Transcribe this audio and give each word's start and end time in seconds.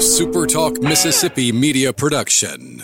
SuperTalk 0.00 0.82
Mississippi 0.82 1.52
media 1.52 1.92
production. 1.92 2.82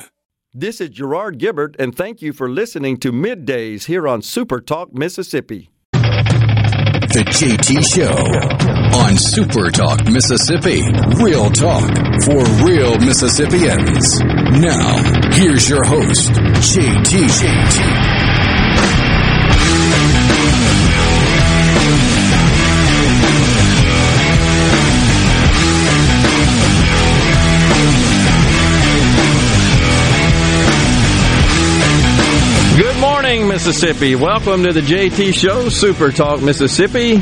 This 0.52 0.82
is 0.82 0.90
Gerard 0.90 1.38
Gibert, 1.38 1.74
and 1.78 1.96
thank 1.96 2.20
you 2.20 2.34
for 2.34 2.46
listening 2.46 2.98
to 2.98 3.10
Middays 3.10 3.86
here 3.86 4.06
on 4.06 4.20
SuperTalk 4.20 4.92
Mississippi. 4.92 5.70
The 5.92 7.24
JT 7.24 7.82
Show 7.94 8.12
on 8.98 9.14
SuperTalk 9.14 10.12
Mississippi. 10.12 10.82
Real 11.24 11.48
talk 11.48 11.88
for 12.26 12.44
real 12.66 12.98
Mississippians. 12.98 14.20
Now, 14.60 15.32
here's 15.32 15.70
your 15.70 15.84
host, 15.84 16.32
JT. 16.32 17.30
JT. 17.30 18.05
Mississippi. 33.66 34.14
Welcome 34.14 34.62
to 34.62 34.72
the 34.72 34.80
JT 34.80 35.34
Show, 35.34 35.68
Super 35.70 36.12
Talk 36.12 36.40
Mississippi. 36.40 37.16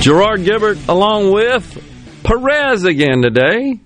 Gerard 0.00 0.40
Gibert 0.40 0.88
along 0.88 1.30
with 1.30 2.20
Perez 2.24 2.82
again 2.82 3.22
today. 3.22 3.78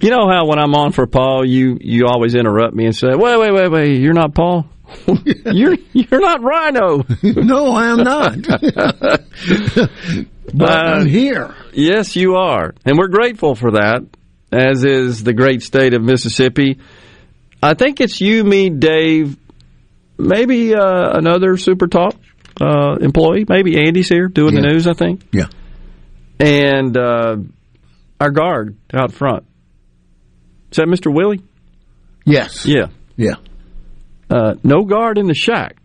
You 0.00 0.10
know 0.10 0.28
how 0.28 0.46
when 0.46 0.58
I'm 0.58 0.74
on 0.74 0.90
for 0.90 1.06
Paul, 1.06 1.46
you 1.46 1.78
you 1.80 2.06
always 2.08 2.34
interrupt 2.34 2.74
me 2.74 2.86
and 2.86 2.96
say, 2.96 3.14
"Wait, 3.14 3.38
wait, 3.38 3.52
wait, 3.52 3.70
wait, 3.70 4.00
you're 4.00 4.12
not 4.12 4.34
Paul. 4.34 4.66
you're 5.46 5.76
you're 5.92 6.20
not 6.20 6.42
Rhino." 6.42 7.04
no, 7.22 7.76
I 7.76 7.90
am 7.90 7.98
not. 7.98 8.42
but 10.52 10.68
Uh, 10.68 10.74
I'm 10.74 11.06
here. 11.06 11.54
Yes, 11.72 12.16
you 12.16 12.34
are. 12.34 12.74
And 12.84 12.98
we're 12.98 13.06
grateful 13.06 13.54
for 13.54 13.70
that, 13.70 14.02
as 14.50 14.82
is 14.82 15.22
the 15.22 15.32
great 15.32 15.62
state 15.62 15.94
of 15.94 16.02
Mississippi. 16.02 16.80
I 17.62 17.72
think 17.72 18.02
it's 18.02 18.20
you, 18.20 18.44
me, 18.44 18.68
Dave, 18.68 19.38
maybe 20.18 20.74
uh, 20.74 21.16
another 21.16 21.56
Super 21.56 21.86
Talk 21.86 22.14
uh, 22.60 22.96
employee. 23.00 23.44
Maybe 23.48 23.78
Andy's 23.78 24.08
here 24.08 24.28
doing 24.28 24.54
the 24.54 24.60
news, 24.62 24.86
I 24.86 24.94
think. 24.94 25.22
Yeah. 25.32 25.46
And 26.38 26.96
uh, 26.96 27.36
our 28.20 28.30
guard 28.30 28.76
out 28.92 29.12
front. 29.12 29.44
Is 30.70 30.76
that 30.76 30.86
Mr. 30.86 31.12
Willie? 31.12 31.42
Yes. 32.24 32.66
Yeah. 32.66 32.86
Yeah. 33.16 33.36
Uh, 34.30 34.54
no 34.64 34.82
guard 34.82 35.18
in 35.18 35.26
the 35.26 35.34
shack. 35.34 35.76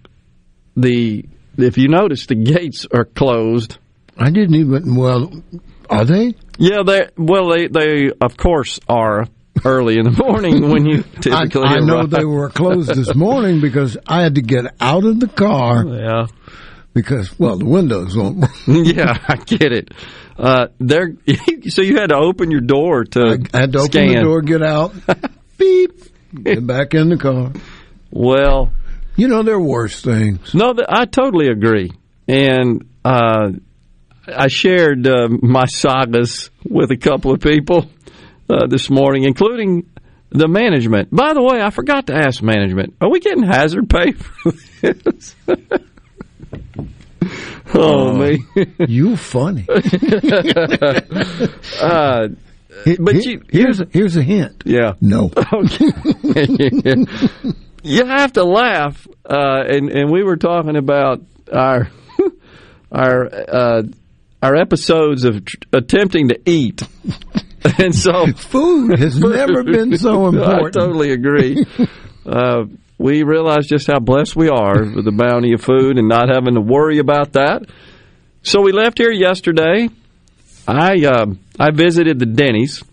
The 0.76 1.26
If 1.58 1.78
you 1.78 1.90
notice, 1.90 2.26
the 2.26 2.36
gates 2.36 2.88
are 2.92 3.06
closed. 3.06 3.78
I 4.18 4.32
didn't 4.32 4.56
even. 4.56 4.96
Well, 4.96 5.44
are 5.90 6.06
they? 6.06 6.36
Yeah, 6.58 6.84
they 6.86 7.08
well, 7.18 7.50
they 7.50 7.68
they 7.68 8.12
of 8.22 8.38
course 8.38 8.80
are 8.88 9.28
early 9.66 9.98
in 9.98 10.06
the 10.06 10.12
morning 10.24 10.70
when 10.70 10.86
you 10.86 11.04
I, 11.18 11.22
typically. 11.22 11.64
I 11.64 11.80
know 11.80 12.06
they 12.06 12.26
were 12.26 12.50
closed 12.50 12.94
this 12.94 13.14
morning 13.16 13.62
because 13.62 13.98
I 14.08 14.22
had 14.22 14.36
to 14.36 14.42
get 14.42 14.66
out 14.80 15.04
of 15.04 15.20
the 15.20 15.28
car 15.28 15.86
Yeah, 15.86 16.28
because 16.94 17.38
well 17.40 17.58
the 17.58 17.66
windows 17.66 18.16
won't. 18.18 18.46
yeah, 18.68 19.18
I 19.28 19.36
get 19.38 19.72
it. 19.72 19.92
Uh, 20.38 20.68
they're 20.80 21.14
so 21.70 21.82
you 21.82 21.98
had 21.98 22.10
to 22.10 22.16
open 22.18 22.50
your 22.52 22.62
door 22.62 23.04
to 23.04 23.40
I 23.54 23.58
had 23.60 23.74
to 23.74 23.80
open 23.80 24.08
the 24.08 24.22
door, 24.22 24.42
get 24.42 24.62
out, 24.64 24.94
beep, 25.58 25.92
get 26.44 26.66
back 26.66 26.94
in 26.94 27.10
the 27.10 27.18
car. 27.18 27.52
Well, 28.12 28.72
You 29.18 29.28
know 29.28 29.44
there 29.44 29.56
are 29.56 29.62
worse 29.62 30.02
things. 30.02 30.54
no, 30.54 30.74
I 30.88 31.06
totally 31.06 31.48
agree, 31.50 31.92
and 32.28 32.88
uh, 33.04 33.52
I 34.28 34.48
shared 34.48 35.06
uh, 35.08 35.28
my 35.30 35.66
sagas 35.66 36.50
with 36.64 36.92
a 36.92 36.98
couple 36.98 37.32
of 37.34 37.42
people 37.42 37.90
uh, 38.50 38.68
this 38.68 38.90
morning, 38.90 39.24
including 39.24 39.90
the 40.30 40.48
management. 40.48 41.14
By 41.16 41.34
the 41.34 41.42
way, 41.42 41.62
I 41.62 41.70
forgot 41.70 42.08
to 42.08 42.14
ask 42.16 42.42
management: 42.42 42.96
Are 43.02 43.10
we 43.10 43.20
getting 43.20 43.44
hazard 43.44 43.90
pay 43.90 44.12
for 44.14 44.52
this? 44.82 45.36
oh 47.74 48.14
man, 48.14 48.38
You 48.88 49.16
funny. 49.18 49.66
Uh, 51.82 52.28
but 53.00 53.16
Here- 53.16 53.32
you- 53.34 53.42
here's 53.50 53.82
a, 53.82 53.88
here's 53.92 54.16
a 54.16 54.22
hint. 54.24 54.64
yeah. 54.66 54.94
No. 55.02 55.32
You 57.82 58.06
have 58.06 58.34
to 58.34 58.44
laugh, 58.44 59.08
uh, 59.26 59.64
and 59.68 59.90
and 59.90 60.12
we 60.12 60.22
were 60.22 60.36
talking 60.36 60.76
about 60.76 61.22
our 61.52 61.90
our 62.92 63.26
uh, 63.34 63.84
our 64.44 64.56
episodes 64.58 65.24
of 65.24 65.46
tr- 65.46 65.56
attempting 65.72 66.28
to 66.28 66.38
eat, 66.46 66.82
and 67.80 67.94
so 67.94 68.26
Food 68.36 69.00
has 69.00 69.20
never 69.20 69.64
been 69.64 69.98
so 69.98 70.28
important. 70.28 70.78
I 70.78 70.80
totally 70.80 71.12
agree. 71.12 71.66
Uh, 72.26 72.64
we 72.98 73.24
realize 73.24 73.68
just 73.68 73.88
how 73.88 74.00
blessed 74.00 74.36
we 74.36 74.50
are 74.50 74.84
with 74.84 75.06
the 75.06 75.12
bounty 75.12 75.54
of 75.54 75.62
food 75.62 75.98
and 75.98 76.08
not 76.10 76.30
having 76.30 76.56
to 76.56 76.62
worry 76.62 77.00
about 77.00 77.34
that. 77.34 77.64
So 78.44 78.62
we 78.62 78.72
left 78.72 78.98
here 78.98 79.12
yesterday. 79.12 79.90
I 80.68 81.06
uh, 81.06 81.26
I 81.60 81.72
visited 81.72 82.20
the 82.20 82.26
Denny's, 82.26 82.84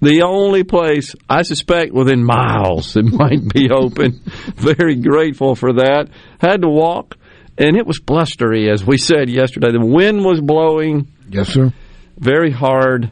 the 0.00 0.22
only 0.22 0.64
place 0.64 1.14
I 1.28 1.42
suspect 1.42 1.92
within 1.92 2.24
miles 2.24 2.94
that 2.94 3.04
might 3.04 3.46
be 3.52 3.70
open. 3.70 4.20
Very 4.56 4.96
grateful 4.96 5.54
for 5.54 5.74
that. 5.74 6.08
Had 6.40 6.62
to 6.62 6.68
walk, 6.68 7.16
and 7.56 7.76
it 7.76 7.86
was 7.86 8.00
blustery, 8.00 8.68
as 8.70 8.84
we 8.84 8.98
said 8.98 9.28
yesterday. 9.30 9.70
The 9.70 9.84
wind 9.84 10.24
was 10.24 10.40
blowing 10.40 11.08
Yes, 11.30 11.50
sir. 11.50 11.72
very 12.18 12.50
hard, 12.50 13.10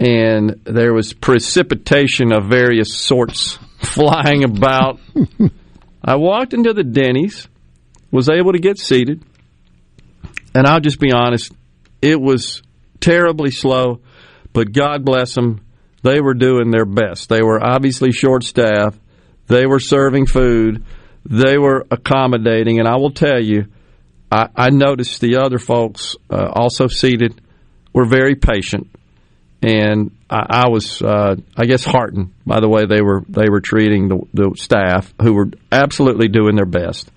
and 0.00 0.60
there 0.64 0.94
was 0.94 1.12
precipitation 1.12 2.32
of 2.32 2.46
various 2.46 2.94
sorts 2.94 3.58
flying 3.78 4.44
about. 4.44 5.00
I 6.02 6.16
walked 6.16 6.54
into 6.54 6.72
the 6.72 6.84
Denny's, 6.84 7.48
was 8.10 8.28
able 8.28 8.52
to 8.52 8.58
get 8.58 8.78
seated, 8.78 9.22
and 10.54 10.66
I'll 10.66 10.80
just 10.80 11.00
be 11.00 11.12
honest, 11.12 11.52
it 12.00 12.20
was 12.20 12.62
terribly 13.00 13.50
slow, 13.50 14.00
but 14.52 14.72
God 14.72 15.04
bless 15.04 15.34
them. 15.34 15.60
They 16.02 16.20
were 16.20 16.34
doing 16.34 16.70
their 16.70 16.84
best. 16.84 17.28
They 17.28 17.42
were 17.42 17.62
obviously 17.62 18.12
short 18.12 18.44
staffed. 18.44 18.98
They 19.48 19.66
were 19.66 19.80
serving 19.80 20.26
food. 20.26 20.84
They 21.24 21.58
were 21.58 21.86
accommodating, 21.90 22.78
and 22.78 22.88
I 22.88 22.96
will 22.96 23.10
tell 23.10 23.42
you, 23.42 23.66
I, 24.30 24.48
I 24.54 24.70
noticed 24.70 25.20
the 25.20 25.38
other 25.38 25.58
folks 25.58 26.16
uh, 26.30 26.50
also 26.52 26.86
seated 26.86 27.40
were 27.92 28.04
very 28.04 28.34
patient, 28.36 28.88
and 29.62 30.12
I, 30.30 30.64
I 30.64 30.68
was, 30.68 31.02
uh, 31.02 31.36
I 31.56 31.66
guess, 31.66 31.84
heartened 31.84 32.32
by 32.46 32.60
the 32.60 32.68
way 32.68 32.86
they 32.86 33.02
were 33.02 33.22
they 33.28 33.48
were 33.48 33.60
treating 33.60 34.08
the, 34.08 34.20
the 34.34 34.52
staff, 34.56 35.12
who 35.20 35.34
were 35.34 35.50
absolutely 35.72 36.28
doing 36.28 36.56
their 36.56 36.66
best. 36.66 37.10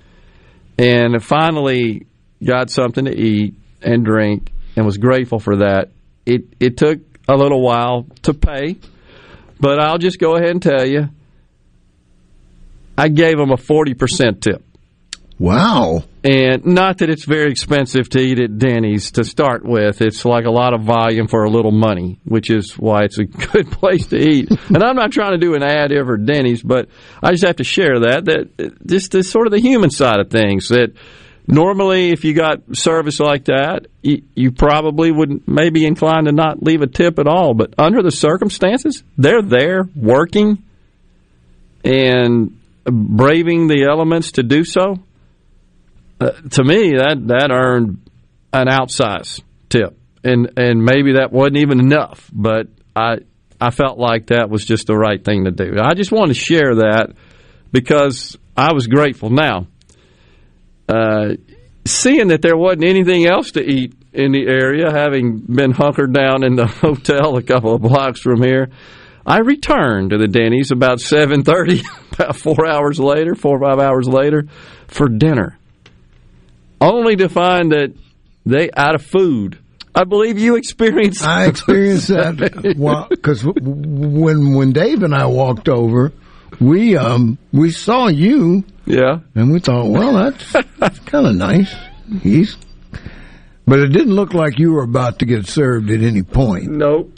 And 0.78 1.24
finally, 1.24 2.07
got 2.44 2.69
something 2.69 3.06
to 3.06 3.16
eat 3.16 3.53
and 3.81 4.03
drink, 4.03 4.52
and 4.75 4.85
was 4.85 4.97
grateful 4.97 5.40
for 5.40 5.57
that. 5.57 5.90
It 6.25 6.46
it 6.59 6.78
took 6.78 7.00
a 7.28 7.35
little 7.35 7.62
while 7.62 8.07
to 8.24 8.34
pay, 8.34 8.78
but 9.59 9.79
I'll 9.79 10.00
just 10.00 10.19
go 10.19 10.35
ahead 10.35 10.50
and 10.52 10.62
tell 10.62 10.85
you, 10.88 11.09
I 12.97 13.09
gave 13.09 13.38
them 13.38 13.52
a 13.52 13.58
forty 13.58 13.94
percent 13.94 14.41
tip. 14.41 14.63
Wow. 15.41 16.03
And 16.24 16.68
not 16.68 17.00
that 17.00 17.09
it's 17.09 17.25
very 17.25 17.50
expensive 17.50 18.07
to 18.09 18.19
eat 18.19 18.40
at 18.40 18.59
Denny's 18.59 19.13
to 19.13 19.24
start 19.24 19.66
with. 19.66 20.00
It's 20.00 20.24
like 20.24 20.46
a 20.46 20.52
lot 20.52 20.75
of 20.75 20.84
volume 20.84 21.28
for 21.28 21.46
a 21.46 21.50
little 21.50 21.72
money, 21.72 22.19
which 22.25 22.52
is 22.52 22.78
why 22.78 23.06
it's 23.06 23.18
a 23.18 23.24
good 23.53 23.72
place 23.72 24.06
to 24.07 24.18
eat. 24.18 24.52
and 24.52 24.84
I'm 24.84 24.96
not 24.96 25.12
trying 25.12 25.31
to 25.31 25.40
do 25.40 25.56
an 25.56 25.63
ad 25.63 25.91
ever 25.91 26.18
Denny's, 26.18 26.62
but 26.62 26.90
I 27.24 27.31
just 27.31 27.44
have 27.44 27.56
to 27.56 27.63
share 27.63 28.02
that 28.02 28.25
that 28.25 28.85
just 28.85 29.16
is 29.16 29.31
sort 29.31 29.47
of 29.47 29.52
the 29.52 29.59
human 29.59 29.90
side 29.90 30.19
of 30.19 30.29
things. 30.29 30.68
That 30.68 30.94
normally, 31.47 32.12
if 32.12 32.23
you 32.23 32.35
got 32.35 32.59
service 32.73 33.19
like 33.19 33.46
that, 33.46 33.88
you, 34.03 34.22
you 34.35 34.52
probably 34.52 35.12
would 35.12 35.47
maybe 35.47 35.88
inclined 35.88 36.28
to 36.28 36.34
not 36.34 36.62
leave 36.62 36.84
a 36.84 36.88
tip 36.88 37.18
at 37.18 37.26
all. 37.26 37.55
But 37.55 37.73
under 37.79 38.03
the 38.03 38.11
circumstances, 38.11 39.03
they're 39.17 39.41
there 39.41 39.90
working 39.96 40.61
and 41.84 42.59
braving 42.85 43.66
the 43.66 43.87
elements 43.90 44.34
to 44.34 44.44
do 44.44 44.64
so. 44.64 44.99
Uh, 46.22 46.34
to 46.52 46.64
me, 46.64 46.91
that 46.97 47.18
that 47.28 47.50
earned 47.52 48.08
an 48.53 48.68
outsized 48.68 49.41
tip, 49.70 49.97
and 50.23 50.52
and 50.56 50.84
maybe 50.85 51.14
that 51.14 51.32
wasn't 51.32 51.58
even 51.58 51.79
enough, 51.79 52.29
but 52.32 52.68
I 52.96 53.20
I 53.59 53.72
felt 53.72 53.97
like 53.97 54.28
that 54.28 54.50
was 54.50 54.64
just 54.64 54.85
the 54.85 54.96
right 54.96 55.23
thing 55.23 55.46
to 55.46 55.52
do. 55.52 55.78
I 55.82 55.96
just 55.96 56.12
wanted 56.12 56.35
to 56.35 56.40
share 56.40 56.76
that 56.76 57.14
because 57.72 58.38
I 58.56 58.73
was 58.73 58.85
grateful. 58.85 59.32
Now, 59.32 59.66
uh, 60.88 61.38
seeing 61.85 62.28
that 62.28 62.44
there 62.44 62.58
wasn't 62.58 62.84
anything 62.84 63.26
else 63.26 63.52
to 63.53 63.64
eat 63.64 63.96
in 64.14 64.32
the 64.32 64.46
area, 64.46 64.91
having 64.91 65.40
been 65.40 65.72
hunkered 65.72 66.14
down 66.14 66.44
in 66.44 66.56
the 66.56 66.68
hotel 66.68 67.35
a 67.35 67.41
couple 67.41 67.73
of 67.73 67.82
blocks 67.82 68.20
from 68.20 68.44
here, 68.44 68.70
I 69.26 69.40
returned 69.40 70.12
to 70.12 70.20
the 70.20 70.28
Denny's 70.28 70.70
about 70.70 71.00
seven 71.00 71.44
thirty, 71.44 71.82
about 72.12 72.35
four 72.35 72.68
hours 72.68 73.00
later, 73.00 73.34
four 73.34 73.58
or 73.58 73.68
five 73.68 73.79
hours 73.79 74.08
later, 74.08 74.46
for 74.88 75.09
dinner 75.09 75.58
only 76.82 77.16
to 77.18 77.30
find 77.30 77.72
that 77.72 77.94
they 78.46 78.70
out 78.76 78.96
of 78.96 79.06
food. 79.06 79.60
I 79.94 80.06
believe 80.06 80.40
you 80.40 80.56
experienced. 80.56 81.24
I 81.24 81.46
experienced 81.48 82.08
that 82.08 82.38
because 83.10 83.44
when 83.46 84.54
when 84.56 84.72
Dave 84.72 85.04
and 85.04 85.14
I 85.14 85.26
walked 85.28 85.70
over, 85.70 86.12
we 86.60 86.98
um 86.98 87.38
we 87.52 87.72
saw 87.72 88.08
you. 88.08 88.64
Yeah. 88.86 89.20
And 89.36 89.52
we 89.52 89.60
thought, 89.60 89.88
well, 89.88 90.14
that's 90.14 90.52
that's 90.80 91.00
kind 91.00 91.28
of 91.28 91.36
nice. 91.36 91.74
He's, 92.22 92.58
but 93.66 93.80
it 93.80 93.90
didn't 93.90 94.16
look 94.16 94.34
like 94.34 94.60
you 94.60 94.74
were 94.74 94.84
about 94.84 95.20
to 95.20 95.26
get 95.26 95.48
served 95.48 95.90
at 95.92 96.02
any 96.02 96.24
point. 96.24 96.68
Nope. 96.70 97.14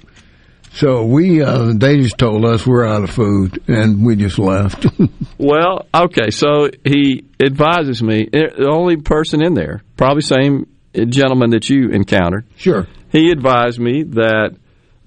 So 0.74 1.06
we, 1.06 1.42
uh, 1.42 1.74
they 1.76 1.98
just 1.98 2.18
told 2.18 2.46
us 2.46 2.66
we're 2.66 2.86
out 2.86 3.04
of 3.04 3.12
food, 3.12 3.62
and 3.68 4.04
we 4.04 4.16
just 4.16 4.40
left. 4.40 4.88
well, 5.38 5.86
okay. 5.94 6.32
So 6.32 6.70
he 6.84 7.26
advises 7.40 8.02
me. 8.02 8.28
Eh, 8.34 8.48
the 8.58 8.70
only 8.72 8.98
person 8.98 9.44
in 9.44 9.54
there, 9.54 9.84
probably 9.98 10.24
same 10.24 10.68
gentleman 10.94 11.52
that 11.52 11.70
you 11.70 11.90
encountered. 11.90 12.46
Sure. 12.56 12.88
He 13.12 13.30
advised 13.30 13.80
me 13.80 14.02
that, 14.02 14.56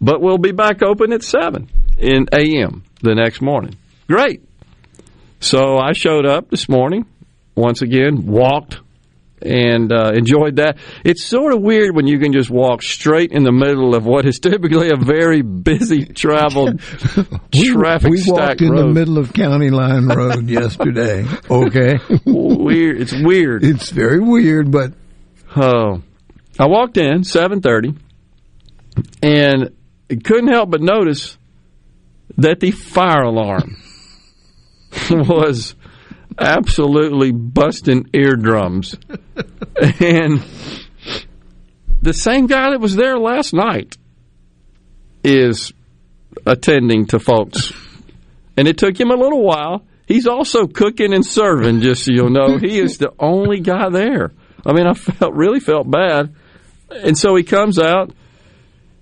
but 0.01 0.21
we'll 0.21 0.39
be 0.39 0.53
back 0.53 0.85
open 0.85 1.13
at 1.13 1.25
seven 1.25 1.69
in 1.99 2.29
a.m. 2.33 2.85
the 3.03 3.17
next 3.17 3.43
morning. 3.43 3.75
Great. 4.07 4.43
So 5.41 5.79
I 5.79 5.93
showed 5.95 6.27
up 6.27 6.49
this 6.49 6.69
morning. 6.69 7.07
Once 7.57 7.83
again, 7.83 8.27
walked 8.27 8.81
and 9.43 9.93
uh, 9.93 10.13
enjoyed 10.15 10.57
that. 10.57 10.79
It's 11.05 11.25
sort 11.25 11.53
of 11.53 11.61
weird 11.61 11.95
when 11.95 12.07
you 12.07 12.19
can 12.19 12.33
just 12.33 12.51
walk 12.51 12.83
straight 12.83 13.33
in 13.33 13.45
the 13.45 13.53
middle 13.53 13.95
of 13.95 14.05
what 14.05 14.27
is 14.27 14.39
typically 14.39 14.91
a 14.91 14.97
very 14.97 15.43
busy 15.43 16.07
traveled 16.07 16.81
we, 17.53 17.73
traffic 17.73 18.11
we 18.11 18.23
walked 18.27 18.63
in 18.63 18.71
road. 18.71 18.81
the 18.81 18.93
middle 18.93 19.19
of 19.19 19.33
County 19.33 19.71
Line 19.71 20.07
Road 20.07 20.49
yesterday. 20.51 21.25
Okay, 21.51 21.99
weird. 22.25 23.01
It's 23.01 23.13
weird. 23.13 23.65
It's 23.65 23.91
very 23.91 24.21
weird, 24.21 24.71
but 24.71 24.95
oh, 25.55 26.03
I 26.59 26.67
walked 26.67 26.97
in 26.97 27.25
seven 27.25 27.61
thirty, 27.61 27.95
and 29.23 29.71
couldn't 30.09 30.49
help 30.49 30.71
but 30.71 30.81
notice 30.81 31.37
that 32.39 32.61
the 32.61 32.71
fire 32.71 33.23
alarm 33.23 33.77
was 35.11 35.75
absolutely 36.39 37.33
busting 37.33 38.11
eardrums. 38.13 38.95
and 40.01 40.45
the 42.03 42.13
same 42.13 42.47
guy 42.47 42.71
that 42.71 42.81
was 42.81 42.97
there 42.97 43.19
last 43.19 43.53
night 43.53 43.97
is 45.25 45.73
attending 46.45 47.07
to 47.07 47.19
folks. 47.19 47.73
And 48.57 48.69
it 48.69 48.79
took 48.79 48.99
him 48.99 49.11
a 49.11 49.17
little 49.17 49.43
while. 49.43 49.85
He's 50.07 50.27
also 50.27 50.67
cooking 50.67 51.13
and 51.13 51.27
serving, 51.27 51.81
just 51.81 52.05
so 52.05 52.13
you'll 52.13 52.31
know. 52.31 52.59
He 52.59 52.79
is 52.79 52.99
the 52.99 53.13
only 53.19 53.61
guy 53.61 53.89
there. 53.91 54.33
I 54.65 54.73
mean, 54.73 54.87
I 54.87 54.95
felt 54.95 55.35
really 55.35 55.61
felt 55.61 55.91
bad. 55.91 56.35
And 56.91 57.19
so 57.19 57.35
he 57.35 57.43
comes 57.43 57.79
out 57.79 58.13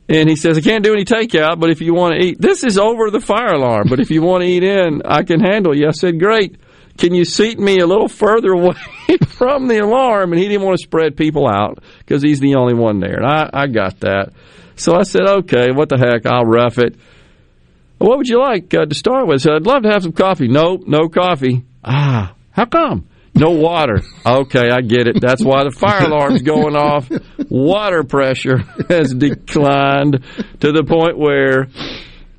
and 0.08 0.28
he 0.28 0.36
says, 0.36 0.56
I 0.56 0.60
can't 0.62 0.82
do 0.82 0.92
any 0.92 1.04
takeout, 1.04 1.60
but 1.60 1.70
if 1.70 1.80
you 1.80 1.94
want 1.94 2.14
to 2.14 2.24
eat, 2.24 2.40
this 2.40 2.64
is 2.64 2.78
over 2.78 3.10
the 3.10 3.20
fire 3.20 3.52
alarm, 3.52 3.88
but 3.88 4.00
if 4.00 4.10
you 4.10 4.22
want 4.22 4.42
to 4.42 4.48
eat 4.48 4.62
in, 4.62 5.02
I 5.04 5.22
can 5.22 5.40
handle 5.40 5.76
you. 5.76 5.88
I 5.88 5.92
said, 5.92 6.18
great 6.18 6.56
can 6.96 7.14
you 7.14 7.24
seat 7.24 7.58
me 7.58 7.80
a 7.80 7.86
little 7.86 8.08
further 8.08 8.52
away 8.52 8.74
from 9.26 9.68
the 9.68 9.78
alarm? 9.78 10.32
And 10.32 10.40
he 10.40 10.48
didn't 10.48 10.64
want 10.64 10.78
to 10.78 10.84
spread 10.84 11.16
people 11.16 11.48
out 11.48 11.82
because 11.98 12.22
he's 12.22 12.40
the 12.40 12.54
only 12.54 12.74
one 12.74 13.00
there. 13.00 13.16
And 13.16 13.26
I, 13.26 13.50
I 13.52 13.66
got 13.66 14.00
that. 14.00 14.32
So 14.76 14.94
I 14.94 15.02
said, 15.02 15.22
okay, 15.22 15.70
what 15.72 15.88
the 15.88 15.98
heck, 15.98 16.26
I'll 16.26 16.44
rough 16.44 16.78
it. 16.78 16.96
What 17.98 18.18
would 18.18 18.28
you 18.28 18.40
like 18.40 18.72
uh, 18.74 18.86
to 18.86 18.94
start 18.94 19.26
with? 19.26 19.36
I 19.36 19.42
said, 19.42 19.52
I'd 19.54 19.66
love 19.66 19.82
to 19.84 19.90
have 19.90 20.02
some 20.02 20.12
coffee. 20.12 20.48
Nope, 20.48 20.82
no 20.86 21.08
coffee. 21.08 21.64
Ah, 21.84 22.34
how 22.50 22.66
come? 22.66 23.08
No 23.34 23.50
water. 23.50 24.00
Okay, 24.24 24.70
I 24.70 24.80
get 24.80 25.08
it. 25.08 25.20
That's 25.20 25.42
why 25.44 25.64
the 25.64 25.72
fire 25.72 26.06
alarm's 26.06 26.42
going 26.42 26.76
off. 26.76 27.10
Water 27.50 28.04
pressure 28.04 28.58
has 28.88 29.12
declined 29.12 30.24
to 30.60 30.72
the 30.72 30.84
point 30.84 31.18
where 31.18 31.68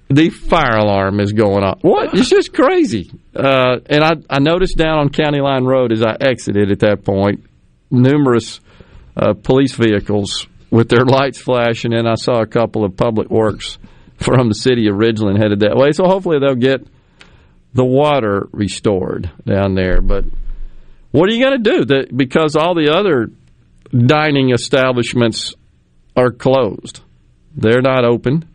the 0.09 0.29
fire 0.29 0.77
alarm 0.77 1.19
is 1.19 1.33
going 1.33 1.63
off. 1.63 1.79
What? 1.81 2.13
It's 2.13 2.29
just 2.29 2.53
crazy. 2.53 3.11
Uh, 3.35 3.79
and 3.87 4.03
I, 4.03 4.11
I 4.29 4.39
noticed 4.39 4.77
down 4.77 4.99
on 4.99 5.09
County 5.09 5.41
Line 5.41 5.65
Road 5.65 5.91
as 5.91 6.01
I 6.01 6.15
exited 6.19 6.71
at 6.71 6.79
that 6.79 7.03
point, 7.03 7.43
numerous 7.91 8.61
uh, 9.17 9.33
police 9.33 9.73
vehicles 9.73 10.47
with 10.71 10.89
their 10.89 11.05
lights 11.05 11.39
flashing, 11.39 11.93
and 11.93 12.07
I 12.07 12.15
saw 12.15 12.41
a 12.41 12.47
couple 12.47 12.83
of 12.83 12.95
public 12.95 13.29
works 13.29 13.77
from 14.17 14.47
the 14.47 14.55
city 14.55 14.87
of 14.87 14.95
Ridgeland 14.95 15.37
headed 15.37 15.59
that 15.59 15.75
way. 15.75 15.91
So 15.91 16.05
hopefully 16.05 16.39
they'll 16.39 16.55
get 16.55 16.87
the 17.73 17.85
water 17.85 18.47
restored 18.51 19.29
down 19.45 19.75
there. 19.75 20.01
But 20.01 20.25
what 21.11 21.29
are 21.29 21.33
you 21.33 21.43
going 21.43 21.63
to 21.63 21.69
do? 21.71 21.85
The, 21.85 22.07
because 22.13 22.55
all 22.55 22.73
the 22.73 22.93
other 22.93 23.29
dining 23.91 24.51
establishments 24.51 25.53
are 26.15 26.31
closed, 26.31 27.01
they're 27.55 27.81
not 27.81 28.05
open. 28.05 28.45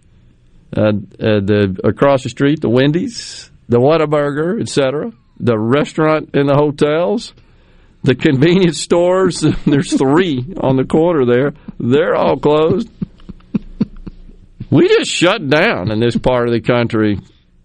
Uh, 0.75 0.83
uh, 0.83 0.93
the 1.19 1.81
across 1.83 2.23
the 2.23 2.29
street, 2.29 2.61
the 2.61 2.69
Wendy's, 2.69 3.50
the 3.71 3.79
Whataburger, 3.79 4.61
etc., 4.61 5.13
the 5.39 5.59
restaurant 5.59 6.31
and 6.35 6.49
the 6.49 6.55
hotels, 6.55 7.33
the 8.03 8.15
convenience 8.15 8.81
stores. 8.81 9.41
there's 9.67 9.97
three 9.97 10.55
on 10.61 10.77
the 10.77 10.85
corner 10.85 11.25
there. 11.25 11.55
They're 11.79 12.15
all 12.15 12.37
closed. 12.37 12.91
we 14.71 14.89
just 14.89 15.11
shut 15.11 15.49
down 15.49 15.91
in 15.91 16.01
this 16.01 16.17
part 16.17 16.49
of 16.49 16.53
the 16.53 16.61
country. 16.61 17.19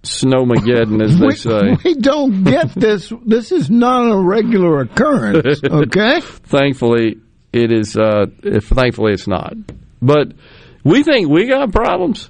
Snowmageddon, 0.04 1.04
as 1.04 1.18
they 1.18 1.26
we, 1.26 1.36
say. 1.36 1.78
We 1.84 1.96
don't 1.96 2.44
get 2.44 2.76
this. 2.76 3.12
This 3.26 3.52
is 3.52 3.72
not 3.72 4.12
a 4.12 4.16
regular 4.16 4.82
occurrence. 4.82 5.62
Okay. 5.66 6.22
thankfully, 6.22 7.18
it 7.52 7.72
is. 7.72 7.98
Uh, 7.98 8.28
if, 8.44 8.68
thankfully, 8.68 9.14
it's 9.14 9.28
not. 9.28 9.56
But 10.04 10.34
we 10.84 11.02
think 11.02 11.28
we 11.28 11.48
got 11.48 11.72
problems 11.72 12.30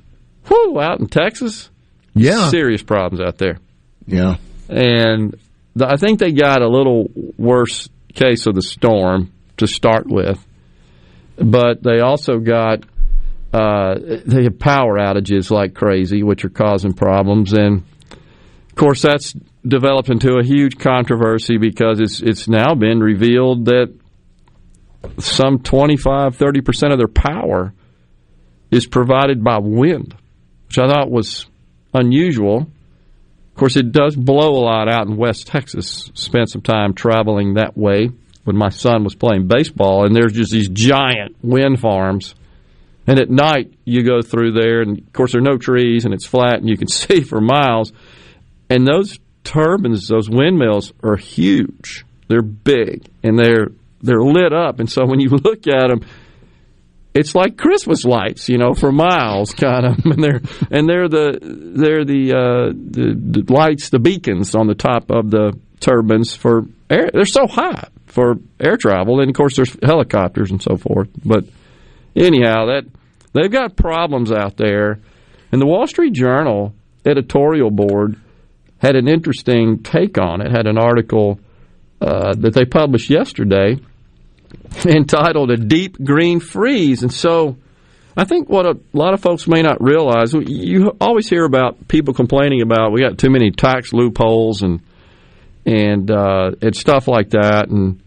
whoo, 0.50 0.80
out 0.80 1.00
in 1.00 1.07
Texas, 1.07 1.69
yeah, 2.13 2.50
serious 2.50 2.83
problems 2.83 3.21
out 3.21 3.38
there. 3.38 3.60
Yeah, 4.07 4.38
and 4.69 5.38
the, 5.75 5.88
I 5.88 5.98
think 5.98 6.19
they 6.19 6.31
got 6.31 6.62
a 6.62 6.68
little 6.68 7.10
worse 7.38 7.90
case 8.13 8.46
of 8.46 8.56
the 8.56 8.62
storm 8.62 9.31
to 9.57 9.68
start 9.68 10.07
with, 10.07 10.46
but 11.38 11.84
they 11.84 12.00
also 12.00 12.40
got 12.40 12.84
uh, 13.54 13.96
they 14.25 14.44
have 14.44 14.60
power 14.60 14.98
outages 14.98 15.50
like 15.50 15.74
crazy, 15.74 16.24
which 16.24 16.46
are 16.46 16.50
causing 16.50 16.94
problems, 16.94 17.54
and 17.54 17.84
of 18.12 18.75
course 18.75 19.02
that's 19.02 19.34
developed 19.68 20.10
into 20.10 20.38
a 20.38 20.44
huge 20.44 20.78
controversy 20.78 21.57
because 21.57 22.00
it's 22.00 22.22
it's 22.22 22.48
now 22.48 22.75
been 22.75 23.00
revealed 23.00 23.66
that 23.66 23.94
some 25.19 25.60
25 25.60 26.36
30% 26.36 26.92
of 26.92 26.98
their 26.98 27.07
power 27.07 27.74
is 28.72 28.88
provided 28.88 29.44
by 29.44 29.60
wind 29.60 30.16
which 30.75 30.80
I 30.80 30.88
thought 30.88 31.09
was 31.09 31.45
unusual. 31.94 32.68
Of 33.56 33.59
course, 33.59 33.78
it 33.78 33.94
does 33.94 34.18
blow 34.18 34.50
a 34.50 34.66
lot 34.66 34.90
out 34.90 35.07
in 35.07 35.16
West 35.16 35.47
Texas. 35.47 36.12
Spent 36.14 36.50
some 36.50 36.62
time 36.62 36.94
traveling 36.94 37.54
that 37.54 37.78
way 37.78 38.09
when 38.44 38.57
my 38.57 38.68
son 38.68 39.06
was 39.06 39.16
playing 39.16 39.47
baseball, 39.47 40.06
and 40.06 40.14
there's 40.14 40.33
just 40.33 40.52
these 40.52 40.68
giant 40.68 41.38
wind 41.42 41.80
farms. 41.80 42.35
And 43.07 43.18
at 43.18 43.30
night, 43.30 43.74
you 43.85 44.04
go 44.04 44.21
through 44.21 44.59
there, 44.59 44.81
and 44.81 44.97
of 44.97 45.14
course, 45.14 45.31
there 45.31 45.40
are 45.40 45.42
no 45.42 45.56
trees, 45.56 46.04
and 46.04 46.14
it's 46.14 46.26
flat, 46.26 46.56
and 46.56 46.68
you 46.68 46.76
can 46.76 46.88
see 46.90 47.21
for 47.21 47.40
miles. 47.40 47.94
And 48.69 48.85
those 48.85 49.19
turbines, 49.45 50.09
those 50.09 50.30
windmills, 50.30 50.92
are 51.02 51.16
huge. 51.16 52.04
They're 52.28 52.42
big, 52.42 53.07
and 53.24 53.40
they're 53.40 53.69
they're 54.02 54.21
lit 54.21 54.52
up. 54.52 54.81
And 54.81 54.92
so 54.92 55.06
when 55.06 55.21
you 55.21 55.30
look 55.45 55.66
at 55.66 55.88
them, 55.88 56.02
it's 57.16 57.34
like 57.34 57.57
Christmas 57.57 58.04
lights, 58.04 58.50
you 58.50 58.57
know, 58.57 58.74
for 58.74 58.92
miles, 58.92 59.54
kind 59.54 59.86
of. 59.86 60.06
And 60.06 60.22
they're 60.24 60.42
and 60.69 60.88
they're 60.88 61.07
the 61.07 61.40
they're 61.42 62.06
the, 62.06 62.34
uh, 62.34 62.74
the, 62.74 63.16
the 63.16 63.54
lights, 63.54 63.90
the 63.90 64.00
beacons 64.00 64.54
on 64.54 64.68
the 64.68 64.76
top 64.76 65.10
of 65.10 65.31
the 65.31 65.57
turbines 65.80 66.36
for 66.36 66.66
air. 66.90 67.10
They're 67.12 67.26
so 67.26 67.48
high 67.48 67.88
for 68.07 68.36
air 68.60 68.78
travel, 68.78 69.22
and 69.22 69.30
of 69.30 69.36
course 69.36 69.56
there's 69.56 69.76
helicopters 69.81 70.52
and 70.52 70.62
so 70.62 70.76
forth. 70.76 71.10
But 71.24 71.45
anyhow, 72.16 72.68
that 72.68 72.86
they've 73.34 73.52
got 73.52 73.78
problems 73.78 74.31
out 74.31 74.57
there, 74.57 75.00
and 75.52 75.62
the 75.62 75.66
Wall 75.66 75.88
Street 75.88 76.14
Journal 76.14 76.74
editorial 77.06 77.72
board 77.72 78.19
had 78.78 78.95
an 78.95 79.07
interesting 79.07 79.84
take 79.84 80.18
on 80.18 80.42
it. 80.42 80.52
Had 80.52 80.68
an 80.68 80.78
article 80.78 81.40
uh, 82.02 82.34
that 82.36 82.54
they 82.54 82.66
published 82.66 83.10
yesterday 83.10 83.78
entitled 84.85 85.52
A 85.52 85.57
Deep 85.57 86.04
Green 86.04 86.40
Freeze. 86.40 87.04
And 87.04 87.14
so 87.14 87.57
I 88.18 88.23
think 88.23 88.49
what 88.49 88.66
a 88.66 88.78
lot 88.94 89.14
of 89.14 89.21
folks 89.21 89.47
may 89.47 89.61
not 89.61 89.81
realize, 89.81 90.33
you 90.33 90.95
always 91.02 91.30
hear 91.30 91.44
about 91.44 91.87
people 91.87 92.14
complaining 92.14 92.61
about 92.61 92.92
we 92.92 93.02
got 93.02 93.18
too 93.18 93.30
many 93.30 93.52
tax 93.52 93.94
loopholes 93.94 94.61
and 94.61 94.81
and 95.66 96.09
uh, 96.11 96.52
and 96.61 96.75
stuff 96.75 97.07
like 97.07 97.31
that 97.31 97.69
and 97.69 98.02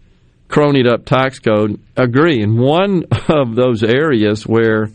cronied 0.47 0.87
up 0.87 1.05
tax 1.05 1.39
code. 1.39 1.79
Agree. 1.95 2.41
And 2.41 2.57
one 2.57 3.05
of 3.29 3.55
those 3.55 3.83
areas 3.83 4.47
where 4.47 4.89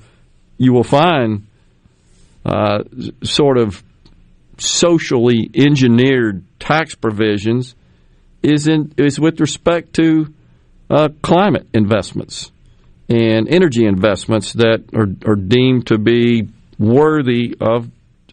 you 0.58 0.72
will 0.72 0.84
find 0.84 1.46
uh, 2.44 2.82
sort 3.22 3.58
of 3.58 3.82
socially 4.58 5.50
engineered 5.54 6.44
tax 6.58 6.94
provisions 6.94 7.74
is 8.42 8.68
in 8.68 8.92
is 8.96 9.18
with 9.18 9.40
respect 9.40 9.94
to 9.94 10.32
uh, 10.94 11.08
climate 11.22 11.66
investments. 11.74 12.52
and 13.08 13.48
energy 13.48 13.84
investments 13.84 14.54
that 14.54 14.82
are, 14.94 15.30
are 15.30 15.36
deemed 15.36 15.86
to 15.88 15.98
be 15.98 16.48
worthy 16.78 17.54
of 17.60 17.90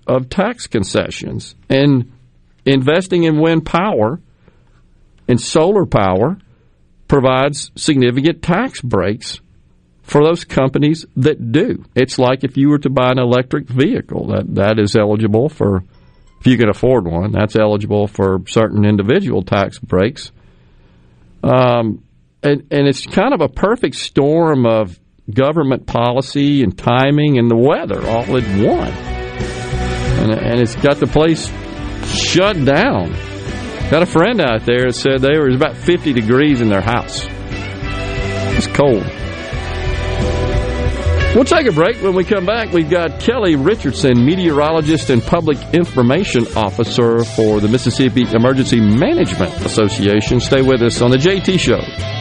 of 0.08 0.30
tax 0.30 0.68
concessions. 0.68 1.56
And 1.70 2.12
investing 2.66 3.24
in 3.24 3.40
wind 3.40 3.66
power 3.66 4.20
and 5.28 5.40
solar 5.40 5.86
power 5.86 6.38
provides 7.08 7.72
significant 7.76 8.42
tax 8.42 8.82
breaks 8.82 9.42
for 10.04 10.24
those 10.24 10.44
companies 10.44 11.06
that 11.18 11.52
do. 11.52 11.84
It's 11.96 12.18
like 12.18 12.44
if 12.44 12.58
you 12.58 12.70
were 12.70 12.80
to 12.80 12.90
buy 12.90 13.12
an 13.12 13.20
electric 13.20 13.68
vehicle, 13.68 14.28
that 14.28 14.56
that 14.56 14.80
is 14.80 14.96
eligible 14.96 15.50
for 15.50 15.84
if 16.40 16.48
you 16.48 16.58
can 16.58 16.70
afford 16.70 17.06
one, 17.06 17.32
that's 17.32 17.56
eligible 17.56 18.08
for 18.08 18.42
certain 18.48 18.86
individual 18.86 19.44
tax 19.44 19.78
breaks. 19.78 20.32
Um, 21.44 22.04
and, 22.44 22.68
and 22.72 22.88
it's 22.88 23.06
kind 23.06 23.34
of 23.34 23.42
a 23.42 23.50
perfect 23.50 23.96
storm 23.96 24.66
of 24.66 25.00
government 25.32 25.86
policy 25.86 26.64
and 26.64 26.78
timing 26.78 27.38
and 27.38 27.50
the 27.50 27.56
weather 27.56 28.06
all 28.08 28.36
in 28.36 28.64
one. 28.64 28.92
And, 28.92 30.32
and 30.34 30.60
it's 30.60 30.76
got 30.76 30.98
the 30.98 31.08
place 31.08 31.52
shut 32.06 32.64
down. 32.66 33.12
Got 33.90 34.04
a 34.04 34.08
friend 34.08 34.42
out 34.42 34.66
there 34.66 34.88
that 34.88 34.94
said 34.94 35.22
they 35.22 35.38
were 35.38 35.50
about 35.50 35.76
50 35.76 36.14
degrees 36.14 36.62
in 36.62 36.70
their 36.70 36.82
house. 36.82 37.26
It's 38.58 38.68
cold. 38.68 39.04
We'll 41.36 41.46
take 41.46 41.66
a 41.66 41.72
break. 41.72 42.02
When 42.02 42.14
we 42.14 42.26
come 42.26 42.46
back, 42.46 42.74
we've 42.74 42.90
got 42.90 43.22
Kelly 43.22 43.56
Richardson, 43.56 44.26
meteorologist 44.26 45.10
and 45.10 45.22
public 45.24 45.58
information 45.74 46.46
officer 46.58 47.24
for 47.24 47.62
the 47.62 47.70
Mississippi 47.70 48.26
Emergency 48.34 48.82
Management 48.82 49.54
Association. 49.66 50.42
Stay 50.42 50.62
with 50.62 50.82
us 50.82 51.02
on 51.02 51.12
the 51.12 51.18
JT 51.18 51.58
Show. 51.58 52.21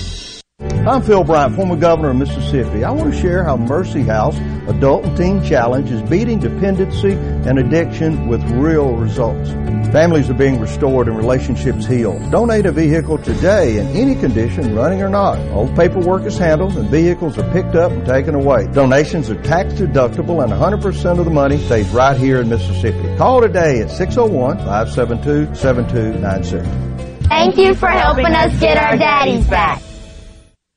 I'm 0.87 1.03
Phil 1.03 1.23
Bryant, 1.23 1.55
former 1.55 1.75
governor 1.75 2.09
of 2.09 2.15
Mississippi. 2.15 2.83
I 2.83 2.89
want 2.89 3.13
to 3.13 3.19
share 3.21 3.43
how 3.43 3.55
Mercy 3.55 4.01
House 4.01 4.35
Adult 4.67 5.05
and 5.05 5.15
Teen 5.15 5.43
Challenge 5.43 5.91
is 5.91 6.01
beating 6.09 6.39
dependency 6.39 7.11
and 7.11 7.59
addiction 7.59 8.27
with 8.27 8.41
real 8.49 8.95
results. 8.95 9.51
Families 9.91 10.27
are 10.31 10.33
being 10.33 10.59
restored 10.59 11.07
and 11.07 11.15
relationships 11.15 11.85
healed. 11.85 12.31
Donate 12.31 12.65
a 12.65 12.71
vehicle 12.71 13.19
today 13.19 13.77
in 13.77 13.85
any 13.89 14.15
condition, 14.15 14.73
running 14.73 15.03
or 15.03 15.09
not. 15.09 15.37
All 15.51 15.67
paperwork 15.75 16.23
is 16.23 16.39
handled 16.39 16.75
and 16.75 16.89
vehicles 16.89 17.37
are 17.37 17.51
picked 17.51 17.75
up 17.75 17.91
and 17.91 18.03
taken 18.03 18.33
away. 18.33 18.65
Donations 18.73 19.29
are 19.29 19.39
tax 19.43 19.73
deductible 19.75 20.43
and 20.43 20.51
100% 20.51 21.19
of 21.19 21.25
the 21.25 21.31
money 21.31 21.59
stays 21.59 21.89
right 21.89 22.17
here 22.17 22.41
in 22.41 22.49
Mississippi. 22.49 23.17
Call 23.17 23.39
today 23.39 23.81
at 23.81 23.91
601 23.91 24.57
572 24.57 25.53
7296. 25.53 27.27
Thank 27.27 27.57
you 27.57 27.75
for 27.75 27.89
helping 27.89 28.25
us 28.25 28.59
get 28.59 28.77
our 28.77 28.97
daddies 28.97 29.45
back. 29.45 29.79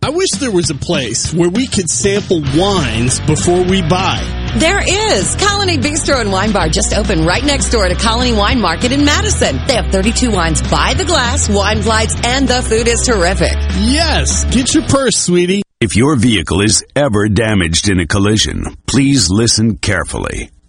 I 0.05 0.11
wish 0.11 0.33
there 0.33 0.51
was 0.51 0.69
a 0.69 0.75
place 0.75 1.33
where 1.33 1.49
we 1.49 1.67
could 1.67 1.89
sample 1.89 2.43
wines 2.55 3.21
before 3.21 3.63
we 3.63 3.81
buy. 3.81 4.21
There 4.59 4.83
is. 4.87 5.35
Colony 5.37 5.79
Bistro 5.79 6.21
and 6.21 6.31
Wine 6.31 6.53
Bar 6.53 6.69
just 6.69 6.93
opened 6.93 7.25
right 7.25 7.43
next 7.43 7.71
door 7.71 7.89
to 7.89 7.95
Colony 7.95 8.35
Wine 8.35 8.61
Market 8.61 8.93
in 8.93 9.07
Madison. 9.07 9.59
They 9.67 9.77
have 9.77 9.91
32 9.91 10.31
wines 10.31 10.61
by 10.61 10.93
the 10.93 11.07
glass, 11.07 11.49
wine 11.49 11.81
flights, 11.81 12.15
and 12.23 12.47
the 12.47 12.61
food 12.61 12.87
is 12.87 13.01
terrific. 13.07 13.55
Yes, 13.79 14.45
get 14.53 14.75
your 14.75 14.83
purse, 14.83 15.17
sweetie. 15.17 15.63
If 15.81 15.97
your 15.97 16.17
vehicle 16.17 16.61
is 16.61 16.85
ever 16.95 17.31
damaged 17.31 17.89
in 17.89 17.99
a 17.99 18.07
collision, 18.07 18.77
please 18.87 19.31
listen 19.31 19.79
carefully. 19.79 20.51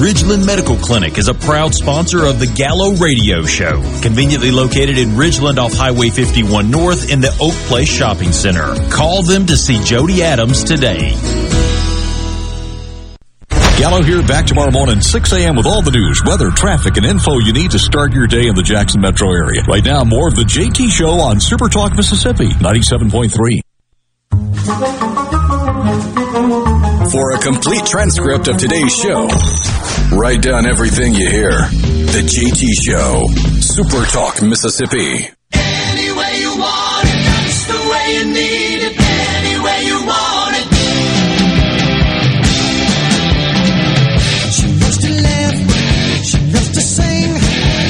Ridgeland 0.00 0.46
Medical 0.46 0.76
Clinic 0.76 1.18
is 1.18 1.28
a 1.28 1.34
proud 1.34 1.74
sponsor 1.74 2.24
of 2.24 2.40
the 2.40 2.46
Gallo 2.46 2.94
Radio 2.94 3.44
Show, 3.44 3.82
conveniently 4.00 4.50
located 4.50 4.96
in 4.96 5.10
Ridgeland 5.10 5.58
off 5.58 5.74
Highway 5.74 6.08
51 6.08 6.70
North 6.70 7.10
in 7.10 7.20
the 7.20 7.28
Oak 7.38 7.52
Place 7.68 7.90
Shopping 7.90 8.32
Center. 8.32 8.74
Call 8.88 9.22
them 9.22 9.44
to 9.44 9.58
see 9.58 9.78
Jody 9.84 10.22
Adams 10.22 10.64
today. 10.64 11.12
Gallo 13.76 14.02
here 14.02 14.22
back 14.22 14.46
tomorrow 14.46 14.70
morning, 14.70 15.02
6 15.02 15.32
a.m. 15.34 15.54
with 15.54 15.66
all 15.66 15.82
the 15.82 15.90
news, 15.90 16.22
weather, 16.24 16.50
traffic, 16.50 16.96
and 16.96 17.04
info 17.04 17.38
you 17.38 17.52
need 17.52 17.72
to 17.72 17.78
start 17.78 18.14
your 18.14 18.26
day 18.26 18.48
in 18.48 18.54
the 18.54 18.62
Jackson 18.62 19.02
metro 19.02 19.30
area. 19.30 19.60
Right 19.68 19.84
now, 19.84 20.02
more 20.04 20.28
of 20.28 20.34
the 20.34 20.44
JT 20.44 20.88
Show 20.88 21.20
on 21.20 21.40
Super 21.40 21.68
Talk 21.68 21.94
Mississippi, 21.94 22.48
97.3 22.48 23.60
complete 27.40 27.86
transcript 27.86 28.48
of 28.48 28.56
today's 28.58 28.94
show, 28.94 29.26
write 30.14 30.42
down 30.42 30.66
everything 30.66 31.14
you 31.14 31.28
hear. 31.28 31.50
The 31.50 32.22
JT 32.22 32.72
Show, 32.84 33.26
Super 33.60 34.04
Talk, 34.06 34.42
Mississippi. 34.42 35.30
Any 35.52 36.12
way 36.12 36.40
you 36.40 36.58
want 36.58 37.08
it, 37.08 37.66
the 37.66 37.78
way 37.90 38.14
you 38.16 38.24
need 38.26 38.82
it. 38.88 39.00
Any 39.00 39.56
way 39.64 39.84
you 39.86 40.06
want 40.06 40.56
it. 40.56 40.66
She 44.52 44.66
loves 44.80 44.98
to 44.98 45.08
she 46.22 46.38
loves 46.52 46.70
to 46.74 46.80
sing, 46.82 47.40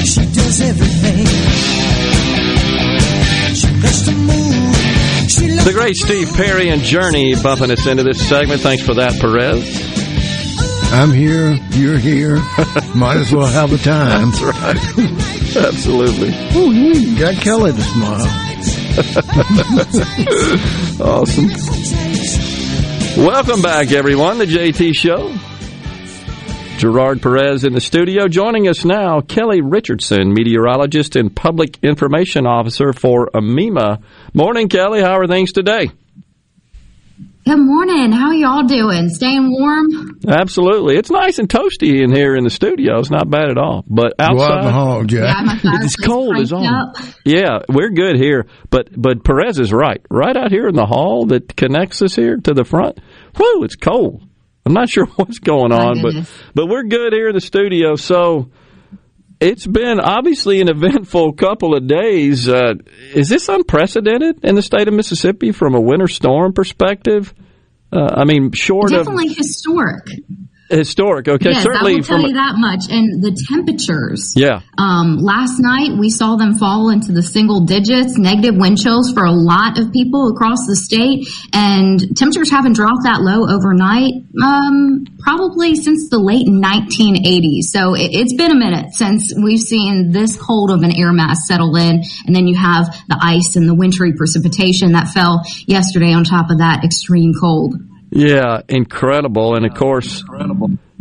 she 0.04 0.22
does 0.32 0.60
everything. 0.60 0.89
Great 5.72 5.96
Steve 5.96 6.32
Perry 6.34 6.68
and 6.68 6.82
Journey 6.82 7.34
bumping 7.42 7.70
us 7.70 7.86
into 7.86 8.02
this 8.02 8.26
segment. 8.28 8.60
Thanks 8.60 8.82
for 8.84 8.94
that, 8.94 9.20
Perez. 9.20 9.90
I'm 10.92 11.12
here. 11.12 11.52
You're 11.70 11.98
here. 11.98 12.36
Might 12.94 13.18
as 13.18 13.32
well 13.32 13.46
have 13.46 13.72
a 13.72 13.78
time. 13.78 14.30
That's 14.30 14.42
right. 14.42 14.76
Absolutely. 15.66 16.30
Ooh, 16.56 16.72
you 16.72 17.18
got 17.18 17.34
Kelly 17.36 17.72
to 17.72 17.80
smile. 17.80 18.26
awesome. 21.00 21.48
Welcome 23.24 23.62
back, 23.62 23.92
everyone. 23.92 24.38
The 24.38 24.46
JT 24.46 24.96
Show. 24.96 25.32
Gerard 26.80 27.20
Perez 27.22 27.64
in 27.64 27.74
the 27.74 27.80
studio. 27.80 28.26
Joining 28.26 28.66
us 28.66 28.84
now, 28.84 29.20
Kelly 29.20 29.60
Richardson, 29.60 30.32
meteorologist 30.32 31.14
and 31.14 31.34
public 31.34 31.78
information 31.82 32.46
officer 32.46 32.92
for 32.92 33.28
AMEMA. 33.34 34.02
Morning, 34.32 34.68
Kelly. 34.68 35.00
How 35.00 35.18
are 35.18 35.26
things 35.26 35.52
today? 35.52 35.90
Good 37.44 37.58
morning. 37.58 38.12
How 38.12 38.30
y'all 38.30 38.62
doing? 38.62 39.08
Staying 39.08 39.50
warm? 39.50 40.20
Absolutely. 40.28 40.96
It's 40.96 41.10
nice 41.10 41.40
and 41.40 41.48
toasty 41.48 42.00
in 42.00 42.14
here 42.14 42.36
in 42.36 42.44
the 42.44 42.50
studio. 42.50 43.00
It's 43.00 43.10
not 43.10 43.28
bad 43.28 43.50
at 43.50 43.58
all. 43.58 43.82
But 43.88 44.12
outside, 44.20 44.36
Go 44.36 44.42
out 44.44 44.58
in 44.58 44.64
the 44.66 44.72
hall, 44.72 45.04
Jack. 45.04 45.64
Yeah, 45.64 45.70
it's 45.82 45.96
cold 45.96 46.36
as 46.36 46.52
all. 46.52 46.92
Yeah, 47.24 47.58
we're 47.68 47.90
good 47.90 48.16
here. 48.16 48.46
But 48.68 48.90
but 48.96 49.24
Perez 49.24 49.58
is 49.58 49.72
right. 49.72 50.00
Right 50.10 50.36
out 50.36 50.52
here 50.52 50.68
in 50.68 50.76
the 50.76 50.86
hall 50.86 51.26
that 51.26 51.56
connects 51.56 52.02
us 52.02 52.14
here 52.14 52.36
to 52.36 52.54
the 52.54 52.64
front. 52.64 53.00
Whoo, 53.36 53.64
it's 53.64 53.74
cold. 53.76 54.22
I'm 54.64 54.74
not 54.74 54.88
sure 54.90 55.06
what's 55.06 55.40
going 55.40 55.72
on, 55.72 56.02
but 56.02 56.30
but 56.54 56.68
we're 56.68 56.84
good 56.84 57.12
here 57.12 57.28
in 57.28 57.34
the 57.34 57.40
studio. 57.40 57.96
So 57.96 58.50
it's 59.40 59.66
been 59.66 59.98
obviously 59.98 60.60
an 60.60 60.68
eventful 60.68 61.32
couple 61.32 61.74
of 61.74 61.86
days. 61.86 62.48
Uh, 62.48 62.74
is 63.14 63.28
this 63.28 63.48
unprecedented 63.48 64.44
in 64.44 64.54
the 64.54 64.62
state 64.62 64.86
of 64.86 64.94
Mississippi 64.94 65.52
from 65.52 65.74
a 65.74 65.80
winter 65.80 66.08
storm 66.08 66.52
perspective? 66.52 67.34
Uh, 67.92 68.08
I 68.12 68.24
mean, 68.24 68.52
short 68.52 68.90
Definitely 68.90 69.28
of 69.28 69.36
historic. 69.36 70.06
Historic. 70.70 71.28
Okay, 71.28 71.50
yes, 71.50 71.62
certainly 71.62 71.92
I 71.92 71.94
will 71.96 72.02
tell 72.02 72.18
from 72.18 72.26
you 72.28 72.34
that 72.34 72.54
much. 72.56 72.84
And 72.90 73.22
the 73.22 73.34
temperatures. 73.48 74.32
yeah. 74.36 74.60
Um, 74.78 75.18
last 75.18 75.58
night 75.58 75.98
we 75.98 76.10
saw 76.10 76.36
them 76.36 76.54
fall 76.54 76.90
into 76.90 77.12
the 77.12 77.22
single 77.22 77.60
digits, 77.60 78.16
negative 78.16 78.56
wind 78.56 78.78
chills 78.78 79.12
for 79.12 79.24
a 79.24 79.32
lot 79.32 79.78
of 79.78 79.92
people 79.92 80.30
across 80.30 80.66
the 80.66 80.76
state, 80.76 81.28
and 81.52 82.16
temperatures 82.16 82.50
haven't 82.50 82.74
dropped 82.74 83.04
that 83.04 83.20
low 83.20 83.48
overnight, 83.48 84.12
um, 84.42 85.06
probably 85.18 85.74
since 85.74 86.08
the 86.08 86.18
late 86.18 86.46
1980s. 86.46 87.70
So 87.70 87.94
it, 87.94 88.14
it's 88.14 88.34
been 88.34 88.52
a 88.52 88.58
minute 88.58 88.94
since 88.94 89.32
we've 89.34 89.60
seen 89.60 90.12
this 90.12 90.36
cold 90.36 90.70
of 90.70 90.82
an 90.82 90.96
air 90.96 91.12
mass 91.12 91.46
settle 91.46 91.76
in, 91.76 92.02
and 92.26 92.34
then 92.34 92.46
you 92.46 92.56
have 92.56 92.86
the 93.08 93.18
ice 93.20 93.56
and 93.56 93.68
the 93.68 93.74
wintry 93.74 94.12
precipitation 94.14 94.92
that 94.92 95.08
fell 95.08 95.42
yesterday 95.66 96.12
on 96.12 96.24
top 96.24 96.50
of 96.50 96.58
that 96.58 96.84
extreme 96.84 97.34
cold. 97.38 97.74
Yeah, 98.10 98.62
incredible, 98.68 99.54
and 99.54 99.64
of 99.64 99.74
course, 99.74 100.24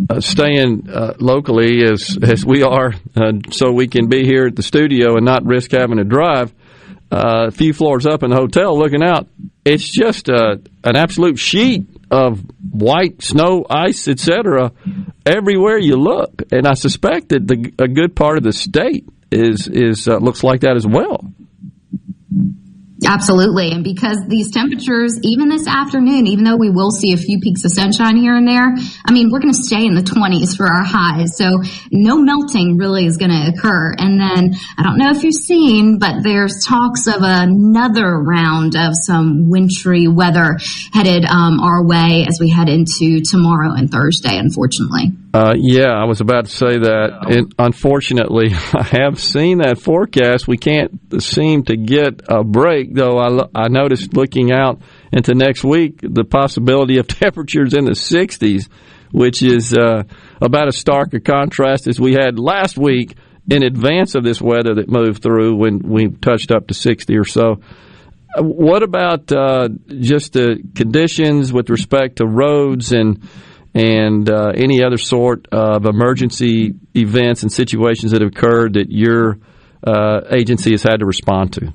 uh, 0.10 0.22
staying 0.22 0.89
uh, 0.89 1.13
locally 1.20 1.84
as 1.84 2.18
as 2.22 2.46
we 2.46 2.62
are, 2.62 2.94
uh, 3.16 3.34
so 3.51 3.72
we 3.72 3.88
can 3.88 4.08
be 4.08 4.25
here 4.25 4.46
at 4.46 4.56
the 4.56 4.62
studio 4.62 5.16
and 5.16 5.25
not 5.25 5.44
risk 5.44 5.72
having 5.72 5.98
to 5.98 6.04
drive 6.04 6.54
uh, 7.12 7.48
a 7.48 7.51
few 7.51 7.74
floors 7.74 8.06
up 8.06 8.22
in 8.22 8.30
the 8.30 8.36
hotel, 8.36 8.78
looking 8.78 9.04
out. 9.04 9.28
It's 9.66 9.89
just 9.89 10.30
uh, 10.30 10.58
an 10.84 10.96
absolute 10.96 11.39
sheet 11.39 11.88
of 12.12 12.44
white 12.72 13.24
snow, 13.24 13.66
ice, 13.70 14.08
etc. 14.08 14.72
Everywhere 15.25 15.80
you 15.80 15.96
look, 15.96 16.44
and 16.51 16.68
I 16.68 16.74
suspect 16.74 17.30
that 17.30 17.48
the, 17.48 17.74
a 17.80 17.88
good 17.88 18.15
part 18.15 18.38
of 18.38 18.43
the 18.43 18.54
state 18.54 19.08
is 19.32 19.67
is 19.67 20.08
uh, 20.08 20.17
looks 20.17 20.43
like 20.43 20.62
that 20.62 20.76
as 20.76 20.86
well. 20.86 21.26
Absolutely. 23.05 23.71
And 23.71 23.83
because 23.83 24.17
these 24.27 24.51
temperatures, 24.51 25.17
even 25.23 25.49
this 25.49 25.67
afternoon, 25.67 26.27
even 26.27 26.43
though 26.43 26.57
we 26.57 26.69
will 26.69 26.91
see 26.91 27.13
a 27.13 27.17
few 27.17 27.39
peaks 27.39 27.63
of 27.63 27.71
sunshine 27.71 28.17
here 28.17 28.35
and 28.35 28.47
there, 28.47 28.75
I 29.05 29.12
mean, 29.12 29.29
we're 29.31 29.39
going 29.39 29.53
to 29.53 29.63
stay 29.63 29.85
in 29.85 29.95
the 29.95 30.01
20s 30.01 30.57
for 30.57 30.65
our 30.67 30.83
highs. 30.83 31.38
So 31.38 31.62
no 31.91 32.17
melting 32.17 32.77
really 32.77 33.05
is 33.05 33.17
going 33.17 33.31
to 33.31 33.53
occur. 33.53 33.93
And 33.97 34.19
then 34.19 34.55
I 34.77 34.83
don't 34.83 34.97
know 34.97 35.12
if 35.12 35.23
you've 35.23 35.33
seen, 35.33 35.99
but 35.99 36.23
there's 36.23 36.63
talks 36.65 37.07
of 37.07 37.21
another 37.21 38.19
round 38.19 38.75
of 38.75 38.93
some 38.95 39.49
wintry 39.49 40.07
weather 40.07 40.57
headed 40.91 41.25
um, 41.25 41.59
our 41.59 41.85
way 41.85 42.25
as 42.27 42.38
we 42.39 42.49
head 42.49 42.69
into 42.69 43.21
tomorrow 43.21 43.73
and 43.73 43.89
Thursday, 43.89 44.38
unfortunately. 44.38 45.12
Uh, 45.32 45.54
yeah, 45.56 45.92
I 45.92 46.06
was 46.06 46.22
about 46.22 46.46
to 46.46 46.52
say 46.52 46.80
that. 46.80 47.26
And 47.30 47.54
unfortunately, 47.60 48.52
I 48.74 48.84
have 48.84 49.20
seen 49.20 49.60
that 49.60 49.80
forecast. 49.80 50.48
We 50.48 50.58
can't 50.58 51.22
seem 51.22 51.63
to 51.65 51.78
get 51.78 52.22
a 52.28 52.44
break, 52.44 52.96
though. 52.96 53.20
I, 53.20 53.46
I 53.54 53.68
noticed 53.68 54.13
looking 54.13 54.52
out 54.52 54.82
into 55.12 55.36
next 55.36 55.63
week 55.63 56.00
the 56.02 56.24
possibility 56.24 56.98
of 56.98 57.08
temperatures 57.08 57.74
in 57.74 57.86
the 57.86 57.92
60s, 57.92 58.70
which 59.12 59.44
is 59.44 59.74
uh, 59.74 60.04
about 60.42 60.68
as 60.68 60.78
stark 60.78 61.13
a 61.13 61.20
contrast 61.20 61.88
as 61.88 62.00
we 62.00 62.13
had 62.13 62.39
last 62.39 62.78
week 62.78 63.15
in 63.50 63.63
advance 63.63 64.15
of 64.15 64.24
this 64.24 64.42
weather 64.42 64.76
that 64.76 64.89
moved 64.89 65.22
through 65.22 65.56
when 65.56 65.80
we 65.80 66.10
touched 66.10 66.52
up 66.52 66.68
to 66.68 66.74
60 66.74 67.15
or 67.18 67.26
so. 67.26 67.62
What 68.38 68.84
about 68.84 69.32
uh, 69.32 69.70
just 69.88 70.34
the 70.34 70.62
conditions 70.76 71.52
with 71.52 71.70
respect 71.70 72.18
to 72.18 72.28
roads 72.28 72.92
and 72.92 73.28
and 73.73 74.29
uh, 74.29 74.51
any 74.55 74.84
other 74.84 74.97
sort 74.97 75.47
of 75.51 75.86
emergency 75.86 76.75
events 76.95 77.43
and 77.43 77.51
situations 77.51 78.12
that 78.12 78.21
have 78.21 78.32
occurred 78.32 78.73
that 78.73 78.91
your 78.91 79.39
uh, 79.86 80.21
agency 80.32 80.71
has 80.71 80.84
had 80.84 80.97
to 80.99 81.05
respond 81.05 81.53
to? 81.53 81.73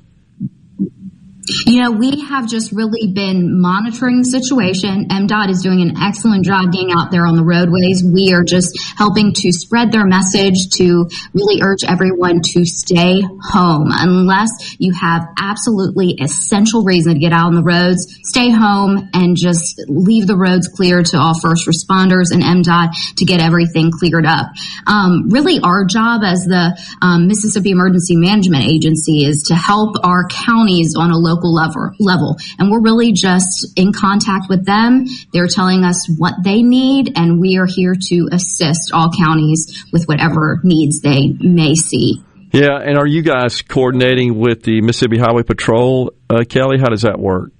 You 1.67 1.83
know, 1.83 1.91
we 1.91 2.21
have 2.25 2.49
just 2.49 2.71
really 2.71 3.11
been 3.13 3.61
monitoring 3.61 4.17
the 4.17 4.25
situation. 4.25 5.09
MDOT 5.09 5.49
is 5.49 5.61
doing 5.61 5.81
an 5.81 5.93
excellent 6.01 6.43
job 6.43 6.71
being 6.71 6.91
out 6.91 7.11
there 7.11 7.27
on 7.27 7.35
the 7.35 7.43
roadways. 7.45 8.03
We 8.03 8.33
are 8.33 8.43
just 8.43 8.73
helping 8.97 9.31
to 9.33 9.51
spread 9.51 9.91
their 9.91 10.05
message 10.05 10.73
to 10.81 11.05
really 11.33 11.61
urge 11.61 11.83
everyone 11.87 12.41
to 12.53 12.65
stay 12.65 13.21
home. 13.21 13.89
Unless 13.93 14.77
you 14.79 14.93
have 14.93 15.27
absolutely 15.37 16.17
essential 16.19 16.83
reason 16.83 17.13
to 17.13 17.19
get 17.19 17.31
out 17.31 17.53
on 17.53 17.55
the 17.55 17.63
roads, 17.63 18.09
stay 18.23 18.49
home 18.49 19.09
and 19.13 19.37
just 19.37 19.85
leave 19.87 20.25
the 20.25 20.37
roads 20.37 20.67
clear 20.67 21.03
to 21.03 21.17
all 21.17 21.37
first 21.39 21.69
responders 21.69 22.33
and 22.33 22.41
MDOT 22.41 23.17
to 23.17 23.25
get 23.25 23.39
everything 23.39 23.91
cleared 23.91 24.25
up. 24.25 24.47
Um, 24.87 25.29
really, 25.29 25.59
our 25.61 25.85
job 25.85 26.21
as 26.25 26.41
the 26.45 26.73
um, 27.03 27.27
Mississippi 27.27 27.69
Emergency 27.69 28.15
Management 28.15 28.65
Agency 28.65 29.25
is 29.25 29.43
to 29.49 29.55
help 29.55 29.95
our 30.03 30.27
counties 30.27 30.95
on 30.97 31.11
a 31.11 31.17
local 31.17 31.34
level, 31.43 31.91
level. 31.99 32.37
And 32.59 32.71
we're 32.71 32.81
really 32.81 33.11
just 33.11 33.73
in 33.75 33.93
contact 33.93 34.45
with 34.49 34.65
them. 34.65 35.05
They're 35.33 35.47
telling 35.47 35.83
us 35.83 36.07
what 36.17 36.35
they 36.43 36.61
need, 36.61 37.17
and 37.17 37.39
we 37.39 37.57
are 37.57 37.67
here 37.67 37.95
to 38.09 38.29
assist 38.31 38.91
all 38.93 39.11
counties 39.11 39.85
with 39.91 40.05
whatever 40.05 40.59
needs 40.63 41.01
they 41.01 41.29
may 41.39 41.75
see. 41.75 42.23
Yeah, 42.51 42.79
and 42.81 42.97
are 42.97 43.07
you 43.07 43.21
guys 43.21 43.61
coordinating 43.61 44.39
with 44.39 44.63
the 44.63 44.79
Mississippi 44.81 45.17
Highway 45.17 45.43
Patrol, 45.43 46.13
uh, 46.29 46.45
Kelly? 46.47 46.77
How 46.79 46.87
does 46.87 47.01
that 47.01 47.19
work? 47.19 47.51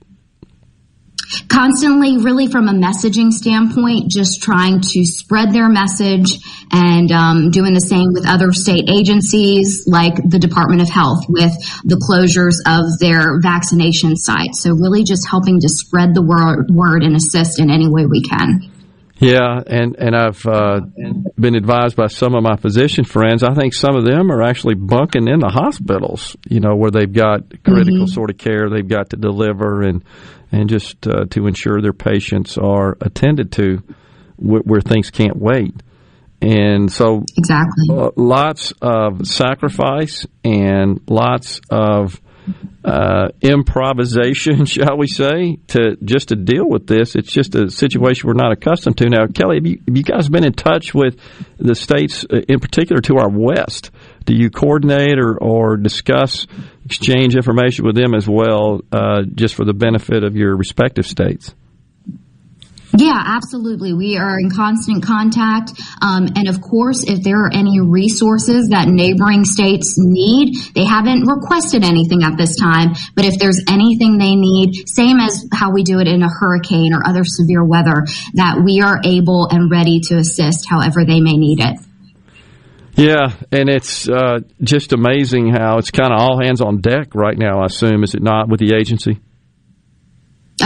Constantly 1.49 2.17
really 2.17 2.47
from 2.47 2.67
a 2.67 2.73
messaging 2.73 3.31
standpoint 3.31 4.09
just 4.09 4.41
trying 4.41 4.81
to 4.81 5.05
spread 5.05 5.51
their 5.51 5.69
message 5.69 6.39
and 6.71 7.11
um, 7.11 7.51
doing 7.51 7.73
the 7.73 7.81
same 7.81 8.13
with 8.13 8.27
other 8.27 8.51
state 8.51 8.89
agencies 8.89 9.85
like 9.87 10.15
the 10.15 10.39
department 10.39 10.81
of 10.81 10.89
health 10.89 11.23
with 11.29 11.51
the 11.83 11.95
closures 11.95 12.57
of 12.67 12.99
their 12.99 13.39
vaccination 13.39 14.15
sites. 14.15 14.61
So 14.61 14.71
really 14.71 15.03
just 15.03 15.27
helping 15.29 15.59
to 15.61 15.69
spread 15.69 16.13
the 16.13 16.21
word, 16.21 16.69
word 16.69 17.03
and 17.03 17.15
assist 17.15 17.59
in 17.59 17.69
any 17.69 17.87
way 17.87 18.05
we 18.05 18.21
can 18.21 18.71
yeah, 19.17 19.61
and 19.65 19.95
and 19.97 20.15
I've 20.15 20.45
uh, 20.45 20.81
been 21.39 21.55
advised 21.55 21.95
by 21.95 22.07
some 22.07 22.35
of 22.35 22.43
my 22.43 22.57
physician 22.57 23.05
friends. 23.05 23.43
I 23.43 23.53
think 23.53 23.73
some 23.73 23.95
of 23.95 24.03
them 24.05 24.29
are 24.29 24.43
actually 24.43 24.75
bunking 24.75 25.27
in 25.29 25.39
the 25.39 25.49
hospitals. 25.49 26.35
You 26.49 26.59
know, 26.59 26.75
where 26.75 26.91
they've 26.91 27.11
got 27.11 27.49
critical 27.63 28.05
mm-hmm. 28.05 28.13
sort 28.13 28.29
of 28.29 28.37
care 28.37 28.69
they've 28.69 28.87
got 28.87 29.11
to 29.11 29.17
deliver, 29.17 29.83
and 29.83 30.03
and 30.51 30.69
just 30.69 31.07
uh, 31.07 31.25
to 31.31 31.47
ensure 31.47 31.81
their 31.81 31.93
patients 31.93 32.57
are 32.57 32.97
attended 33.01 33.53
to, 33.53 33.81
where, 34.35 34.61
where 34.61 34.81
things 34.81 35.11
can't 35.11 35.37
wait. 35.37 35.75
And 36.41 36.91
so, 36.91 37.23
exactly, 37.37 37.97
uh, 37.97 38.11
lots 38.17 38.73
of 38.81 39.25
sacrifice 39.25 40.27
and 40.43 40.99
lots 41.07 41.61
of 41.69 42.19
uh, 42.83 43.29
improvisation, 43.41 44.65
shall 44.65 44.97
we 44.97 45.07
say, 45.07 45.57
to 45.67 45.97
just 46.03 46.29
to 46.29 46.35
deal 46.35 46.67
with 46.67 46.87
this. 46.87 47.15
It's 47.15 47.31
just 47.31 47.55
a 47.55 47.69
situation 47.69 48.27
we're 48.27 48.33
not 48.33 48.51
accustomed 48.51 48.97
to. 48.99 49.09
Now, 49.09 49.27
Kelly, 49.27 49.57
have 49.57 49.65
you, 49.65 49.81
have 49.87 49.97
you 49.97 50.03
guys 50.03 50.29
been 50.29 50.45
in 50.45 50.53
touch 50.53 50.93
with 50.93 51.19
the 51.57 51.75
states, 51.75 52.25
uh, 52.31 52.41
in 52.47 52.59
particular 52.59 53.01
to 53.03 53.17
our 53.17 53.29
west? 53.29 53.91
Do 54.25 54.35
you 54.35 54.49
coordinate 54.49 55.19
or, 55.19 55.37
or 55.37 55.77
discuss, 55.77 56.47
exchange 56.85 57.35
information 57.35 57.85
with 57.85 57.95
them 57.95 58.13
as 58.13 58.27
well, 58.27 58.81
uh, 58.91 59.23
just 59.33 59.55
for 59.55 59.65
the 59.65 59.73
benefit 59.73 60.23
of 60.23 60.35
your 60.35 60.55
respective 60.55 61.05
states? 61.05 61.53
Yeah, 62.97 63.21
absolutely. 63.25 63.93
We 63.93 64.17
are 64.17 64.39
in 64.39 64.49
constant 64.49 65.03
contact. 65.03 65.71
Um, 66.01 66.27
and 66.35 66.47
of 66.47 66.61
course, 66.61 67.03
if 67.03 67.23
there 67.23 67.43
are 67.43 67.51
any 67.53 67.79
resources 67.81 68.69
that 68.69 68.87
neighboring 68.87 69.43
states 69.43 69.95
need, 69.97 70.55
they 70.73 70.85
haven't 70.85 71.27
requested 71.27 71.83
anything 71.83 72.23
at 72.23 72.37
this 72.37 72.57
time. 72.57 72.93
But 73.15 73.25
if 73.25 73.37
there's 73.39 73.61
anything 73.67 74.17
they 74.17 74.35
need, 74.35 74.87
same 74.87 75.19
as 75.19 75.45
how 75.53 75.71
we 75.71 75.83
do 75.83 75.99
it 75.99 76.07
in 76.07 76.23
a 76.23 76.29
hurricane 76.29 76.93
or 76.93 77.05
other 77.05 77.23
severe 77.25 77.65
weather, 77.65 78.05
that 78.35 78.61
we 78.63 78.81
are 78.81 79.01
able 79.03 79.49
and 79.51 79.69
ready 79.69 79.99
to 80.07 80.15
assist 80.15 80.67
however 80.69 81.03
they 81.05 81.19
may 81.19 81.37
need 81.37 81.59
it. 81.59 81.77
Yeah, 82.95 83.33
and 83.51 83.67
it's 83.69 84.07
uh, 84.07 84.39
just 84.61 84.93
amazing 84.93 85.49
how 85.49 85.79
it's 85.79 85.91
kind 85.91 86.13
of 86.13 86.19
all 86.19 86.39
hands 86.41 86.61
on 86.61 86.79
deck 86.79 87.13
right 87.13 87.37
now, 87.37 87.59
I 87.59 87.65
assume, 87.65 88.03
is 88.03 88.15
it 88.15 88.23
not, 88.23 88.47
with 88.47 88.61
the 88.61 88.73
agency? 88.73 89.19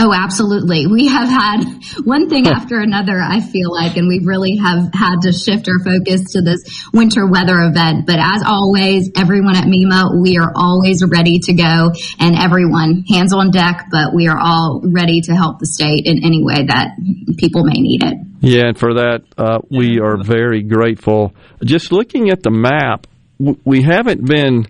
Oh, 0.02 0.14
absolutely. 0.14 0.86
We 0.86 1.08
have 1.08 1.28
had 1.28 1.62
one 2.04 2.30
thing 2.30 2.46
after 2.46 2.80
another, 2.80 3.20
I 3.20 3.40
feel 3.40 3.70
like, 3.70 3.98
and 3.98 4.08
we 4.08 4.20
really 4.24 4.56
have 4.56 4.88
had 4.94 5.20
to 5.24 5.32
shift 5.32 5.68
our 5.68 5.78
focus 5.78 6.32
to 6.32 6.40
this 6.40 6.64
winter 6.94 7.26
weather 7.26 7.58
event. 7.60 8.06
But 8.06 8.18
as 8.18 8.42
always, 8.42 9.10
everyone 9.14 9.56
at 9.56 9.66
MEMA, 9.66 10.22
we 10.22 10.38
are 10.38 10.52
always 10.56 11.04
ready 11.04 11.38
to 11.40 11.52
go 11.52 11.92
and 12.18 12.34
everyone 12.34 13.04
hands 13.10 13.34
on 13.34 13.50
deck, 13.50 13.88
but 13.90 14.14
we 14.14 14.26
are 14.28 14.38
all 14.38 14.80
ready 14.82 15.20
to 15.20 15.34
help 15.34 15.58
the 15.58 15.66
state 15.66 16.06
in 16.06 16.24
any 16.24 16.42
way 16.42 16.64
that 16.64 16.96
people 17.36 17.64
may 17.64 17.78
need 17.78 18.02
it. 18.02 18.14
Yeah, 18.40 18.68
and 18.68 18.78
for 18.78 18.94
that, 18.94 19.24
uh, 19.36 19.58
we 19.68 20.00
are 20.00 20.16
very 20.16 20.62
grateful. 20.62 21.34
Just 21.62 21.92
looking 21.92 22.30
at 22.30 22.42
the 22.42 22.50
map, 22.50 23.06
we 23.38 23.82
haven't 23.82 24.24
been, 24.24 24.66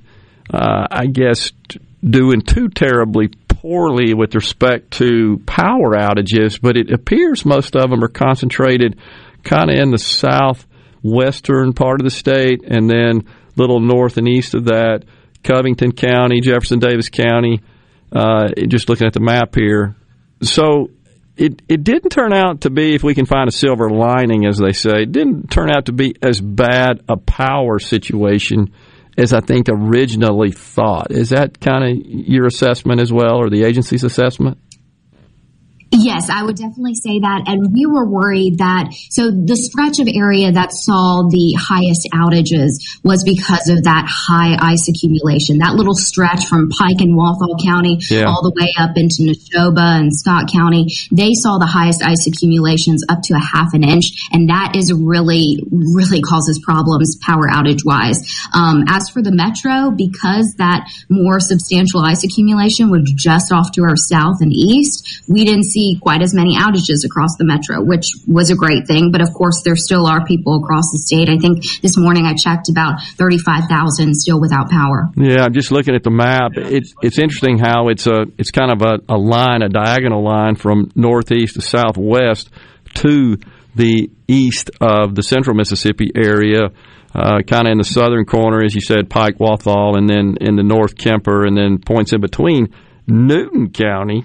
uh, 0.52 0.88
I 0.90 1.06
guess, 1.06 1.52
doing 2.02 2.40
too 2.40 2.68
terribly 2.68 3.30
poorly 3.60 4.14
with 4.14 4.34
respect 4.34 4.92
to 4.92 5.42
power 5.44 5.94
outages, 5.94 6.58
but 6.60 6.78
it 6.78 6.90
appears 6.90 7.44
most 7.44 7.76
of 7.76 7.90
them 7.90 8.02
are 8.02 8.08
concentrated 8.08 8.98
kind 9.44 9.70
of 9.70 9.78
in 9.78 9.90
the 9.90 9.98
southwestern 9.98 11.74
part 11.74 12.00
of 12.00 12.04
the 12.04 12.10
state 12.10 12.62
and 12.66 12.88
then 12.88 13.20
a 13.20 13.60
little 13.60 13.80
north 13.80 14.16
and 14.16 14.26
east 14.26 14.54
of 14.54 14.66
that, 14.66 15.04
Covington 15.44 15.92
County, 15.92 16.40
Jefferson 16.40 16.78
Davis 16.78 17.10
County, 17.10 17.60
uh, 18.12 18.48
just 18.66 18.88
looking 18.88 19.06
at 19.06 19.12
the 19.12 19.20
map 19.20 19.54
here. 19.54 19.94
So 20.42 20.88
it, 21.36 21.60
it 21.68 21.84
didn't 21.84 22.10
turn 22.10 22.32
out 22.32 22.62
to 22.62 22.70
be, 22.70 22.94
if 22.94 23.02
we 23.02 23.14
can 23.14 23.26
find 23.26 23.46
a 23.46 23.52
silver 23.52 23.90
lining, 23.90 24.46
as 24.46 24.56
they 24.56 24.72
say, 24.72 25.02
it 25.02 25.12
didn't 25.12 25.50
turn 25.50 25.70
out 25.70 25.86
to 25.86 25.92
be 25.92 26.14
as 26.22 26.40
bad 26.40 27.02
a 27.08 27.18
power 27.18 27.78
situation 27.78 28.72
as 29.16 29.32
I 29.32 29.40
think 29.40 29.68
originally 29.68 30.52
thought. 30.52 31.10
Is 31.10 31.30
that 31.30 31.60
kind 31.60 31.84
of 31.84 32.04
your 32.06 32.46
assessment 32.46 33.00
as 33.00 33.12
well, 33.12 33.36
or 33.36 33.50
the 33.50 33.64
agency's 33.64 34.04
assessment? 34.04 34.58
Yes, 35.92 36.30
I 36.30 36.44
would 36.44 36.54
definitely 36.54 36.94
say 36.94 37.18
that. 37.18 37.44
And 37.46 37.74
we 37.74 37.84
were 37.84 38.06
worried 38.06 38.58
that, 38.58 38.94
so 39.10 39.30
the 39.30 39.56
stretch 39.56 39.98
of 39.98 40.06
area 40.06 40.52
that 40.52 40.70
saw 40.70 41.26
the 41.26 41.58
highest 41.58 42.06
outages 42.14 42.78
was 43.02 43.24
because 43.26 43.66
of 43.68 43.82
that 43.90 44.06
high 44.06 44.54
ice 44.54 44.86
accumulation. 44.86 45.58
That 45.58 45.74
little 45.74 45.98
stretch 45.98 46.46
from 46.46 46.70
Pike 46.70 47.02
and 47.02 47.16
Walthall 47.16 47.58
County 47.58 47.98
yeah. 48.08 48.30
all 48.30 48.38
the 48.42 48.54
way 48.54 48.70
up 48.78 48.94
into 48.94 49.26
Neshoba 49.26 49.98
and 49.98 50.14
Scott 50.14 50.46
County, 50.52 50.86
they 51.10 51.34
saw 51.34 51.58
the 51.58 51.66
highest 51.66 52.06
ice 52.06 52.22
accumulations 52.26 53.02
up 53.08 53.18
to 53.24 53.34
a 53.34 53.42
half 53.42 53.74
an 53.74 53.82
inch. 53.82 54.30
And 54.30 54.48
that 54.48 54.76
is 54.76 54.94
really, 54.94 55.58
really 55.70 56.22
causes 56.22 56.62
problems 56.62 57.18
power 57.18 57.50
outage 57.50 57.82
wise. 57.84 58.22
Um, 58.54 58.84
as 58.86 59.10
for 59.10 59.22
the 59.22 59.34
metro, 59.34 59.90
because 59.90 60.54
that 60.58 60.86
more 61.08 61.40
substantial 61.40 61.98
ice 62.00 62.22
accumulation 62.22 62.90
was 62.90 63.10
just 63.16 63.50
off 63.50 63.72
to 63.72 63.82
our 63.82 63.96
south 63.96 64.38
and 64.38 64.52
east, 64.54 65.26
we 65.26 65.44
didn't 65.44 65.64
see 65.64 65.79
see 65.80 65.98
quite 66.00 66.22
as 66.22 66.34
many 66.34 66.56
outages 66.56 67.04
across 67.04 67.36
the 67.38 67.44
metro, 67.44 67.82
which 67.82 68.12
was 68.26 68.50
a 68.50 68.56
great 68.56 68.86
thing. 68.86 69.10
But 69.10 69.22
of 69.22 69.32
course, 69.32 69.62
there 69.64 69.76
still 69.76 70.06
are 70.06 70.24
people 70.24 70.60
across 70.62 70.92
the 70.92 70.98
state. 70.98 71.28
I 71.28 71.38
think 71.38 71.80
this 71.80 71.96
morning 71.96 72.26
I 72.26 72.34
checked 72.34 72.68
about 72.68 73.00
35,000 73.16 74.14
still 74.14 74.40
without 74.40 74.70
power. 74.70 75.08
Yeah, 75.16 75.44
I'm 75.44 75.54
just 75.54 75.72
looking 75.72 75.94
at 75.94 76.02
the 76.02 76.10
map. 76.10 76.52
It's 76.56 76.94
it's 77.02 77.18
interesting 77.18 77.58
how 77.58 77.88
it's 77.88 78.06
a 78.06 78.26
it's 78.36 78.50
kind 78.50 78.70
of 78.70 78.82
a, 78.82 79.00
a 79.08 79.16
line, 79.16 79.62
a 79.62 79.68
diagonal 79.68 80.22
line 80.22 80.56
from 80.56 80.90
northeast 80.94 81.54
to 81.54 81.62
southwest 81.62 82.50
to 82.94 83.36
the 83.74 84.10
east 84.28 84.70
of 84.80 85.14
the 85.14 85.22
central 85.22 85.56
Mississippi 85.56 86.10
area. 86.14 86.70
Uh, 87.12 87.42
kind 87.42 87.66
of 87.66 87.72
in 87.72 87.78
the 87.78 87.84
southern 87.84 88.24
corner, 88.24 88.62
as 88.62 88.72
you 88.72 88.80
said, 88.80 89.10
Pike, 89.10 89.40
Walthall, 89.40 89.96
and 89.96 90.08
then 90.08 90.36
in 90.40 90.54
the 90.54 90.62
north, 90.62 90.96
Kemper, 90.96 91.44
and 91.44 91.56
then 91.56 91.78
points 91.78 92.12
in 92.12 92.20
between. 92.20 92.72
Newton 93.08 93.70
County 93.70 94.24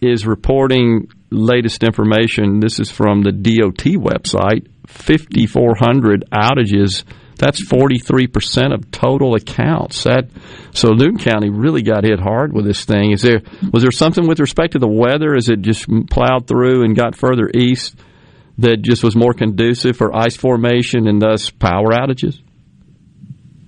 is 0.00 0.26
reporting 0.26 1.08
latest 1.30 1.82
information. 1.82 2.60
This 2.60 2.80
is 2.80 2.90
from 2.90 3.22
the 3.22 3.32
DOT 3.32 3.84
website 4.00 4.68
5,400 4.86 6.24
outages. 6.32 7.04
That's 7.36 7.62
43% 7.64 8.74
of 8.74 8.90
total 8.90 9.34
accounts. 9.34 10.04
That 10.04 10.28
so 10.72 10.90
Newton 10.90 11.18
County 11.18 11.50
really 11.50 11.82
got 11.82 12.04
hit 12.04 12.18
hard 12.18 12.52
with 12.52 12.64
this 12.64 12.84
thing. 12.84 13.12
Is 13.12 13.22
there 13.22 13.42
was 13.72 13.82
there 13.82 13.92
something 13.92 14.26
with 14.26 14.40
respect 14.40 14.72
to 14.72 14.78
the 14.78 14.88
weather? 14.88 15.34
Is 15.36 15.48
it 15.48 15.62
just 15.62 15.86
plowed 16.10 16.48
through 16.48 16.84
and 16.84 16.96
got 16.96 17.14
further 17.14 17.48
east 17.54 17.96
that 18.58 18.82
just 18.82 19.04
was 19.04 19.14
more 19.14 19.34
conducive 19.34 19.96
for 19.96 20.16
ice 20.16 20.36
formation 20.36 21.06
and 21.06 21.22
thus 21.22 21.50
power 21.50 21.90
outages? 21.90 22.40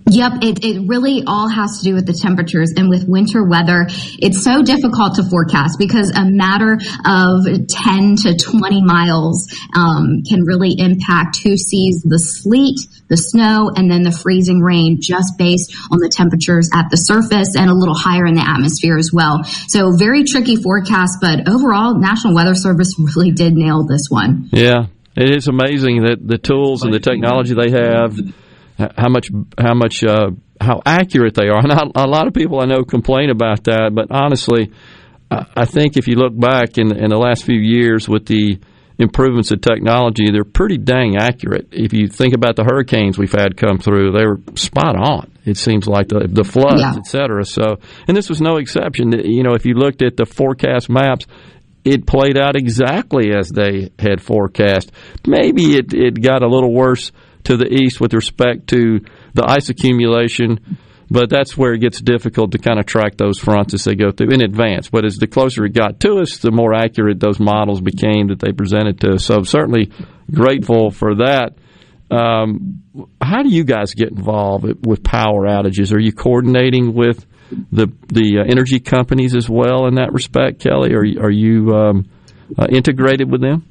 Yep, 0.08 0.32
it, 0.42 0.64
it 0.64 0.88
really 0.88 1.22
all 1.26 1.48
has 1.48 1.78
to 1.78 1.84
do 1.84 1.94
with 1.94 2.06
the 2.06 2.12
temperatures 2.12 2.72
and 2.76 2.88
with 2.88 3.06
winter 3.06 3.44
weather. 3.44 3.86
It's 4.18 4.42
so 4.42 4.62
difficult 4.62 5.16
to 5.16 5.22
forecast 5.22 5.78
because 5.78 6.10
a 6.10 6.24
matter 6.24 6.78
of 7.04 7.44
10 7.68 8.16
to 8.26 8.36
20 8.36 8.82
miles 8.82 9.46
um, 9.74 10.22
can 10.26 10.42
really 10.44 10.74
impact 10.78 11.38
who 11.44 11.56
sees 11.56 12.02
the 12.02 12.18
sleet, 12.18 12.80
the 13.08 13.16
snow, 13.16 13.70
and 13.74 13.90
then 13.90 14.02
the 14.02 14.10
freezing 14.10 14.60
rain 14.60 14.98
just 15.00 15.38
based 15.38 15.74
on 15.92 15.98
the 15.98 16.08
temperatures 16.08 16.70
at 16.74 16.90
the 16.90 16.96
surface 16.96 17.54
and 17.54 17.70
a 17.70 17.74
little 17.74 17.96
higher 17.96 18.26
in 18.26 18.34
the 18.34 18.46
atmosphere 18.46 18.96
as 18.96 19.10
well. 19.12 19.44
So 19.68 19.94
very 19.96 20.24
tricky 20.24 20.56
forecast, 20.56 21.18
but 21.20 21.48
overall, 21.48 21.98
National 21.98 22.34
Weather 22.34 22.54
Service 22.54 22.94
really 23.16 23.30
did 23.30 23.54
nail 23.54 23.84
this 23.86 24.06
one. 24.08 24.48
Yeah, 24.50 24.86
it 25.14 25.30
is 25.36 25.46
amazing 25.46 26.02
that 26.02 26.26
the 26.26 26.38
tools 26.38 26.82
and 26.82 26.92
the 26.92 27.00
technology 27.00 27.54
they 27.54 27.70
have 27.70 28.18
how 28.96 29.08
much 29.08 29.28
how 29.58 29.74
much 29.74 30.02
uh, 30.04 30.30
how 30.60 30.82
accurate 30.84 31.34
they 31.34 31.48
are. 31.48 31.60
And 31.62 31.72
I, 31.72 32.04
a 32.04 32.06
lot 32.06 32.26
of 32.26 32.34
people 32.34 32.60
I 32.60 32.66
know 32.66 32.82
complain 32.84 33.30
about 33.30 33.64
that, 33.64 33.92
but 33.94 34.08
honestly, 34.10 34.72
I, 35.30 35.46
I 35.56 35.64
think 35.64 35.96
if 35.96 36.08
you 36.08 36.16
look 36.16 36.38
back 36.38 36.78
in 36.78 36.96
in 36.96 37.10
the 37.10 37.18
last 37.18 37.44
few 37.44 37.60
years 37.60 38.08
with 38.08 38.26
the 38.26 38.58
improvements 38.98 39.50
in 39.50 39.60
technology, 39.60 40.30
they're 40.30 40.44
pretty 40.44 40.76
dang 40.76 41.16
accurate. 41.16 41.68
If 41.72 41.92
you 41.92 42.06
think 42.06 42.34
about 42.34 42.56
the 42.56 42.64
hurricanes 42.64 43.16
we've 43.18 43.32
had 43.32 43.56
come 43.56 43.78
through, 43.78 44.12
they 44.12 44.26
were 44.26 44.40
spot 44.56 44.94
on. 44.94 45.32
It 45.46 45.56
seems 45.56 45.86
like 45.86 46.08
the, 46.08 46.28
the 46.30 46.44
floods, 46.44 46.82
yeah. 46.82 46.96
et 46.98 47.06
cetera. 47.06 47.44
So, 47.46 47.78
and 48.06 48.14
this 48.14 48.28
was 48.28 48.42
no 48.42 48.58
exception. 48.58 49.12
You 49.12 49.42
know, 49.42 49.54
if 49.54 49.64
you 49.64 49.72
looked 49.72 50.02
at 50.02 50.18
the 50.18 50.26
forecast 50.26 50.90
maps, 50.90 51.26
it 51.82 52.06
played 52.06 52.36
out 52.36 52.56
exactly 52.56 53.32
as 53.32 53.48
they 53.48 53.90
had 53.98 54.20
forecast. 54.20 54.92
Maybe 55.26 55.76
it, 55.76 55.94
it 55.94 56.20
got 56.20 56.42
a 56.42 56.48
little 56.48 56.72
worse 56.72 57.10
to 57.44 57.57
the 57.57 57.72
east 57.72 58.00
with 58.00 58.14
respect 58.14 58.68
to 58.68 59.00
the 59.35 59.44
ice 59.46 59.68
accumulation. 59.68 60.79
But 61.12 61.29
that's 61.29 61.57
where 61.57 61.72
it 61.72 61.81
gets 61.81 62.00
difficult 62.00 62.53
to 62.53 62.59
kind 62.59 62.79
of 62.79 62.87
track 62.87 63.16
those 63.16 63.38
fronts 63.38 63.74
as 63.74 63.83
they 63.83 63.96
go 63.96 64.12
through 64.12 64.31
in 64.31 64.42
advance. 64.42 64.90
But 64.90 65.05
as 65.05 65.16
the 65.16 65.26
closer 65.26 65.64
it 65.64 65.72
got 65.72 65.98
to 66.00 66.18
us, 66.20 66.38
the 66.38 66.53
more 66.53 66.72
accurate 66.72 67.18
those 67.18 67.40
models 67.40 67.81
became 67.81 68.29
that 68.29 68.38
they 68.38 68.53
presented 68.53 69.00
to 69.00 69.14
us. 69.14 69.24
So 69.24 69.42
certainly 69.42 69.90
grateful 70.33 70.92
for 70.92 71.16
that. 71.16 71.55
Um, 72.12 72.83
how 73.20 73.42
do 73.42 73.48
you 73.48 73.64
guys 73.64 73.94
get 73.94 74.11
involved 74.11 74.87
with 74.87 75.03
power 75.03 75.46
outages? 75.46 75.92
Are 75.92 76.00
you 76.00 76.12
coordinating 76.12 76.94
with 76.94 77.26
the 77.72 77.88
the 78.07 78.38
uh, 78.40 78.50
energy 78.50 78.79
companies 78.79 79.35
as 79.35 79.48
well 79.48 79.87
in 79.87 79.96
that 79.96 80.12
respect, 80.12 80.61
Kelly? 80.61 80.92
Are 80.94 81.24
are 81.24 81.31
you 81.31 81.70
um, 81.74 82.09
uh, 82.57 82.66
integrated 82.70 83.31
with 83.31 83.40
them? 83.40 83.64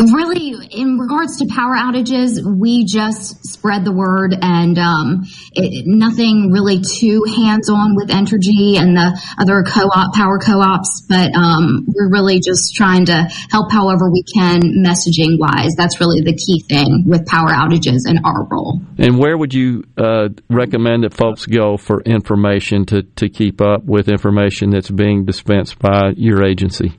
Really 0.00 0.54
in 0.70 0.98
regards 0.98 1.38
to 1.38 1.46
power 1.46 1.74
outages 1.76 2.38
we 2.42 2.84
just 2.84 3.44
spread 3.44 3.84
the 3.84 3.92
word 3.92 4.34
and 4.40 4.78
um, 4.78 5.24
it, 5.52 5.84
nothing 5.86 6.50
really 6.52 6.80
too 6.80 7.24
hands-on 7.24 7.96
with 7.96 8.08
entergy 8.08 8.78
and 8.78 8.96
the 8.96 9.20
other 9.38 9.64
co-op 9.66 10.14
power 10.14 10.38
co-ops 10.38 11.02
but 11.08 11.34
um, 11.34 11.86
we're 11.88 12.10
really 12.10 12.40
just 12.40 12.74
trying 12.74 13.06
to 13.06 13.28
help 13.50 13.72
however 13.72 14.10
we 14.10 14.22
can 14.22 14.60
messaging 14.84 15.38
wise 15.38 15.74
that's 15.76 16.00
really 16.00 16.20
the 16.20 16.34
key 16.34 16.60
thing 16.60 17.04
with 17.06 17.26
power 17.26 17.48
outages 17.48 18.02
and 18.06 18.20
our 18.24 18.44
role. 18.44 18.80
And 18.98 19.18
where 19.18 19.36
would 19.36 19.54
you 19.54 19.84
uh, 19.96 20.28
recommend 20.48 21.04
that 21.04 21.14
folks 21.14 21.46
go 21.46 21.76
for 21.76 22.00
information 22.02 22.84
to, 22.86 23.02
to 23.02 23.28
keep 23.28 23.60
up 23.60 23.84
with 23.84 24.08
information 24.08 24.70
that's 24.70 24.90
being 24.90 25.24
dispensed 25.24 25.78
by 25.78 26.12
your 26.16 26.44
agency 26.44 26.92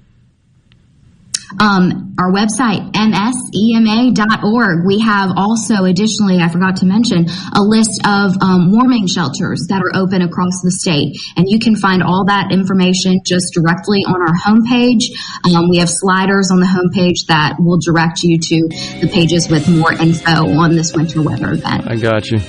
Um, 1.57 2.15
our 2.19 2.31
website, 2.31 2.91
msema.org. 2.93 4.85
We 4.85 4.99
have 4.99 5.31
also, 5.35 5.85
additionally, 5.85 6.37
I 6.37 6.49
forgot 6.49 6.77
to 6.77 6.85
mention, 6.85 7.25
a 7.53 7.63
list 7.63 8.01
of 8.05 8.35
um, 8.41 8.71
warming 8.71 9.07
shelters 9.07 9.65
that 9.69 9.81
are 9.81 9.95
open 9.95 10.21
across 10.21 10.61
the 10.61 10.71
state. 10.71 11.17
And 11.37 11.49
you 11.49 11.59
can 11.59 11.75
find 11.75 12.03
all 12.03 12.25
that 12.25 12.51
information 12.51 13.21
just 13.25 13.53
directly 13.53 14.03
on 14.05 14.21
our 14.21 14.35
homepage. 14.35 15.09
Um, 15.45 15.69
we 15.69 15.77
have 15.77 15.89
sliders 15.89 16.51
on 16.51 16.59
the 16.59 16.67
homepage 16.67 17.27
that 17.27 17.55
will 17.59 17.79
direct 17.79 18.21
you 18.21 18.37
to 18.37 18.67
the 19.01 19.09
pages 19.11 19.49
with 19.49 19.67
more 19.67 19.93
info 19.93 20.49
on 20.59 20.75
this 20.75 20.93
winter 20.93 21.21
weather 21.21 21.53
event. 21.53 21.87
I 21.87 21.95
got 21.95 22.29
you. 22.29 22.39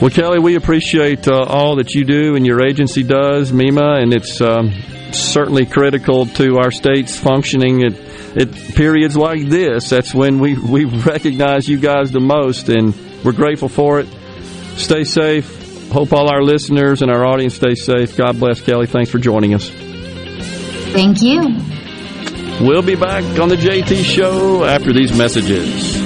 Well, 0.00 0.10
Kelly, 0.10 0.40
we 0.40 0.56
appreciate 0.56 1.26
uh, 1.26 1.44
all 1.48 1.76
that 1.76 1.94
you 1.94 2.04
do 2.04 2.34
and 2.36 2.44
your 2.44 2.60
agency 2.60 3.02
does, 3.02 3.50
MEMA, 3.50 4.02
and 4.02 4.12
it's 4.12 4.42
um, 4.42 4.70
certainly 5.12 5.64
critical 5.64 6.26
to 6.26 6.58
our 6.58 6.70
state's 6.70 7.18
functioning 7.18 7.82
at, 7.82 7.94
at 8.36 8.52
periods 8.74 9.16
like 9.16 9.48
this. 9.48 9.88
That's 9.88 10.14
when 10.14 10.38
we, 10.38 10.56
we 10.58 10.84
recognize 10.84 11.68
you 11.68 11.78
guys 11.78 12.12
the 12.12 12.20
most, 12.20 12.68
and 12.68 12.94
we're 13.24 13.32
grateful 13.32 13.68
for 13.68 14.00
it. 14.00 14.08
Stay 14.76 15.04
safe. 15.04 15.90
Hope 15.90 16.12
all 16.12 16.30
our 16.30 16.42
listeners 16.42 17.02
and 17.02 17.10
our 17.10 17.24
audience 17.24 17.54
stay 17.54 17.74
safe. 17.74 18.16
God 18.16 18.38
bless, 18.38 18.60
Kelly. 18.60 18.86
Thanks 18.86 19.10
for 19.10 19.18
joining 19.18 19.54
us. 19.54 19.70
Thank 20.92 21.22
you. 21.22 21.40
We'll 22.60 22.82
be 22.82 22.96
back 22.96 23.24
on 23.38 23.48
the 23.48 23.56
JT 23.56 24.04
Show 24.04 24.64
after 24.64 24.92
these 24.92 25.16
messages. 25.16 26.05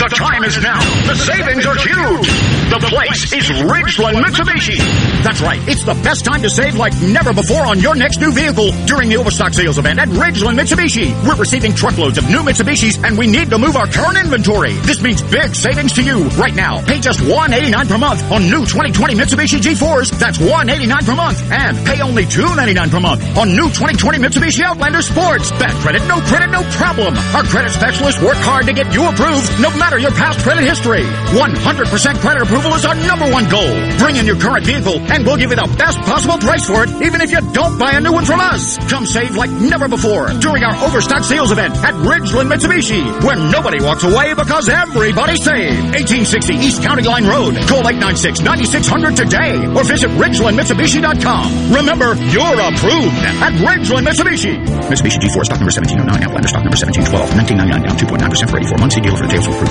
The 0.00 0.08
time 0.16 0.44
is 0.44 0.56
now. 0.62 0.80
The 1.06 1.14
savings 1.14 1.66
are 1.66 1.76
huge. 1.76 2.26
The 2.70 2.78
place 2.88 3.32
is 3.34 3.44
Ridgeland 3.68 4.24
Mitsubishi. 4.24 4.78
That's 5.22 5.42
right. 5.42 5.60
It's 5.68 5.84
the 5.84 5.92
best 5.92 6.24
time 6.24 6.40
to 6.40 6.48
save 6.48 6.76
like 6.76 6.94
never 7.02 7.34
before 7.34 7.66
on 7.66 7.80
your 7.80 7.94
next 7.94 8.18
new 8.18 8.32
vehicle 8.32 8.72
during 8.86 9.10
the 9.10 9.16
overstock 9.16 9.52
sales 9.52 9.76
event 9.76 9.98
at 9.98 10.08
Ridgeland 10.08 10.56
Mitsubishi. 10.58 11.12
We're 11.28 11.36
receiving 11.36 11.74
truckloads 11.74 12.16
of 12.16 12.30
new 12.30 12.40
Mitsubishis 12.40 13.02
and 13.04 13.18
we 13.18 13.26
need 13.26 13.50
to 13.50 13.58
move 13.58 13.76
our 13.76 13.86
current 13.88 14.16
inventory. 14.16 14.72
This 14.88 15.02
means 15.02 15.20
big 15.20 15.54
savings 15.54 15.92
to 15.94 16.02
you 16.02 16.24
right 16.40 16.54
now. 16.54 16.80
Pay 16.86 17.00
just 17.00 17.20
189 17.20 17.88
per 17.88 17.98
month 17.98 18.22
on 18.32 18.48
new 18.48 18.64
2020 18.64 19.14
Mitsubishi 19.16 19.60
G4s. 19.60 20.16
That's 20.18 20.38
189 20.38 21.04
per 21.04 21.14
month. 21.14 21.42
And 21.52 21.76
pay 21.84 22.00
only 22.00 22.24
299 22.24 22.88
per 22.88 23.00
month 23.00 23.20
on 23.36 23.52
new 23.52 23.68
2020 23.68 24.16
Mitsubishi 24.16 24.62
Outlander 24.62 25.02
Sports. 25.02 25.50
Bad 25.60 25.74
credit, 25.82 26.06
no 26.08 26.20
credit, 26.22 26.48
no 26.48 26.62
problem. 26.78 27.12
Our 27.36 27.42
credit 27.44 27.72
specialists 27.72 28.22
work 28.22 28.38
hard 28.46 28.64
to 28.64 28.72
get 28.72 28.94
you 28.94 29.04
approved 29.04 29.60
no 29.60 29.68
matter 29.76 29.89
your 29.98 30.10
past 30.12 30.40
credit 30.40 30.64
history. 30.64 31.02
100% 31.02 32.20
credit 32.20 32.42
approval 32.42 32.74
is 32.74 32.84
our 32.84 32.94
number 32.94 33.30
one 33.30 33.48
goal. 33.48 33.70
Bring 33.98 34.16
in 34.16 34.26
your 34.26 34.36
current 34.36 34.66
vehicle 34.66 34.98
and 34.98 35.24
we'll 35.24 35.36
give 35.36 35.50
you 35.50 35.56
the 35.56 35.70
best 35.78 35.98
possible 36.02 36.38
price 36.38 36.66
for 36.66 36.84
it 36.84 36.90
even 37.02 37.20
if 37.20 37.30
you 37.30 37.40
don't 37.52 37.78
buy 37.78 37.92
a 37.92 38.00
new 38.00 38.12
one 38.12 38.24
from 38.24 38.40
us. 38.40 38.76
Come 38.90 39.06
save 39.06 39.36
like 39.36 39.50
never 39.50 39.88
before 39.88 40.28
during 40.40 40.64
our 40.64 40.76
overstock 40.84 41.24
sales 41.24 41.52
event 41.52 41.74
at 41.76 41.94
Ridgeland 41.94 42.52
Mitsubishi 42.52 43.00
where 43.24 43.36
nobody 43.36 43.80
walks 43.80 44.04
away 44.04 44.34
because 44.34 44.68
everybody 44.68 45.36
saved. 45.36 45.96
1860 45.96 46.54
East 46.54 46.82
County 46.82 47.02
Line 47.02 47.24
Road. 47.24 47.56
Call 47.64 47.82
896-9600 47.84 49.16
today 49.16 49.56
or 49.72 49.84
visit 49.84 50.10
RidgelandMitsubishi.com. 50.18 51.72
Remember, 51.72 52.14
you're 52.28 52.58
approved 52.60 53.16
at 53.40 53.52
Ridgeland 53.62 54.04
Mitsubishi. 54.04 54.58
Mitsubishi 54.90 55.18
G4 55.22 55.44
stock 55.46 55.60
number 55.62 55.72
1709, 55.72 56.10
Outlander 56.26 56.48
stock 56.48 56.64
number 56.66 56.76
1712, 56.76 57.14
1999 57.38 57.82
down 57.86 57.96
2.9% 57.96 58.50
for 58.50 58.56
84 58.58 58.78
months. 58.78 58.94
See 58.94 59.00
dealer 59.00 59.16
for 59.16 59.24
details 59.26 59.46
with. 59.48 59.70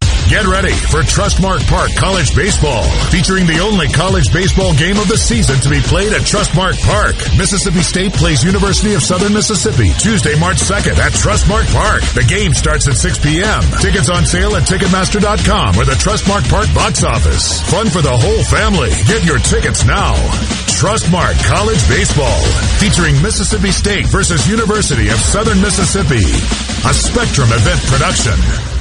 Get 0.31 0.47
ready 0.47 0.71
for 0.71 1.03
Trustmark 1.03 1.59
Park 1.67 1.91
College 1.99 2.33
Baseball, 2.33 2.87
featuring 3.11 3.43
the 3.51 3.59
only 3.59 3.91
college 3.91 4.31
baseball 4.31 4.71
game 4.79 4.95
of 4.95 5.11
the 5.11 5.19
season 5.19 5.59
to 5.59 5.67
be 5.67 5.83
played 5.83 6.15
at 6.15 6.23
Trustmark 6.23 6.79
Park. 6.87 7.19
Mississippi 7.35 7.83
State 7.83 8.15
plays 8.15 8.39
University 8.39 8.95
of 8.95 9.03
Southern 9.03 9.35
Mississippi 9.35 9.91
Tuesday, 9.99 10.39
March 10.39 10.63
2nd 10.63 10.95
at 11.03 11.11
Trustmark 11.11 11.67
Park. 11.75 12.07
The 12.15 12.23
game 12.23 12.55
starts 12.55 12.87
at 12.87 12.95
6 12.95 13.19
p.m. 13.19 13.59
Tickets 13.83 14.07
on 14.07 14.23
sale 14.23 14.55
at 14.55 14.63
Ticketmaster.com 14.63 15.75
or 15.75 15.83
the 15.83 15.99
Trustmark 15.99 16.47
Park 16.47 16.71
box 16.71 17.03
office. 17.03 17.59
Fun 17.67 17.91
for 17.91 17.99
the 17.99 18.15
whole 18.15 18.43
family. 18.47 18.95
Get 19.11 19.27
your 19.27 19.43
tickets 19.43 19.83
now. 19.83 20.15
Trustmark 20.79 21.35
College 21.43 21.83
Baseball, 21.91 22.39
featuring 22.79 23.19
Mississippi 23.19 23.75
State 23.75 24.07
versus 24.07 24.47
University 24.47 25.11
of 25.11 25.19
Southern 25.19 25.59
Mississippi. 25.59 26.23
A 26.87 26.95
Spectrum 26.95 27.51
event 27.51 27.83
production. 27.91 28.80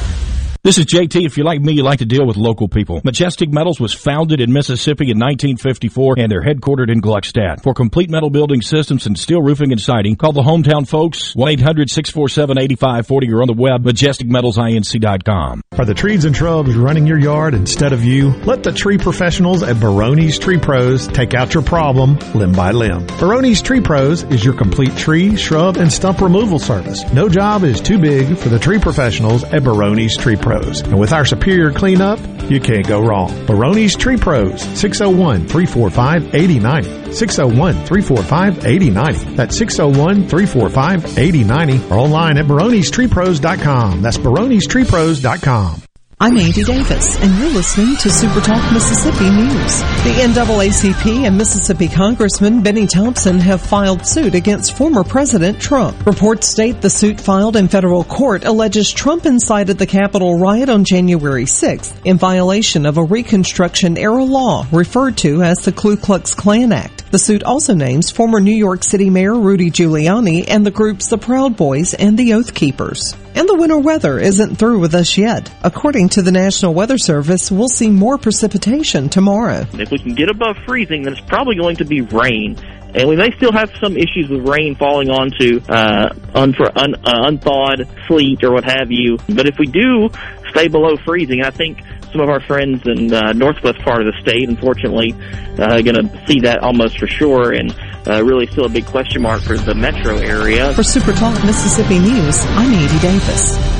This 0.63 0.77
is 0.77 0.85
JT. 0.85 1.25
If 1.25 1.39
you're 1.39 1.47
like 1.47 1.63
me, 1.63 1.73
you 1.73 1.83
like 1.83 2.01
to 2.01 2.05
deal 2.05 2.27
with 2.27 2.37
local 2.37 2.69
people. 2.69 3.01
Majestic 3.03 3.51
Metals 3.51 3.81
was 3.81 3.95
founded 3.95 4.43
in 4.43 4.53
Mississippi 4.53 5.05
in 5.05 5.19
1954 5.19 6.17
and 6.19 6.31
they're 6.31 6.43
headquartered 6.43 6.93
in 6.93 7.01
Gluckstadt. 7.01 7.63
For 7.63 7.73
complete 7.73 8.11
metal 8.11 8.29
building 8.29 8.61
systems 8.61 9.07
and 9.07 9.19
steel 9.19 9.41
roofing 9.41 9.73
and 9.73 9.81
siding, 9.81 10.17
call 10.17 10.33
the 10.33 10.43
hometown 10.43 10.87
folks 10.87 11.33
1-800-647-8540 11.33 13.33
or 13.33 13.41
on 13.41 13.47
the 13.47 13.55
web 13.55 13.85
majesticmetalsinc.com. 13.85 15.63
Are 15.79 15.85
the 15.87 15.95
trees 15.95 16.27
and 16.27 16.37
shrubs 16.37 16.77
running 16.77 17.07
your 17.07 17.19
yard 17.19 17.55
instead 17.55 17.95
of 17.95 18.05
you? 18.05 18.33
Let 18.45 18.63
the 18.63 18.73
tree 18.73 18.99
professionals 18.99 19.63
at 19.63 19.77
Baroni's 19.77 20.39
Tree 20.39 20.59
Pros 20.59 21.09
take 21.09 21.33
out 21.33 21.55
your 21.55 21.63
problem 21.63 22.19
limb 22.35 22.53
by 22.53 22.73
limb. 22.73 23.07
Baroni's 23.19 23.63
Tree 23.63 23.81
Pros 23.81 24.25
is 24.25 24.45
your 24.45 24.53
complete 24.53 24.95
tree, 24.95 25.37
shrub, 25.37 25.79
and 25.79 25.91
stump 25.91 26.21
removal 26.21 26.59
service. 26.59 27.11
No 27.15 27.31
job 27.31 27.65
is 27.65 27.81
too 27.81 27.99
big 27.99 28.37
for 28.37 28.51
the 28.51 28.59
tree 28.59 28.79
professionals 28.79 29.43
at 29.45 29.65
Baroni's 29.65 30.19
Tree 30.19 30.37
Pros. 30.37 30.50
And 30.51 30.99
with 30.99 31.13
our 31.13 31.25
superior 31.25 31.71
cleanup, 31.73 32.19
you 32.51 32.59
can't 32.61 32.85
go 32.87 33.01
wrong. 33.01 33.31
Baroni's 33.47 33.97
Tree 33.97 34.17
Pros, 34.17 34.63
601-345-8090. 34.63 37.11
601-345-8090. 37.11 39.37
That's 39.37 39.61
601-345-8090 39.61 41.91
or 41.91 41.99
online 41.99 42.39
at 42.39 42.47
baronestreepros.com. 42.47 44.03
That's 44.03 44.19
baronestreepros.com. 44.19 45.90
I'm 46.23 46.37
Andy 46.37 46.63
Davis, 46.63 47.17
and 47.17 47.39
you're 47.39 47.49
listening 47.49 47.97
to 47.97 48.11
Super 48.11 48.43
Talk 48.43 48.75
Mississippi 48.75 49.31
News. 49.31 49.79
The 50.05 50.21
NAACP 50.21 51.27
and 51.27 51.39
Mississippi 51.39 51.89
Congressman 51.89 52.63
Benny 52.63 52.87
Thompson 52.87 53.39
have 53.39 53.63
filed 53.63 54.07
suit 54.07 54.35
against 54.35 54.77
former 54.77 55.03
President 55.03 55.59
Trump. 55.59 56.05
Reports 56.05 56.47
state 56.47 56.83
the 56.83 56.91
suit 56.91 57.19
filed 57.19 57.57
in 57.57 57.69
federal 57.69 58.05
court 58.05 58.45
alleges 58.45 58.91
Trump 58.91 59.25
incited 59.25 59.79
the 59.79 59.87
Capitol 59.87 60.39
riot 60.39 60.69
on 60.69 60.85
January 60.85 61.47
6th 61.47 61.95
in 62.05 62.19
violation 62.19 62.85
of 62.85 62.99
a 62.99 63.03
Reconstruction 63.03 63.97
era 63.97 64.23
law 64.23 64.67
referred 64.73 65.17
to 65.17 65.43
as 65.43 65.61
the 65.61 65.73
Ku 65.73 65.97
Klux 65.97 66.35
Klan 66.35 66.71
Act. 66.71 67.11
The 67.13 67.19
suit 67.19 67.45
also 67.45 67.73
names 67.73 68.11
former 68.11 68.41
New 68.41 68.55
York 68.55 68.85
City 68.85 69.09
Mayor 69.09 69.39
Rudy 69.39 69.71
Giuliani 69.71 70.45
and 70.49 70.67
the 70.67 70.71
groups 70.71 71.09
the 71.09 71.17
Proud 71.17 71.57
Boys 71.57 71.95
and 71.95 72.19
the 72.19 72.35
Oath 72.35 72.53
Keepers. 72.53 73.17
And 73.35 73.49
the 73.49 73.55
winter 73.55 73.79
weather 73.79 74.19
isn't 74.19 74.57
through 74.57 74.81
with 74.81 74.95
us 74.95 75.17
yet. 75.17 75.51
According 75.63 76.11
to 76.11 76.23
the 76.23 76.33
National 76.33 76.75
Weather 76.75 76.99
Service, 76.99 77.51
we'll 77.51 77.69
see 77.69 77.89
more 77.89 78.19
precipitation 78.19 79.09
tomorrow. 79.09 79.67
If 79.73 79.91
we 79.91 79.99
can 79.99 80.15
get 80.15 80.29
above 80.29 80.57
freezing, 80.67 81.03
then 81.03 81.13
it's 81.13 81.23
probably 81.23 81.57
going 81.57 81.77
to 81.77 81.85
be 81.85 82.01
rain 82.01 82.57
and 82.95 83.09
we 83.09 83.17
may 83.17 83.31
still 83.37 83.53
have 83.53 83.71
some 83.81 83.97
issues 83.97 84.29
with 84.29 84.49
rain 84.49 84.75
falling 84.75 85.11
onto 85.11 85.61
uh, 85.69 86.11
unfor- 86.35 86.77
un- 86.77 86.97
uh, 87.05 87.29
unthawed 87.29 87.87
sleet 88.09 88.43
or 88.43 88.53
what 88.53 88.65
have 88.65 88.91
you. 88.91 89.17
But 89.29 89.47
if 89.47 89.59
we 89.59 89.67
do 89.67 90.11
stay 90.51 90.69
below 90.69 90.97
freezing, 90.97 91.43
I 91.43 91.51
think 91.51 91.83
some 92.11 92.21
of 92.21 92.29
our 92.29 92.41
friends 92.41 92.83
in 92.87 93.07
the 93.07 93.27
uh, 93.27 93.33
northwest 93.33 93.79
part 93.81 94.05
of 94.05 94.13
the 94.13 94.21
state, 94.21 94.49
unfortunately, 94.49 95.15
uh, 95.59 95.81
going 95.83 96.09
to 96.09 96.27
see 96.27 96.41
that 96.41 96.59
almost 96.63 96.99
for 96.99 97.07
sure, 97.07 97.53
and 97.53 97.73
uh, 98.11 98.23
really 98.25 98.47
still 98.47 98.67
a 98.67 98.69
big 98.69 98.87
question 98.87 99.23
mark 99.23 99.43
for 99.43 99.57
the 99.57 99.75
metro 99.75 100.17
area. 100.17 100.75
For 100.75 100.83
Super 100.83 101.13
Talk 101.13 101.43
Mississippi 101.45 101.99
News, 101.99 102.45
I'm 102.47 102.73
Andy 102.73 102.99
Davis. 102.99 103.80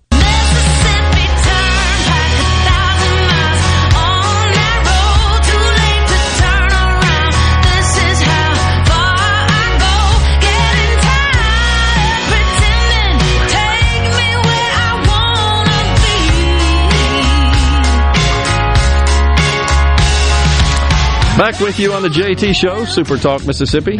Back 21.41 21.59
with 21.59 21.79
you 21.79 21.91
on 21.93 22.03
the 22.03 22.07
JT 22.07 22.53
Show, 22.53 22.85
Super 22.85 23.17
Talk 23.17 23.47
Mississippi. 23.47 23.97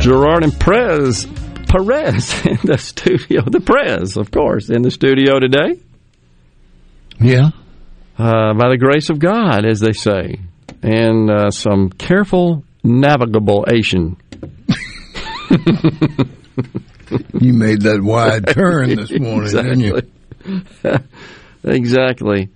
Gerard 0.00 0.42
and 0.42 0.52
Prez, 0.58 1.28
Perez 1.68 2.34
in 2.44 2.58
the 2.64 2.76
studio. 2.76 3.42
The 3.42 3.60
Prez, 3.60 4.16
of 4.16 4.32
course, 4.32 4.68
in 4.68 4.82
the 4.82 4.90
studio 4.90 5.38
today. 5.38 5.78
Yeah. 7.20 7.50
Uh, 8.18 8.52
by 8.54 8.70
the 8.70 8.78
grace 8.78 9.10
of 9.10 9.20
God, 9.20 9.64
as 9.64 9.78
they 9.78 9.92
say, 9.92 10.40
and 10.82 11.30
uh, 11.30 11.52
some 11.52 11.90
careful 11.90 12.64
navigable-ation. 12.82 14.16
you 17.38 17.52
made 17.52 17.82
that 17.82 18.00
wide 18.02 18.48
turn 18.48 18.88
this 18.96 19.12
morning, 19.12 19.42
exactly. 19.42 19.76
didn't 19.76 20.02
you? 20.82 20.98
exactly. 21.70 22.48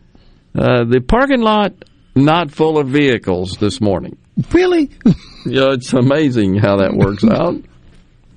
Uh, 0.56 0.84
the 0.84 1.00
parking 1.00 1.40
lot 1.40 1.72
not 2.14 2.50
full 2.50 2.78
of 2.78 2.88
vehicles 2.88 3.56
this 3.58 3.80
morning. 3.80 4.16
Really? 4.52 4.90
yeah, 5.44 5.72
it's 5.72 5.92
amazing 5.92 6.56
how 6.56 6.76
that 6.76 6.94
works 6.94 7.24
out. 7.24 7.56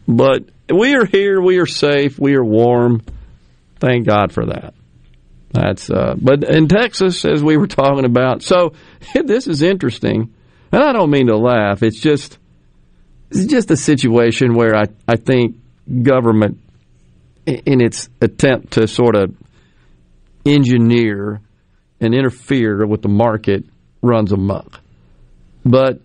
But 0.08 0.50
we 0.74 0.96
are 0.96 1.06
here. 1.06 1.42
We 1.42 1.60
are 1.60 1.66
safe. 1.66 2.18
We 2.18 2.36
are 2.36 2.44
warm. 2.44 3.04
Thank 3.80 4.08
God 4.08 4.32
for 4.32 4.48
that. 4.48 4.74
That's 5.52 5.90
uh, 5.90 6.16
but 6.18 6.44
in 6.44 6.68
Texas, 6.68 7.24
as 7.26 7.44
we 7.44 7.58
were 7.58 7.68
talking 7.68 8.06
about. 8.06 8.42
So 8.42 8.74
this 9.14 9.48
is 9.48 9.62
interesting, 9.62 10.34
and 10.72 10.84
I 10.84 10.94
don't 10.94 11.10
mean 11.10 11.28
to 11.28 11.38
laugh. 11.38 11.84
It's 11.84 12.00
just 12.00 12.38
it's 13.30 13.46
just 13.46 13.72
a 13.72 13.78
situation 13.78 14.56
where 14.56 14.76
I 14.76 14.86
I 15.08 15.16
think 15.16 15.58
government, 16.04 16.60
in 17.46 17.82
its 17.82 18.10
attempt 18.22 18.74
to 18.74 18.88
sort 18.88 19.16
of 19.16 19.36
engineer 20.46 21.42
and 22.00 22.14
interfere 22.14 22.86
with 22.86 23.02
the 23.02 23.10
market 23.10 23.66
runs 24.02 24.32
amok. 24.32 24.80
But 25.66 26.00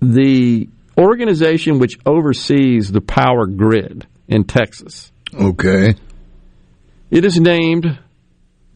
the 0.00 0.68
organization 0.98 1.78
which 1.78 1.98
oversees 2.04 2.90
the 2.90 3.00
power 3.00 3.46
grid 3.46 4.06
in 4.28 4.44
Texas. 4.44 5.12
Okay. 5.32 5.94
It 7.10 7.24
is 7.24 7.38
named, 7.38 7.98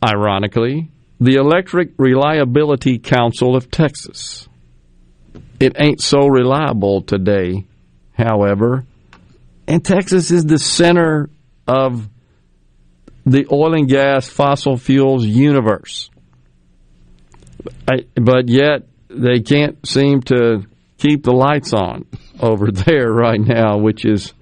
ironically, 0.04 0.88
the 1.20 1.36
Electric 1.36 1.90
Reliability 1.98 2.98
Council 2.98 3.56
of 3.56 3.70
Texas. 3.70 4.48
It 5.58 5.76
ain't 5.78 6.00
so 6.00 6.26
reliable 6.26 7.02
today, 7.02 7.64
however, 8.12 8.84
and 9.66 9.84
Texas 9.84 10.30
is 10.30 10.44
the 10.44 10.58
center 10.58 11.30
of 11.66 12.08
the 13.26 13.46
oil 13.52 13.74
and 13.74 13.88
gas 13.88 14.28
fossil 14.28 14.76
fuels 14.76 15.26
universe. 15.26 16.10
I, 17.88 18.06
but 18.14 18.48
yet 18.48 18.86
they 19.10 19.40
can't 19.40 19.84
seem 19.86 20.22
to 20.22 20.64
keep 20.98 21.24
the 21.24 21.32
lights 21.32 21.72
on 21.72 22.06
over 22.40 22.70
there 22.70 23.12
right 23.12 23.40
now, 23.40 23.78
which 23.78 24.04
is 24.04 24.32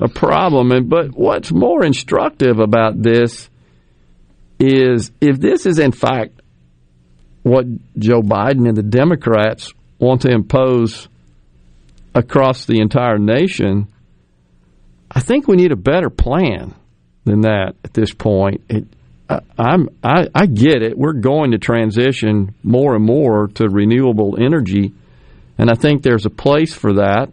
a 0.00 0.08
problem. 0.08 0.70
And 0.70 0.88
but 0.88 1.10
what's 1.10 1.50
more 1.50 1.84
instructive 1.84 2.60
about 2.60 3.02
this 3.02 3.50
is 4.60 5.10
if 5.20 5.40
this 5.40 5.66
is 5.66 5.80
in 5.80 5.90
fact 5.90 6.40
what 7.42 7.66
Joe 7.98 8.22
Biden 8.22 8.68
and 8.68 8.76
the 8.76 8.84
Democrats 8.84 9.72
want 9.98 10.22
to 10.22 10.30
impose 10.30 11.08
across 12.14 12.66
the 12.66 12.80
entire 12.80 13.18
nation, 13.18 13.88
I 15.10 15.18
think 15.18 15.48
we 15.48 15.56
need 15.56 15.72
a 15.72 15.76
better 15.76 16.08
plan 16.08 16.76
than 17.24 17.42
that 17.42 17.74
at 17.84 17.94
this 17.94 18.12
point. 18.12 18.62
It, 18.68 18.84
I, 19.28 19.40
I'm 19.58 19.88
I, 20.02 20.28
I 20.34 20.46
get 20.46 20.82
it. 20.82 20.96
We're 20.96 21.12
going 21.12 21.52
to 21.52 21.58
transition 21.58 22.54
more 22.62 22.94
and 22.94 23.04
more 23.04 23.48
to 23.54 23.68
renewable 23.68 24.36
energy, 24.40 24.92
and 25.58 25.70
I 25.70 25.74
think 25.74 26.02
there's 26.02 26.26
a 26.26 26.30
place 26.30 26.74
for 26.74 26.94
that. 26.94 27.30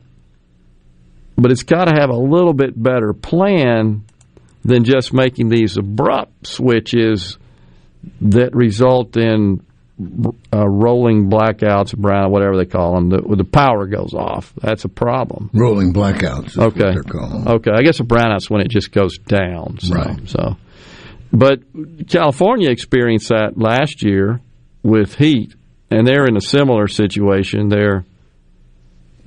But 1.36 1.52
it's 1.52 1.64
got 1.64 1.86
to 1.86 2.00
have 2.00 2.10
a 2.10 2.18
little 2.18 2.54
bit 2.54 2.82
better 2.82 3.14
plan 3.14 4.04
than 4.66 4.84
just 4.84 5.14
making 5.14 5.50
these 5.50 5.78
abrupt 5.78 6.48
switches 6.48 7.38
that 8.22 8.54
result 8.54 9.16
in 9.18 9.66
uh, 10.54 10.68
rolling 10.68 11.30
blackouts, 11.30 11.96
brown, 11.96 12.32
whatever 12.32 12.56
they 12.58 12.66
call 12.66 12.96
them, 12.96 13.10
the, 13.10 13.36
the 13.36 13.44
power 13.44 13.86
goes 13.88 14.14
off. 14.14 14.54
That's 14.62 14.86
a 14.86 14.90
problem. 14.90 15.50
Rolling 15.54 15.94
blackouts. 15.94 16.58
okay. 16.58 16.94
they're 16.94 17.04
called. 17.04 17.48
Okay. 17.48 17.72
I 17.72 17.82
guess 17.82 18.00
a 18.00 18.04
brownout's 18.04 18.50
when 18.50 18.62
it 18.62 18.70
just 18.70 18.92
goes 18.92 19.18
down. 19.18 19.78
So, 19.80 19.96
Right. 19.96 20.30
So, 20.30 20.58
but 21.32 21.60
California 22.08 22.70
experienced 22.72 23.30
that 23.30 23.58
last 23.58 24.04
year 24.04 24.40
with 24.84 25.16
heat, 25.16 25.54
and 25.92 26.08
they're 26.08 26.26
in 26.26 26.38
a 26.38 26.42
similar 26.42 26.88
situation. 26.88 27.70
They're 27.70 28.06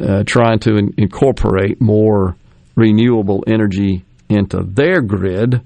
uh, 0.01 0.25
trying 0.25 0.59
to 0.61 0.77
in- 0.77 0.95
incorporate 0.97 1.81
more 1.81 2.37
renewable 2.75 3.45
energy 3.47 4.05
into 4.29 4.63
their 4.63 5.03
grid, 5.03 5.61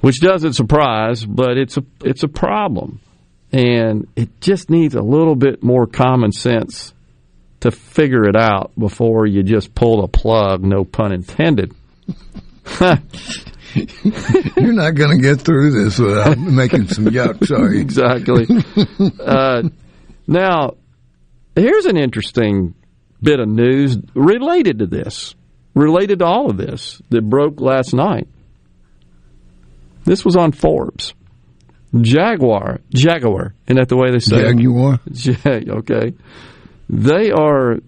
which 0.00 0.20
doesn't 0.20 0.54
surprise, 0.54 1.24
but 1.26 1.58
it's 1.58 1.76
a 1.76 1.84
it's 2.04 2.22
a 2.22 2.28
problem, 2.28 3.00
and 3.52 4.08
it 4.16 4.40
just 4.40 4.70
needs 4.70 4.94
a 4.94 5.02
little 5.02 5.36
bit 5.36 5.62
more 5.62 5.86
common 5.86 6.32
sense 6.32 6.94
to 7.60 7.70
figure 7.70 8.24
it 8.24 8.36
out 8.36 8.72
before 8.78 9.26
you 9.26 9.42
just 9.42 9.74
pull 9.74 10.00
the 10.00 10.08
plug. 10.08 10.62
No 10.64 10.84
pun 10.84 11.12
intended. 11.12 11.72
You're 13.74 14.72
not 14.72 14.94
going 14.94 15.16
to 15.16 15.22
get 15.22 15.40
through 15.40 15.70
this 15.70 15.98
without 15.98 16.38
making 16.38 16.88
some 16.88 17.06
yucks, 17.06 17.56
are 17.56 17.72
you? 17.72 17.80
exactly. 17.80 18.46
uh, 19.20 19.62
now, 20.26 20.76
here's 21.54 21.86
an 21.86 21.96
interesting 21.96 22.74
bit 23.22 23.38
of 23.38 23.48
news 23.48 23.96
related 24.14 24.80
to 24.80 24.86
this, 24.86 25.34
related 25.74 26.18
to 26.18 26.24
all 26.24 26.50
of 26.50 26.56
this 26.56 27.00
that 27.10 27.22
broke 27.22 27.60
last 27.60 27.94
night. 27.94 28.28
This 30.04 30.24
was 30.24 30.36
on 30.36 30.52
Forbes. 30.52 31.14
Jaguar, 32.00 32.80
Jaguar, 32.90 33.54
isn't 33.66 33.76
that 33.76 33.88
the 33.88 33.96
way 33.96 34.10
they 34.10 34.18
say 34.18 34.36
it? 34.40 34.56
Jaguar? 34.56 35.00
Ja- 35.12 35.74
okay. 35.78 36.14
They 36.88 37.30
are 37.30 37.78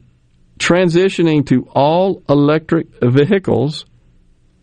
transitioning 0.59 1.47
to 1.47 1.69
all 1.75 2.23
electric 2.29 2.87
vehicles 3.03 3.85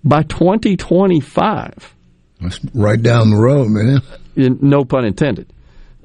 by 0.04 0.24
2025. 0.24 1.96
That's 2.40 2.60
right 2.74 3.02
down 3.02 3.30
the 3.32 3.38
road, 3.38 3.70
man. 3.70 4.02
In- 4.36 4.60
no 4.62 4.84
pun 4.86 5.06
intended. 5.06 5.52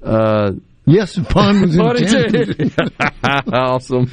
Uh, 0.03 0.53
yes, 0.85 1.19
pun 1.29 1.63
was 1.63 1.77
Pun 1.77 1.97
intended. 1.97 2.61
intended. 2.61 2.95
awesome. 3.53 4.11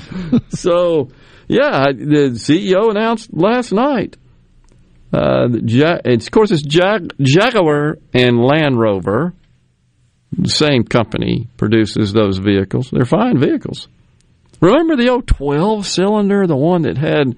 So, 0.49 1.09
yeah, 1.47 1.91
the 1.91 2.31
CEO 2.35 2.89
announced 2.91 3.33
last 3.33 3.71
night. 3.71 4.15
Uh, 5.13 5.47
ja- 5.65 5.99
it's, 6.03 6.25
of 6.25 6.31
course, 6.31 6.51
it's 6.51 6.63
Jag- 6.63 7.13
Jaguar 7.19 7.97
and 8.13 8.39
Land 8.43 8.79
Rover. 8.79 9.33
The 10.35 10.49
same 10.49 10.83
company 10.83 11.47
produces 11.57 12.11
those 12.13 12.39
vehicles. 12.39 12.89
They're 12.91 13.05
fine 13.05 13.37
vehicles. 13.39 13.87
Remember 14.59 14.95
the 14.95 15.09
old 15.09 15.27
twelve 15.27 15.85
cylinder, 15.85 16.47
the 16.47 16.55
one 16.55 16.83
that 16.83 16.97
had 16.97 17.35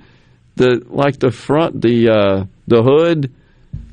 the 0.55 0.82
like 0.88 1.19
the 1.19 1.32
front, 1.32 1.82
the 1.82 2.09
uh, 2.09 2.45
the 2.67 2.82
hood. 2.84 3.34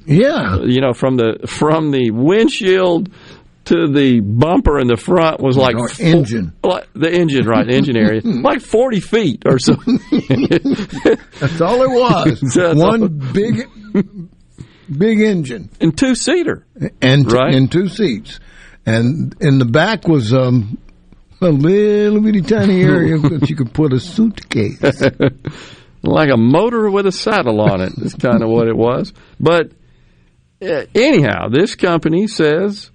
Yeah, 0.06 0.58
you 0.64 0.80
know 0.80 0.92
from 0.92 1.16
the 1.16 1.46
from 1.48 1.90
the 1.90 2.10
windshield 2.12 3.10
to 3.66 3.86
the 3.92 4.20
bumper 4.20 4.78
in 4.80 4.88
the 4.88 4.96
front 4.96 5.40
was 5.40 5.56
like 5.56 5.76
Or 5.76 5.88
engine. 6.00 6.52
like 6.64 6.88
the 6.94 7.10
engine, 7.12 7.46
right? 7.46 7.66
The 7.66 7.74
engine 7.74 7.96
area, 7.96 8.20
like 8.24 8.60
forty 8.60 9.00
feet 9.00 9.42
or 9.46 9.58
so. 9.58 9.74
That's 11.40 11.60
all 11.60 11.82
it 11.82 11.90
was. 11.90 12.40
That's 12.54 12.78
One 12.78 13.02
all. 13.02 13.08
big, 13.08 13.68
big 14.96 15.20
engine 15.20 15.70
and 15.80 15.96
two 15.96 16.14
seater, 16.14 16.66
and 17.00 17.30
Right. 17.30 17.54
and 17.54 17.70
two 17.70 17.88
seats, 17.88 18.40
and 18.86 19.34
in 19.40 19.58
the 19.58 19.64
back 19.64 20.06
was 20.08 20.32
um, 20.32 20.78
a 21.40 21.48
little 21.50 22.20
bitty 22.20 22.42
tiny 22.42 22.82
area 22.82 23.18
that 23.18 23.48
you 23.50 23.56
could 23.56 23.72
put 23.72 23.92
a 23.92 24.00
suitcase. 24.00 24.80
like 26.04 26.30
a 26.30 26.36
motor 26.36 26.90
with 26.90 27.06
a 27.06 27.12
saddle 27.12 27.60
on 27.60 27.80
it. 27.80 27.92
Is 27.98 28.14
kind 28.14 28.42
of 28.42 28.48
what 28.48 28.66
it 28.68 28.76
was. 28.76 29.12
But 29.40 29.72
uh, 30.60 30.84
anyhow, 30.94 31.48
this 31.48 31.74
company 31.74 32.26
says 32.28 32.90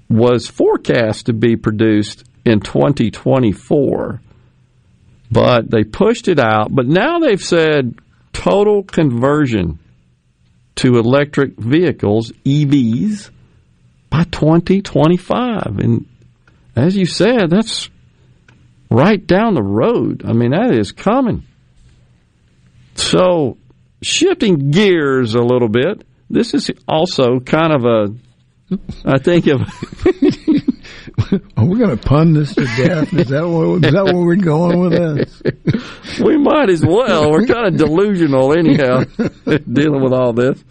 was 0.08 0.46
forecast 0.46 1.26
to 1.26 1.32
be 1.32 1.56
produced 1.56 2.22
in 2.44 2.60
2024, 2.60 4.20
but 5.30 5.70
they 5.70 5.84
pushed 5.84 6.28
it 6.28 6.38
out. 6.38 6.74
But 6.74 6.86
now 6.86 7.18
they've 7.18 7.42
said 7.42 7.94
total 8.32 8.82
conversion 8.82 9.78
to 10.76 10.98
electric 10.98 11.58
vehicles, 11.58 12.32
EVs, 12.44 13.30
by 14.08 14.24
2025. 14.24 15.78
And 15.78 16.06
as 16.74 16.96
you 16.96 17.06
said, 17.06 17.50
that's 17.50 17.90
right 18.90 19.24
down 19.24 19.54
the 19.54 19.62
road. 19.62 20.22
I 20.24 20.32
mean, 20.32 20.50
that 20.50 20.74
is 20.74 20.90
coming. 20.92 21.44
So, 23.00 23.56
shifting 24.02 24.70
gears 24.70 25.34
a 25.34 25.40
little 25.40 25.68
bit, 25.68 26.04
this 26.28 26.52
is 26.52 26.70
also 26.86 27.40
kind 27.40 27.72
of 27.72 27.84
a, 27.84 28.78
I 29.04 29.18
think 29.18 29.46
of. 29.46 29.62
Are 31.56 31.64
we 31.64 31.78
going 31.78 31.96
to 31.96 31.96
pun 31.96 32.34
this 32.34 32.54
to 32.54 32.64
death? 32.76 33.12
Is 33.14 33.28
that 33.28 33.48
what, 33.48 33.84
is 33.84 33.92
that 33.92 34.04
where 34.04 34.24
we're 34.24 34.36
going 34.36 34.80
with 34.80 34.92
this? 34.92 36.20
we 36.20 36.36
might 36.36 36.68
as 36.68 36.84
well. 36.84 37.30
We're 37.30 37.46
kind 37.46 37.66
of 37.66 37.76
delusional 37.76 38.52
anyhow, 38.52 39.04
dealing 39.72 40.02
with 40.02 40.12
all 40.12 40.32
this. 40.32 40.62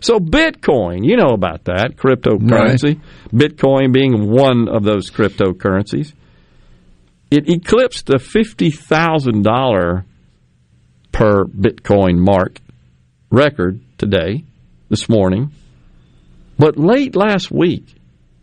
so 0.00 0.18
Bitcoin, 0.18 1.04
you 1.04 1.16
know 1.16 1.32
about 1.32 1.64
that 1.64 1.96
cryptocurrency. 1.96 3.00
Bitcoin 3.32 3.92
being 3.92 4.30
one 4.30 4.68
of 4.68 4.84
those 4.84 5.10
cryptocurrencies. 5.10 6.12
It 7.30 7.48
eclipsed 7.48 8.06
the 8.06 8.18
fifty 8.18 8.70
thousand 8.70 9.42
dollar 9.42 10.04
per 11.18 11.44
Bitcoin 11.46 12.16
mark 12.16 12.60
record 13.28 13.80
today, 13.98 14.44
this 14.88 15.08
morning. 15.08 15.50
But 16.56 16.78
late 16.78 17.16
last 17.16 17.50
week, 17.50 17.92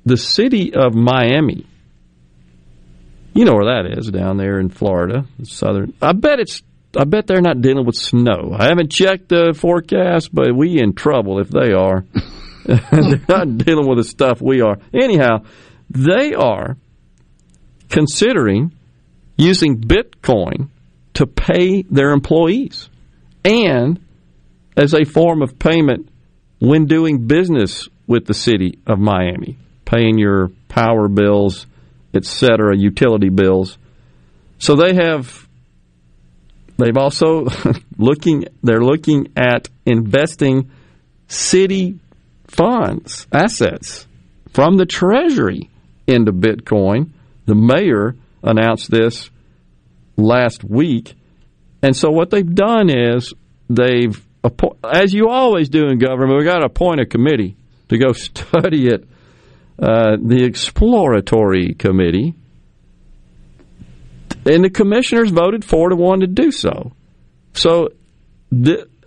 the 0.05 0.17
city 0.17 0.73
of 0.73 0.93
Miami, 0.93 1.65
you 3.33 3.45
know 3.45 3.53
where 3.53 3.81
that 3.81 3.97
is 3.97 4.11
down 4.11 4.35
there 4.35 4.59
in 4.59 4.67
Florida, 4.67 5.25
southern. 5.43 5.93
I 6.01 6.11
bet 6.11 6.41
it's. 6.41 6.63
I 6.97 7.05
bet 7.05 7.27
they're 7.27 7.41
not 7.41 7.61
dealing 7.61 7.85
with 7.85 7.95
snow. 7.95 8.53
I 8.57 8.65
haven't 8.65 8.91
checked 8.91 9.29
the 9.29 9.53
forecast, 9.57 10.35
but 10.35 10.53
we 10.53 10.77
in 10.77 10.95
trouble 10.95 11.39
if 11.39 11.49
they 11.49 11.71
are. 11.71 12.03
they're 12.65 13.21
not 13.29 13.57
dealing 13.57 13.87
with 13.87 13.99
the 13.99 14.03
stuff 14.05 14.41
we 14.41 14.59
are. 14.59 14.79
Anyhow, 14.93 15.45
they 15.89 16.33
are 16.33 16.75
considering 17.89 18.73
using 19.37 19.79
Bitcoin 19.79 20.69
to 21.15 21.25
pay 21.25 21.81
their 21.83 22.11
employees 22.11 22.89
and 23.43 23.99
as 24.77 24.93
a 24.93 25.05
form 25.05 25.41
of 25.41 25.57
payment 25.57 26.09
when 26.59 26.85
doing 26.85 27.27
business 27.27 27.87
with 28.07 28.25
the 28.25 28.33
city 28.33 28.79
of 28.85 28.99
Miami, 28.99 29.57
paying 29.85 30.17
your 30.17 30.49
power 30.67 31.07
bills, 31.07 31.65
etc., 32.13 32.75
utility 32.77 33.29
bills. 33.29 33.77
So 34.57 34.75
they 34.75 34.95
have 34.95 35.47
they've 36.77 36.97
also 36.97 37.47
looking 37.97 38.45
they're 38.63 38.83
looking 38.83 39.31
at 39.35 39.69
investing 39.85 40.71
city 41.27 41.99
funds, 42.47 43.27
assets 43.31 44.07
from 44.51 44.77
the 44.77 44.85
treasury 44.85 45.69
into 46.07 46.31
Bitcoin. 46.31 47.11
The 47.45 47.55
mayor 47.55 48.15
announced 48.43 48.89
this 48.89 49.29
last 50.17 50.63
week. 50.63 51.13
And 51.81 51.95
so 51.95 52.09
what 52.09 52.29
they've 52.29 52.55
done 52.55 52.89
is 52.89 53.33
they've, 53.69 54.19
as 54.83 55.13
you 55.13 55.29
always 55.29 55.69
do 55.69 55.87
in 55.87 55.99
government, 55.99 56.37
we've 56.37 56.45
got 56.45 56.59
to 56.59 56.65
appoint 56.65 57.01
a 57.01 57.05
committee 57.05 57.55
to 57.89 57.97
go 57.97 58.11
study 58.13 58.87
it. 58.87 59.07
Uh, 59.77 60.15
the 60.21 60.45
exploratory 60.45 61.73
committee. 61.73 62.33
And 64.45 64.63
the 64.63 64.69
commissioners 64.69 65.31
voted 65.31 65.65
four 65.65 65.89
to 65.89 65.97
one 65.97 66.21
to 66.21 66.27
do 66.27 66.51
so. 66.51 66.93
So, 67.53 67.89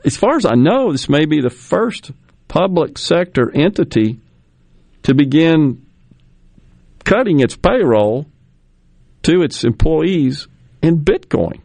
as 0.04 0.16
far 0.16 0.36
as 0.36 0.44
I 0.44 0.56
know, 0.56 0.92
this 0.92 1.08
may 1.08 1.24
be 1.24 1.40
the 1.40 1.48
first 1.48 2.10
public 2.48 2.98
sector 2.98 3.50
entity 3.54 4.20
to 5.04 5.14
begin 5.14 5.86
cutting 7.04 7.40
its 7.40 7.56
payroll 7.56 8.26
to 9.22 9.42
its 9.42 9.64
employees 9.64 10.48
in 10.82 11.00
Bitcoin. 11.00 11.60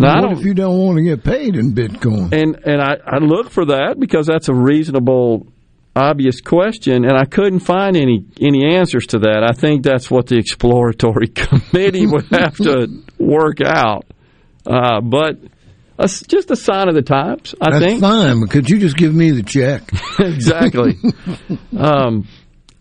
Now, 0.00 0.28
what 0.28 0.38
if 0.38 0.44
you 0.44 0.52
don't 0.52 0.78
want 0.78 0.98
to 0.98 1.04
get 1.04 1.24
paid 1.24 1.56
in 1.56 1.72
Bitcoin? 1.72 2.32
and 2.32 2.60
and 2.66 2.82
I, 2.82 2.96
I 3.06 3.18
look 3.18 3.50
for 3.50 3.66
that 3.66 3.98
because 3.98 4.26
that's 4.26 4.48
a 4.48 4.54
reasonable, 4.54 5.46
obvious 5.94 6.42
question, 6.42 7.04
and 7.06 7.16
I 7.16 7.24
couldn't 7.24 7.60
find 7.60 7.96
any 7.96 8.24
any 8.40 8.76
answers 8.76 9.06
to 9.08 9.20
that. 9.20 9.46
I 9.48 9.54
think 9.54 9.84
that's 9.84 10.10
what 10.10 10.26
the 10.26 10.36
exploratory 10.36 11.28
committee 11.34 12.06
would 12.06 12.26
have 12.26 12.56
to 12.56 12.88
work 13.18 13.62
out. 13.62 14.04
Uh, 14.66 15.00
but 15.00 15.38
a, 15.98 16.08
just 16.08 16.50
a 16.50 16.56
sign 16.56 16.88
of 16.88 16.94
the 16.94 17.02
times. 17.02 17.54
I 17.60 17.70
That's 17.70 17.84
think 17.84 18.00
fine, 18.00 18.40
but 18.40 18.50
could 18.50 18.68
you 18.68 18.78
just 18.78 18.96
give 18.96 19.14
me 19.14 19.30
the 19.30 19.42
check? 19.42 19.90
exactly. 20.18 20.98
um, 21.76 22.28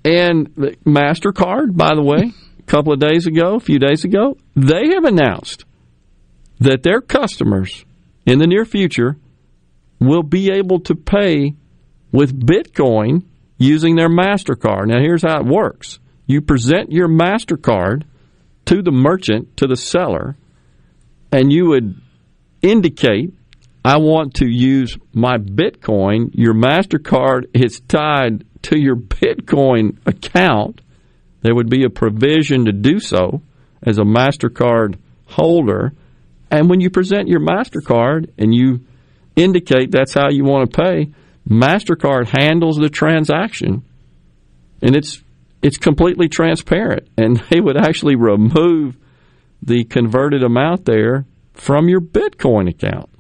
and 0.04 0.52
the 0.56 0.76
Mastercard, 0.86 1.76
by 1.76 1.96
the 1.96 2.04
way, 2.04 2.34
couple 2.66 2.94
of 2.94 3.00
days 3.00 3.28
ago, 3.28 3.56
a 3.56 3.60
few 3.60 3.80
days 3.80 4.04
ago, 4.04 4.38
they 4.56 4.90
have 4.94 5.04
announced 5.04 5.66
that 6.60 6.84
their 6.84 7.02
customers 7.02 7.86
in 8.26 8.40
the 8.40 8.48
near 8.48 8.66
future 8.66 9.18
will 10.00 10.24
be 10.24 10.52
able 10.52 10.80
to 10.82 10.96
pay 10.96 11.54
with 12.12 12.40
Bitcoin 12.46 13.24
using 13.58 13.96
their 13.96 14.10
MasterCard. 14.10 14.88
Now, 14.88 15.00
here's 15.00 15.24
how 15.24 15.40
it 15.40 15.46
works 15.46 16.00
you 16.28 16.42
present 16.42 16.92
your 16.92 17.08
MasterCard 17.08 18.04
to 18.66 18.82
the 18.82 18.92
merchant, 18.92 19.58
to 19.58 19.68
the 19.68 19.76
seller, 19.76 20.36
and 21.32 21.52
you 21.52 21.68
would 21.68 22.02
indicate, 22.62 23.34
I 23.84 23.98
want 23.98 24.36
to 24.36 24.48
use 24.48 24.98
my 25.14 25.38
Bitcoin. 25.38 26.32
Your 26.34 26.56
MasterCard 26.56 27.50
is 27.54 27.80
tied 27.82 28.46
to 28.64 28.80
your 28.80 28.96
Bitcoin 28.96 29.98
account. 30.08 30.82
There 31.46 31.54
would 31.54 31.70
be 31.70 31.84
a 31.84 31.92
provision 31.92 32.66
to 32.66 32.72
do 32.72 33.00
so 33.00 33.44
as 33.84 34.00
a 34.00 34.02
MasterCard 34.02 34.98
holder. 35.28 35.94
And 36.50 36.72
when 36.72 36.82
you 36.82 36.90
present 36.90 37.28
your 37.28 37.40
MasterCard 37.40 38.32
and 38.40 38.52
you 38.52 38.80
indicate 39.36 39.92
that's 39.92 40.16
how 40.16 40.32
you 40.32 40.44
want 40.44 40.72
to 40.72 40.82
pay, 40.82 41.14
MasterCard 41.48 42.36
handles 42.36 42.78
the 42.78 42.90
transaction. 42.90 43.84
And 44.82 44.96
it's 44.96 45.22
it's 45.62 45.78
completely 45.78 46.30
transparent. 46.30 47.10
And 47.16 47.38
they 47.52 47.62
would 47.62 47.78
actually 47.78 48.16
remove 48.16 48.98
the 49.62 49.84
converted 49.84 50.42
amount 50.42 50.86
there 50.86 51.26
from 51.54 51.88
your 51.88 52.02
Bitcoin 52.02 52.68
account. 52.68 53.12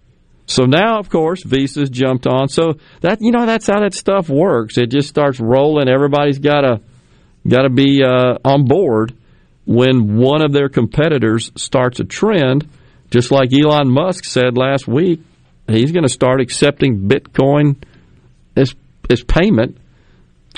So 0.47 0.65
now, 0.65 0.97
of 0.97 1.11
course, 1.11 1.43
Visa's 1.43 1.91
jumped 1.91 2.25
on. 2.25 2.47
So 2.47 2.79
that 3.01 3.19
you 3.21 3.31
know 3.31 3.45
that's 3.45 3.67
how 3.67 3.81
that 3.81 3.93
stuff 3.93 4.29
works. 4.29 4.79
It 4.79 4.89
just 4.89 5.09
starts 5.09 5.39
rolling. 5.39 5.87
Everybody's 5.87 6.39
got 6.39 6.61
to 6.61 6.81
got 7.47 7.63
to 7.63 7.69
be 7.69 8.03
uh, 8.03 8.37
on 8.43 8.65
board 8.65 9.13
when 9.65 10.17
one 10.17 10.41
of 10.41 10.51
their 10.51 10.69
competitors 10.69 11.51
starts 11.55 11.99
a 11.99 12.03
trend. 12.03 12.67
Just 13.11 13.31
like 13.31 13.49
Elon 13.53 13.89
Musk 13.89 14.25
said 14.25 14.57
last 14.57 14.87
week, 14.87 15.21
he's 15.67 15.91
going 15.91 16.03
to 16.03 16.09
start 16.09 16.41
accepting 16.41 17.07
Bitcoin 17.07 17.77
as 18.55 18.75
as 19.09 19.23
payment 19.23 19.77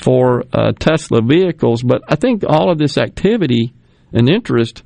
for 0.02 0.44
uh, 0.52 0.72
Tesla 0.78 1.20
vehicles. 1.22 1.82
But 1.82 2.02
I 2.08 2.16
think 2.16 2.42
all 2.46 2.70
of 2.70 2.78
this 2.78 2.96
activity 2.96 3.72
and 4.12 4.28
interest 4.28 4.82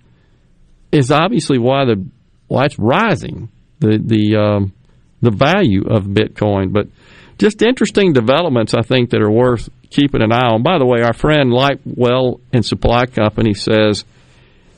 is 0.90 1.10
obviously 1.10 1.58
why 1.58 1.84
the 1.84 2.04
why 2.48 2.64
it's 2.64 2.78
rising 2.78 3.48
the 3.78 3.98
the 3.98 4.36
um, 4.36 4.72
the 5.20 5.30
value 5.30 5.84
of 5.88 6.04
Bitcoin. 6.04 6.72
But 6.72 6.88
just 7.38 7.62
interesting 7.62 8.12
developments, 8.12 8.74
I 8.74 8.82
think, 8.82 9.10
that 9.10 9.22
are 9.22 9.30
worth 9.30 9.68
keeping 9.92 10.22
an 10.22 10.32
eye 10.32 10.48
on. 10.48 10.62
By 10.62 10.78
the 10.78 10.86
way, 10.86 11.02
our 11.02 11.12
friend 11.12 11.52
Lightwell 11.52 12.40
and 12.52 12.64
Supply 12.64 13.06
Company 13.06 13.54
says 13.54 14.04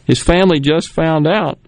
his 0.07 0.23
family 0.23 0.61
just 0.61 0.91
found 0.91 1.27
out. 1.27 1.59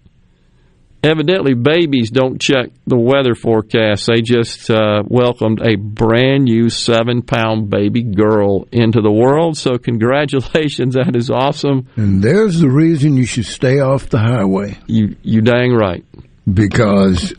Evidently, 1.03 1.55
babies 1.55 2.11
don't 2.11 2.41
check 2.41 2.71
the 2.87 2.97
weather 2.97 3.37
forecast. 3.37 4.07
They 4.07 4.23
just 4.23 4.69
uh, 4.69 5.05
welcomed 5.07 5.61
a 5.63 5.77
brand 5.77 6.45
new 6.45 6.69
seven 6.69 7.23
pound 7.23 7.71
baby 7.71 8.03
girl 8.03 8.67
into 8.73 9.01
the 9.01 9.13
world. 9.13 9.57
So, 9.57 9.79
congratulations. 9.79 10.97
That 11.07 11.15
is 11.15 11.31
awesome. 11.31 11.89
And 11.97 12.23
there's 12.23 12.59
the 12.59 12.71
reason 12.71 13.17
you 13.17 13.27
should 13.27 13.45
stay 13.45 13.81
off 13.81 14.09
the 14.09 14.19
highway. 14.19 14.79
You, 14.87 15.15
you 15.23 15.43
dang 15.43 15.73
right. 15.73 16.05
Because 16.53 17.35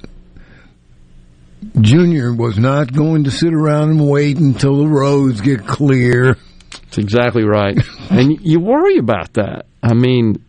Junior 1.82 2.34
was 2.34 2.58
not 2.58 2.94
going 2.94 3.26
to 3.26 3.32
sit 3.32 3.54
around 3.54 3.92
and 3.92 4.10
wait 4.10 4.38
until 4.38 4.78
the 4.78 4.88
roads 4.88 5.42
get 5.42 5.66
clear. 5.66 6.38
That's 6.72 6.98
exactly 6.98 7.44
right. 7.44 7.78
and 8.10 8.40
you 8.42 8.60
worry 8.60 8.98
about 8.98 9.34
that. 9.34 9.66
I 9.82 9.94
mean, 9.94 10.44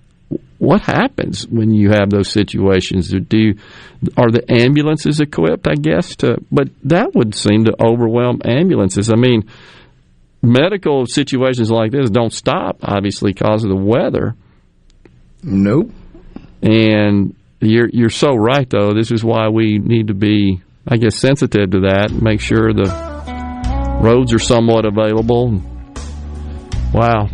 what 0.58 0.82
happens 0.82 1.46
when 1.46 1.72
you 1.72 1.90
have 1.90 2.10
those 2.10 2.30
situations? 2.30 3.10
Do 3.10 3.38
you, 3.38 3.58
are 4.16 4.30
the 4.30 4.44
ambulances 4.50 5.20
equipped? 5.20 5.68
I 5.68 5.74
guess 5.74 6.16
to, 6.16 6.38
but 6.50 6.68
that 6.84 7.14
would 7.14 7.34
seem 7.34 7.64
to 7.66 7.74
overwhelm 7.80 8.40
ambulances. 8.44 9.10
I 9.10 9.16
mean, 9.16 9.48
medical 10.42 11.06
situations 11.06 11.70
like 11.70 11.92
this 11.92 12.10
don't 12.10 12.32
stop, 12.32 12.78
obviously, 12.82 13.32
because 13.32 13.64
of 13.64 13.70
the 13.70 13.76
weather. 13.76 14.34
Nope. 15.42 15.90
And 16.62 17.36
you're 17.60 17.88
you're 17.92 18.10
so 18.10 18.34
right, 18.34 18.68
though. 18.68 18.92
This 18.92 19.10
is 19.10 19.24
why 19.24 19.48
we 19.48 19.78
need 19.78 20.08
to 20.08 20.14
be, 20.14 20.60
I 20.86 20.96
guess, 20.96 21.16
sensitive 21.16 21.70
to 21.72 21.80
that. 21.80 22.12
Make 22.12 22.40
sure 22.40 22.72
the 22.72 24.00
roads 24.02 24.32
are 24.32 24.38
somewhat 24.38 24.84
available. 24.84 25.60
Wow. 26.92 27.28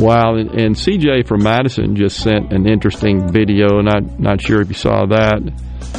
Wow, 0.00 0.36
and 0.36 0.74
CJ 0.74 1.26
from 1.26 1.42
Madison 1.42 1.94
just 1.94 2.20
sent 2.22 2.54
an 2.54 2.66
interesting 2.66 3.30
video. 3.30 3.82
Not 3.82 4.18
not 4.18 4.40
sure 4.40 4.62
if 4.62 4.68
you 4.68 4.74
saw 4.74 5.04
that 5.04 5.52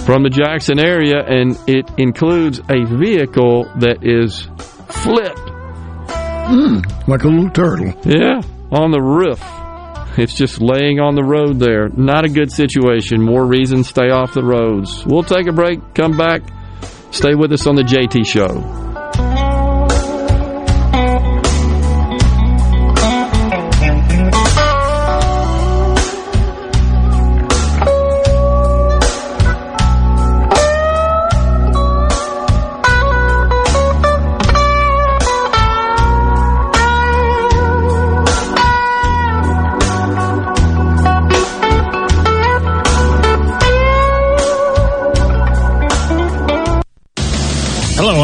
from 0.05 0.23
the 0.23 0.29
Jackson 0.31 0.79
area, 0.79 1.23
and 1.23 1.55
it 1.67 1.87
includes 1.99 2.59
a 2.67 2.83
vehicle 2.83 3.65
that 3.79 3.99
is 4.01 4.47
flipped, 4.89 5.51
mm, 6.49 7.07
like 7.07 7.23
a 7.23 7.27
little 7.27 7.51
turtle. 7.51 7.93
Yeah, 8.03 8.41
on 8.71 8.89
the 8.89 9.01
roof. 9.01 9.39
It's 10.17 10.33
just 10.33 10.61
laying 10.61 10.99
on 10.99 11.15
the 11.15 11.23
road 11.23 11.59
there. 11.59 11.89
Not 11.89 12.25
a 12.25 12.29
good 12.29 12.51
situation. 12.51 13.21
More 13.21 13.45
reasons 13.45 13.87
stay 13.87 14.09
off 14.09 14.33
the 14.33 14.43
roads. 14.43 15.05
We'll 15.05 15.23
take 15.23 15.47
a 15.47 15.53
break. 15.53 15.79
Come 15.93 16.17
back. 16.17 16.41
Stay 17.11 17.35
with 17.35 17.51
us 17.53 17.65
on 17.67 17.75
the 17.75 17.83
JT 17.83 18.25
Show. 18.25 18.90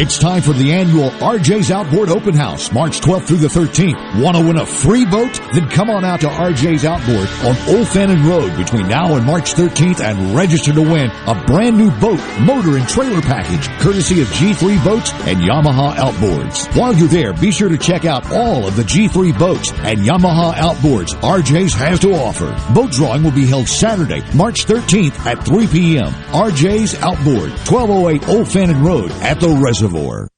It's 0.00 0.16
time 0.16 0.42
for 0.42 0.52
the 0.52 0.70
annual 0.70 1.10
RJ's 1.10 1.72
Outboard 1.72 2.08
Open 2.08 2.32
House, 2.32 2.70
March 2.70 3.00
12th 3.00 3.26
through 3.26 3.38
the 3.38 3.48
13th. 3.48 4.22
Want 4.22 4.36
to 4.36 4.46
win 4.46 4.58
a 4.58 4.64
free 4.64 5.04
boat? 5.04 5.34
Then 5.52 5.68
come 5.68 5.90
on 5.90 6.04
out 6.04 6.20
to 6.20 6.28
RJ's 6.28 6.84
Outboard 6.84 7.26
on 7.44 7.76
Old 7.76 7.88
Fannin 7.88 8.24
Road 8.24 8.56
between 8.56 8.86
now 8.86 9.16
and 9.16 9.26
March 9.26 9.54
13th 9.54 9.98
and 9.98 10.36
register 10.36 10.72
to 10.72 10.82
win 10.82 11.10
a 11.26 11.44
brand 11.48 11.76
new 11.76 11.90
boat, 11.98 12.20
motor, 12.38 12.76
and 12.76 12.88
trailer 12.88 13.20
package 13.20 13.68
courtesy 13.80 14.22
of 14.22 14.28
G3 14.28 14.84
Boats 14.84 15.12
and 15.26 15.40
Yamaha 15.40 15.96
Outboards. 15.96 16.72
While 16.78 16.94
you're 16.94 17.08
there, 17.08 17.32
be 17.32 17.50
sure 17.50 17.68
to 17.68 17.76
check 17.76 18.04
out 18.04 18.30
all 18.30 18.68
of 18.68 18.76
the 18.76 18.84
G3 18.84 19.36
boats 19.36 19.72
and 19.72 19.98
Yamaha 19.98 20.52
Outboards 20.52 21.16
RJ's 21.22 21.74
has 21.74 21.98
to 21.98 22.12
offer. 22.12 22.56
Boat 22.72 22.92
drawing 22.92 23.24
will 23.24 23.32
be 23.32 23.46
held 23.46 23.66
Saturday, 23.66 24.22
March 24.32 24.64
13th 24.64 25.18
at 25.26 25.44
3 25.44 25.66
p.m. 25.66 26.12
RJ's 26.30 26.94
Outboard, 27.02 27.50
1208 27.66 28.28
Old 28.28 28.46
Fannin 28.46 28.80
Road 28.80 29.10
at 29.22 29.40
the 29.40 29.48
Reservoir. 29.48 29.87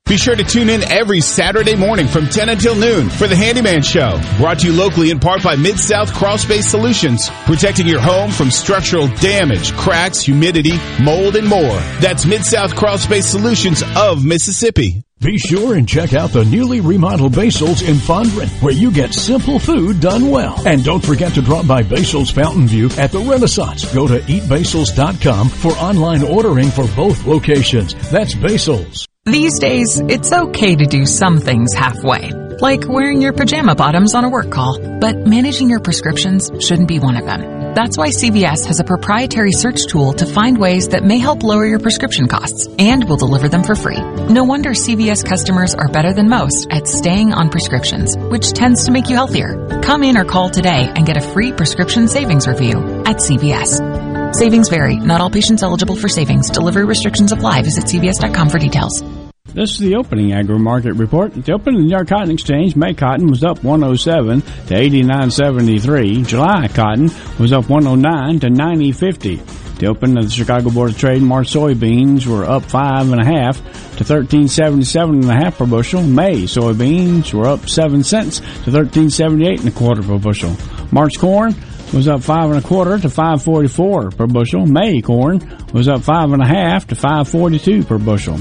Be 0.07 0.17
sure 0.17 0.35
to 0.35 0.43
tune 0.43 0.69
in 0.69 0.83
every 0.83 1.21
Saturday 1.21 1.77
morning 1.77 2.09
from 2.09 2.27
10 2.27 2.49
until 2.49 2.75
noon 2.75 3.09
for 3.09 3.29
the 3.29 3.37
Handyman 3.37 3.83
Show. 3.83 4.21
Brought 4.39 4.59
to 4.59 4.67
you 4.67 4.73
locally 4.73 5.11
in 5.11 5.21
part 5.21 5.43
by 5.43 5.55
Mid-South 5.55 6.13
Crawl 6.13 6.37
Space 6.37 6.67
Solutions. 6.67 7.31
Protecting 7.45 7.87
your 7.87 8.01
home 8.01 8.33
from 8.33 8.51
structural 8.51 9.07
damage, 9.19 9.73
cracks, 9.75 10.21
humidity, 10.21 10.79
mold, 11.01 11.37
and 11.37 11.47
more. 11.47 11.79
That's 12.01 12.27
Mid-South 12.27 12.75
Crawl 12.75 12.99
Space 12.99 13.27
Solutions 13.27 13.85
of 13.97 14.25
Mississippi. 14.25 15.05
Be 15.21 15.37
sure 15.37 15.75
and 15.75 15.87
check 15.87 16.15
out 16.15 16.31
the 16.31 16.47
newly 16.47 16.81
remodeled 16.81 17.37
Basil's 17.37 17.83
in 17.83 17.97
Fondren, 17.97 18.49
where 18.63 18.73
you 18.73 18.91
get 18.91 19.13
simple 19.13 19.59
food 19.59 20.01
done 20.01 20.31
well. 20.31 20.57
And 20.67 20.83
don't 20.83 21.05
forget 21.05 21.35
to 21.35 21.43
drop 21.43 21.67
by 21.67 21.83
Basil's 21.83 22.31
Fountain 22.31 22.67
View 22.67 22.89
at 22.97 23.13
the 23.13 23.21
Renaissance. 23.21 23.85
Go 23.95 24.09
to 24.09 24.19
eatbasils.com 24.21 25.51
for 25.51 25.73
online 25.73 26.23
ordering 26.23 26.71
for 26.71 26.89
both 26.97 27.27
locations. 27.27 27.93
That's 28.11 28.35
Basil's. 28.35 29.10
These 29.27 29.59
days, 29.59 30.01
it's 30.01 30.33
okay 30.33 30.75
to 30.75 30.87
do 30.87 31.05
some 31.05 31.41
things 31.41 31.75
halfway, 31.75 32.31
like 32.63 32.89
wearing 32.89 33.21
your 33.21 33.35
pajama 33.35 33.75
bottoms 33.75 34.15
on 34.15 34.25
a 34.25 34.31
work 34.31 34.51
call. 34.51 34.79
But 34.99 35.27
managing 35.27 35.69
your 35.69 35.81
prescriptions 35.81 36.51
shouldn't 36.59 36.89
be 36.89 37.01
one 37.01 37.19
of 37.19 37.27
them. 37.27 37.75
That's 37.75 37.99
why 37.99 38.09
CVS 38.09 38.65
has 38.65 38.81
a 38.81 38.85
proprietary 38.85 39.53
search 39.53 39.87
tool 39.89 40.15
to 40.15 40.25
find 40.25 40.57
ways 40.57 40.89
that 40.89 41.05
may 41.05 41.19
help 41.19 41.43
lower 41.43 41.67
your 41.67 41.79
prescription 41.79 42.29
costs 42.29 42.67
and 42.79 43.07
will 43.07 43.19
deliver 43.19 43.47
them 43.47 43.63
for 43.63 43.75
free. 43.75 44.01
No 44.01 44.45
wonder 44.45 44.71
CVS 44.71 45.23
customers 45.23 45.75
are 45.75 45.89
better 45.89 46.15
than 46.15 46.31
most 46.31 46.69
at 46.71 46.89
staying 46.89 47.35
on 47.35 47.51
prescriptions, 47.51 48.17
which 48.17 48.53
tends 48.53 48.87
to 48.87 48.91
make 48.91 49.11
you 49.11 49.17
healthier. 49.17 49.81
Come 49.83 50.03
in 50.03 50.17
or 50.17 50.25
call 50.25 50.49
today 50.49 50.91
and 50.97 51.05
get 51.05 51.19
a 51.19 51.33
free 51.33 51.53
prescription 51.53 52.09
savings 52.09 52.49
review 52.49 53.03
at 53.05 53.17
CVS. 53.19 54.10
Savings 54.33 54.69
vary. 54.69 54.97
Not 54.97 55.21
all 55.21 55.31
patients 55.31 55.63
eligible 55.63 55.97
for 55.97 56.09
savings. 56.09 56.51
Delivery 56.51 56.85
restrictions 56.85 57.33
apply. 57.33 57.63
Visit 57.63 57.85
cvs.com 57.85 58.49
for 58.49 58.59
details. 58.59 59.03
This 59.47 59.73
is 59.73 59.79
the 59.79 59.97
opening 59.97 60.33
agri 60.33 60.59
market 60.61 60.93
report. 60.93 61.37
At 61.37 61.45
the 61.45 61.53
opening 61.53 61.81
the 61.81 61.87
New 61.87 61.91
York 61.91 62.09
Cotton 62.09 62.31
Exchange, 62.31 62.77
May 62.77 62.95
cotton 62.95 63.27
was 63.27 63.43
up 63.43 63.65
107 63.65 64.43
to 64.43 64.75
89.73. 64.75 66.27
July 66.27 66.69
cotton 66.69 67.11
was 67.41 67.53
up 67.53 67.69
109 67.69 68.41
to 68.41 68.47
90.50. 68.47 69.79
The 69.81 69.87
open 69.87 70.17
of 70.19 70.25
the 70.25 70.31
Chicago 70.31 70.71
Board 70.71 70.91
of 70.91 70.99
Trade, 70.99 71.23
March 71.23 71.53
soybeans 71.53 72.27
were 72.27 72.45
up 72.45 72.65
five 72.65 73.11
and 73.11 73.21
a 73.21 73.25
half 73.25 73.57
to 73.97 74.05
13.77 74.05 75.23
and 75.23 75.31
a 75.31 75.35
half 75.35 75.59
per 75.59 75.67
bushel. 75.67 76.03
May 76.03 76.43
soybeans 76.43 77.33
were 77.35 77.47
up 77.47 77.69
seven 77.69 78.05
cents 78.05 78.39
to 78.39 78.71
13.78 78.71 79.61
and 79.61 79.69
a 79.69 79.73
quarter 79.73 80.03
per 80.03 80.19
bushel. 80.19 80.55
March 80.93 81.19
corn 81.19 81.55
was 81.93 82.09
up 82.09 82.23
five 82.23 82.51
and 82.51 82.59
a 82.59 82.67
quarter 82.67 82.99
to 82.99 83.09
544 83.09 84.11
per 84.11 84.27
bushel. 84.27 84.67
May 84.67 85.01
corn 85.01 85.41
was 85.73 85.89
up 85.89 86.03
five 86.03 86.33
and 86.33 86.43
a 86.43 86.47
half 86.47 86.87
to 86.89 86.95
542 86.95 87.85
per 87.85 87.99
bushel. 87.99 88.39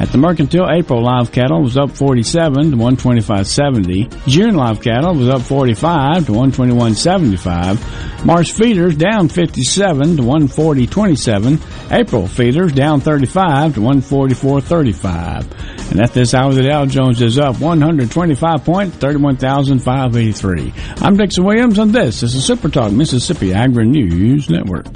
At 0.00 0.10
the 0.10 0.18
Mercantile, 0.18 0.68
April 0.70 1.02
live 1.02 1.32
cattle 1.32 1.62
was 1.62 1.76
up 1.76 1.90
47 1.90 2.72
to 2.72 2.76
125.70. 2.76 4.26
June 4.26 4.54
live 4.54 4.80
cattle 4.80 5.14
was 5.14 5.28
up 5.28 5.42
45 5.42 6.26
to 6.26 6.32
121.75. 6.32 8.24
March 8.24 8.52
feeders 8.52 8.96
down 8.96 9.28
57 9.28 10.16
to 10.16 10.22
140.27. 10.22 11.92
April 11.92 12.26
feeders 12.26 12.72
down 12.72 13.00
35 13.00 13.74
to 13.74 13.80
144.35. 13.80 15.81
And 15.92 16.00
at 16.00 16.14
this 16.14 16.32
hour, 16.32 16.54
the 16.54 16.62
Dow 16.62 16.86
Jones 16.86 17.20
is 17.20 17.38
up 17.38 17.60
125 17.60 18.64
points, 18.64 18.96
31,583. 18.96 20.72
I'm 21.02 21.18
Dixon 21.18 21.44
Williams, 21.44 21.78
and 21.78 21.92
this 21.92 22.22
is 22.22 22.32
the 22.32 22.40
Super 22.40 22.70
Talk 22.70 22.92
Mississippi 22.92 23.52
Agri 23.52 23.86
News 23.86 24.48
Network. 24.48 24.86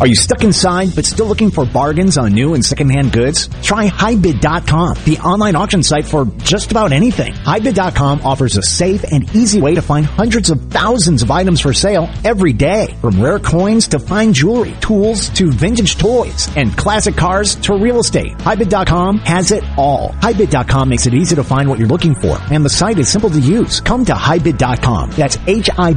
Are 0.00 0.06
you 0.06 0.14
stuck 0.14 0.44
inside 0.44 0.94
but 0.94 1.04
still 1.04 1.26
looking 1.26 1.50
for 1.50 1.66
bargains 1.66 2.16
on 2.16 2.32
new 2.32 2.54
and 2.54 2.64
secondhand 2.64 3.12
goods? 3.12 3.48
Try 3.62 3.88
HiBid.com, 3.88 4.96
the 5.04 5.18
online 5.18 5.56
auction 5.56 5.82
site 5.82 6.06
for 6.06 6.24
just 6.38 6.70
about 6.70 6.92
anything. 6.92 7.34
HiBid.com 7.34 8.22
offers 8.24 8.56
a 8.56 8.62
safe 8.62 9.04
and 9.04 9.28
easy 9.36 9.60
way 9.60 9.74
to 9.74 9.82
find 9.82 10.06
hundreds 10.06 10.48
of 10.48 10.70
thousands 10.70 11.22
of 11.22 11.30
items 11.30 11.60
for 11.60 11.74
sale 11.74 12.08
every 12.24 12.54
day. 12.54 12.96
From 13.02 13.20
rare 13.20 13.38
coins 13.38 13.88
to 13.88 13.98
fine 13.98 14.32
jewelry, 14.32 14.72
tools 14.80 15.28
to 15.30 15.52
vintage 15.52 15.98
toys, 15.98 16.48
and 16.56 16.74
classic 16.78 17.16
cars 17.16 17.56
to 17.56 17.74
real 17.74 17.98
estate. 17.98 18.32
HiBid.com 18.38 19.18
has 19.18 19.52
it 19.52 19.64
all. 19.76 20.12
HiBid.com 20.22 20.88
makes 20.88 21.04
it 21.06 21.12
easy 21.12 21.36
to 21.36 21.44
find 21.44 21.68
what 21.68 21.78
you're 21.78 21.88
looking 21.88 22.14
for, 22.14 22.38
and 22.50 22.64
the 22.64 22.70
site 22.70 22.98
is 22.98 23.12
simple 23.12 23.28
to 23.28 23.38
use. 23.38 23.82
Come 23.82 24.06
to 24.06 24.14
HiBid.com. 24.14 25.10
That's 25.10 25.36
H-I-B-I-D.com 25.46 25.90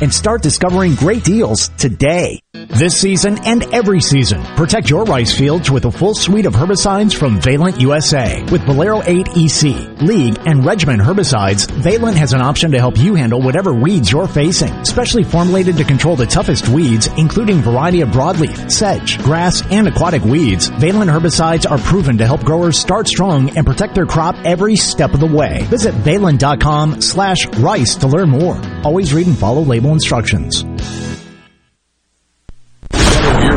and 0.00 0.14
start 0.14 0.42
discovering 0.42 0.94
great 0.94 1.24
deals 1.24 1.70
today. 1.70 2.35
This 2.52 3.00
season 3.00 3.38
and 3.44 3.62
every 3.72 4.00
season, 4.00 4.42
protect 4.56 4.90
your 4.90 5.04
rice 5.04 5.34
fields 5.34 5.70
with 5.70 5.86
a 5.86 5.90
full 5.90 6.14
suite 6.14 6.44
of 6.44 6.52
herbicides 6.52 7.14
from 7.14 7.40
Valent 7.40 7.80
USA. 7.80 8.44
With 8.50 8.66
Bolero 8.66 9.02
8 9.02 9.28
EC, 9.34 10.02
League, 10.02 10.38
and 10.44 10.64
Regiment 10.64 11.00
herbicides, 11.00 11.70
Valent 11.70 12.18
has 12.18 12.34
an 12.34 12.42
option 12.42 12.72
to 12.72 12.78
help 12.78 12.98
you 12.98 13.14
handle 13.14 13.40
whatever 13.40 13.72
weeds 13.72 14.12
you're 14.12 14.28
facing. 14.28 14.84
Specially 14.84 15.24
formulated 15.24 15.78
to 15.78 15.84
control 15.84 16.16
the 16.16 16.26
toughest 16.26 16.68
weeds, 16.68 17.08
including 17.16 17.62
variety 17.62 18.02
of 18.02 18.10
broadleaf, 18.10 18.70
sedge, 18.70 19.22
grass, 19.22 19.62
and 19.70 19.88
aquatic 19.88 20.22
weeds, 20.22 20.68
Valent 20.68 21.10
herbicides 21.10 21.70
are 21.70 21.78
proven 21.78 22.18
to 22.18 22.26
help 22.26 22.44
growers 22.44 22.78
start 22.78 23.08
strong 23.08 23.56
and 23.56 23.66
protect 23.66 23.94
their 23.94 24.06
crop 24.06 24.34
every 24.44 24.76
step 24.76 25.14
of 25.14 25.20
the 25.20 25.26
way. 25.26 25.62
Visit 25.70 25.94
valent.com 25.94 27.00
slash 27.00 27.46
rice 27.58 27.94
to 27.96 28.06
learn 28.06 28.28
more. 28.28 28.60
Always 28.84 29.14
read 29.14 29.26
and 29.26 29.38
follow 29.38 29.62
label 29.62 29.92
instructions. 29.92 30.64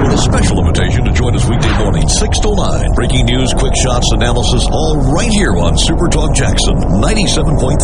Here 0.10 0.18
with 0.18 0.26
a 0.28 0.32
special 0.32 0.58
invitation 0.60 1.06
to 1.06 1.12
join 1.12 1.36
us 1.36 1.48
weekday 1.48 1.78
morning, 1.78 2.08
6 2.08 2.40
to 2.40 2.56
9. 2.56 2.94
Breaking 2.96 3.26
news, 3.26 3.54
quick 3.54 3.74
shots, 3.76 4.12
analysis, 4.12 4.66
all 4.72 4.98
right 5.14 5.30
here 5.30 5.52
on 5.52 5.78
Super 5.78 6.08
Talk 6.08 6.34
Jackson 6.34 6.74
97.3. 6.74 7.78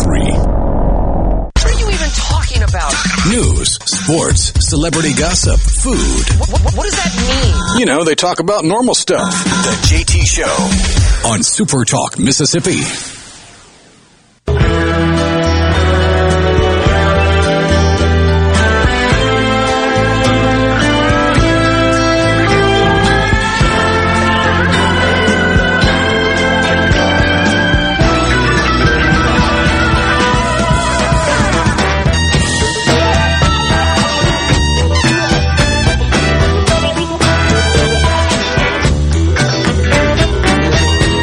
What 1.54 1.64
are 1.64 1.78
you 1.78 1.88
even 1.88 2.10
talking 2.10 2.62
about? 2.64 2.92
News, 3.28 3.74
sports, 3.74 4.52
celebrity 4.66 5.14
gossip, 5.14 5.60
food. 5.60 6.24
What, 6.40 6.50
what, 6.50 6.74
what 6.74 6.84
does 6.84 6.96
that 6.96 7.14
mean? 7.14 7.80
You 7.80 7.86
know, 7.86 8.02
they 8.02 8.16
talk 8.16 8.40
about 8.40 8.64
normal 8.64 8.96
stuff. 8.96 9.32
The 9.44 9.76
JT 9.86 10.26
Show 10.26 11.28
on 11.30 11.44
Super 11.44 11.84
Talk, 11.84 12.18
Mississippi. 12.18 12.82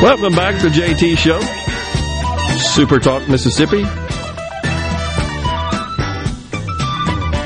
Welcome 0.03 0.35
back 0.35 0.59
to 0.59 0.67
JT 0.67 1.17
Show, 1.17 1.39
Super 2.57 2.99
Talk 2.99 3.29
Mississippi. 3.29 3.83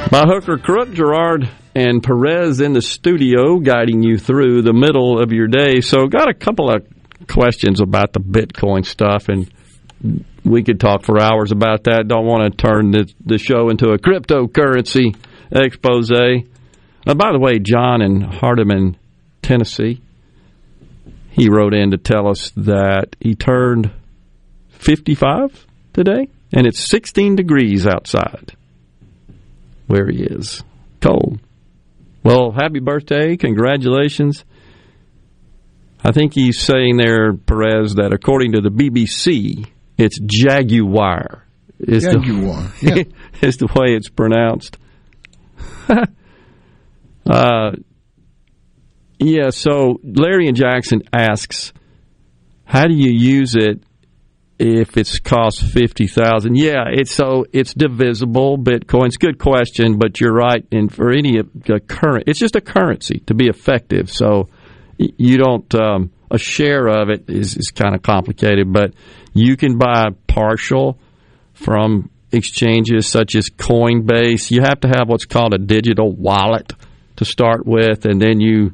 By 0.09 0.25
hooker 0.25 0.57
crook, 0.57 0.91
Gerard 0.91 1.47
and 1.75 2.01
Perez 2.01 2.59
in 2.59 2.73
the 2.73 2.81
studio 2.81 3.59
guiding 3.59 4.01
you 4.01 4.17
through 4.17 4.63
the 4.63 4.73
middle 4.73 5.21
of 5.21 5.31
your 5.31 5.45
day. 5.45 5.81
So, 5.81 6.07
got 6.07 6.31
a 6.31 6.33
couple 6.33 6.71
of 6.71 6.83
questions 7.27 7.79
about 7.79 8.13
the 8.13 8.21
Bitcoin 8.21 8.83
stuff, 8.83 9.29
and 9.29 9.51
we 10.43 10.63
could 10.63 10.79
talk 10.79 11.03
for 11.03 11.21
hours 11.21 11.51
about 11.51 11.83
that. 11.83 12.07
Don't 12.07 12.25
want 12.25 12.51
to 12.51 12.57
turn 12.57 12.89
the, 12.89 13.07
the 13.23 13.37
show 13.37 13.69
into 13.69 13.89
a 13.89 13.99
cryptocurrency 13.99 15.15
expose. 15.51 16.11
Uh, 16.11 16.39
by 17.05 17.31
the 17.31 17.39
way, 17.39 17.59
John 17.59 18.01
in 18.01 18.21
Hardeman, 18.23 18.95
Tennessee, 19.43 20.01
he 21.37 21.49
wrote 21.49 21.75
in 21.75 21.91
to 21.91 21.97
tell 21.97 22.27
us 22.27 22.51
that 22.57 23.15
he 23.19 23.35
turned 23.35 23.91
55 24.69 25.67
today, 25.93 26.29
and 26.51 26.65
it's 26.65 26.79
16 26.89 27.35
degrees 27.35 27.85
outside 27.85 28.53
where 29.85 30.09
he 30.09 30.23
is. 30.23 30.63
Cold. 30.99 31.39
Well, 32.23 32.51
happy 32.51 32.79
birthday. 32.79 33.37
Congratulations. 33.37 34.43
I 36.03 36.11
think 36.11 36.33
he's 36.33 36.59
saying 36.59 36.97
there, 36.97 37.33
Perez, 37.33 37.95
that 37.95 38.13
according 38.13 38.53
to 38.53 38.61
the 38.61 38.69
BBC, 38.69 39.67
it's 39.95 40.19
Jaguar. 40.19 41.43
Is 41.79 42.03
Jaguar, 42.03 42.71
the, 42.81 43.05
yeah. 43.41 43.47
is 43.47 43.57
the 43.57 43.67
way 43.67 43.95
it's 43.95 44.09
pronounced. 44.09 44.77
uh, 47.29 47.71
yeah, 49.19 49.49
so 49.49 49.99
Larry 50.03 50.47
and 50.47 50.55
Jackson 50.55 51.03
asks, 51.13 51.73
how 52.65 52.87
do 52.87 52.93
you 52.93 53.11
use 53.11 53.55
it 53.55 53.81
if 54.59 54.97
it's 54.97 55.19
cost 55.19 55.61
fifty 55.61 56.07
thousand? 56.07 56.57
Yeah, 56.57 56.85
it's 56.91 57.11
so 57.11 57.45
it's 57.53 57.73
divisible. 57.73 58.57
Bitcoin's 58.57 59.17
good 59.17 59.37
question, 59.39 59.97
but 59.97 60.19
you're 60.19 60.33
right. 60.33 60.65
And 60.71 60.93
for 60.93 61.11
any 61.11 61.41
current, 61.87 62.25
it's 62.27 62.39
just 62.39 62.55
a 62.55 62.61
currency 62.61 63.19
to 63.27 63.33
be 63.33 63.47
effective. 63.47 64.11
So 64.11 64.49
you 64.97 65.37
don't 65.37 65.73
um, 65.75 66.11
a 66.31 66.37
share 66.37 66.87
of 66.87 67.09
it 67.09 67.29
is, 67.29 67.55
is 67.55 67.71
kind 67.71 67.95
of 67.95 68.01
complicated, 68.01 68.73
but 68.73 68.93
you 69.33 69.55
can 69.55 69.77
buy 69.77 70.07
partial 70.27 70.99
from 71.53 72.09
exchanges 72.31 73.07
such 73.07 73.35
as 73.35 73.49
Coinbase. 73.49 74.51
You 74.51 74.61
have 74.61 74.81
to 74.81 74.87
have 74.87 75.07
what's 75.07 75.25
called 75.25 75.53
a 75.53 75.57
digital 75.57 76.11
wallet 76.11 76.73
to 77.17 77.25
start 77.25 77.65
with, 77.65 78.05
and 78.05 78.21
then 78.21 78.41
you 78.41 78.73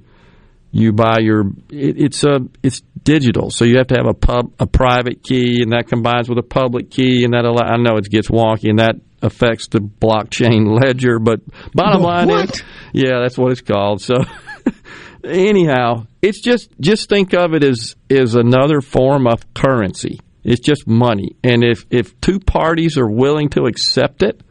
you 0.74 0.92
buy 0.92 1.20
your 1.20 1.42
it, 1.70 2.02
it's 2.02 2.24
a 2.24 2.40
it's 2.64 2.82
digital, 3.04 3.52
so 3.52 3.64
you 3.64 3.78
have 3.78 3.88
to 3.88 3.96
have 3.96 4.08
a 4.08 4.14
pub 4.14 4.52
a 4.60 4.66
private 4.66 5.24
key, 5.24 5.62
and 5.62 5.72
that 5.72 5.88
combines 5.88 6.28
with 6.28 6.40
a 6.40 6.44
public 6.44 6.90
key, 6.90 7.24
and 7.24 7.34
that 7.34 7.46
allow, 7.46 7.66
I 7.68 7.78
know 7.78 7.96
it 7.98 8.10
gets 8.10 8.28
wonky, 8.28 8.70
and 8.70 8.80
that 8.80 8.96
affects 9.22 9.68
the 9.68 9.80
blockchain 9.80 10.78
ledger. 10.84 11.20
But 11.20 11.42
bottom 11.74 12.02
line 12.02 12.28
What? 12.28 12.56
is, 12.56 12.64
yeah, 12.92 13.20
that's 13.22 13.38
what 13.38 13.52
it's 13.52 13.62
called. 13.62 14.02
So 14.02 14.16
anyhow, 15.24 16.08
it's 16.22 16.42
just 16.42 16.70
just 16.80 17.08
think 17.08 17.34
of 17.34 17.54
it 17.54 17.64
as 17.64 17.96
is 18.10 18.34
another 18.36 18.82
form 18.82 19.28
of 19.28 19.54
currency. 19.54 20.20
It's 20.44 20.60
just 20.60 20.88
money, 20.88 21.36
and 21.44 21.64
if 21.64 21.86
if 21.92 22.20
two 22.20 22.40
parties 22.40 22.98
are 22.98 23.08
willing 23.10 23.50
to 23.50 23.66
accept 23.66 24.24
it 24.24 24.42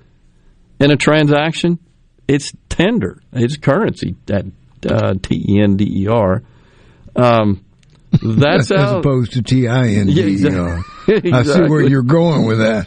in 0.80 0.92
a 0.92 0.96
transaction, 0.96 1.80
it's 2.28 2.52
tender. 2.68 3.20
It's 3.32 3.56
currency. 3.56 4.14
That 4.26 4.46
uh, 4.86 5.14
T 5.20 5.44
E 5.48 5.60
N 5.60 5.76
D 5.76 6.02
E 6.02 6.08
R. 6.08 6.42
Um, 7.16 7.64
that's 8.22 8.70
as 8.70 8.90
how. 8.90 8.98
opposed 8.98 9.32
to 9.32 9.42
T 9.42 9.68
I 9.68 9.88
N 9.88 10.06
D 10.06 10.44
E 10.44 10.48
R. 10.48 10.84
I 11.08 11.42
see 11.42 11.62
where 11.62 11.82
you're 11.82 12.02
going 12.02 12.46
with 12.46 12.58
that. 12.58 12.86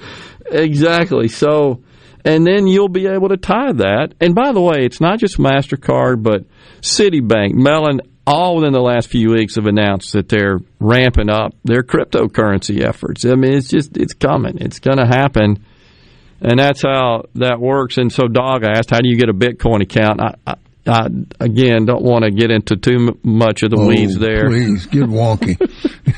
exactly. 0.46 1.28
So, 1.28 1.82
and 2.24 2.46
then 2.46 2.66
you'll 2.66 2.88
be 2.88 3.06
able 3.06 3.28
to 3.28 3.36
tie 3.36 3.72
that. 3.72 4.14
And 4.20 4.34
by 4.34 4.52
the 4.52 4.60
way, 4.60 4.84
it's 4.84 5.00
not 5.00 5.18
just 5.18 5.38
Mastercard, 5.38 6.22
but 6.22 6.44
Citibank, 6.80 7.54
Mellon, 7.54 8.00
all 8.26 8.56
within 8.56 8.72
the 8.72 8.80
last 8.80 9.08
few 9.08 9.32
weeks 9.32 9.56
have 9.56 9.66
announced 9.66 10.12
that 10.12 10.28
they're 10.28 10.60
ramping 10.78 11.28
up 11.28 11.54
their 11.64 11.82
cryptocurrency 11.82 12.86
efforts. 12.86 13.24
I 13.24 13.34
mean, 13.34 13.54
it's 13.54 13.68
just 13.68 13.96
it's 13.96 14.14
coming. 14.14 14.58
It's 14.58 14.78
going 14.78 14.98
to 14.98 15.06
happen. 15.06 15.64
And 16.42 16.58
that's 16.58 16.82
how 16.82 17.24
that 17.34 17.60
works. 17.60 17.98
And 17.98 18.10
so, 18.10 18.26
Dog 18.26 18.64
asked, 18.64 18.90
"How 18.90 19.00
do 19.00 19.10
you 19.10 19.16
get 19.16 19.28
a 19.28 19.34
Bitcoin 19.34 19.82
account?" 19.82 20.20
I, 20.22 20.34
I, 20.46 20.54
I 20.86 21.08
again 21.38 21.84
don't 21.84 22.02
want 22.02 22.24
to 22.24 22.30
get 22.30 22.50
into 22.50 22.76
too 22.76 23.18
much 23.22 23.62
of 23.62 23.70
the 23.70 23.76
Oh, 23.78 23.86
weeds 23.86 24.18
there. 24.18 24.48
Please 24.48 24.86
get 24.86 25.02
wonky. 25.04 25.56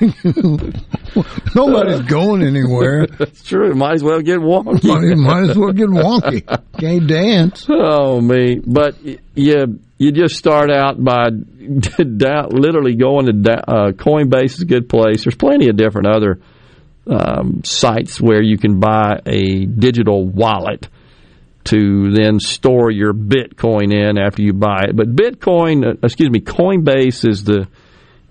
Nobody's 1.55 2.03
going 2.03 2.43
anywhere. 2.43 3.07
That's 3.07 3.43
true. 3.43 3.75
Might 3.75 3.95
as 3.95 4.03
well 4.03 4.21
get 4.21 4.39
wonky. 4.39 4.85
Might, 4.85 5.17
might 5.17 5.51
as 5.51 5.59
well 5.59 5.73
get 5.73 5.89
wonky. 5.89 6.47
Can't 6.79 7.07
dance. 7.07 7.67
Oh 7.69 8.21
me! 8.21 8.61
But 8.65 8.97
you 9.35 9.81
you 9.99 10.13
just 10.13 10.37
start 10.37 10.71
out 10.71 11.03
by 11.03 11.31
da- 12.17 12.47
literally 12.51 12.95
going 12.95 13.27
to 13.27 13.33
da- 13.33 13.65
uh, 13.67 13.93
Coinbase 13.93 14.55
is 14.55 14.61
a 14.63 14.67
good 14.67 14.89
place. 14.89 15.25
There's 15.25 15.35
plenty 15.37 15.69
of 15.69 15.77
different 15.77 16.07
other 16.09 16.41
um, 17.07 17.63
sites 17.65 18.21
where 18.21 18.43
you 18.43 18.59
can 18.59 18.81
buy 18.81 19.21
a 19.27 19.65
digital 19.67 20.25
wallet 20.27 20.89
to 21.65 22.13
then 22.13 22.41
store 22.41 22.91
your 22.91 23.13
Bitcoin 23.13 23.93
in 23.93 24.19
after 24.19 24.43
you 24.43 24.53
buy 24.53 24.87
it. 24.89 24.97
But 24.97 25.15
Bitcoin, 25.15 25.87
uh, 25.87 25.97
excuse 26.03 26.31
me, 26.31 26.41
Coinbase 26.41 27.29
is 27.29 27.45
the 27.45 27.69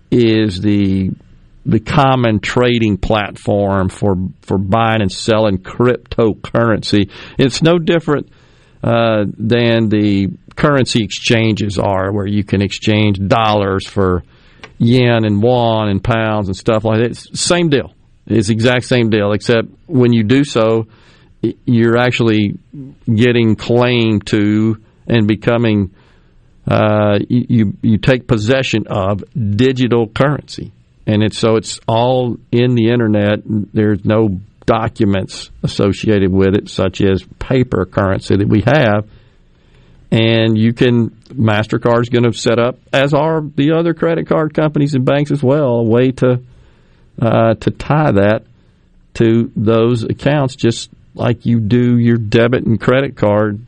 is 0.10 0.60
the 0.62 1.12
the 1.66 1.80
common 1.80 2.40
trading 2.40 2.98
platform 2.98 3.90
for 3.90 4.16
for 4.42 4.58
buying 4.58 5.02
and 5.02 5.12
selling 5.12 5.60
cryptocurrency. 5.60 7.10
It's 7.38 7.62
no 7.62 7.78
different 7.78 8.30
uh, 8.84 9.26
than 9.38 9.90
the 9.90 10.30
currency 10.56 11.04
exchanges 11.04 11.78
are, 11.78 12.12
where 12.12 12.28
you 12.28 12.44
can 12.44 12.62
exchange 12.62 13.20
dollars 13.26 13.88
for 13.88 14.24
yen 14.78 15.24
and 15.24 15.42
won 15.42 15.88
and 15.90 16.04
pounds 16.04 16.48
and 16.48 16.58
stuff 16.58 16.84
like 16.84 17.00
that. 17.00 17.12
It's 17.12 17.40
same 17.40 17.70
deal. 17.70 17.94
It's 18.26 18.48
the 18.48 18.54
exact 18.54 18.86
same 18.86 19.10
deal, 19.10 19.32
except 19.32 19.68
when 19.88 20.14
you 20.14 20.24
do 20.24 20.44
so, 20.44 20.88
you're 21.42 21.98
actually 21.98 22.58
getting 23.14 23.56
claim 23.56 24.22
to 24.22 24.78
and 25.08 25.28
becoming 25.28 25.94
uh, 26.68 27.18
you, 27.28 27.76
you 27.82 27.98
take 27.98 28.28
possession 28.28 28.86
of 28.88 29.24
digital 29.36 30.08
currency, 30.08 30.72
and 31.08 31.24
it's 31.24 31.38
so 31.38 31.56
it's 31.56 31.80
all 31.88 32.38
in 32.52 32.76
the 32.76 32.90
internet. 32.90 33.40
There's 33.46 34.06
no 34.06 34.40
documents 34.66 35.50
associated 35.64 36.32
with 36.32 36.56
it, 36.56 36.70
such 36.70 37.02
as 37.02 37.24
paper 37.40 37.86
currency 37.86 38.38
that 38.38 38.48
we 38.48 38.62
have. 38.62 39.10
And 40.12 40.58
you 40.58 40.74
can 40.74 41.10
Mastercard's 41.30 42.10
going 42.10 42.30
to 42.30 42.38
set 42.38 42.60
up, 42.60 42.78
as 42.94 43.14
are 43.14 43.42
the 43.42 43.72
other 43.72 43.94
credit 43.94 44.28
card 44.28 44.54
companies 44.54 44.94
and 44.94 45.06
banks 45.06 45.32
as 45.32 45.42
well, 45.42 45.78
a 45.78 45.84
way 45.84 46.12
to 46.12 46.42
uh, 47.22 47.56
to 47.56 47.72
tie 47.72 48.12
that 48.12 48.44
to 49.16 49.52
those 49.56 50.04
accounts, 50.04 50.56
just 50.56 50.90
like 51.14 51.46
you 51.46 51.60
do 51.60 51.98
your 51.98 52.18
debit 52.18 52.66
and 52.66 52.80
credit 52.80 53.16
card 53.16 53.66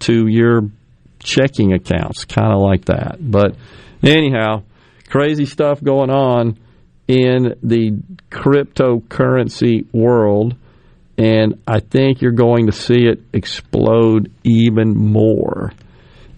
to 0.00 0.26
your 0.26 0.70
checking 1.18 1.72
accounts, 1.72 2.24
kind 2.24 2.52
of 2.52 2.60
like 2.60 2.86
that. 2.86 3.16
But 3.20 3.56
anyhow, 4.02 4.62
crazy 5.08 5.46
stuff 5.46 5.82
going 5.82 6.10
on 6.10 6.58
in 7.08 7.54
the 7.62 7.92
cryptocurrency 8.30 9.86
world, 9.92 10.56
and 11.18 11.62
I 11.66 11.80
think 11.80 12.20
you're 12.20 12.32
going 12.32 12.66
to 12.66 12.72
see 12.72 13.06
it 13.06 13.20
explode 13.32 14.32
even 14.44 14.96
more. 14.96 15.72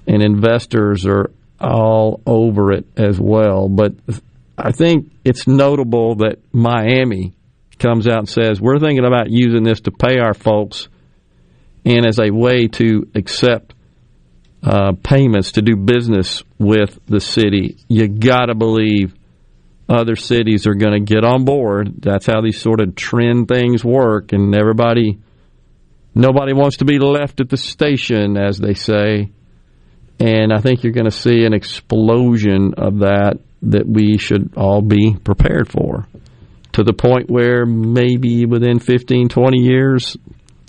And 0.06 0.22
investors 0.22 1.04
are 1.04 1.30
all 1.60 2.22
over 2.24 2.72
it 2.72 2.86
as 2.96 3.18
well. 3.20 3.68
But 3.68 3.94
I 4.56 4.72
think 4.72 5.10
it's 5.24 5.46
notable 5.46 6.16
that 6.16 6.38
Miami 6.52 7.34
comes 7.78 8.06
out 8.06 8.18
and 8.18 8.28
says, 8.28 8.60
We're 8.60 8.78
thinking 8.78 9.04
about 9.04 9.30
using 9.30 9.62
this 9.62 9.80
to 9.82 9.90
pay 9.90 10.18
our 10.18 10.34
folks 10.34 10.88
and 11.84 12.06
as 12.06 12.18
a 12.18 12.30
way 12.30 12.68
to 12.68 13.08
accept 13.14 13.74
uh, 14.62 14.92
payments 15.02 15.52
to 15.52 15.62
do 15.62 15.76
business 15.76 16.42
with 16.58 16.98
the 17.06 17.20
city. 17.20 17.78
You 17.88 18.08
got 18.08 18.46
to 18.46 18.54
believe 18.54 19.14
other 19.88 20.16
cities 20.16 20.66
are 20.66 20.74
going 20.74 20.92
to 20.92 21.14
get 21.14 21.24
on 21.24 21.44
board. 21.44 22.02
That's 22.02 22.26
how 22.26 22.42
these 22.42 22.60
sort 22.60 22.80
of 22.80 22.94
trend 22.94 23.48
things 23.48 23.84
work, 23.84 24.32
and 24.32 24.54
everybody, 24.54 25.18
nobody 26.14 26.52
wants 26.52 26.78
to 26.78 26.84
be 26.84 26.98
left 26.98 27.40
at 27.40 27.48
the 27.48 27.56
station, 27.56 28.36
as 28.36 28.58
they 28.58 28.74
say. 28.74 29.30
And 30.20 30.52
I 30.52 30.58
think 30.58 30.82
you're 30.82 30.92
going 30.92 31.04
to 31.04 31.10
see 31.10 31.44
an 31.44 31.54
explosion 31.54 32.74
of 32.76 32.98
that 32.98 33.38
that 33.62 33.86
we 33.86 34.18
should 34.18 34.52
all 34.56 34.82
be 34.82 35.16
prepared 35.16 35.68
for 35.68 36.06
to 36.78 36.84
the 36.84 36.92
point 36.92 37.28
where 37.28 37.66
maybe 37.66 38.46
within 38.46 38.78
15, 38.78 39.28
20 39.28 39.58
years, 39.58 40.16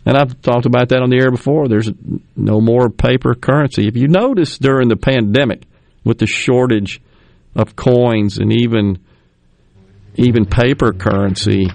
and 0.05 0.17
I've 0.17 0.41
talked 0.41 0.65
about 0.65 0.89
that 0.89 1.03
on 1.03 1.11
the 1.11 1.17
air 1.17 1.29
before, 1.29 1.67
there's 1.67 1.91
no 2.35 2.59
more 2.59 2.89
paper 2.89 3.35
currency. 3.35 3.87
If 3.87 3.95
you 3.95 4.07
notice 4.07 4.57
during 4.57 4.89
the 4.89 4.95
pandemic 4.95 5.63
with 6.03 6.17
the 6.17 6.25
shortage 6.25 6.99
of 7.55 7.75
coins 7.75 8.39
and 8.39 8.51
even 8.51 8.99
even 10.15 10.45
paper 10.45 10.93
currency, 10.93 11.67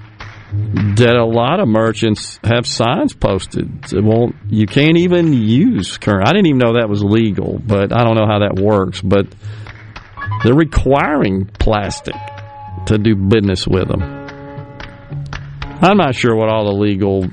that 0.52 1.16
a 1.16 1.24
lot 1.24 1.60
of 1.60 1.68
merchants 1.68 2.40
have 2.42 2.66
signs 2.66 3.14
posted. 3.14 3.92
Won't. 3.92 4.34
You 4.48 4.66
can't 4.66 4.98
even 4.98 5.32
use 5.32 5.96
current. 5.96 6.28
I 6.28 6.32
didn't 6.32 6.46
even 6.46 6.58
know 6.58 6.74
that 6.74 6.88
was 6.88 7.04
legal, 7.04 7.60
but 7.64 7.92
I 7.92 8.04
don't 8.04 8.16
know 8.16 8.26
how 8.26 8.40
that 8.40 8.60
works. 8.60 9.00
But 9.00 9.26
they're 10.42 10.54
requiring 10.54 11.46
plastic 11.46 12.16
to 12.86 12.98
do 12.98 13.14
business 13.14 13.66
with 13.66 13.88
them. 13.88 14.23
I'm 15.80 15.96
not 15.96 16.14
sure 16.14 16.34
what 16.34 16.48
all 16.48 16.64
the 16.64 16.78
legal 16.78 17.26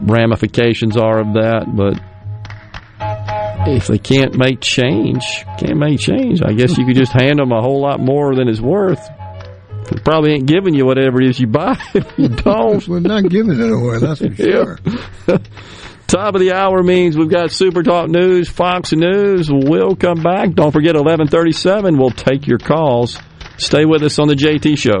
ramifications 0.00 0.96
are 0.96 1.20
of 1.20 1.34
that, 1.34 1.66
but 1.74 2.00
if 3.68 3.86
they 3.86 3.98
can't 3.98 4.36
make 4.36 4.60
change, 4.60 5.24
can't 5.58 5.78
make 5.78 6.00
change. 6.00 6.42
I 6.42 6.52
guess 6.52 6.78
you 6.78 6.86
could 6.86 6.96
just 6.96 7.12
hand 7.12 7.38
them 7.38 7.52
a 7.52 7.60
whole 7.60 7.80
lot 7.80 8.00
more 8.00 8.34
than 8.34 8.48
it's 8.48 8.60
worth. 8.60 9.06
They 9.90 10.00
probably 10.02 10.32
ain't 10.32 10.46
giving 10.46 10.74
you 10.74 10.84
whatever 10.84 11.20
it 11.20 11.30
is 11.30 11.40
you 11.40 11.46
buy 11.46 11.78
if 11.94 12.18
you 12.18 12.28
don't. 12.44 12.86
We're 12.86 13.00
not 13.00 13.28
giving 13.28 13.58
it 13.58 13.72
away, 13.72 13.98
that's 13.98 14.20
for 14.20 14.34
sure. 14.34 14.78
Top 16.06 16.34
of 16.34 16.40
the 16.40 16.52
hour 16.52 16.82
means 16.82 17.18
we've 17.18 17.28
got 17.28 17.50
Super 17.50 17.82
Talk 17.82 18.08
News, 18.08 18.48
Fox 18.48 18.92
News. 18.92 19.50
We'll 19.52 19.94
come 19.94 20.22
back. 20.22 20.52
Don't 20.54 20.72
forget, 20.72 20.94
1137, 20.94 21.98
we'll 21.98 22.10
take 22.10 22.46
your 22.46 22.58
calls. 22.58 23.18
Stay 23.58 23.84
with 23.84 24.02
us 24.02 24.18
on 24.18 24.28
the 24.28 24.34
JT 24.34 24.78
Show. 24.78 25.00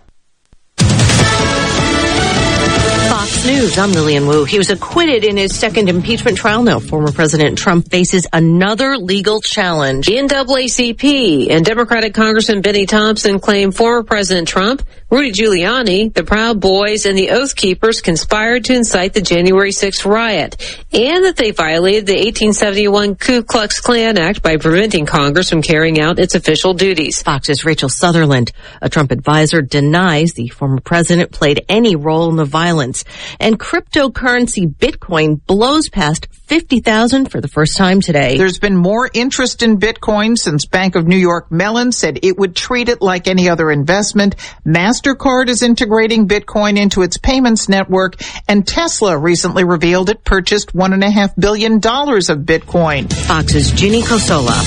Fox 3.21 3.45
News. 3.45 3.77
I'm 3.77 3.91
Lilian 3.91 4.25
Woo. 4.25 4.45
He 4.45 4.57
was 4.57 4.71
acquitted 4.71 5.23
in 5.23 5.37
his 5.37 5.55
second 5.55 5.89
impeachment 5.89 6.39
trial. 6.39 6.63
Now, 6.63 6.79
former 6.79 7.11
President 7.11 7.55
Trump 7.55 7.87
faces 7.87 8.25
another 8.33 8.97
legal 8.97 9.41
challenge. 9.41 10.07
The 10.07 10.13
NAACP 10.13 11.51
and 11.51 11.63
Democratic 11.63 12.15
Congressman 12.15 12.61
Bennie 12.61 12.87
Thompson 12.87 13.39
claim 13.39 13.71
former 13.71 14.01
President 14.01 14.47
Trump, 14.47 14.81
Rudy 15.11 15.31
Giuliani, 15.33 16.11
the 16.11 16.23
Proud 16.23 16.59
Boys, 16.59 17.05
and 17.05 17.15
the 17.15 17.29
Oath 17.29 17.55
Keepers 17.55 18.01
conspired 18.01 18.65
to 18.65 18.73
incite 18.73 19.13
the 19.13 19.21
January 19.21 19.69
6th 19.69 20.03
riot, 20.03 20.55
and 20.91 21.25
that 21.25 21.35
they 21.35 21.51
violated 21.51 22.07
the 22.07 22.13
1871 22.13 23.17
Ku 23.17 23.43
Klux 23.43 23.81
Klan 23.81 24.17
Act 24.17 24.41
by 24.41 24.57
preventing 24.57 25.05
Congress 25.05 25.49
from 25.49 25.61
carrying 25.61 25.99
out 25.99 26.17
its 26.17 26.33
official 26.33 26.73
duties. 26.73 27.21
Fox's 27.21 27.65
Rachel 27.65 27.89
Sutherland, 27.89 28.51
a 28.81 28.89
Trump 28.89 29.11
advisor, 29.11 29.61
denies 29.61 30.33
the 30.33 30.47
former 30.47 30.79
president 30.79 31.31
played 31.31 31.65
any 31.69 31.95
role 31.95 32.27
in 32.31 32.35
the 32.35 32.45
violence. 32.45 33.03
And 33.39 33.59
cryptocurrency 33.59 34.73
Bitcoin 34.73 35.45
blows 35.45 35.89
past 35.89 36.27
50,000 36.31 37.31
for 37.31 37.39
the 37.39 37.47
first 37.47 37.77
time 37.77 38.01
today. 38.01 38.37
There's 38.37 38.59
been 38.59 38.75
more 38.75 39.09
interest 39.13 39.63
in 39.63 39.79
Bitcoin 39.79 40.37
since 40.37 40.65
Bank 40.65 40.95
of 40.95 41.07
New 41.07 41.17
York 41.17 41.51
Mellon 41.51 41.91
said 41.91 42.19
it 42.23 42.37
would 42.37 42.55
treat 42.55 42.89
it 42.89 43.01
like 43.01 43.27
any 43.27 43.49
other 43.49 43.71
investment. 43.71 44.35
MasterCard 44.65 45.47
is 45.47 45.63
integrating 45.63 46.27
Bitcoin 46.27 46.77
into 46.77 47.01
its 47.01 47.17
payments 47.17 47.69
network 47.69 48.21
and 48.47 48.67
Tesla 48.67 49.17
recently 49.17 49.63
revealed 49.63 50.09
it 50.09 50.23
purchased 50.23 50.75
one 50.75 50.93
and 50.93 51.03
a 51.03 51.09
half 51.09 51.35
billion 51.35 51.79
dollars 51.79 52.29
of 52.29 52.39
Bitcoin. 52.39 53.11
Fox's 53.27 53.71
Ginny 53.71 54.01
Cosola. 54.01 54.57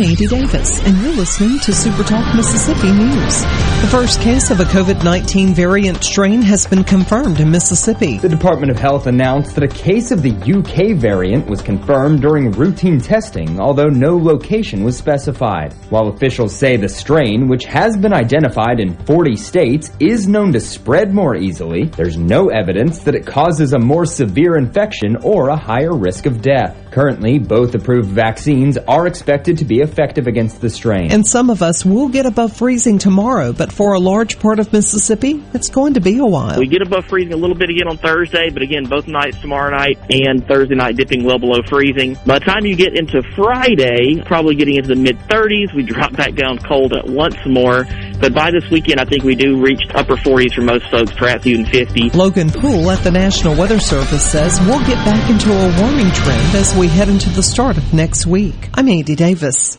I'm 0.00 0.06
Andy 0.06 0.26
Davis, 0.28 0.80
and 0.86 0.96
you're 1.02 1.12
listening 1.12 1.58
to 1.58 1.74
Super 1.74 2.02
Talk 2.02 2.34
Mississippi 2.34 2.90
News. 2.90 3.69
The 3.80 3.86
first 3.86 4.20
case 4.20 4.50
of 4.50 4.60
a 4.60 4.64
COVID-19 4.64 5.54
variant 5.54 6.04
strain 6.04 6.42
has 6.42 6.66
been 6.66 6.84
confirmed 6.84 7.40
in 7.40 7.50
Mississippi. 7.50 8.18
The 8.18 8.28
Department 8.28 8.70
of 8.70 8.78
Health 8.78 9.06
announced 9.06 9.54
that 9.54 9.64
a 9.64 9.68
case 9.68 10.10
of 10.10 10.20
the 10.20 10.32
UK 10.32 10.94
variant 10.94 11.46
was 11.48 11.62
confirmed 11.62 12.20
during 12.20 12.50
routine 12.52 13.00
testing, 13.00 13.58
although 13.58 13.88
no 13.88 14.18
location 14.18 14.84
was 14.84 14.98
specified. 14.98 15.72
While 15.88 16.08
officials 16.08 16.54
say 16.54 16.76
the 16.76 16.90
strain, 16.90 17.48
which 17.48 17.64
has 17.64 17.96
been 17.96 18.12
identified 18.12 18.80
in 18.80 18.96
40 19.06 19.34
states, 19.34 19.90
is 19.98 20.28
known 20.28 20.52
to 20.52 20.60
spread 20.60 21.14
more 21.14 21.34
easily, 21.34 21.84
there's 21.84 22.18
no 22.18 22.48
evidence 22.48 22.98
that 23.00 23.14
it 23.14 23.26
causes 23.26 23.72
a 23.72 23.78
more 23.78 24.04
severe 24.04 24.56
infection 24.58 25.16
or 25.24 25.48
a 25.48 25.56
higher 25.56 25.96
risk 25.96 26.26
of 26.26 26.42
death. 26.42 26.76
Currently, 26.90 27.38
both 27.38 27.74
approved 27.74 28.08
vaccines 28.08 28.76
are 28.76 29.06
expected 29.06 29.58
to 29.58 29.64
be 29.64 29.80
effective 29.80 30.26
against 30.26 30.60
the 30.60 30.68
strain. 30.68 31.12
And 31.12 31.26
some 31.26 31.48
of 31.48 31.62
us 31.62 31.84
will 31.84 32.08
get 32.08 32.26
above 32.26 32.54
freezing 32.56 32.98
tomorrow, 32.98 33.52
but 33.52 33.69
for 33.72 33.94
a 33.94 33.98
large 33.98 34.38
part 34.38 34.58
of 34.58 34.72
Mississippi, 34.72 35.42
it's 35.54 35.70
going 35.70 35.94
to 35.94 36.00
be 36.00 36.18
a 36.18 36.24
while. 36.24 36.58
We 36.58 36.66
get 36.66 36.82
above 36.82 37.06
freezing 37.06 37.32
a 37.32 37.36
little 37.36 37.56
bit 37.56 37.70
again 37.70 37.88
on 37.88 37.96
Thursday, 37.96 38.50
but 38.50 38.62
again, 38.62 38.84
both 38.84 39.06
nights 39.06 39.40
tomorrow 39.40 39.76
night 39.76 39.98
and 40.10 40.46
Thursday 40.46 40.74
night 40.74 40.96
dipping 40.96 41.24
well 41.24 41.38
below 41.38 41.60
freezing. 41.66 42.16
By 42.26 42.38
the 42.38 42.44
time 42.44 42.66
you 42.66 42.76
get 42.76 42.98
into 42.98 43.22
Friday, 43.34 44.22
probably 44.26 44.54
getting 44.54 44.76
into 44.76 44.88
the 44.88 44.96
mid 44.96 45.18
30s, 45.20 45.74
we 45.74 45.82
drop 45.82 46.16
back 46.16 46.34
down 46.34 46.58
cold 46.58 46.92
at 46.92 47.06
once 47.06 47.36
more. 47.46 47.84
But 48.20 48.34
by 48.34 48.50
this 48.50 48.68
weekend, 48.70 49.00
I 49.00 49.04
think 49.04 49.24
we 49.24 49.34
do 49.34 49.60
reach 49.60 49.82
upper 49.94 50.16
40s 50.16 50.54
for 50.54 50.62
most 50.62 50.90
folks, 50.90 51.12
perhaps 51.12 51.46
even 51.46 51.64
50. 51.64 52.10
Logan 52.10 52.50
Poole 52.50 52.90
at 52.90 53.02
the 53.02 53.10
National 53.10 53.56
Weather 53.56 53.78
Service 53.78 54.30
says 54.30 54.60
we'll 54.60 54.84
get 54.86 55.02
back 55.04 55.30
into 55.30 55.50
a 55.50 55.80
warming 55.80 56.12
trend 56.12 56.54
as 56.54 56.74
we 56.76 56.88
head 56.88 57.08
into 57.08 57.30
the 57.30 57.42
start 57.42 57.78
of 57.78 57.94
next 57.94 58.26
week. 58.26 58.68
I'm 58.74 58.88
Andy 58.88 59.16
Davis. 59.16 59.78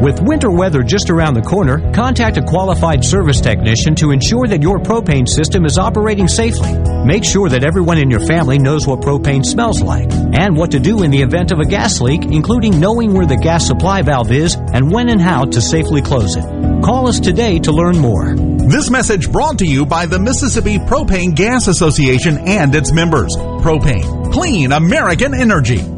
With 0.00 0.20
winter 0.22 0.48
weather 0.48 0.84
just 0.84 1.10
around 1.10 1.34
the 1.34 1.42
corner, 1.42 1.92
contact 1.92 2.36
a 2.36 2.42
qualified 2.42 3.04
service 3.04 3.40
technician 3.40 3.96
to 3.96 4.12
ensure 4.12 4.46
that 4.46 4.62
your 4.62 4.78
propane 4.78 5.28
system 5.28 5.64
is 5.64 5.76
operating 5.76 6.28
safely. 6.28 6.72
Make 7.04 7.24
sure 7.24 7.48
that 7.48 7.64
everyone 7.64 7.98
in 7.98 8.08
your 8.08 8.20
family 8.20 8.60
knows 8.60 8.86
what 8.86 9.00
propane 9.00 9.44
smells 9.44 9.82
like 9.82 10.08
and 10.12 10.56
what 10.56 10.70
to 10.70 10.78
do 10.78 11.02
in 11.02 11.10
the 11.10 11.22
event 11.22 11.50
of 11.50 11.58
a 11.58 11.64
gas 11.64 12.00
leak, 12.00 12.24
including 12.24 12.78
knowing 12.78 13.12
where 13.12 13.26
the 13.26 13.36
gas 13.36 13.66
supply 13.66 14.02
valve 14.02 14.30
is 14.30 14.54
and 14.54 14.88
when 14.88 15.08
and 15.08 15.20
how 15.20 15.44
to 15.44 15.60
safely 15.60 16.00
close 16.00 16.36
it. 16.36 16.44
Call 16.84 17.08
us 17.08 17.18
today 17.18 17.58
to 17.58 17.72
learn 17.72 17.98
more. 17.98 18.36
This 18.36 18.90
message 18.90 19.32
brought 19.32 19.58
to 19.58 19.66
you 19.66 19.84
by 19.84 20.06
the 20.06 20.20
Mississippi 20.20 20.78
Propane 20.78 21.34
Gas 21.34 21.66
Association 21.66 22.38
and 22.46 22.72
its 22.72 22.92
members. 22.92 23.34
Propane, 23.36 24.32
clean 24.32 24.70
American 24.70 25.34
energy. 25.34 25.97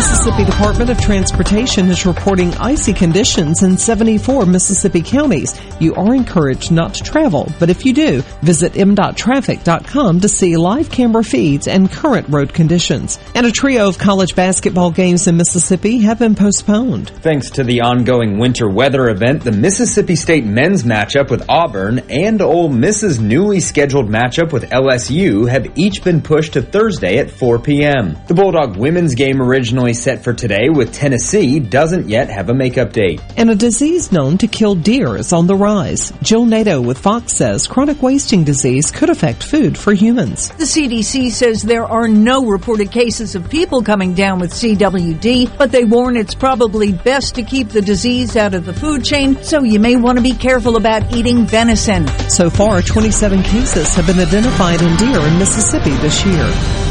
Mississippi 0.00 0.46
Department 0.46 0.88
of 0.88 0.98
Transportation 0.98 1.90
is 1.90 2.06
reporting 2.06 2.54
icy 2.54 2.94
conditions 2.94 3.62
in 3.62 3.76
74 3.76 4.46
Mississippi 4.46 5.02
counties. 5.02 5.60
You 5.78 5.94
are 5.94 6.14
encouraged 6.14 6.72
not 6.72 6.94
to 6.94 7.02
travel, 7.02 7.52
but 7.58 7.68
if 7.68 7.84
you 7.84 7.92
do, 7.92 8.22
visit 8.40 8.78
m.traffic.com 8.78 10.20
to 10.20 10.28
see 10.28 10.56
live 10.56 10.90
camera 10.90 11.22
feeds 11.22 11.68
and 11.68 11.92
current 11.92 12.26
road 12.30 12.54
conditions. 12.54 13.18
And 13.34 13.44
a 13.44 13.52
trio 13.52 13.88
of 13.88 13.98
college 13.98 14.34
basketball 14.34 14.90
games 14.90 15.26
in 15.26 15.36
Mississippi 15.36 15.98
have 15.98 16.18
been 16.18 16.34
postponed. 16.34 17.10
Thanks 17.10 17.50
to 17.50 17.62
the 17.62 17.82
ongoing 17.82 18.38
winter 18.38 18.70
weather 18.70 19.10
event, 19.10 19.44
the 19.44 19.52
Mississippi 19.52 20.16
State 20.16 20.46
men's 20.46 20.82
matchup 20.82 21.30
with 21.30 21.44
Auburn 21.46 21.98
and 22.08 22.40
Ole 22.40 22.70
Miss's 22.70 23.20
newly 23.20 23.60
scheduled 23.60 24.08
matchup 24.08 24.50
with 24.50 24.70
LSU 24.70 25.46
have 25.46 25.78
each 25.78 26.02
been 26.02 26.22
pushed 26.22 26.54
to 26.54 26.62
Thursday 26.62 27.18
at 27.18 27.30
4 27.30 27.58
p.m. 27.58 28.16
The 28.26 28.34
Bulldog 28.34 28.78
women's 28.78 29.14
game 29.14 29.42
originally 29.42 29.89
set 29.92 30.24
for 30.24 30.32
today 30.32 30.68
with 30.68 30.92
Tennessee 30.92 31.60
doesn't 31.60 32.08
yet 32.08 32.28
have 32.28 32.48
a 32.48 32.54
makeup 32.54 32.92
date. 32.92 33.20
And 33.36 33.50
a 33.50 33.54
disease 33.54 34.12
known 34.12 34.38
to 34.38 34.46
kill 34.46 34.74
deer 34.74 35.16
is 35.16 35.32
on 35.32 35.46
the 35.46 35.54
rise. 35.54 36.12
Jill 36.22 36.44
Nato 36.44 36.80
with 36.80 36.98
Fox 36.98 37.34
says 37.34 37.66
chronic 37.66 38.02
wasting 38.02 38.44
disease 38.44 38.90
could 38.90 39.10
affect 39.10 39.42
food 39.42 39.76
for 39.76 39.92
humans. 39.92 40.48
The 40.50 40.64
CDC 40.64 41.30
says 41.30 41.62
there 41.62 41.86
are 41.86 42.08
no 42.08 42.46
reported 42.46 42.90
cases 42.90 43.34
of 43.34 43.50
people 43.50 43.82
coming 43.82 44.14
down 44.14 44.38
with 44.38 44.52
CWD, 44.52 45.58
but 45.58 45.72
they 45.72 45.84
warn 45.84 46.16
it's 46.16 46.34
probably 46.34 46.92
best 46.92 47.34
to 47.34 47.42
keep 47.42 47.68
the 47.68 47.82
disease 47.82 48.36
out 48.36 48.54
of 48.54 48.64
the 48.64 48.74
food 48.74 49.04
chain, 49.04 49.42
so 49.42 49.62
you 49.62 49.80
may 49.80 49.96
want 49.96 50.18
to 50.18 50.22
be 50.22 50.34
careful 50.34 50.76
about 50.76 51.14
eating 51.14 51.46
venison. 51.46 52.06
So 52.28 52.50
far, 52.50 52.82
27 52.82 53.42
cases 53.42 53.94
have 53.94 54.06
been 54.06 54.20
identified 54.20 54.80
in 54.82 54.96
deer 54.96 55.20
in 55.20 55.38
Mississippi 55.38 55.90
this 55.98 56.24
year. 56.24 56.44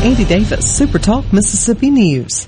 Andy 0.04 0.26
Davis, 0.26 0.70
Super 0.70 1.00
Talk 1.00 1.32
Mississippi 1.34 1.90
News. 1.90 2.48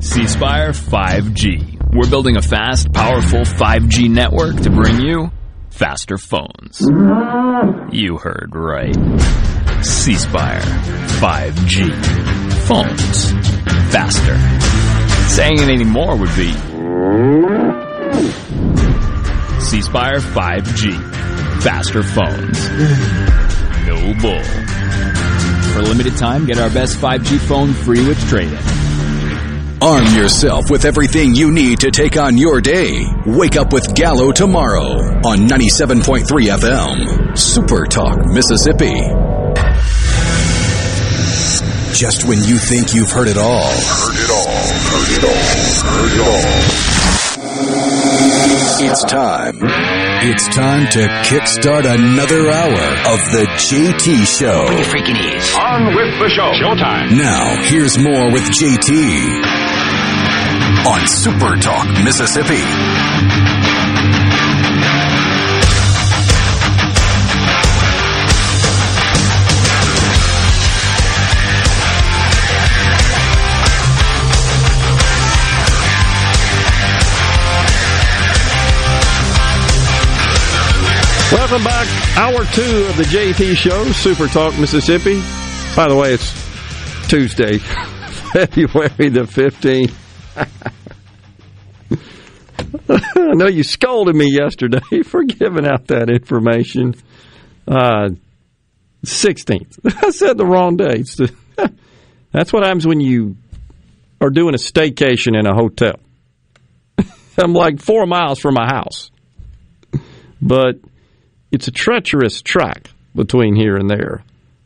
C 0.00 0.26
Spire 0.26 0.70
5G. 0.70 1.94
We're 1.94 2.08
building 2.08 2.36
a 2.36 2.42
fast, 2.42 2.92
powerful 2.92 3.40
5G 3.40 4.08
network 4.10 4.56
to 4.62 4.70
bring 4.70 5.00
you 5.00 5.30
faster 5.70 6.18
phones. 6.18 6.80
You 7.92 8.16
heard 8.18 8.52
right. 8.54 8.94
C 9.84 10.14
Spire 10.14 10.60
5G. 10.60 11.92
Phones. 12.66 13.32
Faster. 13.92 14.36
Saying 15.28 15.58
it 15.58 15.68
anymore 15.68 16.16
would 16.16 16.34
be 16.36 16.52
C 19.60 19.82
Spire 19.82 20.20
5G. 20.20 21.62
Faster 21.62 22.02
phones. 22.02 22.68
No 23.86 24.14
bull. 24.20 24.42
For 25.72 25.80
a 25.80 25.84
limited 25.84 26.16
time, 26.16 26.46
get 26.46 26.58
our 26.58 26.70
best 26.70 26.98
5G 26.98 27.38
phone 27.38 27.72
free 27.72 28.06
with 28.06 28.18
trade-in. 28.28 28.85
Arm 29.82 30.06
yourself 30.14 30.70
with 30.70 30.86
everything 30.86 31.34
you 31.34 31.52
need 31.52 31.80
to 31.80 31.90
take 31.90 32.16
on 32.16 32.38
your 32.38 32.62
day. 32.62 33.04
Wake 33.26 33.56
up 33.56 33.74
with 33.74 33.94
Gallo 33.94 34.32
tomorrow 34.32 34.94
on 35.26 35.40
97.3 35.40 36.24
FM. 36.24 37.36
Super 37.36 37.84
Talk, 37.84 38.24
Mississippi. 38.24 38.94
Just 41.92 42.26
when 42.26 42.38
you 42.42 42.56
think 42.56 42.94
you've 42.94 43.10
heard 43.10 43.28
it 43.28 43.36
all. 43.36 43.62
Heard 43.62 44.16
it 44.16 44.30
all. 44.30 44.46
Heard 44.88 45.18
it 45.18 45.24
all. 45.24 45.92
Heard 45.92 46.12
it 46.12 46.90
all. 46.90 46.95
It's 48.18 49.04
time. 49.04 49.58
It's 49.60 50.48
time 50.54 50.86
to 50.92 51.00
kickstart 51.28 51.84
another 51.84 52.50
hour 52.50 52.84
of 53.12 53.20
the 53.32 53.44
JT 53.60 54.24
Show. 54.24 54.66
Bring 54.66 54.78
your 54.78 54.86
freaking 54.86 55.20
ears. 55.22 55.54
On 55.58 55.86
with 55.94 56.18
the 56.18 56.28
show. 56.30 56.50
Showtime. 56.56 57.18
Now, 57.18 57.62
here's 57.64 57.98
more 57.98 58.32
with 58.32 58.44
JT 58.44 59.86
on 60.86 61.06
Super 61.06 61.56
Talk, 61.56 61.86
Mississippi. 62.04 62.62
Welcome 81.32 81.64
back. 81.64 82.16
Hour 82.16 82.44
two 82.44 82.86
of 82.88 82.96
the 82.96 83.02
JT 83.02 83.56
Show, 83.56 83.84
Super 83.92 84.28
Talk 84.28 84.56
Mississippi. 84.58 85.20
By 85.74 85.88
the 85.88 85.96
way, 85.96 86.14
it's 86.14 87.08
Tuesday, 87.08 87.58
February 88.32 89.08
the 89.08 89.22
15th. 89.22 89.92
I 92.88 93.34
know 93.34 93.48
you 93.48 93.64
scolded 93.64 94.14
me 94.14 94.30
yesterday 94.30 95.02
for 95.04 95.24
giving 95.24 95.66
out 95.66 95.88
that 95.88 96.08
information. 96.10 96.94
Uh, 97.66 98.10
16th. 99.04 100.04
I 100.04 100.10
said 100.10 100.38
the 100.38 100.46
wrong 100.46 100.76
dates. 100.76 101.16
That's 102.30 102.52
what 102.52 102.64
happens 102.64 102.86
when 102.86 103.00
you 103.00 103.36
are 104.20 104.30
doing 104.30 104.54
a 104.54 104.58
staycation 104.58 105.38
in 105.38 105.46
a 105.46 105.54
hotel. 105.54 105.98
I'm 107.36 107.52
like 107.52 107.80
four 107.80 108.06
miles 108.06 108.38
from 108.38 108.54
my 108.54 108.66
house. 108.66 109.10
But 110.40 110.76
it's 111.56 111.68
a 111.68 111.72
treacherous 111.72 112.42
track 112.42 112.90
between 113.14 113.56
here 113.56 113.76
and 113.76 113.88
there. 113.88 114.22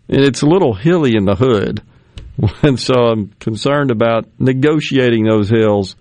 And 0.09 0.25
it's 0.25 0.43
a 0.43 0.47
little 0.47 0.75
hilly 0.75 1.15
in 1.15 1.25
the 1.25 1.37
hood. 1.37 1.83
And 2.63 2.81
so 2.81 2.95
I'm 2.95 3.29
concerned 3.39 3.91
about 3.91 4.27
negotiating 4.39 5.25
those 5.25 5.51
hills. 5.51 5.95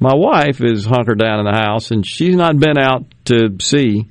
My 0.00 0.12
wife 0.12 0.60
is 0.60 0.84
hunkered 0.84 1.20
down 1.20 1.38
in 1.38 1.46
the 1.46 1.56
house, 1.56 1.92
and 1.92 2.04
she's 2.04 2.34
not 2.34 2.58
been 2.58 2.76
out 2.76 3.04
to 3.26 3.56
see 3.60 4.06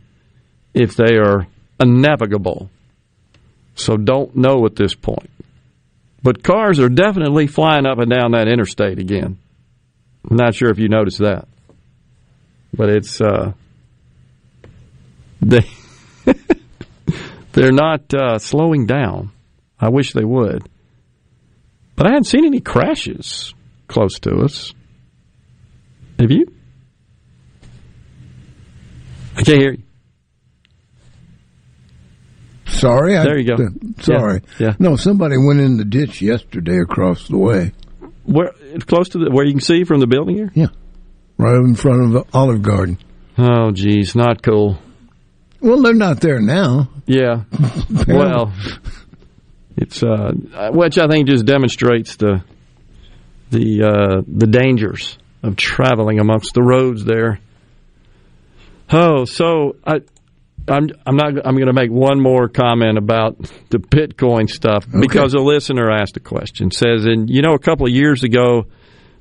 if 0.73 0.95
they 0.95 1.17
are 1.17 1.45
navigable. 1.83 2.69
So 3.75 3.97
don't 3.97 4.37
know 4.37 4.65
at 4.65 4.77
this 4.77 4.95
point. 4.95 5.29
But 6.23 6.43
cars 6.43 6.79
are 6.79 6.87
definitely 6.89 7.47
flying 7.47 7.85
up 7.85 7.99
and 7.99 8.09
down 8.09 8.31
that 8.31 8.47
interstate 8.47 8.97
again. 8.97 9.37
I'm 10.29 10.37
not 10.37 10.55
sure 10.55 10.69
if 10.69 10.79
you 10.79 10.87
noticed 10.87 11.19
that. 11.19 11.45
But 12.73 12.89
it's 12.89 13.19
uh, 13.19 13.51
they 15.41 15.67
they're 17.53 17.71
not 17.71 18.13
uh, 18.13 18.39
slowing 18.39 18.85
down. 18.85 19.31
I 19.79 19.89
wish 19.89 20.13
they 20.13 20.23
would, 20.25 20.67
but 21.95 22.07
I 22.07 22.09
haven't 22.11 22.25
seen 22.25 22.45
any 22.45 22.59
crashes 22.61 23.53
close 23.87 24.19
to 24.21 24.37
us. 24.37 24.73
Have 26.19 26.31
you? 26.31 26.45
I 29.35 29.43
can't 29.43 29.61
hear 29.61 29.71
you. 29.73 29.83
Sorry, 32.65 33.13
There 33.13 33.35
I, 33.35 33.37
you 33.37 33.43
go. 33.43 33.57
sorry. 34.01 34.41
Yeah, 34.59 34.67
yeah. 34.67 34.75
No, 34.79 34.95
somebody 34.97 35.35
went 35.37 35.59
in 35.59 35.77
the 35.77 35.85
ditch 35.85 36.21
yesterday 36.21 36.79
across 36.79 37.27
the 37.27 37.37
way. 37.37 37.71
Where 38.25 38.51
close 38.87 39.09
to 39.09 39.19
the, 39.19 39.29
where 39.31 39.45
you 39.45 39.53
can 39.53 39.61
see 39.61 39.83
from 39.83 39.99
the 39.99 40.07
building 40.07 40.35
here? 40.35 40.51
Yeah, 40.53 40.67
right 41.37 41.55
in 41.55 41.75
front 41.75 42.03
of 42.03 42.11
the 42.11 42.23
Olive 42.37 42.61
Garden. 42.61 42.97
Oh, 43.37 43.71
geez, 43.71 44.15
not 44.15 44.41
cool. 44.43 44.77
Well, 45.59 45.81
they're 45.81 45.93
not 45.93 46.21
there 46.21 46.39
now. 46.39 46.89
Yeah. 47.05 47.43
well, 48.07 48.53
it's 49.75 50.03
uh, 50.03 50.33
which 50.71 50.97
I 50.97 51.07
think 51.07 51.27
just 51.27 51.45
demonstrates 51.45 52.15
the 52.15 52.43
the 53.49 53.83
uh, 53.83 54.21
the 54.27 54.47
dangers 54.47 55.17
of 55.43 55.55
traveling 55.55 56.19
amongst 56.19 56.53
the 56.53 56.61
roads 56.61 57.05
there. 57.05 57.39
Oh, 58.91 59.25
so 59.25 59.75
I. 59.85 60.01
I'm 60.69 60.89
I'm 61.05 61.15
not 61.15 61.29
I'm 61.47 61.55
going 61.55 61.67
to 61.67 61.73
make 61.73 61.91
one 61.91 62.19
more 62.19 62.49
comment 62.49 62.97
about 62.97 63.37
the 63.69 63.77
Bitcoin 63.77 64.49
stuff 64.49 64.85
because 64.99 65.33
a 65.33 65.39
listener 65.39 65.89
asked 65.89 66.17
a 66.17 66.19
question 66.19 66.71
says 66.71 67.05
and 67.05 67.29
you 67.29 67.41
know 67.41 67.53
a 67.53 67.59
couple 67.59 67.87
of 67.87 67.93
years 67.93 68.23
ago 68.23 68.65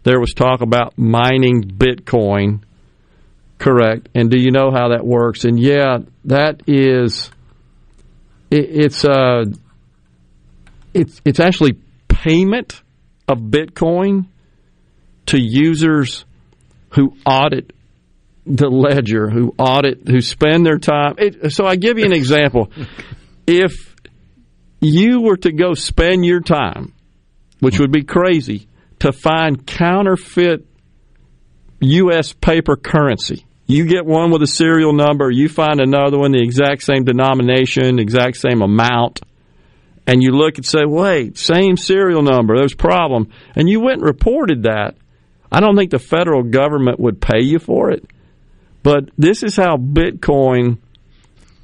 there 0.03 0.19
was 0.19 0.35
talk 0.35 0.61
about 0.61 0.99
mining 0.99 1.63
Bitcoin 1.63 2.63
correct 3.59 4.09
and 4.15 4.31
do 4.31 4.39
you 4.39 4.51
know 4.51 4.71
how 4.71 4.89
that 4.89 5.05
works 5.05 5.45
and 5.45 5.59
yeah 5.59 5.99
that 6.25 6.63
is 6.67 7.31
it, 8.51 8.69
it's 8.71 9.05
uh 9.05 9.45
it's 10.93 11.21
it's 11.25 11.41
actually 11.41 11.79
payment 12.09 12.83
of 13.29 13.39
Bitcoin 13.39 14.27
to 15.27 15.39
users 15.41 16.25
who 16.91 17.17
audit 17.27 17.73
the 18.47 18.69
ledger, 18.69 19.29
who 19.29 19.55
audit, 19.59 20.07
who 20.09 20.21
spend 20.21 20.65
their 20.65 20.79
time. 20.79 21.17
It, 21.19 21.53
so 21.53 21.67
I 21.67 21.77
give 21.77 21.99
you 21.99 22.05
an 22.05 22.13
example. 22.13 22.71
if 23.47 23.95
you 24.81 25.21
were 25.21 25.37
to 25.39 25.53
go 25.53 25.75
spend 25.75 26.25
your 26.25 26.41
time, 26.41 26.95
which 27.61 27.81
would 27.81 27.91
be 27.91 28.05
crazy, 28.05 28.69
to 29.01 29.13
find 29.13 29.67
counterfeit 29.67 30.67
U.S. 31.81 32.33
paper 32.33 32.77
currency. 32.77 33.46
You 33.67 33.85
get 33.87 34.07
one 34.07 34.31
with 34.31 34.43
a 34.43 34.47
serial 34.47 34.93
number, 34.93 35.31
you 35.31 35.49
find 35.49 35.81
another 35.81 36.19
one, 36.19 36.33
the 36.33 36.43
exact 36.43 36.83
same 36.83 37.05
denomination, 37.05 37.99
exact 37.99 38.37
same 38.37 38.63
amount, 38.63 39.21
and 40.07 40.23
you 40.23 40.31
look 40.31 40.57
and 40.57 40.65
say, 40.65 40.85
wait, 40.85 41.37
same 41.37 41.77
serial 41.77 42.23
number, 42.23 42.57
there's 42.57 42.75
a 42.75 42.77
problem. 42.77 43.29
And 43.57 43.69
you 43.69 43.81
went 43.81 43.99
and 43.99 44.07
reported 44.07 44.63
that. 44.63 44.97
I 45.51 45.61
don't 45.61 45.77
think 45.77 45.91
the 45.91 45.99
federal 45.99 46.45
government 46.45 47.01
would 47.01 47.21
pay 47.21 47.43
you 47.43 47.59
for 47.59 47.91
it. 47.91 48.09
But 48.85 49.11
this 49.19 49.43
is 49.43 49.57
how 49.57 49.77
Bitcoin 49.77 50.79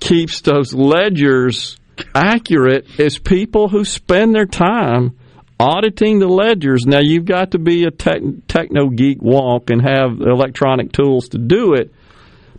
keeps 0.00 0.40
those 0.40 0.74
ledgers 0.74 1.76
accurate 2.14 2.86
is 2.98 3.18
people 3.18 3.68
who 3.68 3.84
spend 3.84 4.34
their 4.34 4.46
time 4.46 5.16
auditing 5.62 6.18
the 6.18 6.26
ledgers. 6.26 6.86
Now 6.86 6.98
you've 6.98 7.24
got 7.24 7.52
to 7.52 7.58
be 7.58 7.84
a 7.84 7.90
tech, 7.92 8.20
techno 8.48 8.88
geek 8.88 9.20
wonk 9.20 9.70
and 9.70 9.80
have 9.80 10.20
electronic 10.20 10.90
tools 10.90 11.28
to 11.28 11.38
do 11.38 11.74
it, 11.74 11.92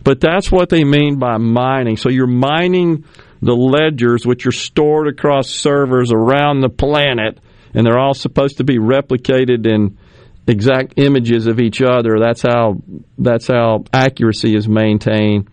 but 0.02 0.20
that's 0.20 0.50
what 0.50 0.70
they 0.70 0.84
mean 0.84 1.18
by 1.18 1.36
mining. 1.36 1.98
So 1.98 2.08
you're 2.08 2.26
mining 2.26 3.04
the 3.42 3.52
ledgers, 3.52 4.26
which 4.26 4.46
are 4.46 4.52
stored 4.52 5.06
across 5.06 5.50
servers 5.50 6.12
around 6.12 6.60
the 6.60 6.70
planet, 6.70 7.38
and 7.74 7.86
they're 7.86 7.98
all 7.98 8.14
supposed 8.14 8.56
to 8.56 8.64
be 8.64 8.78
replicated 8.78 9.66
in 9.66 9.98
exact 10.46 10.94
images 10.96 11.46
of 11.46 11.60
each 11.60 11.82
other. 11.82 12.18
That's 12.18 12.40
how 12.40 12.80
that's 13.18 13.48
how 13.48 13.84
accuracy 13.92 14.56
is 14.56 14.66
maintained, 14.66 15.50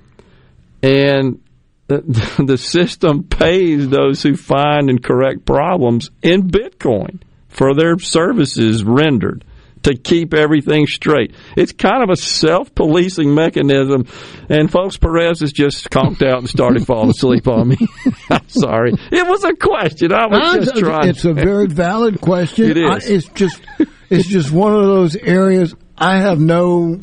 and 0.81 1.41
the, 1.87 2.43
the 2.45 2.57
system 2.57 3.23
pays 3.23 3.89
those 3.89 4.23
who 4.23 4.37
find 4.37 4.89
and 4.89 5.03
correct 5.03 5.45
problems 5.45 6.11
in 6.21 6.49
Bitcoin 6.49 7.19
for 7.51 7.75
their 7.75 7.99
services 7.99 8.83
rendered 8.83 9.45
to 9.83 9.95
keep 9.95 10.33
everything 10.33 10.85
straight. 10.85 11.33
It's 11.57 11.71
kind 11.71 12.03
of 12.03 12.09
a 12.09 12.15
self-policing 12.15 13.33
mechanism, 13.33 14.05
and 14.49 14.71
folks, 14.71 14.97
Perez 14.97 15.39
has 15.39 15.51
just 15.51 15.89
conked 15.89 16.21
out 16.21 16.39
and 16.39 16.49
started 16.49 16.85
falling 16.85 17.09
asleep 17.09 17.47
on 17.47 17.69
me. 17.69 17.77
I'm 18.29 18.47
sorry. 18.47 18.93
It 19.11 19.27
was 19.27 19.43
a 19.43 19.53
question. 19.55 20.13
I 20.13 20.27
was 20.27 20.65
just 20.65 20.77
trying. 20.77 21.09
It's 21.09 21.25
a 21.25 21.33
very 21.33 21.67
valid 21.67 22.21
question. 22.21 22.69
It 22.69 22.77
is. 22.77 22.89
I, 22.89 23.11
it's 23.11 23.27
just, 23.29 23.61
it's 24.09 24.27
just 24.27 24.51
one 24.51 24.73
of 24.73 24.83
those 24.83 25.15
areas 25.15 25.75
I 25.97 26.17
have 26.17 26.39
no 26.39 26.99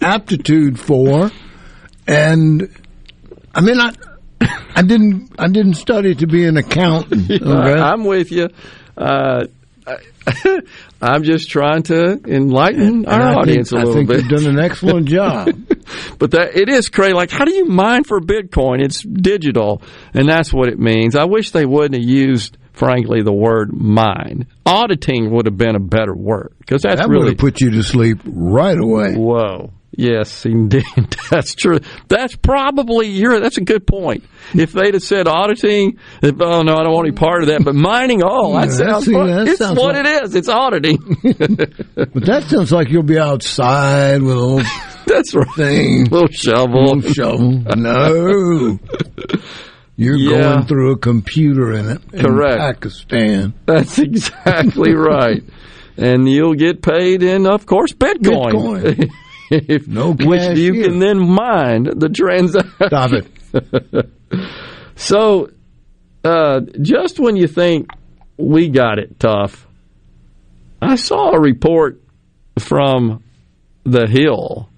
aptitude 0.00 0.78
for, 0.78 1.30
and 2.06 2.68
I 3.54 3.60
mean, 3.60 3.80
I, 3.80 3.92
I 4.74 4.82
didn't, 4.82 5.32
I 5.38 5.48
didn't 5.48 5.74
study 5.74 6.14
to 6.16 6.26
be 6.26 6.46
an 6.46 6.56
accountant. 6.56 7.30
Okay? 7.42 7.80
I'm 7.80 8.04
with 8.04 8.30
you. 8.30 8.48
Uh, 8.96 9.46
I'm 11.00 11.24
just 11.24 11.50
trying 11.50 11.82
to 11.84 12.20
enlighten 12.26 12.82
And 13.04 13.06
our 13.08 13.20
I 13.22 13.34
audience 13.34 13.70
think, 13.70 13.82
a 13.82 13.86
little 13.86 13.92
I 13.92 13.96
think 13.96 14.08
bit. 14.08 14.20
you've 14.30 14.42
done 14.44 14.58
an 14.58 14.64
excellent 14.64 15.08
job. 15.08 15.48
but 16.18 16.30
that 16.32 16.56
it 16.56 16.68
is 16.68 16.88
crazy. 16.88 17.14
Like, 17.14 17.30
how 17.30 17.44
do 17.44 17.52
you 17.52 17.64
mine 17.66 18.04
for 18.04 18.20
Bitcoin? 18.20 18.82
It's 18.82 19.02
digital, 19.02 19.82
and 20.14 20.28
that's 20.28 20.52
what 20.52 20.68
it 20.68 20.78
means. 20.78 21.16
I 21.16 21.24
wish 21.24 21.50
they 21.50 21.66
wouldn't 21.66 21.94
have 21.94 22.04
used, 22.08 22.56
frankly, 22.72 23.22
the 23.22 23.32
word 23.32 23.72
mine. 23.72 24.46
Auditing 24.64 25.30
would 25.32 25.46
have 25.46 25.56
been 25.58 25.74
a 25.76 25.80
better 25.80 26.14
word 26.14 26.54
because 26.60 26.82
that's 26.82 27.00
that 27.00 27.08
would 27.08 27.14
really 27.14 27.28
have 27.30 27.38
put 27.38 27.60
you 27.60 27.70
to 27.72 27.82
sleep 27.82 28.18
right 28.24 28.78
away. 28.78 29.14
Whoa. 29.16 29.70
Yes, 29.94 30.46
indeed. 30.46 30.84
That's 31.30 31.54
true. 31.54 31.78
That's 32.08 32.34
probably 32.34 33.08
you're. 33.08 33.40
That's 33.40 33.58
a 33.58 33.62
good 33.62 33.86
point. 33.86 34.24
If 34.54 34.72
they'd 34.72 34.94
have 34.94 35.02
said 35.02 35.28
auditing, 35.28 35.98
if, 36.22 36.40
oh 36.40 36.62
no, 36.62 36.74
I 36.76 36.82
don't 36.84 36.92
want 36.94 37.08
any 37.08 37.16
part 37.16 37.42
of 37.42 37.48
that. 37.48 37.62
But 37.62 37.74
mining, 37.74 38.22
oh, 38.24 38.54
that 38.58 38.70
sounds. 38.72 39.04
see, 39.04 39.12
that 39.12 39.48
it's 39.48 39.58
sounds 39.58 39.78
what 39.78 39.94
like- 39.94 40.06
it 40.06 40.24
is. 40.24 40.34
It's 40.34 40.48
auditing. 40.48 40.98
But 41.94 42.24
that 42.26 42.44
sounds 42.48 42.72
like 42.72 42.88
you'll 42.88 43.02
be 43.02 43.18
outside 43.18 44.22
with 44.22 44.34
a 44.34 44.40
little 44.40 44.62
That's 45.06 45.34
right. 45.34 45.46
thing, 45.56 46.04
little 46.04 46.28
shovel. 46.28 46.84
little 46.94 47.12
shovel. 47.12 47.50
No, 47.76 48.78
you're 49.96 50.16
Yeah. 50.16 50.40
going 50.54 50.66
through 50.66 50.92
a 50.92 50.96
computer 50.98 51.72
in 51.74 51.90
it. 51.90 52.00
in 52.14 52.24
Correct. 52.24 52.58
Pakistan. 52.58 53.52
That's 53.66 53.98
exactly 53.98 54.94
right. 54.94 55.42
And 55.98 56.26
you'll 56.28 56.54
get 56.54 56.82
paid 56.82 57.22
in, 57.22 57.46
of 57.46 57.66
course, 57.66 57.92
Bitcoin. 57.92 58.52
Bitcoin. 58.52 59.10
If- 59.52 59.86
No 59.88 60.12
which 60.14 60.56
you 60.58 60.72
here. 60.72 60.84
can 60.84 60.98
then 60.98 61.18
mine 61.18 61.84
the 61.84 62.08
transaction. 62.08 62.72
Stop 62.86 63.12
it. 63.12 64.10
So, 64.94 65.50
uh, 66.24 66.60
just 66.80 67.18
when 67.18 67.36
you 67.36 67.46
think 67.48 67.88
we 68.36 68.68
got 68.68 68.98
it 68.98 69.18
tough, 69.18 69.66
I 70.80 70.94
saw 70.96 71.32
a 71.32 71.40
report 71.40 72.00
from 72.58 73.22
the 73.84 74.06
Hill 74.06 74.68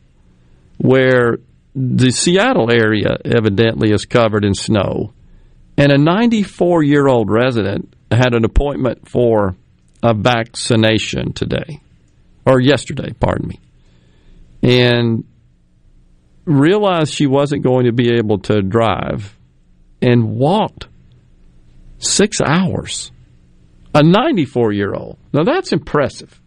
where 0.79 1.39
the 1.75 2.11
Seattle 2.11 2.71
area 2.71 3.19
evidently 3.25 3.91
is 3.91 4.07
covered 4.07 4.45
in 4.45 4.55
snow, 4.55 5.13
and 5.77 5.91
a 5.93 5.99
94 5.99 6.83
year 6.85 7.07
old 7.09 7.31
resident 7.31 7.95
had 8.11 8.35
an 8.35 8.45
appointment 8.45 9.09
for 9.09 9.57
a 10.03 10.15
vaccination 10.15 11.33
today, 11.33 11.81
or 12.47 12.61
yesterday, 12.61 13.13
pardon 13.19 13.49
me, 13.49 13.59
and 14.65 15.25
realized 16.47 17.13
she 17.13 17.27
wasn't 17.27 17.63
going 17.63 17.85
to 17.85 17.93
be 17.93 18.15
able 18.17 18.39
to 18.39 18.63
drive 18.63 19.37
and 20.01 20.37
walked 20.37 20.89
six 21.99 22.41
hours. 22.41 23.13
A 23.95 24.03
94 24.03 24.73
year 24.73 24.95
old. 24.95 25.19
Now 25.33 25.45
that's 25.45 25.73
impressive. 25.73 26.41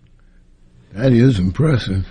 That 0.93 1.13
is 1.13 1.39
impressive. 1.39 2.07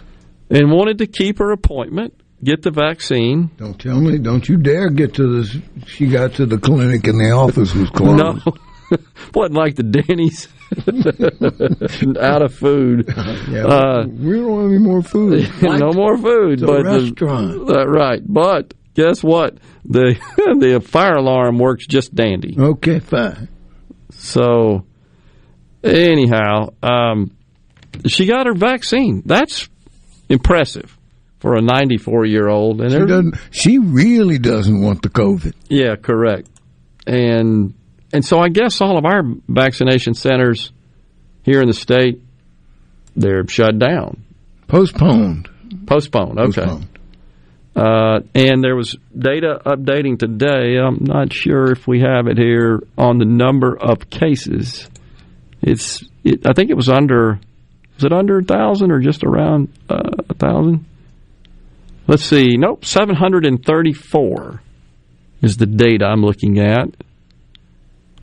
And 0.48 0.70
wanted 0.70 0.98
to 0.98 1.06
keep 1.06 1.38
her 1.38 1.50
appointment, 1.50 2.14
get 2.42 2.62
the 2.62 2.70
vaccine. 2.70 3.50
Don't 3.56 3.78
tell 3.78 4.00
me. 4.00 4.18
Don't 4.18 4.48
you 4.48 4.56
dare 4.56 4.88
get 4.88 5.14
to 5.14 5.42
this. 5.42 5.56
She 5.86 6.06
got 6.06 6.34
to 6.34 6.46
the 6.46 6.56
clinic 6.56 7.06
and 7.06 7.20
the 7.20 7.32
office 7.32 7.74
was 7.74 7.90
closed. 7.90 8.46
No. 8.46 8.54
Wasn't 9.34 9.54
like 9.54 9.74
the 9.76 9.82
Denny's. 9.82 10.48
Out 12.20 12.42
of 12.42 12.54
food. 12.54 13.06
Yeah, 13.48 13.64
Uh, 13.66 14.06
we 14.06 14.32
don't 14.32 14.48
want 14.50 14.68
any 14.70 14.78
more 14.78 15.02
food. 15.02 15.48
no 15.62 15.92
more 15.92 16.18
food. 16.18 16.60
But 16.66 16.84
restaurant. 16.84 17.66
The, 17.66 17.80
uh, 17.80 17.84
right. 17.86 18.20
But 18.26 18.74
guess 18.94 19.22
what? 19.22 19.58
The 19.84 20.16
the 20.58 20.80
fire 20.80 21.14
alarm 21.16 21.58
works 21.58 21.86
just 21.86 22.14
dandy. 22.14 22.56
Okay, 22.58 22.98
fine. 22.98 23.48
So, 24.10 24.84
anyhow, 25.84 26.70
um, 26.82 27.30
she 28.06 28.26
got 28.26 28.46
her 28.46 28.54
vaccine. 28.54 29.22
That's 29.24 29.68
impressive 30.28 30.96
for 31.38 31.54
a 31.56 31.60
94 31.62 32.26
year 32.26 32.48
old. 32.48 32.80
And 32.80 32.90
She 32.90 32.98
doesn't. 32.98 33.36
She 33.52 33.78
really 33.78 34.38
doesn't 34.38 34.80
want 34.82 35.02
the 35.02 35.08
COVID. 35.10 35.54
yeah, 35.68 35.94
correct. 35.96 36.48
And 37.06 37.74
and 38.12 38.24
so 38.24 38.38
I 38.38 38.48
guess 38.48 38.80
all 38.80 38.98
of 38.98 39.04
our 39.04 39.22
vaccination 39.48 40.14
centers 40.14 40.72
here 41.42 41.60
in 41.60 41.68
the 41.68 41.74
state 41.74 42.20
they're 43.14 43.46
shut 43.48 43.78
down, 43.78 44.24
Postponed. 44.68 45.48
postponed. 45.86 46.38
Okay. 46.38 46.62
Postponed. 46.62 46.88
Uh, 47.74 48.20
and 48.34 48.64
there 48.64 48.74
was 48.74 48.96
data 49.16 49.60
updating 49.66 50.18
today. 50.18 50.78
I'm 50.78 50.98
not 51.02 51.30
sure 51.32 51.70
if 51.72 51.86
we 51.86 52.00
have 52.00 52.26
it 52.26 52.38
here 52.38 52.82
on 52.96 53.18
the 53.18 53.26
number 53.26 53.76
of 53.76 54.08
cases. 54.08 54.88
It's, 55.60 56.02
it, 56.24 56.46
I 56.46 56.54
think 56.54 56.70
it 56.70 56.74
was 56.74 56.88
under, 56.88 57.38
was 57.94 58.04
it 58.04 58.12
under 58.14 58.38
a 58.38 58.42
thousand 58.42 58.92
or 58.92 59.00
just 59.00 59.24
around 59.24 59.68
uh, 59.90 60.10
a 60.28 60.34
thousand? 60.34 60.86
Let's 62.06 62.24
see. 62.24 62.56
Nope, 62.56 62.84
734 62.84 64.62
is 65.42 65.56
the 65.58 65.66
data 65.66 66.06
I'm 66.06 66.22
looking 66.22 66.58
at, 66.58 66.88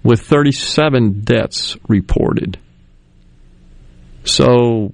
with 0.03 0.21
37 0.21 1.21
deaths 1.21 1.77
reported. 1.87 2.59
So 4.25 4.93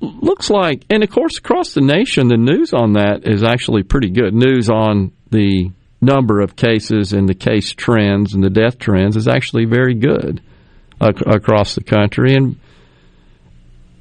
looks 0.00 0.50
like, 0.50 0.84
and 0.90 1.02
of 1.02 1.10
course, 1.10 1.38
across 1.38 1.74
the 1.74 1.80
nation, 1.80 2.28
the 2.28 2.36
news 2.36 2.72
on 2.72 2.94
that 2.94 3.22
is 3.24 3.42
actually 3.42 3.82
pretty 3.82 4.10
good. 4.10 4.34
News 4.34 4.70
on 4.70 5.12
the 5.30 5.70
number 6.00 6.40
of 6.40 6.56
cases 6.56 7.12
and 7.12 7.28
the 7.28 7.34
case 7.34 7.72
trends 7.72 8.34
and 8.34 8.42
the 8.42 8.50
death 8.50 8.78
trends 8.78 9.16
is 9.16 9.26
actually 9.26 9.64
very 9.64 9.94
good 9.94 10.40
ac- 11.02 11.24
across 11.26 11.74
the 11.74 11.82
country, 11.82 12.34
and 12.34 12.58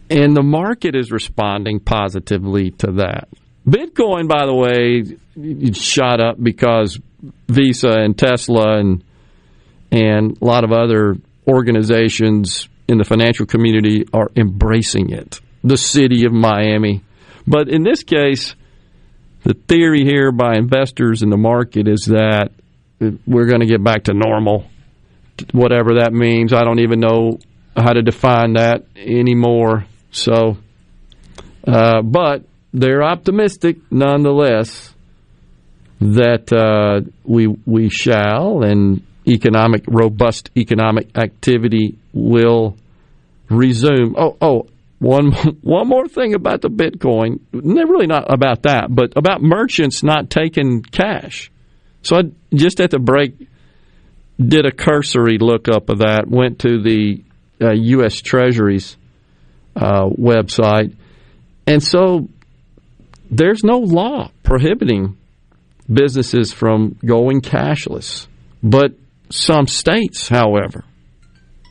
and 0.09 0.35
the 0.35 0.43
market 0.43 0.95
is 0.95 1.11
responding 1.11 1.79
positively 1.79 2.71
to 2.71 2.93
that. 2.93 3.27
Bitcoin, 3.67 4.29
by 4.29 4.45
the 4.45 4.55
way, 4.55 5.73
shot 5.73 6.21
up 6.21 6.41
because 6.41 6.97
Visa 7.49 7.89
and 7.89 8.17
Tesla 8.17 8.77
and 8.77 9.03
and 9.91 10.37
a 10.41 10.45
lot 10.45 10.63
of 10.63 10.71
other 10.71 11.15
organizations 11.47 12.67
in 12.87 12.97
the 12.97 13.03
financial 13.03 13.45
community 13.45 14.05
are 14.13 14.29
embracing 14.35 15.11
it. 15.11 15.39
The 15.63 15.77
city 15.77 16.25
of 16.25 16.33
Miami. 16.33 17.03
But 17.45 17.69
in 17.69 17.83
this 17.83 18.03
case, 18.03 18.55
the 19.43 19.53
theory 19.53 20.03
here 20.03 20.31
by 20.31 20.55
investors 20.55 21.23
in 21.23 21.29
the 21.29 21.37
market 21.37 21.87
is 21.87 22.05
that 22.05 22.51
we're 22.99 23.45
going 23.45 23.61
to 23.61 23.67
get 23.67 23.83
back 23.83 24.03
to 24.05 24.13
normal, 24.13 24.65
whatever 25.51 25.99
that 25.99 26.11
means. 26.13 26.53
I 26.53 26.63
don't 26.63 26.79
even 26.79 26.99
know 26.99 27.39
how 27.75 27.93
to 27.93 28.01
define 28.01 28.53
that 28.53 28.85
anymore. 28.95 29.85
So, 30.11 30.57
uh, 31.65 32.01
but 32.01 32.43
they're 32.73 33.03
optimistic 33.03 33.77
nonetheless 33.91 34.93
that 35.99 36.51
uh, 36.51 37.09
we 37.23 37.47
we 37.47 37.89
shall 37.89 38.63
and 38.63 39.01
economic 39.27 39.83
robust 39.87 40.49
economic 40.55 41.17
activity 41.17 41.97
will 42.13 42.77
resume. 43.49 44.15
Oh, 44.17 44.37
oh, 44.41 44.67
one 44.99 45.31
one 45.61 45.87
more 45.87 46.07
thing 46.07 46.33
about 46.33 46.61
the 46.61 46.69
Bitcoin. 46.69 47.39
Really 47.51 48.07
not 48.07 48.31
about 48.33 48.63
that, 48.63 48.87
but 48.89 49.13
about 49.15 49.41
merchants 49.41 50.03
not 50.03 50.29
taking 50.29 50.81
cash. 50.81 51.51
So 52.01 52.17
I 52.17 52.21
just 52.53 52.79
at 52.79 52.91
the 52.91 52.99
break 52.99 53.47
did 54.39 54.65
a 54.65 54.71
cursory 54.71 55.37
look 55.39 55.67
up 55.67 55.89
of 55.89 55.99
that. 55.99 56.27
Went 56.27 56.59
to 56.59 56.81
the 56.81 57.23
uh, 57.61 57.73
U.S. 57.73 58.21
Treasury's 58.21 58.97
uh, 59.75 60.05
website, 60.09 60.95
and 61.65 61.83
so 61.83 62.29
there's 63.29 63.63
no 63.63 63.79
law 63.79 64.31
prohibiting 64.43 65.17
businesses 65.91 66.53
from 66.53 66.97
going 67.05 67.41
cashless. 67.41 68.27
But 68.63 68.93
some 69.29 69.67
states, 69.67 70.27
however, 70.29 70.83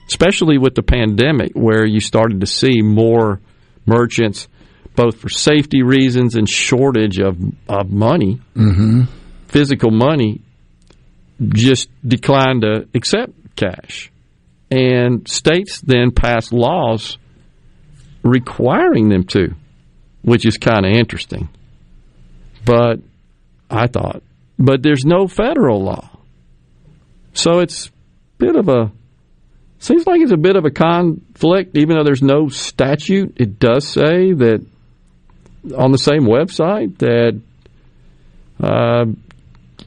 especially 0.08 0.58
with 0.58 0.74
the 0.74 0.82
pandemic, 0.82 1.52
where 1.54 1.84
you 1.86 2.00
started 2.00 2.40
to 2.40 2.46
see 2.46 2.82
more 2.82 3.40
merchants, 3.86 4.48
both 4.94 5.18
for 5.18 5.28
safety 5.28 5.82
reasons 5.82 6.34
and 6.36 6.48
shortage 6.48 7.18
of, 7.18 7.36
of 7.68 7.90
money, 7.90 8.40
Mm-hmm. 8.54 9.02
physical 9.48 9.90
money, 9.90 10.40
just 11.48 11.88
declined 12.06 12.62
to 12.62 12.88
accept 12.94 13.32
cash. 13.56 14.10
And 14.70 15.28
states 15.28 15.80
then 15.80 16.10
passed 16.10 16.52
laws 16.52 17.18
requiring 18.22 19.08
them 19.08 19.24
to, 19.24 19.54
which 20.22 20.44
is 20.46 20.56
kind 20.56 20.84
of 20.84 20.92
interesting. 20.92 21.48
But 22.64 23.00
I 23.70 23.86
thought, 23.86 24.22
but 24.58 24.82
there's 24.82 25.04
no 25.04 25.28
federal 25.28 25.82
law. 25.84 26.10
So 27.36 27.60
it's 27.60 27.88
a 27.88 27.90
bit 28.38 28.56
of 28.56 28.68
a 28.68 28.90
seems 29.78 30.06
like 30.06 30.22
it's 30.22 30.32
a 30.32 30.38
bit 30.38 30.56
of 30.56 30.64
a 30.64 30.70
conflict, 30.70 31.76
even 31.76 31.96
though 31.96 32.04
there's 32.04 32.22
no 32.22 32.48
statute. 32.48 33.34
It 33.36 33.58
does 33.58 33.86
say 33.86 34.32
that 34.32 34.64
on 35.76 35.92
the 35.92 35.98
same 35.98 36.22
website 36.22 36.96
that 36.98 37.40
uh, 38.58 39.04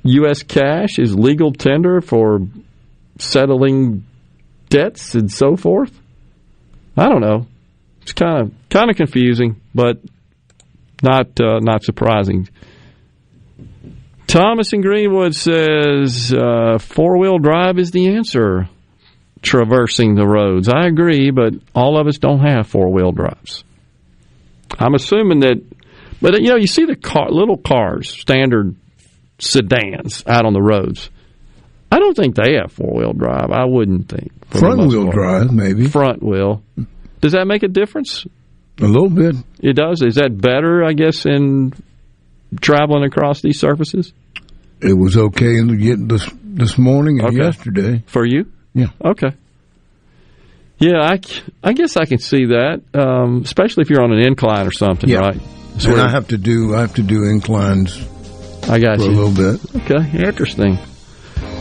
U.S. 0.03 0.43
cash 0.43 0.99
is 0.99 1.15
legal 1.15 1.51
tender 1.51 2.01
for 2.01 2.41
settling 3.17 4.05
debts 4.69 5.15
and 5.15 5.31
so 5.31 5.55
forth. 5.55 5.99
I 6.95 7.09
don't 7.09 7.21
know. 7.21 7.47
It's 8.03 8.13
kind 8.13 8.41
of 8.41 8.53
kind 8.69 8.91
of 8.91 8.95
confusing, 8.95 9.59
but 9.73 9.97
not 11.01 11.39
uh, 11.41 11.59
not 11.61 11.83
surprising. 11.83 12.47
Thomas 14.29 14.73
in 14.73 14.81
Greenwood 14.81 15.33
says 15.35 16.31
uh, 16.31 16.77
four 16.77 17.17
wheel 17.17 17.39
drive 17.39 17.79
is 17.79 17.89
the 17.89 18.15
answer. 18.15 18.69
Traversing 19.41 20.15
the 20.15 20.27
roads, 20.27 20.69
I 20.69 20.85
agree, 20.85 21.31
but 21.31 21.53
all 21.73 21.99
of 21.99 22.07
us 22.07 22.17
don't 22.17 22.41
have 22.41 22.67
four 22.67 22.91
wheel 22.91 23.11
drives. 23.11 23.63
I'm 24.77 24.93
assuming 24.93 25.39
that, 25.39 25.63
but 26.21 26.41
you 26.41 26.49
know, 26.49 26.57
you 26.57 26.67
see 26.67 26.85
the 26.85 26.95
car, 26.95 27.31
little 27.31 27.57
cars, 27.57 28.09
standard 28.09 28.75
sedans 29.39 30.23
out 30.27 30.45
on 30.45 30.53
the 30.53 30.61
roads. 30.61 31.09
I 31.91 31.97
don't 31.97 32.15
think 32.15 32.35
they 32.35 32.55
have 32.55 32.71
four 32.71 32.93
wheel 32.93 33.13
drive. 33.13 33.49
I 33.51 33.65
wouldn't 33.65 34.09
think 34.09 34.31
front 34.49 34.87
wheel 34.89 35.05
part. 35.05 35.15
drive, 35.15 35.51
maybe. 35.53 35.87
Front 35.87 36.21
wheel. 36.21 36.61
Does 37.21 37.31
that 37.31 37.47
make 37.47 37.63
a 37.63 37.67
difference? 37.67 38.25
A 38.81 38.85
little 38.85 39.09
bit. 39.09 39.35
It 39.59 39.73
does. 39.73 40.01
Is 40.01 40.15
that 40.15 40.37
better? 40.39 40.83
I 40.83 40.93
guess 40.93 41.25
in 41.25 41.73
traveling 42.61 43.03
across 43.03 43.41
these 43.41 43.59
surfaces 43.59 44.11
It 44.81 44.93
was 44.93 45.15
okay 45.17 45.57
in 45.57 45.67
the 45.67 45.95
this 45.95 46.29
this 46.43 46.77
morning 46.77 47.19
and 47.19 47.27
Okay. 47.29 47.37
yesterday. 47.45 48.03
for 48.07 48.25
you. 48.25 48.45
Yeah. 48.73 48.87
Okay. 49.03 49.31
Yeah, 50.79 51.01
I, 51.01 51.19
I 51.63 51.73
guess 51.73 51.97
I 51.97 52.05
can 52.05 52.19
see 52.19 52.45
that, 52.45 52.81
um, 52.93 53.41
especially 53.43 53.81
if 53.81 53.89
you're 53.89 54.01
on 54.01 54.13
an 54.13 54.19
incline 54.19 54.65
or 54.65 54.71
something, 54.71 55.09
Yeah. 55.09 55.19
right? 55.19 55.41
So 55.77 55.95
I 55.95 56.09
have 56.09 56.27
to 56.29 56.37
do 56.37 56.75
I 56.75 56.81
have 56.81 56.95
to 56.95 57.03
do 57.03 57.23
inclines 57.25 57.97
I 58.69 58.79
got 58.79 58.97
for 58.97 59.03
you. 59.05 59.09
a 59.11 59.15
little 59.19 59.31
bit. 59.53 59.83
Okay, 59.91 60.23
interesting. 60.25 60.77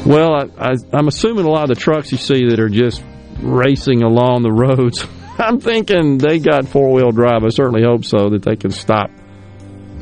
Well, 0.07 0.33
I, 0.35 0.71
I, 0.71 0.75
I'm 0.93 1.07
assuming 1.09 1.45
a 1.45 1.51
lot 1.51 1.65
of 1.71 1.77
the 1.77 1.81
trucks 1.81 2.11
you 2.13 2.19
see 2.19 2.49
that 2.49 2.59
are 2.61 2.69
just 2.69 3.03
racing 3.41 4.03
along 4.03 4.43
the 4.43 4.51
roads. 4.53 5.07
I'm 5.39 5.61
thinking 5.61 6.19
they 6.19 6.39
got 6.41 6.67
four 6.69 6.93
wheel 6.93 7.11
drive. 7.13 7.45
I 7.45 7.49
certainly 7.51 7.83
hope 7.85 8.05
so 8.05 8.31
that 8.31 8.43
they 8.43 8.57
can 8.57 8.71
stop 8.71 9.11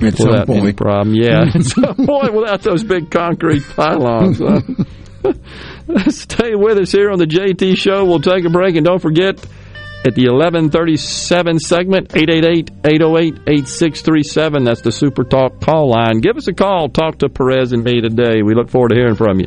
At 0.03 0.17
some 0.17 0.29
without 0.31 0.49
any 0.51 0.61
point. 0.61 0.77
problem. 0.77 1.15
Yeah, 1.15 1.47
at 1.55 1.65
some 1.65 1.97
point 2.07 2.35
without 2.35 2.63
those 2.63 2.85
big 2.85 3.11
concrete 3.11 3.63
pylons. 3.75 4.39
huh? 4.39 4.61
Stay 6.11 6.55
with 6.55 6.79
us 6.79 6.93
here 6.93 7.11
on 7.11 7.19
the 7.19 7.27
JT 7.27 7.77
Show. 7.79 8.05
We'll 8.05 8.21
take 8.21 8.45
a 8.45 8.51
break, 8.51 8.77
and 8.77 8.85
don't 8.85 9.01
forget 9.01 9.39
at 10.07 10.15
the 10.15 10.29
1137 10.29 11.59
segment, 11.59 12.11
888-808-8637. 12.11 14.65
That's 14.65 14.83
the 14.83 14.93
Super 14.93 15.25
Talk 15.25 15.61
call 15.61 15.91
line. 15.91 16.21
Give 16.21 16.37
us 16.37 16.47
a 16.49 16.53
call. 16.53 16.89
Talk 16.89 17.19
to 17.19 17.29
Perez 17.29 17.73
and 17.73 17.83
me 17.83 18.01
today. 18.01 18.43
We 18.43 18.55
look 18.55 18.71
forward 18.71 18.91
to 18.91 18.95
hearing 18.97 19.17
from 19.17 19.41
you. 19.41 19.47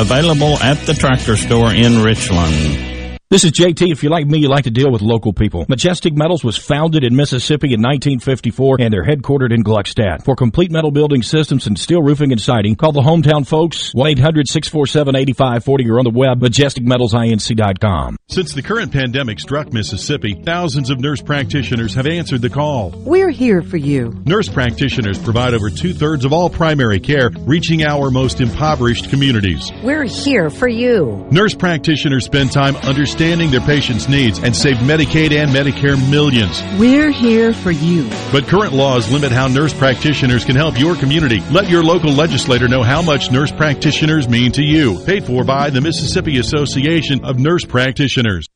available 0.00 0.58
at 0.62 0.78
the 0.86 0.94
tractor 0.94 1.36
store 1.36 1.72
in 1.72 2.02
Richland. 2.02 2.93
This 3.34 3.42
is 3.42 3.50
JT. 3.50 3.90
If 3.90 4.04
you 4.04 4.10
like 4.10 4.28
me, 4.28 4.38
you 4.38 4.46
like 4.48 4.62
to 4.62 4.70
deal 4.70 4.92
with 4.92 5.02
local 5.02 5.32
people. 5.32 5.66
Majestic 5.68 6.14
Metals 6.14 6.44
was 6.44 6.56
founded 6.56 7.02
in 7.02 7.16
Mississippi 7.16 7.74
in 7.74 7.82
1954 7.82 8.76
and 8.78 8.94
they're 8.94 9.02
headquartered 9.02 9.52
in 9.52 9.64
Gluckstadt. 9.64 10.24
For 10.24 10.36
complete 10.36 10.70
metal 10.70 10.92
building 10.92 11.24
systems 11.24 11.66
and 11.66 11.76
steel 11.76 12.00
roofing 12.00 12.30
and 12.30 12.40
siding, 12.40 12.76
call 12.76 12.92
the 12.92 13.00
hometown 13.00 13.44
folks 13.44 13.92
1-800-647-8540 13.94 15.90
or 15.90 15.98
on 15.98 16.04
the 16.04 16.12
web 16.14 16.38
majesticmetalsinc.com. 16.42 18.16
Since 18.28 18.54
the 18.54 18.62
current 18.62 18.92
pandemic 18.92 19.40
struck 19.40 19.72
Mississippi, 19.72 20.40
thousands 20.44 20.90
of 20.90 21.00
nurse 21.00 21.20
practitioners 21.20 21.92
have 21.94 22.06
answered 22.06 22.40
the 22.40 22.50
call. 22.50 22.90
We're 22.90 23.30
here 23.30 23.62
for 23.62 23.78
you. 23.78 24.22
Nurse 24.24 24.48
practitioners 24.48 25.18
provide 25.18 25.54
over 25.54 25.70
two 25.70 25.92
thirds 25.92 26.24
of 26.24 26.32
all 26.32 26.48
primary 26.48 27.00
care, 27.00 27.30
reaching 27.40 27.82
our 27.82 28.12
most 28.12 28.40
impoverished 28.40 29.10
communities. 29.10 29.72
We're 29.82 30.04
here 30.04 30.50
for 30.50 30.68
you. 30.68 31.26
Nurse 31.32 31.56
practitioners 31.56 32.26
spend 32.26 32.52
time 32.52 32.76
understanding 32.76 33.23
their 33.24 33.60
patients' 33.60 34.06
needs 34.06 34.38
and 34.38 34.54
save 34.54 34.76
Medicaid 34.76 35.32
and 35.32 35.50
Medicare 35.50 35.98
millions. 36.10 36.62
We're 36.78 37.10
here 37.10 37.54
for 37.54 37.70
you. 37.70 38.08
But 38.30 38.46
current 38.46 38.74
laws 38.74 39.10
limit 39.10 39.32
how 39.32 39.48
nurse 39.48 39.72
practitioners 39.72 40.44
can 40.44 40.56
help 40.56 40.78
your 40.78 40.94
community. 40.94 41.40
Let 41.50 41.70
your 41.70 41.82
local 41.82 42.12
legislator 42.12 42.68
know 42.68 42.82
how 42.82 43.00
much 43.00 43.30
nurse 43.30 43.50
practitioners 43.50 44.28
mean 44.28 44.52
to 44.52 44.62
you. 44.62 45.02
Paid 45.04 45.24
for 45.24 45.42
by 45.42 45.70
the 45.70 45.80
Mississippi 45.80 46.38
Association 46.38 47.24
of 47.24 47.38
Nurse 47.38 47.64
Practitioners. 47.64 48.46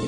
thing. 0.00 0.07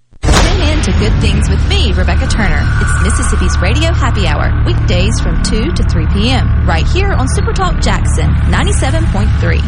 Tune 0.81 0.93
in 0.93 0.99
to 0.99 0.99
Good 0.99 1.21
Things 1.21 1.49
with 1.49 1.67
me, 1.67 1.91
Rebecca 1.93 2.27
Turner. 2.27 2.61
It's 2.81 3.03
Mississippi's 3.03 3.57
Radio 3.59 3.91
Happy 3.93 4.27
Hour, 4.27 4.63
weekdays 4.65 5.19
from 5.19 5.41
2 5.43 5.71
to 5.73 5.83
3 5.83 6.07
p.m., 6.13 6.65
right 6.65 6.87
here 6.87 7.11
on 7.11 7.27
Supertalk 7.27 7.81
Jackson 7.81 8.29
97.3. 8.49 9.59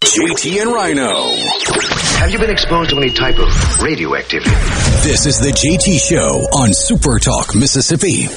JT 0.00 0.62
and 0.62 0.72
Rhino. 0.72 1.36
Have 2.18 2.30
you 2.30 2.38
been 2.38 2.50
exposed 2.50 2.90
to 2.90 2.96
any 2.96 3.10
type 3.10 3.38
of 3.38 3.82
radioactivity? 3.82 4.50
This 5.02 5.26
is 5.26 5.40
the 5.40 5.50
JT 5.50 5.98
Show 6.00 6.46
on 6.52 6.72
Super 6.72 7.18
Talk, 7.18 7.54
Mississippi. 7.54 8.28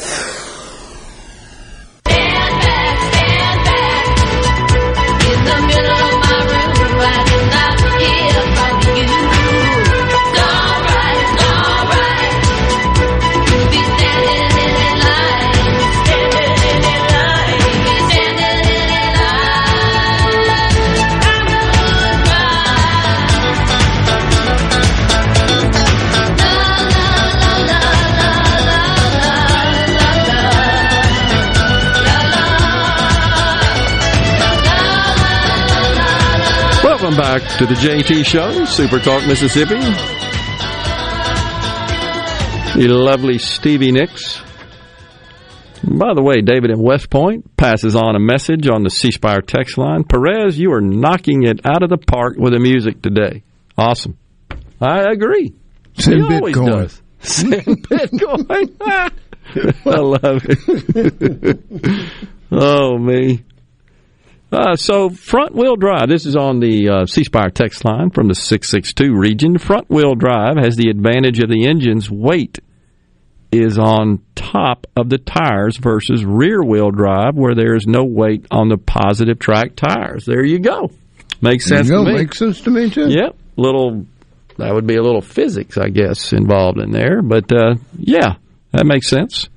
Welcome 37.12 37.42
back 37.42 37.58
to 37.58 37.66
the 37.66 37.74
JT 37.74 38.26
Show, 38.26 38.64
Super 38.64 38.98
Talk 38.98 39.28
Mississippi. 39.28 39.76
The 42.80 42.88
lovely 42.88 43.38
Stevie 43.38 43.92
Nicks. 43.92 44.42
By 45.84 46.14
the 46.14 46.22
way, 46.24 46.40
David 46.40 46.72
in 46.72 46.82
West 46.82 47.10
Point 47.10 47.58
passes 47.58 47.98
on 47.98 48.16
a 48.16 48.20
message 48.20 48.70
on 48.70 48.84
the 48.84 48.90
C 48.90 49.12
Spire 49.12 49.42
text 49.42 49.78
line. 49.78 50.06
Perez, 50.06 50.58
you 50.58 50.72
are 50.72 50.80
knocking 50.80 51.44
it 51.44 51.60
out 51.66 51.84
of 51.84 51.90
the 51.90 51.98
park 51.98 52.38
with 52.38 52.54
the 52.54 52.60
music 52.60 53.02
today. 53.02 53.44
Awesome. 53.78 54.18
I 54.80 55.12
agree. 55.12 55.54
Send 55.96 56.16
he 56.16 56.36
always 56.36 56.56
Bitcoin. 56.56 56.72
does. 56.72 57.02
Send 57.20 57.66
Bitcoin. 57.90 58.74
I 59.86 60.00
love 60.00 60.46
it. 60.46 61.60
oh, 62.54 62.98
me. 62.98 63.44
Uh, 64.52 64.76
so 64.76 65.10
front 65.10 65.56
wheel 65.56 65.76
drive. 65.78 66.10
This 66.10 66.26
is 66.26 66.36
on 66.36 66.60
the 66.60 66.90
uh, 66.90 67.06
C 67.06 67.24
Spire 67.24 67.50
text 67.50 67.86
line 67.86 68.10
from 68.10 68.28
the 68.28 68.36
662 68.36 69.16
region. 69.16 69.58
Front 69.58 69.90
wheel 69.90 70.14
drive 70.14 70.58
has 70.58 70.76
the 70.76 70.90
advantage 70.90 71.40
of 71.40 71.50
the 71.50 71.66
engine's 71.66 72.12
weight 72.12 72.60
is 73.52 73.78
on 73.78 74.24
top 74.36 74.88
of 74.96 75.10
the 75.10 75.18
tires 75.18 75.78
versus 75.78 76.24
rear 76.24 76.64
wheel 76.64 76.90
drive 76.90 77.36
where 77.36 77.54
there 77.54 77.76
is 77.76 77.86
no 77.86 78.04
weight 78.04 78.46
on 78.50 78.70
the 78.70 78.78
positive 78.78 79.40
track 79.40 79.76
tires. 79.76 80.26
There 80.26 80.44
you 80.44 80.60
go. 80.60 80.92
Makes 81.42 81.66
sense 81.66 81.90
go. 81.90 82.04
to 82.04 82.12
me. 82.12 82.18
Makes 82.18 82.38
sense 82.38 82.62
to 82.62 82.72
me 82.72 82.90
too. 82.90 83.10
Yep. 83.10 83.36
Little 83.58 84.06
that 84.58 84.74
would 84.74 84.88
be 84.88 84.96
a 84.96 85.02
little 85.02 85.22
physics, 85.22 85.78
I 85.78 85.90
guess, 85.90 86.34
involved 86.34 86.80
in 86.80 86.92
there. 86.92 87.22
But 87.22 87.52
uh, 87.52 87.76
yeah, 87.98 88.36
that 88.72 88.86
makes 88.86 89.08
sense. 89.08 89.50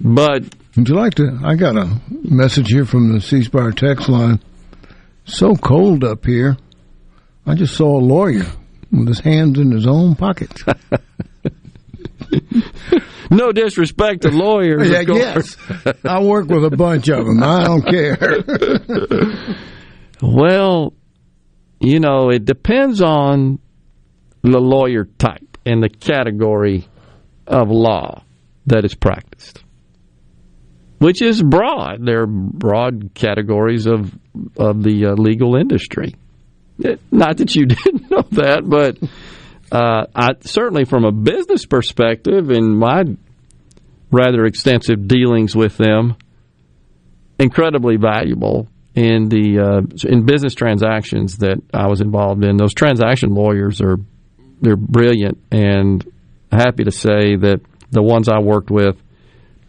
But 0.00 0.44
Would 0.76 0.88
you 0.88 0.94
like 0.94 1.14
to? 1.14 1.40
I 1.42 1.54
got 1.54 1.76
a 1.76 2.00
message 2.10 2.70
here 2.70 2.84
from 2.84 3.12
the 3.12 3.20
C 3.20 3.42
Spire 3.42 3.72
text 3.72 4.08
line. 4.08 4.40
So 5.24 5.54
cold 5.54 6.04
up 6.04 6.24
here. 6.24 6.56
I 7.46 7.54
just 7.54 7.74
saw 7.74 7.98
a 7.98 8.00
lawyer 8.00 8.46
with 8.90 9.08
his 9.08 9.20
hands 9.20 9.58
in 9.58 9.70
his 9.70 9.86
own 9.86 10.16
pockets. 10.16 10.62
no 13.30 13.52
disrespect 13.52 14.22
to 14.22 14.30
lawyers. 14.30 14.88
yeah, 14.90 15.02
yes. 15.06 15.56
I 16.04 16.22
work 16.22 16.48
with 16.48 16.64
a 16.64 16.76
bunch 16.76 17.08
of 17.08 17.24
them. 17.24 17.42
I 17.42 17.64
don't 17.64 17.82
care. 17.82 18.16
Well, 20.22 20.94
you 21.78 22.00
know, 22.00 22.30
it 22.30 22.46
depends 22.46 23.02
on 23.02 23.58
the 24.40 24.60
lawyer 24.60 25.04
type 25.04 25.58
and 25.66 25.82
the 25.82 25.90
category 25.90 26.88
of 27.46 27.68
law 27.68 28.22
that 28.64 28.86
is 28.86 28.94
practiced, 28.94 29.62
which 30.98 31.22
is 31.22 31.42
broad. 31.42 32.04
There 32.04 32.22
are 32.22 32.26
broad 32.26 33.10
categories 33.14 33.86
of 33.86 34.12
of 34.56 34.82
the 34.82 35.06
uh, 35.06 35.12
legal 35.12 35.56
industry. 35.56 36.14
It- 36.78 37.00
not 37.10 37.38
that 37.38 37.54
you 37.54 37.66
didn't 37.66 38.10
know 38.10 38.22
that, 38.32 38.62
but 38.68 38.98
uh, 39.72 40.06
I, 40.14 40.34
certainly 40.40 40.84
from 40.84 41.04
a 41.04 41.12
business 41.12 41.66
perspective, 41.66 42.50
in 42.50 42.76
my 42.76 43.04
rather 44.10 44.44
extensive 44.44 45.08
dealings 45.08 45.56
with 45.56 45.76
them, 45.76 46.16
incredibly 47.38 47.96
valuable 47.96 48.68
in 48.94 49.28
the 49.28 49.58
uh, 49.58 50.08
in 50.08 50.24
business 50.24 50.54
transactions 50.54 51.38
that 51.38 51.60
I 51.74 51.86
was 51.88 52.00
involved 52.00 52.44
in. 52.44 52.56
Those 52.56 52.74
transaction 52.74 53.34
lawyers 53.34 53.80
are 53.80 53.96
they're 54.60 54.76
brilliant, 54.76 55.38
and 55.50 56.04
happy 56.50 56.84
to 56.84 56.90
say 56.92 57.36
that 57.36 57.60
the 57.90 58.02
ones 58.02 58.28
I 58.28 58.38
worked 58.40 58.70
with, 58.70 58.96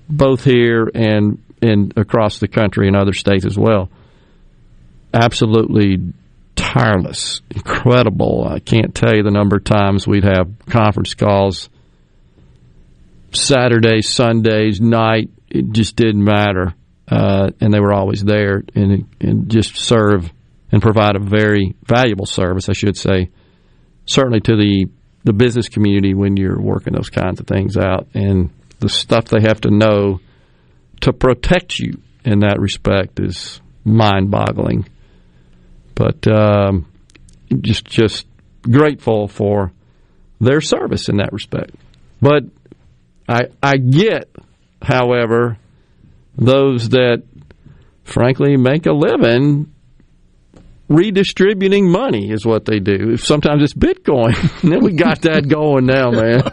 both 0.10 0.44
here 0.44 0.90
and 0.94 1.42
and 1.62 1.94
across 1.98 2.40
the 2.40 2.48
country 2.48 2.88
and 2.88 2.96
other 2.96 3.14
states 3.14 3.46
as 3.46 3.58
well, 3.58 3.90
absolutely 5.14 6.14
tireless, 6.56 7.42
incredible. 7.50 8.48
I 8.48 8.60
can't 8.60 8.94
tell 8.94 9.16
you 9.16 9.24
the 9.24 9.32
number 9.32 9.58
of 9.58 9.64
times 9.64 10.08
we'd 10.08 10.24
have 10.24 10.52
conference 10.68 11.16
calls. 11.16 11.70
Saturdays, 13.32 14.08
Sundays, 14.08 14.80
night, 14.80 15.30
it 15.50 15.72
just 15.72 15.96
didn't 15.96 16.24
matter 16.24 16.76
uh, 17.10 17.50
and 17.62 17.74
they 17.74 17.80
were 17.80 17.94
always 17.94 18.24
there 18.24 18.64
and, 18.76 19.08
and 19.20 19.50
just 19.50 19.78
serve 19.78 20.32
and 20.72 20.82
provide 20.82 21.16
a 21.16 21.20
very 21.20 21.76
valuable 21.86 22.26
service, 22.26 22.68
I 22.68 22.74
should 22.74 22.98
say, 22.98 23.30
certainly 24.06 24.42
to 24.42 24.56
the 24.56 24.88
the 25.24 25.34
business 25.34 25.68
community 25.68 26.14
when 26.14 26.38
you're 26.38 26.62
working 26.62 26.94
those 26.94 27.10
kinds 27.10 27.42
of 27.42 27.48
things 27.48 27.76
out 27.76 28.08
and 28.14 28.50
the 28.80 28.90
stuff 28.90 29.26
they 29.26 29.42
have 29.42 29.62
to 29.62 29.72
know 29.72 30.20
to 31.02 31.14
protect 31.14 31.80
you 31.80 32.02
in 32.24 32.40
that 32.40 32.60
respect 32.60 33.20
is 33.20 33.62
mind-boggling. 33.86 34.88
But 35.96 36.28
um, 36.28 36.92
just 37.62 37.86
just 37.86 38.28
grateful 38.62 39.28
for 39.28 39.72
their 40.40 40.62
service 40.62 41.10
in 41.10 41.18
that 41.18 41.34
respect. 41.34 41.72
But 42.22 42.44
I 43.28 43.46
I 43.64 43.78
get, 43.78 44.30
however, 44.82 45.58
those 46.38 46.90
that 46.90 47.24
frankly 48.04 48.58
make 48.58 48.86
a 48.86 48.94
living 48.94 49.74
redistributing 50.90 51.90
money 51.90 52.32
is 52.32 52.46
what 52.46 52.66
they 52.66 52.80
do. 52.80 53.18
Sometimes 53.18 53.64
it's 53.64 53.74
Bitcoin. 53.74 54.82
we 54.82 54.94
got 54.94 55.22
that 55.24 55.48
going 55.48 55.86
now, 55.86 56.12
man. 56.12 56.44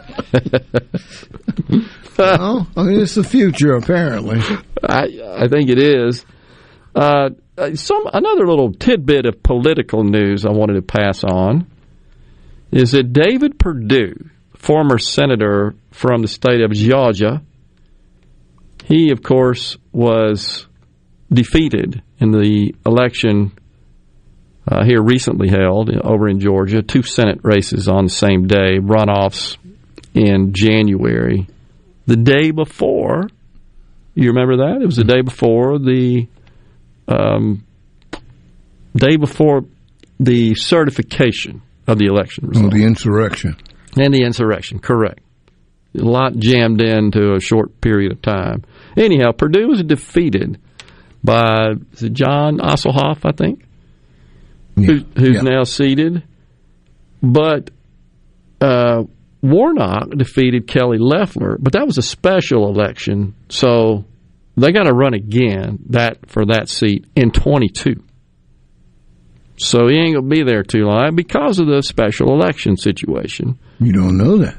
well, 2.17 2.67
I 2.77 2.83
mean, 2.83 2.99
it's 2.99 3.15
the 3.15 3.23
future, 3.23 3.73
apparently. 3.73 4.39
I 4.83 5.07
I 5.37 5.47
think 5.47 5.69
it 5.69 5.79
is. 5.79 6.25
Uh, 6.95 7.29
some 7.75 8.03
another 8.13 8.47
little 8.47 8.73
tidbit 8.73 9.25
of 9.25 9.43
political 9.43 10.03
news 10.03 10.45
I 10.45 10.51
wanted 10.51 10.75
to 10.75 10.81
pass 10.81 11.23
on 11.23 11.67
is 12.71 12.91
that 12.91 13.13
David 13.13 13.59
Perdue, 13.59 14.29
former 14.57 14.97
senator 14.97 15.75
from 15.91 16.21
the 16.21 16.27
state 16.27 16.61
of 16.61 16.71
Georgia. 16.71 17.41
He, 18.85 19.11
of 19.11 19.23
course, 19.23 19.77
was 19.91 20.67
defeated 21.31 22.03
in 22.19 22.31
the 22.31 22.75
election 22.85 23.51
uh, 24.67 24.83
here 24.83 25.01
recently 25.01 25.49
held 25.49 25.89
over 25.89 26.27
in 26.27 26.39
Georgia. 26.39 26.81
Two 26.81 27.03
Senate 27.03 27.39
races 27.43 27.87
on 27.87 28.05
the 28.05 28.11
same 28.11 28.47
day, 28.47 28.79
runoffs 28.79 29.57
in 30.13 30.53
January. 30.53 31.47
The 32.07 32.15
day 32.15 32.51
before, 32.51 33.29
you 34.13 34.29
remember 34.29 34.57
that? 34.57 34.81
It 34.81 34.85
was 34.85 34.95
the 34.95 35.03
day 35.03 35.21
before 35.21 35.79
the 35.79 36.27
um, 37.07 37.65
day 38.95 39.17
before 39.17 39.65
the 40.19 40.55
certification 40.55 41.61
of 41.87 41.97
the 41.99 42.05
election 42.05 42.47
result. 42.47 42.73
Oh, 42.73 42.77
the 42.77 42.83
insurrection. 42.83 43.57
And 43.97 44.13
the 44.13 44.23
insurrection, 44.23 44.79
correct. 44.79 45.19
A 45.97 46.03
lot 46.03 46.35
jammed 46.35 46.81
into 46.81 47.35
a 47.35 47.39
short 47.39 47.79
period 47.79 48.11
of 48.11 48.21
time. 48.21 48.63
Anyhow, 48.97 49.31
Perdue 49.31 49.67
was 49.67 49.81
defeated 49.83 50.59
by 51.23 51.73
Jon 51.95 52.59
Ossoff, 52.59 53.19
I 53.23 53.31
think, 53.31 53.65
yeah. 54.75 54.87
who, 54.87 54.93
who's 55.17 55.35
yeah. 55.37 55.41
now 55.41 55.63
seated. 55.63 56.23
But 57.21 57.71
uh, 58.61 59.03
Warnock 59.49 60.09
defeated 60.17 60.67
Kelly 60.67 60.97
Loeffler, 60.99 61.57
but 61.59 61.73
that 61.73 61.85
was 61.85 61.97
a 61.97 62.01
special 62.01 62.67
election, 62.67 63.35
so 63.49 64.05
they 64.57 64.71
got 64.71 64.83
to 64.83 64.93
run 64.93 65.13
again 65.13 65.79
that 65.89 66.29
for 66.29 66.45
that 66.47 66.69
seat 66.69 67.05
in 67.15 67.31
22. 67.31 68.03
So 69.57 69.87
he 69.87 69.95
ain't 69.95 70.15
gonna 70.15 70.27
be 70.27 70.43
there 70.43 70.63
too 70.63 70.85
long 70.85 71.15
because 71.15 71.59
of 71.59 71.67
the 71.67 71.81
special 71.81 72.33
election 72.33 72.75
situation. 72.75 73.57
You 73.79 73.93
don't 73.93 74.17
know 74.17 74.37
that. 74.37 74.57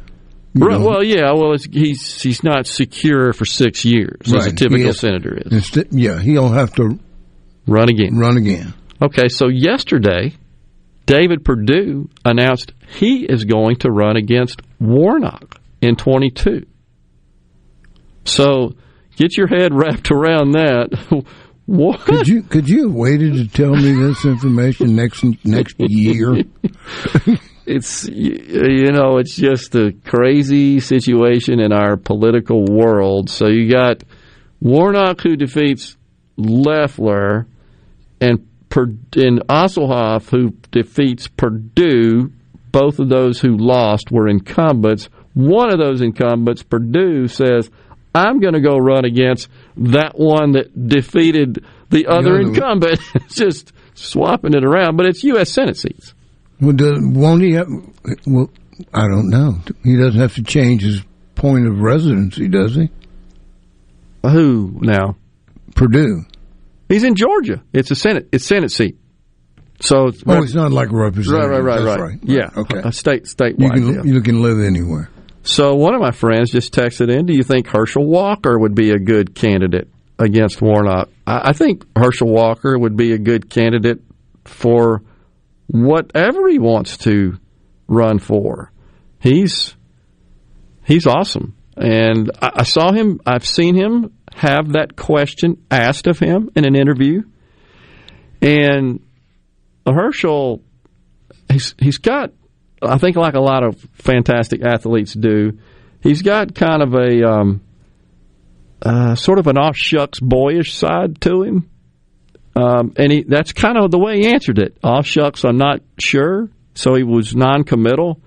Right, 0.54 0.80
well, 0.80 1.04
yeah. 1.04 1.32
Well, 1.32 1.54
he's 1.70 2.22
he's 2.22 2.42
not 2.42 2.66
secure 2.66 3.34
for 3.34 3.44
six 3.44 3.84
years 3.84 4.32
right. 4.32 4.40
as 4.40 4.46
a 4.46 4.56
typical 4.56 4.86
has, 4.86 5.00
senator 5.00 5.38
is. 5.44 5.78
Yeah, 5.90 6.18
he'll 6.18 6.48
have 6.48 6.74
to 6.76 6.98
run 7.66 7.90
again. 7.90 8.16
Run 8.16 8.38
again. 8.38 8.72
Okay, 9.02 9.28
so 9.28 9.48
yesterday, 9.48 10.32
David 11.06 11.44
Perdue 11.44 12.08
announced 12.24 12.72
he 12.98 13.24
is 13.24 13.44
going 13.44 13.76
to 13.76 13.90
run 13.90 14.16
against 14.16 14.60
Warnock 14.80 15.60
in 15.80 15.96
22. 15.96 16.66
So 18.24 18.74
get 19.16 19.36
your 19.36 19.46
head 19.46 19.72
wrapped 19.72 20.10
around 20.10 20.52
that. 20.52 20.90
What? 21.66 21.98
Could 22.02 22.28
you 22.28 22.42
could 22.44 22.68
you 22.68 22.84
have 22.84 22.94
waited 22.94 23.34
to 23.34 23.48
tell 23.48 23.74
me 23.74 23.92
this 23.92 24.24
information 24.24 24.94
next 24.94 25.24
next 25.44 25.74
year? 25.80 26.44
it's 27.66 28.08
you 28.08 28.92
know 28.92 29.18
it's 29.18 29.34
just 29.34 29.74
a 29.74 29.92
crazy 30.04 30.78
situation 30.78 31.58
in 31.58 31.72
our 31.72 31.96
political 31.96 32.64
world. 32.64 33.28
So 33.30 33.48
you 33.48 33.68
got 33.68 34.04
Warnock 34.60 35.22
who 35.22 35.34
defeats 35.34 35.96
Loeffler, 36.36 37.48
and 38.20 38.45
and 38.74 39.40
Ossoff 39.48 40.30
who 40.30 40.50
defeats 40.70 41.28
Perdue, 41.28 42.32
Both 42.72 42.98
of 42.98 43.08
those 43.08 43.40
who 43.40 43.56
lost 43.56 44.10
were 44.10 44.28
incumbents. 44.28 45.08
One 45.34 45.72
of 45.72 45.78
those 45.78 46.02
incumbents, 46.02 46.62
Perdue, 46.62 47.28
says, 47.28 47.70
"I'm 48.14 48.38
going 48.40 48.54
to 48.54 48.60
go 48.60 48.76
run 48.76 49.04
against." 49.04 49.48
that 49.76 50.18
one 50.18 50.52
that 50.52 50.88
defeated 50.88 51.64
the 51.90 52.06
other 52.06 52.40
incumbent. 52.40 53.00
It's 53.14 53.34
just 53.34 53.72
swapping 53.94 54.54
it 54.54 54.64
around, 54.64 54.96
but 54.96 55.06
it's 55.06 55.22
U.S. 55.24 55.50
Senate 55.52 55.76
seats. 55.76 56.14
Well, 56.60 56.72
does, 56.72 56.98
won't 57.00 57.42
he 57.42 57.52
have? 57.52 57.68
Well, 58.26 58.50
I 58.92 59.06
don't 59.08 59.28
know. 59.30 59.58
He 59.84 59.96
doesn't 59.96 60.20
have 60.20 60.34
to 60.34 60.42
change 60.42 60.82
his 60.82 61.02
point 61.34 61.66
of 61.66 61.80
residency, 61.80 62.48
does 62.48 62.74
he? 62.74 62.90
Who 64.22 64.78
now? 64.80 65.16
Perdue. 65.74 66.22
He's 66.88 67.02
in 67.02 67.14
Georgia. 67.14 67.62
It's 67.72 67.90
a 67.90 67.94
Senate. 67.94 68.28
It's 68.32 68.44
Senate 68.44 68.70
seat. 68.70 68.98
So 69.80 69.96
oh, 69.96 70.06
it's 70.08 70.22
oh, 70.26 70.42
it's 70.42 70.54
not 70.54 70.72
like 70.72 70.90
a 70.90 70.96
representative. 70.96 71.50
Right, 71.50 71.60
right, 71.60 71.78
right, 71.78 71.98
right. 71.98 72.00
right. 72.00 72.18
Yeah. 72.22 72.48
Okay. 72.56 72.80
A 72.82 72.92
state 72.92 73.24
statewide. 73.24 73.76
You 73.76 73.92
can 73.92 74.08
you 74.08 74.20
can 74.22 74.42
live 74.42 74.60
anywhere. 74.60 75.10
So 75.42 75.74
one 75.74 75.94
of 75.94 76.00
my 76.00 76.10
friends 76.10 76.50
just 76.50 76.74
texted 76.74 77.08
in, 77.08 77.26
do 77.26 77.32
you 77.32 77.44
think 77.44 77.68
Herschel 77.68 78.04
Walker 78.04 78.58
would 78.58 78.74
be 78.74 78.90
a 78.90 78.98
good 78.98 79.34
candidate 79.34 79.88
against 80.18 80.60
Warnock? 80.60 81.08
I, 81.24 81.50
I 81.50 81.52
think 81.52 81.84
Herschel 81.96 82.28
Walker 82.28 82.76
would 82.76 82.96
be 82.96 83.12
a 83.12 83.18
good 83.18 83.48
candidate 83.48 84.00
for 84.44 85.02
whatever 85.68 86.48
he 86.48 86.58
wants 86.58 86.96
to 86.98 87.38
run 87.86 88.18
for. 88.18 88.72
He's 89.20 89.76
he's 90.84 91.06
awesome. 91.06 91.54
And 91.76 92.30
I, 92.40 92.50
I 92.56 92.62
saw 92.62 92.92
him 92.92 93.20
I've 93.26 93.46
seen 93.46 93.76
him 93.76 94.14
have 94.36 94.72
that 94.72 94.96
question 94.96 95.64
asked 95.70 96.06
of 96.06 96.18
him 96.18 96.50
in 96.54 96.64
an 96.64 96.76
interview. 96.76 97.22
And 98.42 99.00
Herschel 99.86 100.62
he's 101.50 101.74
he's 101.78 101.98
got 101.98 102.32
I 102.82 102.98
think 102.98 103.16
like 103.16 103.34
a 103.34 103.40
lot 103.40 103.64
of 103.64 103.80
fantastic 103.94 104.62
athletes 104.62 105.14
do, 105.14 105.58
he's 106.02 106.22
got 106.22 106.54
kind 106.54 106.82
of 106.82 106.94
a 106.94 107.26
um, 107.26 107.62
uh, 108.82 109.14
sort 109.14 109.38
of 109.38 109.46
an 109.46 109.56
off 109.56 109.76
shucks 109.76 110.20
boyish 110.20 110.74
side 110.74 111.20
to 111.22 111.42
him. 111.42 111.70
Um, 112.54 112.92
and 112.96 113.12
he, 113.12 113.22
that's 113.22 113.52
kind 113.52 113.78
of 113.78 113.90
the 113.90 113.98
way 113.98 114.18
he 114.18 114.26
answered 114.26 114.58
it. 114.58 114.76
Off 114.82 115.06
shucks, 115.06 115.44
I'm 115.44 115.56
not 115.56 115.80
sure. 115.98 116.50
So 116.74 116.94
he 116.94 117.02
was 117.02 117.34
non 117.34 117.64
committal. 117.64 118.20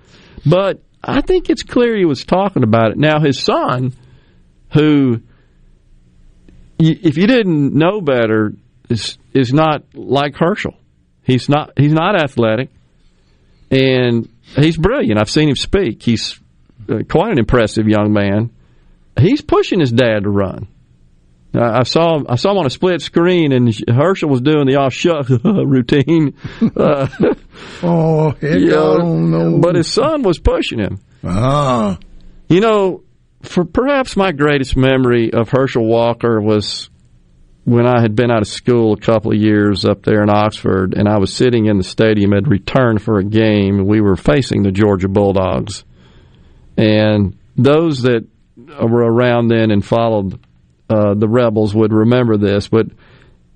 But 0.44 0.82
I 1.02 1.20
think 1.20 1.48
it's 1.48 1.62
clear 1.62 1.96
he 1.96 2.04
was 2.04 2.24
talking 2.24 2.64
about 2.64 2.90
it. 2.90 2.98
Now, 2.98 3.20
his 3.20 3.38
son, 3.38 3.92
who, 4.72 5.22
if 6.80 7.16
you 7.16 7.26
didn't 7.26 7.74
know 7.74 8.00
better, 8.00 8.54
is, 8.88 9.18
is 9.32 9.52
not 9.52 9.84
like 9.94 10.36
Herschel. 10.36 10.74
He's 11.22 11.48
not, 11.48 11.72
he's 11.76 11.92
not 11.92 12.20
athletic. 12.20 12.70
And 13.70 14.28
he's 14.56 14.76
brilliant. 14.76 15.20
I've 15.20 15.30
seen 15.30 15.48
him 15.48 15.56
speak. 15.56 16.02
He's 16.02 16.40
uh, 16.88 17.00
quite 17.08 17.32
an 17.32 17.38
impressive 17.38 17.86
young 17.86 18.12
man. 18.12 18.50
He's 19.18 19.40
pushing 19.40 19.80
his 19.80 19.92
dad 19.92 20.24
to 20.24 20.30
run. 20.30 20.68
I 21.52 21.82
saw 21.82 22.20
I 22.28 22.36
saw 22.36 22.52
him 22.52 22.58
on 22.58 22.66
a 22.66 22.70
split 22.70 23.02
screen, 23.02 23.52
and 23.52 23.74
Herschel 23.88 24.28
was 24.28 24.40
doing 24.40 24.66
the 24.66 24.76
off 24.76 24.92
shuck 24.92 25.28
routine. 25.44 26.34
Uh, 26.76 27.08
oh, 27.82 28.30
heck, 28.40 28.60
you 28.60 28.68
know, 28.68 29.58
But 29.60 29.74
his 29.74 29.88
son 29.88 30.22
was 30.22 30.38
pushing 30.38 30.78
him. 30.78 31.00
Ah, 31.24 31.98
you 32.48 32.60
know, 32.60 33.02
for 33.42 33.64
perhaps 33.64 34.16
my 34.16 34.32
greatest 34.32 34.76
memory 34.76 35.32
of 35.32 35.48
Herschel 35.48 35.86
Walker 35.86 36.40
was 36.40 36.90
when 37.64 37.86
I 37.86 38.00
had 38.00 38.14
been 38.14 38.30
out 38.30 38.42
of 38.42 38.48
school 38.48 38.94
a 38.94 39.00
couple 39.00 39.32
of 39.32 39.38
years 39.38 39.84
up 39.84 40.02
there 40.02 40.22
in 40.22 40.30
Oxford, 40.30 40.94
and 40.94 41.08
I 41.08 41.18
was 41.18 41.32
sitting 41.32 41.66
in 41.66 41.76
the 41.76 41.84
stadium, 41.84 42.32
had 42.32 42.48
returned 42.48 43.02
for 43.02 43.18
a 43.18 43.24
game. 43.24 43.86
We 43.86 44.00
were 44.00 44.16
facing 44.16 44.62
the 44.62 44.72
Georgia 44.72 45.08
Bulldogs, 45.08 45.84
and 46.76 47.36
those 47.56 48.02
that 48.02 48.26
were 48.56 49.04
around 49.04 49.48
then 49.48 49.70
and 49.70 49.84
followed 49.84 50.40
uh, 50.88 51.14
the 51.14 51.28
Rebels 51.28 51.74
would 51.74 51.92
remember 51.92 52.36
this. 52.36 52.68
But 52.68 52.86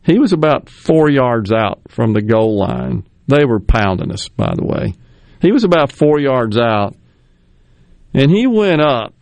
he 0.03 0.19
was 0.19 0.33
about 0.33 0.69
four 0.69 1.11
yards 1.11 1.51
out 1.51 1.81
from 1.89 2.13
the 2.13 2.23
goal 2.23 2.59
line. 2.59 3.07
They 3.27 3.45
were 3.45 3.61
pounding 3.61 4.13
us, 4.13 4.29
by 4.29 4.53
the 4.55 4.65
way. 4.65 4.95
He 5.41 5.51
was 5.51 5.65
about 5.65 5.93
four 5.93 6.21
yards 6.21 6.59
out, 6.59 6.95
and 8.13 8.31
he 8.31 8.47
went 8.47 8.81
up 8.81 9.14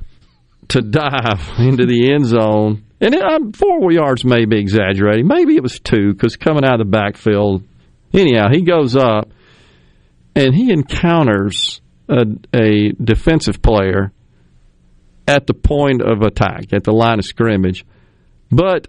to 0.69 0.81
dive 0.81 1.51
into 1.59 1.87
the 1.87 2.13
end 2.13 2.27
zone 2.27 2.85
and 3.03 3.17
it, 3.17 3.23
um, 3.23 3.53
four 3.53 3.91
yards 3.91 4.25
may 4.25 4.45
be 4.45 4.61
exaggerating. 4.61 5.27
Maybe 5.27 5.57
it 5.57 5.63
was 5.63 5.81
two 5.81 6.13
because 6.13 6.37
coming 6.37 6.65
out 6.65 6.81
of 6.81 6.87
the 6.87 6.91
backfield. 6.91 7.65
Anyhow, 8.15 8.49
he 8.53 8.63
goes 8.63 8.95
up 8.95 9.29
and 10.37 10.55
he 10.55 10.71
encounters 10.71 11.81
a, 12.09 12.25
a 12.55 12.93
defensive 12.93 13.61
player 13.61 14.13
at 15.27 15.49
the 15.49 15.55
point 15.55 16.01
of 16.01 16.23
attack, 16.23 16.73
at 16.73 16.85
the 16.85 16.93
line 16.93 17.19
of 17.19 17.25
scrimmage. 17.25 17.85
But 18.53 18.87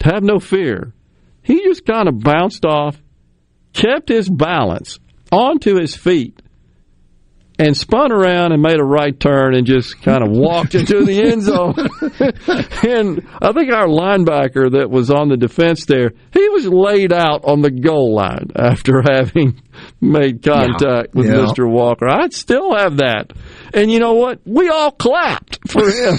have 0.00 0.22
no 0.22 0.38
fear. 0.38 0.94
He 1.42 1.62
just 1.64 1.84
kind 1.84 2.08
of 2.08 2.18
bounced 2.18 2.64
off, 2.64 2.96
kept 3.72 4.08
his 4.08 4.28
balance 4.28 4.98
onto 5.30 5.78
his 5.78 5.94
feet, 5.94 6.40
and 7.58 7.76
spun 7.76 8.12
around 8.12 8.52
and 8.52 8.62
made 8.62 8.80
a 8.80 8.84
right 8.84 9.18
turn 9.18 9.54
and 9.54 9.66
just 9.66 10.00
kind 10.02 10.22
of 10.22 10.30
walked 10.30 10.74
into 10.74 11.04
the 11.04 11.20
end 11.20 11.42
zone. 11.42 11.74
and 12.88 13.26
I 13.40 13.52
think 13.52 13.72
our 13.72 13.86
linebacker 13.86 14.72
that 14.72 14.90
was 14.90 15.10
on 15.10 15.28
the 15.28 15.36
defense 15.36 15.84
there, 15.84 16.12
he 16.32 16.48
was 16.48 16.66
laid 16.66 17.12
out 17.12 17.44
on 17.44 17.60
the 17.60 17.70
goal 17.70 18.14
line 18.14 18.50
after 18.56 19.02
having 19.08 19.60
made 20.00 20.42
contact 20.42 20.80
yeah. 21.12 21.18
with 21.18 21.26
yeah. 21.26 21.34
Mr. 21.34 21.70
Walker. 21.70 22.08
I'd 22.08 22.32
still 22.32 22.74
have 22.74 22.98
that. 22.98 23.32
And 23.74 23.90
you 23.90 23.98
know 23.98 24.14
what? 24.14 24.40
We 24.44 24.68
all 24.68 24.90
clapped 24.90 25.58
for 25.70 25.88
him. 25.88 26.18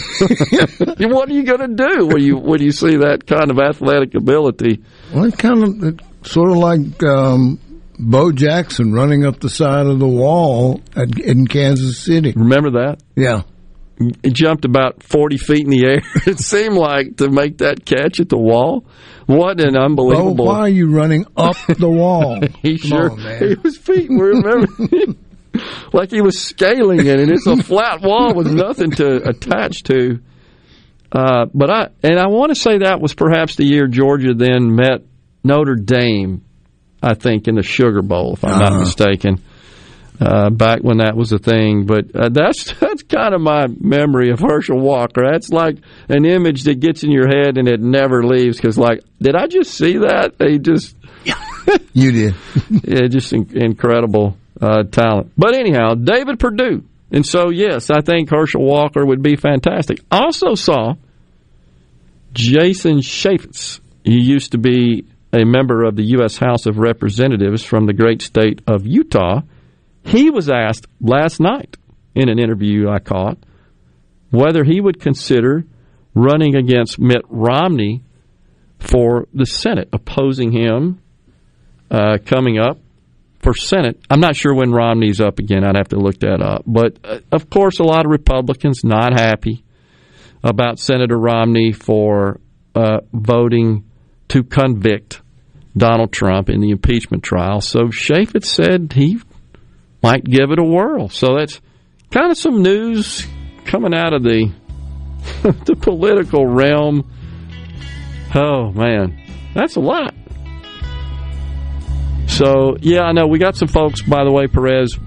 what 1.12 1.30
are 1.30 1.34
you 1.34 1.44
going 1.44 1.76
to 1.76 1.76
do 1.76 2.08
when 2.08 2.22
you 2.22 2.38
when 2.38 2.62
you 2.62 2.72
see 2.72 2.98
that 2.98 3.26
kind 3.28 3.52
of 3.52 3.60
athletic 3.60 4.16
ability? 4.16 4.84
Well, 5.14 5.26
it's 5.26 5.36
kind 5.36 5.84
of 5.84 6.00
sort 6.26 6.50
of 6.50 6.58
like 6.58 7.04
um, 7.04 7.60
Bo 8.04 8.32
Jackson 8.32 8.94
running 8.94 9.26
up 9.26 9.40
the 9.40 9.50
side 9.50 9.86
of 9.86 10.00
the 10.00 10.08
wall 10.08 10.82
at, 10.96 11.20
in 11.20 11.48
Kansas 11.48 12.00
City. 12.00 12.34
Remember 12.36 12.72
that? 12.72 13.02
Yeah. 13.16 13.44
He 14.24 14.32
jumped 14.32 14.66
about 14.66 15.04
40 15.04 15.38
feet 15.38 15.64
in 15.66 15.70
the 15.70 15.86
air, 15.86 16.02
it 16.26 16.40
seemed 16.40 16.76
like, 16.76 17.18
to 17.18 17.30
make 17.30 17.60
that 17.60 17.86
catch 17.86 18.20
at 18.20 18.30
the 18.30 18.38
wall. 18.38 18.86
What 19.26 19.62
an 19.62 19.78
unbelievable. 19.78 20.34
Bo, 20.36 20.44
why 20.46 20.60
are 20.60 20.70
you 20.70 20.92
running 20.92 21.26
up 21.38 21.56
the 21.68 21.90
wall? 21.90 22.42
he 22.62 22.78
Come 22.78 22.90
sure, 22.90 23.12
on, 23.12 23.24
man. 23.24 23.48
he 23.50 23.56
was 23.56 23.78
feet, 23.78 24.10
remember? 24.10 24.68
like 25.94 26.12
he 26.12 26.22
was 26.22 26.40
scaling 26.40 27.06
it, 27.06 27.20
and 27.20 27.32
it's 27.32 27.48
a 27.48 27.56
flat 27.64 28.02
wall 28.02 28.34
with 28.34 28.52
nothing 28.52 28.92
to 28.92 29.30
attach 29.30 29.84
to. 29.84 30.20
Uh, 31.12 31.46
but 31.54 31.70
I 31.70 31.90
and 32.02 32.20
I 32.20 32.28
want 32.28 32.50
to 32.50 32.56
say 32.56 32.80
that 32.80 33.00
was 33.00 33.14
perhaps 33.14 33.56
the 33.56 33.64
year 33.64 33.88
Georgia 33.88 34.34
then 34.34 34.76
met 34.76 35.04
Notre 35.44 35.76
Dame. 35.76 36.44
I 37.04 37.14
think 37.16 37.48
in 37.48 37.56
the 37.56 37.64
Sugar 37.64 38.02
Bowl, 38.02 38.34
if 38.34 38.44
I'm 38.46 38.60
not 38.60 38.72
Uh-huh. 38.72 38.80
mistaken, 38.80 39.42
uh, 40.22 40.50
back 40.52 40.80
when 40.82 40.98
that 41.00 41.16
was 41.18 41.32
a 41.34 41.40
thing. 41.40 41.86
But 41.86 42.06
uh, 42.16 42.30
that's 42.30 42.72
that's 42.80 43.04
kind 43.04 43.34
of 43.34 43.42
my 43.42 43.68
memory 43.80 44.30
of 44.32 44.40
Herschel 44.40 44.80
Walker. 44.80 45.24
That's 45.30 45.50
like 45.50 45.78
an 46.08 46.26
image 46.26 46.64
that 46.64 46.80
gets 46.80 47.04
in 47.04 47.12
your 47.12 47.28
head 47.28 47.58
and 47.58 47.68
it 47.68 47.82
never 47.82 48.24
leaves. 48.24 48.58
Because 48.58 48.78
like, 48.78 49.02
did 49.22 49.36
I 49.36 49.48
just 49.48 49.74
see 49.74 49.98
that? 49.98 50.38
They 50.38 50.60
just 50.60 50.96
you 51.94 52.12
did. 52.12 52.36
yeah, 52.84 53.08
just 53.08 53.34
in- 53.34 53.50
incredible 53.58 54.38
uh, 54.62 54.84
talent. 54.84 55.32
But 55.38 55.56
anyhow, 55.56 55.96
David 55.96 56.40
Perdue. 56.40 56.84
And 57.12 57.24
so, 57.26 57.50
yes, 57.52 57.92
I 57.92 58.02
think 58.02 58.30
Herschel 58.32 58.64
Walker 58.64 59.06
would 59.06 59.22
be 59.22 59.36
fantastic. 59.36 60.00
Also 60.10 60.56
saw 60.56 60.96
Jason 62.34 62.98
Chaffetz. 63.00 63.80
He 64.04 64.20
used 64.20 64.52
to 64.54 64.58
be 64.58 65.06
a 65.34 65.44
member 65.44 65.84
of 65.84 65.96
the 65.96 66.06
U.S. 66.18 66.38
House 66.38 66.66
of 66.66 66.78
Representatives 66.78 67.64
from 67.64 67.88
the 67.88 67.94
great 67.94 68.22
state 68.22 68.62
of 68.68 68.86
Utah. 68.86 69.42
He 70.06 70.30
was 70.30 70.50
asked 70.50 70.86
last 71.02 71.40
night 71.40 71.76
in 72.14 72.30
an 72.30 72.40
interview 72.40 72.90
I 72.90 73.00
caught 73.00 73.38
whether 74.30 74.64
he 74.64 74.82
would 74.82 75.00
consider 75.00 75.64
running 76.16 76.56
against 76.56 77.00
Mitt 77.00 77.22
Romney 77.30 78.04
for 78.80 79.28
the 79.34 79.46
Senate, 79.46 79.90
opposing 79.94 80.52
him 80.52 81.00
uh, 81.90 82.18
coming 82.26 82.58
up 82.58 82.80
for 83.42 83.54
Senate. 83.54 84.00
I'm 84.10 84.20
not 84.20 84.36
sure 84.36 84.54
when 84.56 84.72
Romney's 84.72 85.22
up 85.22 85.40
again. 85.40 85.64
I'd 85.64 85.78
have 85.78 85.90
to 85.90 85.98
look 85.98 86.20
that 86.20 86.42
up. 86.42 86.64
But 86.66 86.98
uh, 87.04 87.20
of 87.32 87.50
course, 87.50 87.80
a 87.80 87.84
lot 87.84 88.06
of 88.06 88.12
Republicans 88.12 88.84
not 88.84 89.14
happy 89.14 89.64
about 90.44 90.80
Senator 90.80 91.18
Romney 91.18 91.72
for 91.72 92.40
uh, 92.76 93.02
voting 93.14 93.86
to 94.30 94.44
convict 94.44 95.22
Donald 95.76 96.12
Trump 96.12 96.50
in 96.50 96.62
the 96.62 96.70
impeachment 96.72 97.24
trial. 97.24 97.62
So 97.62 97.86
Chaffetz 97.88 98.46
said 98.46 98.94
he 98.94 99.20
might 100.02 100.24
give 100.24 100.52
it 100.52 100.60
a 100.60 100.64
whirl. 100.64 101.10
So 101.10 101.36
that's 101.38 101.60
kind 102.12 102.30
of 102.32 102.38
some 102.38 102.62
news 102.62 103.26
coming 103.66 103.94
out 103.94 104.14
of 104.14 104.24
the 104.24 104.52
the 105.42 105.76
political 105.80 106.46
realm. 106.46 107.10
Oh 108.36 108.72
man, 108.72 109.20
that's 109.56 109.76
a 109.76 109.80
lot. 109.80 110.14
So 112.28 112.78
yeah, 112.82 113.02
I 113.02 113.12
know 113.12 113.28
we 113.28 113.40
got 113.40 113.56
some 113.56 113.68
folks. 113.68 114.02
By 114.02 114.24
the 114.24 114.32
way, 114.32 114.48
Perez 114.48 114.98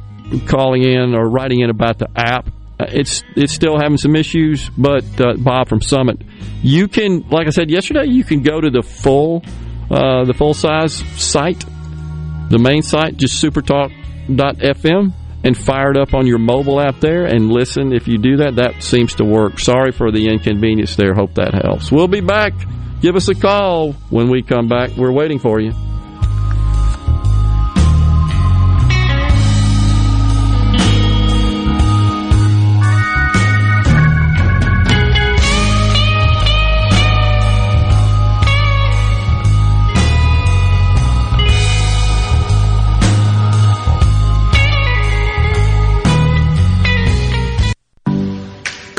calling 0.46 0.82
in 0.82 1.14
or 1.14 1.28
writing 1.28 1.60
in 1.60 1.70
about 1.70 1.98
the 1.98 2.08
app. 2.16 2.48
Uh, 2.78 2.86
It's 2.88 3.22
it's 3.34 3.52
still 3.52 3.78
having 3.80 3.98
some 3.98 4.14
issues, 4.16 4.68
but 4.76 5.04
uh, 5.20 5.34
Bob 5.38 5.68
from 5.68 5.80
Summit, 5.80 6.22
you 6.62 6.88
can, 6.88 7.24
like 7.30 7.46
I 7.46 7.50
said 7.50 7.70
yesterday, 7.70 8.06
you 8.06 8.22
can 8.22 8.42
go 8.42 8.60
to 8.60 8.70
the 8.70 8.82
full 8.82 9.42
uh, 9.90 10.24
the 10.24 10.34
full 10.34 10.54
size 10.54 10.94
site, 11.20 11.64
the 12.50 12.58
main 12.58 12.82
site, 12.82 13.16
just 13.16 13.42
supertalk.fm, 13.42 15.12
and 15.44 15.56
fire 15.56 15.90
it 15.90 15.96
up 15.96 16.14
on 16.14 16.26
your 16.26 16.38
mobile 16.38 16.80
app 16.80 17.00
there 17.00 17.24
and 17.24 17.50
listen. 17.50 17.92
If 17.92 18.08
you 18.08 18.18
do 18.18 18.38
that, 18.38 18.56
that 18.56 18.82
seems 18.82 19.14
to 19.16 19.24
work. 19.24 19.60
Sorry 19.60 19.92
for 19.92 20.10
the 20.10 20.28
inconvenience 20.28 20.96
there. 20.96 21.14
Hope 21.14 21.34
that 21.34 21.54
helps. 21.54 21.92
We'll 21.92 22.08
be 22.08 22.20
back. 22.20 22.52
Give 23.00 23.14
us 23.14 23.28
a 23.28 23.34
call 23.34 23.92
when 24.10 24.28
we 24.28 24.42
come 24.42 24.68
back. 24.68 24.90
We're 24.96 25.12
waiting 25.12 25.38
for 25.38 25.60
you. 25.60 25.72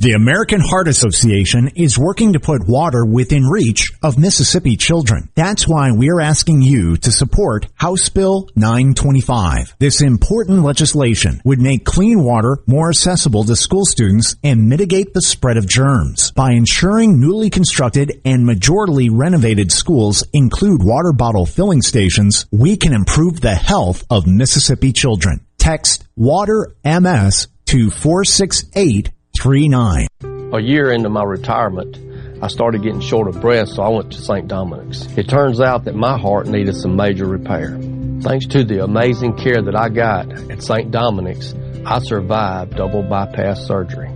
The 0.00 0.12
American 0.12 0.60
Heart 0.60 0.86
Association 0.86 1.72
is 1.74 1.98
working 1.98 2.34
to 2.34 2.38
put 2.38 2.68
water 2.68 3.04
within 3.04 3.48
reach 3.48 3.90
of 4.00 4.16
Mississippi 4.16 4.76
children. 4.76 5.28
That's 5.34 5.66
why 5.66 5.90
we're 5.90 6.20
asking 6.20 6.62
you 6.62 6.96
to 6.98 7.10
support 7.10 7.66
House 7.74 8.08
Bill 8.08 8.48
925. 8.54 9.74
This 9.80 10.00
important 10.00 10.62
legislation 10.62 11.40
would 11.44 11.58
make 11.58 11.84
clean 11.84 12.22
water 12.22 12.58
more 12.64 12.90
accessible 12.90 13.42
to 13.42 13.56
school 13.56 13.84
students 13.84 14.36
and 14.44 14.68
mitigate 14.68 15.14
the 15.14 15.20
spread 15.20 15.56
of 15.56 15.66
germs. 15.66 16.30
By 16.30 16.52
ensuring 16.52 17.18
newly 17.18 17.50
constructed 17.50 18.20
and 18.24 18.48
majorly 18.48 19.08
renovated 19.10 19.72
schools 19.72 20.22
include 20.32 20.84
water 20.84 21.12
bottle 21.12 21.44
filling 21.44 21.82
stations, 21.82 22.46
we 22.52 22.76
can 22.76 22.92
improve 22.92 23.40
the 23.40 23.56
health 23.56 24.04
of 24.10 24.28
Mississippi 24.28 24.92
children. 24.92 25.44
Text 25.58 26.04
WATER 26.14 26.72
MS 26.84 27.48
to 27.66 27.90
468 27.90 29.10
39. 29.40 30.06
A 30.52 30.60
year 30.60 30.90
into 30.90 31.08
my 31.08 31.22
retirement, 31.22 31.98
I 32.42 32.48
started 32.48 32.82
getting 32.82 33.00
short 33.00 33.28
of 33.28 33.40
breath, 33.40 33.68
so 33.68 33.82
I 33.82 33.88
went 33.88 34.12
to 34.12 34.20
St. 34.20 34.48
Dominic's. 34.48 35.06
It 35.16 35.28
turns 35.28 35.60
out 35.60 35.84
that 35.84 35.94
my 35.94 36.18
heart 36.18 36.46
needed 36.46 36.74
some 36.74 36.96
major 36.96 37.26
repair. 37.26 37.78
Thanks 38.20 38.46
to 38.46 38.64
the 38.64 38.82
amazing 38.82 39.36
care 39.36 39.62
that 39.62 39.76
I 39.76 39.90
got 39.90 40.50
at 40.50 40.62
St. 40.62 40.90
Dominic's, 40.90 41.54
I 41.86 42.00
survived 42.00 42.76
double 42.76 43.02
bypass 43.02 43.64
surgery. 43.64 44.10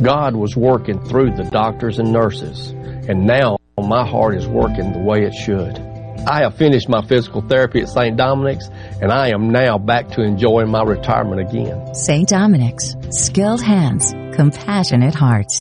God 0.00 0.36
was 0.36 0.56
working 0.56 1.04
through 1.04 1.34
the 1.34 1.44
doctors 1.44 1.98
and 1.98 2.12
nurses, 2.12 2.70
and 3.08 3.26
now 3.26 3.58
my 3.78 4.06
heart 4.06 4.36
is 4.36 4.46
working 4.46 4.92
the 4.92 5.00
way 5.00 5.24
it 5.24 5.34
should. 5.34 5.87
I 6.26 6.42
have 6.42 6.56
finished 6.56 6.88
my 6.88 7.02
physical 7.06 7.40
therapy 7.40 7.80
at 7.80 7.88
St. 7.88 8.16
Dominic's, 8.16 8.68
and 9.00 9.12
I 9.12 9.28
am 9.28 9.50
now 9.50 9.78
back 9.78 10.08
to 10.10 10.22
enjoying 10.22 10.70
my 10.70 10.82
retirement 10.82 11.40
again. 11.40 11.94
St. 11.94 12.28
Dominic's, 12.28 12.96
skilled 13.10 13.62
hands, 13.62 14.12
compassionate 14.34 15.14
hearts. 15.14 15.57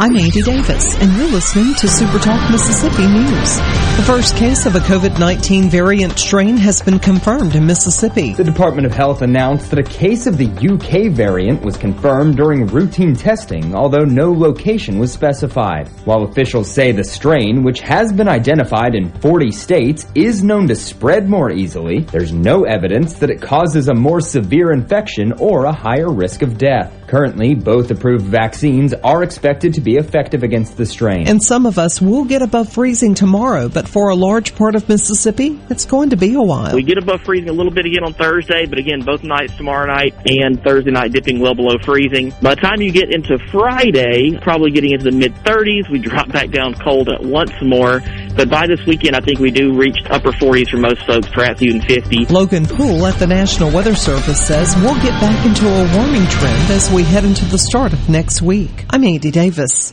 I'm 0.00 0.14
Andy 0.14 0.42
Davis, 0.42 0.94
and 1.00 1.12
you're 1.16 1.32
listening 1.32 1.74
to 1.74 1.88
Super 1.88 2.20
Talk 2.20 2.52
Mississippi 2.52 3.04
News. 3.04 3.56
The 3.96 4.04
first 4.06 4.36
case 4.36 4.64
of 4.64 4.76
a 4.76 4.78
COVID-19 4.78 5.68
variant 5.70 6.16
strain 6.16 6.56
has 6.56 6.80
been 6.80 7.00
confirmed 7.00 7.56
in 7.56 7.66
Mississippi. 7.66 8.32
The 8.32 8.44
Department 8.44 8.86
of 8.86 8.94
Health 8.94 9.22
announced 9.22 9.70
that 9.70 9.80
a 9.80 9.82
case 9.82 10.28
of 10.28 10.38
the 10.38 10.46
UK 10.46 11.10
variant 11.10 11.62
was 11.62 11.76
confirmed 11.76 12.36
during 12.36 12.68
routine 12.68 13.16
testing, 13.16 13.74
although 13.74 14.04
no 14.04 14.30
location 14.30 15.00
was 15.00 15.12
specified. 15.12 15.88
While 16.04 16.22
officials 16.22 16.72
say 16.72 16.92
the 16.92 17.02
strain, 17.02 17.64
which 17.64 17.80
has 17.80 18.12
been 18.12 18.28
identified 18.28 18.94
in 18.94 19.10
40 19.14 19.50
states, 19.50 20.06
is 20.14 20.44
known 20.44 20.68
to 20.68 20.76
spread 20.76 21.28
more 21.28 21.50
easily, 21.50 22.02
there's 22.02 22.32
no 22.32 22.62
evidence 22.62 23.14
that 23.14 23.30
it 23.30 23.42
causes 23.42 23.88
a 23.88 23.94
more 23.94 24.20
severe 24.20 24.70
infection 24.70 25.32
or 25.40 25.64
a 25.64 25.74
higher 25.74 26.12
risk 26.12 26.42
of 26.42 26.56
death. 26.56 26.94
Currently, 27.08 27.54
both 27.54 27.90
approved 27.90 28.26
vaccines 28.26 28.92
are 28.92 29.22
expected 29.22 29.74
to 29.74 29.80
be 29.80 29.96
effective 29.96 30.42
against 30.42 30.76
the 30.76 30.84
strain. 30.84 31.26
And 31.26 31.42
some 31.42 31.64
of 31.64 31.78
us 31.78 32.02
will 32.02 32.24
get 32.24 32.42
above 32.42 32.70
freezing 32.70 33.14
tomorrow, 33.14 33.70
but 33.70 33.88
for 33.88 34.10
a 34.10 34.14
large 34.14 34.54
part 34.54 34.74
of 34.74 34.86
Mississippi, 34.90 35.58
it's 35.70 35.86
going 35.86 36.10
to 36.10 36.16
be 36.16 36.34
a 36.34 36.42
while. 36.42 36.74
We 36.74 36.82
get 36.82 36.98
above 36.98 37.22
freezing 37.22 37.48
a 37.48 37.52
little 37.52 37.72
bit 37.72 37.86
again 37.86 38.04
on 38.04 38.12
Thursday, 38.12 38.66
but 38.66 38.78
again, 38.78 39.00
both 39.00 39.22
nights 39.22 39.56
tomorrow 39.56 39.86
night 39.86 40.14
and 40.26 40.62
Thursday 40.62 40.90
night 40.90 41.12
dipping 41.12 41.40
well 41.40 41.54
below 41.54 41.76
freezing. 41.82 42.34
By 42.42 42.54
the 42.54 42.60
time 42.60 42.82
you 42.82 42.92
get 42.92 43.10
into 43.10 43.38
Friday, 43.50 44.38
probably 44.42 44.70
getting 44.70 44.92
into 44.92 45.04
the 45.04 45.16
mid 45.16 45.34
30s, 45.36 45.90
we 45.90 46.00
drop 46.00 46.30
back 46.30 46.50
down 46.50 46.74
cold 46.74 47.08
at 47.08 47.22
once 47.22 47.52
more. 47.62 48.02
But 48.36 48.50
by 48.50 48.66
this 48.66 48.84
weekend, 48.86 49.16
I 49.16 49.20
think 49.20 49.38
we 49.38 49.50
do 49.50 49.72
reach 49.72 49.96
upper 50.10 50.30
40s 50.30 50.68
for 50.70 50.76
most 50.76 51.06
folks, 51.06 51.28
perhaps 51.28 51.62
even 51.62 51.80
50. 51.80 52.26
Logan 52.26 52.66
Poole 52.66 53.06
at 53.06 53.14
the 53.14 53.26
National 53.26 53.70
Weather 53.70 53.94
Service 53.94 54.46
says 54.46 54.76
we'll 54.76 55.00
get 55.02 55.18
back 55.20 55.46
into 55.46 55.66
a 55.66 55.96
warming 55.96 56.26
trend 56.28 56.70
as 56.70 56.90
we 56.90 56.97
head 57.02 57.24
into 57.24 57.44
the 57.44 57.58
start 57.58 57.92
of 57.92 58.08
next 58.08 58.42
week. 58.42 58.84
I'm 58.90 59.04
Andy 59.04 59.30
Davis. 59.30 59.92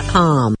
com. 0.09 0.60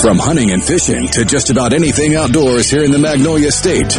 From 0.00 0.18
hunting 0.18 0.50
and 0.50 0.62
fishing 0.62 1.08
to 1.08 1.24
just 1.24 1.50
about 1.50 1.72
anything 1.72 2.14
outdoors 2.14 2.70
here 2.70 2.84
in 2.84 2.90
the 2.90 2.98
Magnolia 2.98 3.50
State, 3.50 3.98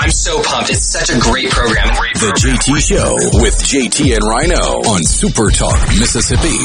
Wow! 0.00 0.06
I 0.06 0.06
know. 0.06 0.06
I'm 0.06 0.10
so 0.10 0.42
pumped. 0.42 0.70
It's 0.70 0.80
such 0.80 1.10
a 1.10 1.20
great 1.20 1.50
program. 1.50 1.94
Great 1.94 2.14
The 2.14 2.32
JT 2.32 2.80
Show 2.80 3.40
with 3.42 3.54
JT 3.62 4.14
and 4.16 4.24
Rhino 4.24 4.80
on 4.88 5.02
Super 5.04 5.50
Talk 5.50 5.78
Mississippi. 5.88 6.56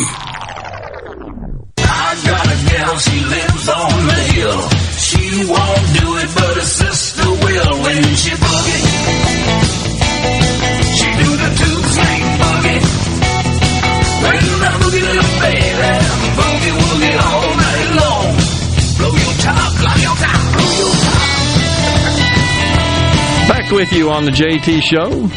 I 1.78 2.22
got 2.24 2.46
a 2.46 2.58
gal, 2.72 2.98
she 2.98 3.20
lives 3.20 3.70
on 3.70 4.08
the 4.08 4.14
hill. 4.32 4.70
She 4.96 5.46
won't 5.52 6.00
do 6.00 6.18
it, 6.18 6.30
but 6.34 6.56
her 6.56 6.62
sister 6.62 7.05
Back 23.66 23.74
with 23.74 23.94
you 23.94 24.12
on 24.12 24.26
the 24.26 24.32
JT 24.32 24.80
Show. 24.84 25.28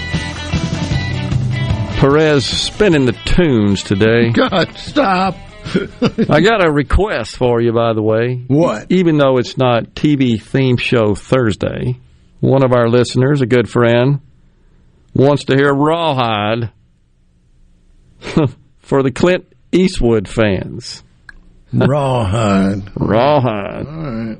Perez 1.99 2.45
spinning 2.45 3.07
the 3.07 3.15
tunes 3.25 3.83
today. 3.83 4.29
God, 4.33 4.71
stop. 4.77 5.35
I 6.29 6.43
got 6.43 6.63
a 6.63 6.71
request 6.71 7.39
for 7.39 7.63
you, 7.63 7.73
by 7.73 7.95
the 7.95 8.03
way. 8.03 8.45
What? 8.49 8.89
Even 8.91 9.17
though 9.17 9.39
it's 9.39 9.57
not 9.57 9.95
TV 9.95 10.39
theme 10.43 10.77
show 10.77 11.15
Thursday, 11.15 11.99
one 12.41 12.63
of 12.63 12.75
our 12.75 12.91
listeners, 12.91 13.41
a 13.41 13.47
good 13.47 13.67
friend, 13.67 14.21
wants 15.15 15.45
to 15.45 15.57
hear 15.57 15.73
Rawhide 15.73 16.71
for 18.79 19.03
the 19.03 19.11
Clint 19.11 19.51
Eastwood 19.73 20.29
fans. 20.29 21.03
Rawhide. 21.73 22.91
Rawhide. 22.95 23.87
All 23.87 23.93
right. 23.95 24.39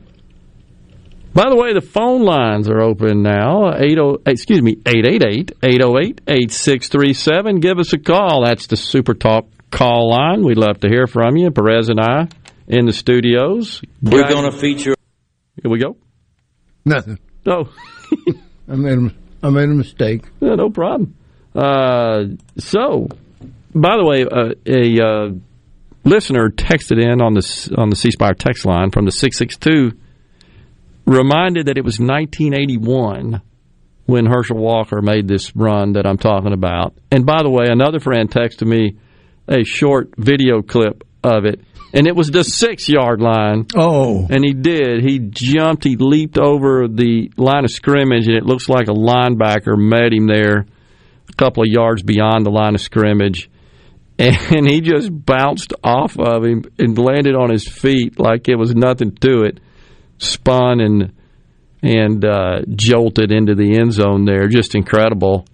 By 1.35 1.51
the 1.51 1.57
way, 1.57 1.73
the 1.73 1.81
phone 1.81 2.23
lines 2.25 2.69
are 2.69 2.81
open 2.81 3.23
now. 3.23 3.73
80, 3.77 4.17
excuse 4.27 4.61
me, 4.63 4.77
888-808-8637. 4.77 7.61
Give 7.61 7.79
us 7.79 7.93
a 7.93 7.99
call. 7.99 8.45
That's 8.45 8.67
the 8.67 8.77
Super 8.77 9.15
Talk 9.15 9.47
call 9.71 10.11
line. 10.11 10.43
We'd 10.45 10.57
love 10.59 10.81
to 10.81 10.89
hear 10.89 11.07
from 11.07 11.37
you. 11.37 11.51
Perez 11.51 11.89
and 11.91 12.01
I 12.01 12.29
in 12.67 12.87
the 12.87 12.93
studios. 12.93 13.83
We're 14.03 14.23
Guys- 14.23 14.33
going 14.33 14.51
to 14.51 14.57
feature. 14.59 14.95
Here 15.63 15.71
we 15.71 15.79
go. 15.79 15.97
Nothing. 16.85 17.19
Oh, 17.47 17.73
I 18.69 18.75
made 18.75 18.99
a, 18.99 19.11
I 19.43 19.51
made 19.51 19.69
a 19.69 19.75
mistake. 19.75 20.23
Yeah, 20.41 20.55
no 20.55 20.71
problem. 20.71 21.15
Uh, 21.55 22.25
so, 22.59 23.09
by 23.75 23.97
the 23.97 24.05
way, 24.05 24.25
uh, 24.25 24.55
a 24.67 25.01
uh, 25.05 25.31
listener 26.05 26.51
texted 26.51 27.03
in 27.03 27.21
on 27.21 27.35
the 27.35 27.75
on 27.77 27.91
the 27.91 27.97
C 27.97 28.11
Spire 28.11 28.35
text 28.35 28.65
line 28.65 28.91
from 28.91 29.05
the 29.05 29.13
six 29.13 29.37
six 29.37 29.57
two, 29.57 29.93
reminded 31.09 31.67
that 31.67 31.79
it 31.79 31.85
was 31.85 31.99
1981 31.99 33.41
when 34.07 34.27
Herschel 34.27 34.59
Walker 34.59 35.01
made 35.03 35.27
this 35.27 35.55
run 35.57 35.93
that 35.93 36.07
I'm 36.07 36.19
talking 36.19 36.53
about. 36.53 36.95
And 37.11 37.27
by 37.27 37.43
the 37.43 37.51
way, 37.51 37.67
another 37.69 38.01
friend 38.01 38.31
texted 38.31 38.67
me 38.67 38.97
a 39.49 39.65
short 39.65 40.15
video 40.17 40.63
clip 40.63 41.05
of 41.25 41.45
it, 41.45 41.61
and 41.93 42.07
it 42.07 42.15
was 42.15 42.31
the 42.31 42.45
six 42.45 42.89
yard 42.89 43.21
line. 43.21 43.67
Oh. 43.75 44.27
And 44.31 44.45
he 44.45 44.53
did. 44.53 45.03
He 45.03 45.19
jumped, 45.19 45.85
he 45.85 45.97
leaped 45.97 46.39
over 46.39 46.87
the 46.89 47.33
line 47.37 47.65
of 47.65 47.71
scrimmage, 47.71 48.27
and 48.29 48.37
it 48.37 48.45
looks 48.45 48.69
like 48.69 48.89
a 48.89 48.93
linebacker 48.93 49.77
met 49.77 50.13
him 50.13 50.27
there 50.27 50.67
a 51.29 51.33
couple 51.35 51.63
of 51.63 51.69
yards 51.69 52.03
beyond 52.03 52.45
the 52.47 52.51
line 52.51 52.75
of 52.75 52.81
scrimmage. 52.81 53.51
And 54.19 54.69
he 54.69 54.81
just 54.81 55.11
bounced 55.13 55.73
off 55.85 56.19
of 56.19 56.45
him 56.45 56.65
and 56.77 56.99
landed 56.99 57.37
on 57.37 57.51
his 57.51 57.69
feet 57.69 58.19
like 58.19 58.49
it 58.49 58.57
was 58.57 58.75
nothing 58.75 59.13
to 59.21 59.43
it. 59.43 59.61
Spun 60.19 60.81
and 60.81 61.13
and 61.83 62.25
uh, 62.25 62.63
jolted 62.75 63.31
into 63.31 63.55
the 63.55 63.79
end 63.79 63.93
zone 63.93 64.25
there. 64.25 64.49
Just 64.49 64.75
incredible. 64.75 65.47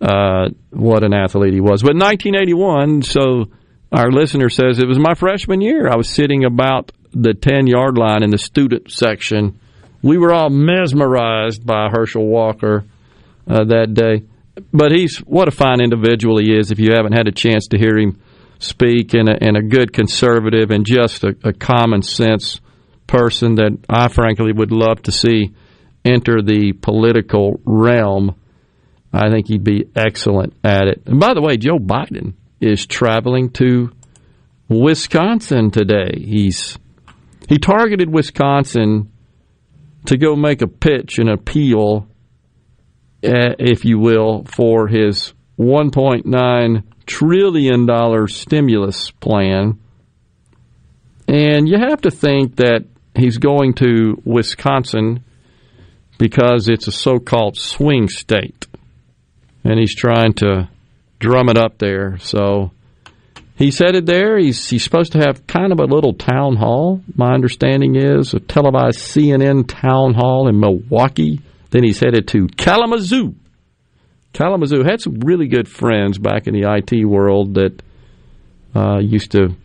Uh, 0.00 0.48
what 0.70 1.04
an 1.04 1.12
athlete 1.12 1.52
he 1.52 1.60
was. 1.60 1.82
But 1.82 1.94
1981, 1.94 3.02
so 3.02 3.50
our 3.92 4.10
listener 4.10 4.48
says 4.48 4.78
it 4.78 4.88
was 4.88 4.98
my 4.98 5.14
freshman 5.14 5.60
year. 5.60 5.88
I 5.88 5.96
was 5.96 6.08
sitting 6.08 6.44
about 6.44 6.92
the 7.12 7.34
10 7.34 7.66
yard 7.66 7.98
line 7.98 8.22
in 8.22 8.30
the 8.30 8.38
student 8.38 8.90
section. 8.90 9.60
We 10.02 10.16
were 10.16 10.32
all 10.32 10.48
mesmerized 10.48 11.66
by 11.66 11.88
Herschel 11.90 12.26
Walker 12.26 12.84
uh, 13.46 13.64
that 13.64 13.92
day. 13.92 14.24
But 14.72 14.92
he's 14.92 15.18
what 15.18 15.48
a 15.48 15.52
fine 15.52 15.80
individual 15.80 16.38
he 16.38 16.54
is 16.54 16.70
if 16.70 16.78
you 16.78 16.92
haven't 16.94 17.12
had 17.12 17.28
a 17.28 17.32
chance 17.32 17.68
to 17.68 17.78
hear 17.78 17.98
him 17.98 18.20
speak 18.58 19.14
and 19.14 19.28
a, 19.28 19.42
and 19.42 19.56
a 19.56 19.62
good 19.62 19.92
conservative 19.92 20.70
and 20.70 20.84
just 20.84 21.24
a, 21.24 21.34
a 21.44 21.52
common 21.52 22.02
sense 22.02 22.60
person 23.10 23.56
that 23.56 23.76
I 23.88 24.06
frankly 24.06 24.52
would 24.52 24.70
love 24.70 25.02
to 25.02 25.12
see 25.12 25.52
enter 26.04 26.42
the 26.42 26.72
political 26.72 27.60
realm. 27.64 28.36
I 29.12 29.30
think 29.30 29.48
he'd 29.48 29.64
be 29.64 29.86
excellent 29.96 30.54
at 30.62 30.86
it. 30.86 31.02
And 31.06 31.18
by 31.18 31.34
the 31.34 31.42
way, 31.42 31.56
Joe 31.56 31.78
Biden 31.78 32.34
is 32.60 32.86
traveling 32.86 33.50
to 33.54 33.90
Wisconsin 34.68 35.72
today. 35.72 36.12
He's 36.24 36.78
he 37.48 37.58
targeted 37.58 38.08
Wisconsin 38.08 39.10
to 40.06 40.16
go 40.16 40.36
make 40.36 40.62
a 40.62 40.68
pitch, 40.68 41.18
an 41.18 41.28
appeal, 41.28 42.06
uh, 43.24 43.58
if 43.58 43.84
you 43.84 43.98
will, 43.98 44.44
for 44.44 44.86
his 44.86 45.34
1.9 45.58 46.84
trillion 47.06 47.86
dollar 47.86 48.28
stimulus 48.28 49.10
plan. 49.10 49.80
And 51.26 51.68
you 51.68 51.76
have 51.76 52.02
to 52.02 52.12
think 52.12 52.56
that 52.56 52.84
he's 53.20 53.38
going 53.38 53.74
to 53.74 54.20
Wisconsin 54.24 55.24
because 56.18 56.68
it's 56.68 56.86
a 56.86 56.92
so-called 56.92 57.56
swing 57.56 58.08
state, 58.08 58.66
and 59.64 59.78
he's 59.78 59.94
trying 59.94 60.34
to 60.34 60.68
drum 61.18 61.48
it 61.48 61.56
up 61.56 61.78
there. 61.78 62.18
So 62.18 62.72
he's 63.56 63.78
headed 63.78 64.06
there. 64.06 64.38
He's 64.38 64.68
he's 64.68 64.84
supposed 64.84 65.12
to 65.12 65.18
have 65.18 65.46
kind 65.46 65.72
of 65.72 65.78
a 65.78 65.84
little 65.84 66.14
town 66.14 66.56
hall. 66.56 67.02
My 67.14 67.32
understanding 67.32 67.96
is 67.96 68.34
a 68.34 68.40
televised 68.40 68.98
CNN 68.98 69.68
town 69.68 70.14
hall 70.14 70.48
in 70.48 70.58
Milwaukee. 70.58 71.40
Then 71.70 71.84
he's 71.84 72.00
headed 72.00 72.26
to 72.28 72.48
Kalamazoo. 72.48 73.34
Kalamazoo 74.32 74.82
had 74.84 75.00
some 75.00 75.20
really 75.20 75.48
good 75.48 75.68
friends 75.68 76.18
back 76.18 76.46
in 76.46 76.54
the 76.54 76.68
IT 76.70 77.04
world 77.04 77.54
that 77.54 77.82
uh, 78.74 78.98
used 78.98 79.32
to 79.32 79.56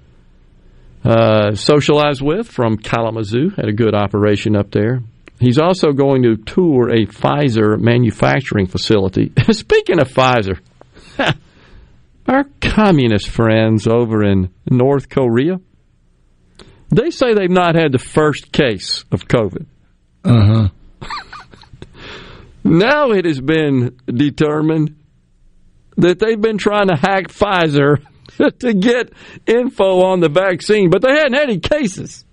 uh, 1.06 1.56
socialize 1.56 2.22
with 2.22 2.48
from 2.48 2.78
Kalamazoo. 2.78 3.52
Had 3.56 3.70
a 3.70 3.74
good 3.74 3.94
operation 3.94 4.56
up 4.56 4.72
there. 4.72 5.02
He's 5.40 5.60
also 5.60 5.92
going 5.92 6.24
to 6.24 6.38
tour 6.38 6.90
a 6.90 7.06
Pfizer 7.06 7.80
manufacturing 7.80 8.68
facility. 8.68 9.32
Speaking 9.52 10.00
of 10.00 10.10
Pfizer, 10.10 10.60
our 12.28 12.46
communist 12.62 13.30
friends 13.30 13.86
over 13.86 14.24
in 14.24 14.50
North 14.70 15.10
Korea, 15.10 15.60
they 16.90 17.12
say 17.12 17.34
they've 17.34 17.50
not 17.50 17.76
had 17.76 17.92
the 17.92 18.00
first 18.00 18.52
case 18.52 19.04
of 19.12 19.28
COVID. 19.28 19.66
Uh 20.24 20.46
huh. 20.46 20.70
Now 22.68 23.12
it 23.12 23.26
has 23.26 23.40
been 23.40 23.96
determined 24.08 24.96
that 25.98 26.18
they've 26.18 26.42
been 26.42 26.58
trying 26.58 26.88
to 26.88 26.96
hack 26.96 27.28
Pfizer 27.28 28.04
to 28.60 28.74
get 28.74 29.12
info 29.48 30.02
on 30.04 30.20
the 30.20 30.30
vaccine, 30.30 30.90
but 30.90 31.02
they 31.02 31.10
hadn't 31.12 31.34
had 31.34 31.44
any 31.50 31.60
cases. 31.60 32.26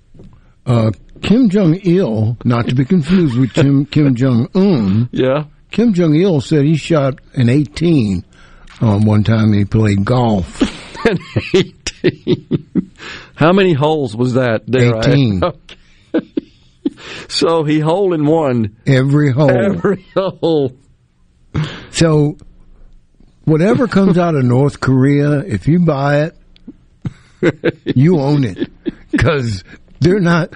Uh, 0.64 0.90
Kim 1.22 1.48
Jong 1.50 1.74
Il, 1.84 2.36
not 2.44 2.68
to 2.68 2.74
be 2.74 2.84
confused 2.84 3.36
with 3.38 3.52
Kim 3.54 3.84
Kim 3.86 4.14
Jong 4.14 4.48
Un. 4.54 5.08
Yeah. 5.12 5.44
Kim 5.70 5.92
Jong 5.94 6.14
Il 6.14 6.40
said 6.40 6.64
he 6.64 6.76
shot 6.76 7.18
an 7.34 7.48
18 7.48 8.24
um, 8.80 9.04
one 9.04 9.24
time 9.24 9.52
he 9.52 9.64
played 9.64 10.04
golf. 10.04 10.60
An 11.04 11.18
18. 11.54 12.90
How 13.34 13.52
many 13.52 13.72
holes 13.72 14.14
was 14.14 14.34
that? 14.34 14.62
There, 14.66 14.96
18. 14.98 15.42
Okay. 15.42 16.22
so 17.28 17.64
he 17.64 17.80
hole 17.80 18.12
in 18.14 18.24
one 18.24 18.76
Every 18.86 19.32
hole. 19.32 19.50
every 19.50 20.04
hole. 20.14 20.76
So, 21.90 22.36
whatever 23.44 23.88
comes 23.88 24.18
out 24.18 24.34
of 24.34 24.44
North 24.44 24.80
Korea, 24.80 25.38
if 25.40 25.68
you 25.68 25.80
buy 25.80 26.24
it, 26.24 26.36
you 27.84 28.20
own 28.20 28.44
it. 28.44 28.70
Because 29.10 29.64
they're 30.00 30.20
not, 30.20 30.52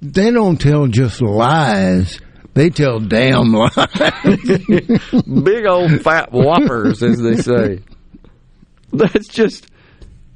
they 0.00 0.30
don't 0.30 0.60
tell 0.60 0.86
just 0.86 1.20
lies. 1.20 2.20
They 2.54 2.70
tell 2.70 3.00
damn 3.00 3.52
lies. 3.52 3.70
Big 5.42 5.66
old 5.66 6.00
fat 6.02 6.32
whoppers, 6.32 7.02
as 7.02 7.20
they 7.20 7.36
say. 7.36 7.80
That's 8.92 9.28
just 9.28 9.68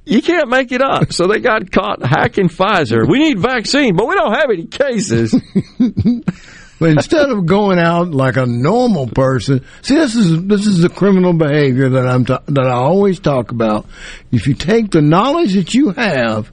you 0.05 0.21
can't 0.23 0.49
make 0.49 0.73
it 0.73 0.83
up. 0.83 1.13
So 1.13 1.27
they 1.27 1.39
got 1.39 1.71
caught 1.71 2.05
hacking 2.05 2.49
Pfizer. 2.49 3.09
We 3.09 3.21
need 3.21 3.39
vaccine, 3.39 3.97
but 3.97 4.07
we 4.09 4.15
don't 4.17 4.33
have 4.33 4.51
any 4.51 4.67
cases. 4.67 5.35
But 6.81 6.89
instead 6.93 7.29
of 7.31 7.45
going 7.45 7.79
out 7.79 8.11
like 8.11 8.39
a 8.39 8.47
normal 8.47 9.07
person, 9.07 9.63
see 9.83 9.97
this 9.97 10.17
is 10.17 10.45
this 10.47 10.67
is 10.67 10.81
the 10.81 10.89
criminal 10.89 11.35
behavior 11.35 11.91
that 11.91 12.07
I'm 12.09 12.25
ta- 12.25 12.43
that 12.47 12.67
I 12.67 12.73
always 12.73 13.21
talk 13.21 13.51
about. 13.53 13.85
If 14.33 14.47
you 14.47 14.55
take 14.55 14.91
the 14.91 15.03
knowledge 15.03 15.53
that 15.55 15.75
you 15.75 15.91
have, 15.91 16.51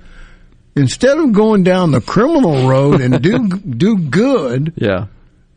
instead 0.76 1.18
of 1.18 1.32
going 1.32 1.64
down 1.64 1.92
the 1.92 2.02
criminal 2.02 2.68
road 2.68 3.00
and 3.00 3.22
do 3.24 3.48
do 3.78 3.98
good, 3.98 4.74
yeah, 4.76 5.06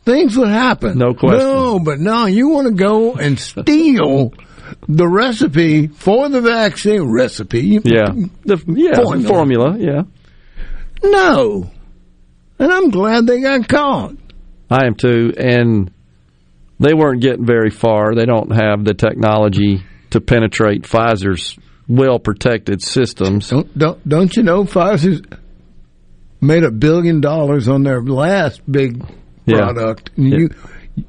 things 0.04 0.36
would 0.36 0.46
happen. 0.48 0.96
No 0.98 1.14
question. 1.14 1.40
No, 1.40 1.80
but 1.80 1.98
no, 1.98 2.26
you 2.26 2.50
want 2.50 2.68
to 2.68 2.72
go 2.74 3.14
and 3.14 3.40
steal 3.40 4.32
the 4.88 5.08
recipe 5.08 5.88
for 5.88 6.28
the 6.28 6.40
vaccine 6.40 7.02
recipe. 7.10 7.80
Yeah, 7.82 8.12
the 8.44 8.62
yeah 8.68 8.92
the 8.94 9.24
formula. 9.26 9.76
Yeah, 9.76 10.02
No, 11.02 11.68
and 12.60 12.70
I'm 12.72 12.90
glad 12.90 13.26
they 13.26 13.40
got 13.40 13.66
caught. 13.68 14.14
I 14.70 14.86
am 14.86 14.94
too, 14.94 15.32
and 15.36 15.90
they 16.78 16.94
weren't 16.94 17.20
getting 17.20 17.44
very 17.44 17.70
far. 17.70 18.14
They 18.14 18.24
don't 18.26 18.50
have 18.52 18.84
the 18.84 18.94
technology 18.94 19.82
to 20.10 20.20
penetrate 20.20 20.82
Pfizer's 20.82 21.58
well 21.88 22.18
protected 22.18 22.82
systems. 22.82 23.50
Don't 23.50 23.76
don't 23.78 24.08
don't 24.08 24.36
you 24.36 24.42
know 24.44 24.62
Pfizer's 24.64 25.20
made 26.40 26.62
a 26.64 26.70
billion 26.70 27.20
dollars 27.20 27.68
on 27.68 27.82
their 27.82 28.00
last 28.00 28.60
big 28.70 29.04
Yeah. 29.44 29.56
product. 29.72 30.10
And 30.16 30.26
You 30.32 30.48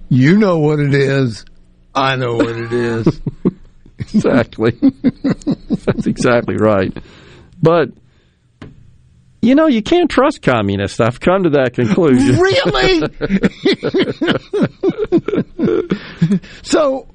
you 0.09 0.38
know 0.38 0.59
what 0.59 0.79
it 0.79 0.93
is. 0.93 1.45
I 1.93 2.15
know 2.15 2.35
what 2.35 2.49
it 2.55 2.71
is. 2.73 3.21
exactly. 3.99 4.71
That's 5.85 6.07
exactly 6.07 6.55
right. 6.57 6.95
But 7.61 7.89
you 9.41 9.55
know, 9.55 9.68
you 9.68 9.81
can't 9.81 10.09
trust 10.09 10.41
communists. 10.41 10.99
I've 10.99 11.19
come 11.19 11.43
to 11.43 11.49
that 11.51 11.73
conclusion. 11.73 12.39
Really? 12.39 13.01
so 16.61 17.07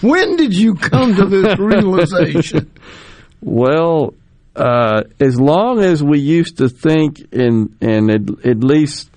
when 0.00 0.36
did 0.36 0.54
you 0.56 0.74
come 0.74 1.14
to 1.16 1.26
this 1.26 1.58
realization? 1.58 2.70
Well, 3.40 4.14
uh, 4.56 5.02
as 5.20 5.38
long 5.38 5.80
as 5.80 6.02
we 6.02 6.18
used 6.20 6.58
to 6.58 6.68
think 6.68 7.20
and 7.32 7.76
and 7.80 8.10
at, 8.10 8.46
at 8.46 8.64
least 8.64 9.10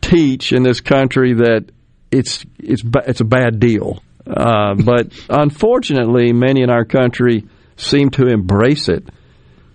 teach 0.00 0.52
in 0.52 0.62
this 0.62 0.80
country 0.80 1.34
that 1.34 1.66
it's 2.10 2.44
it's 2.58 2.82
it's 3.06 3.20
a 3.20 3.24
bad 3.24 3.60
deal, 3.60 4.02
uh, 4.26 4.74
but 4.74 5.12
unfortunately, 5.28 6.32
many 6.32 6.62
in 6.62 6.70
our 6.70 6.84
country 6.84 7.44
seem 7.76 8.10
to 8.10 8.26
embrace 8.26 8.88
it 8.88 9.08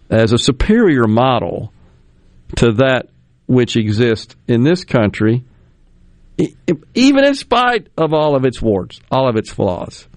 as 0.09 0.31
a 0.31 0.37
superior 0.37 1.05
model 1.05 1.73
to 2.55 2.71
that 2.73 3.09
which 3.45 3.75
exists 3.75 4.35
in 4.47 4.63
this 4.63 4.83
country, 4.83 5.43
even 6.93 7.23
in 7.23 7.35
spite 7.35 7.87
of 7.97 8.13
all 8.13 8.35
of 8.35 8.45
its 8.45 8.61
warts, 8.61 8.99
all 9.11 9.27
of 9.29 9.35
its 9.35 9.51
flaws. 9.51 10.07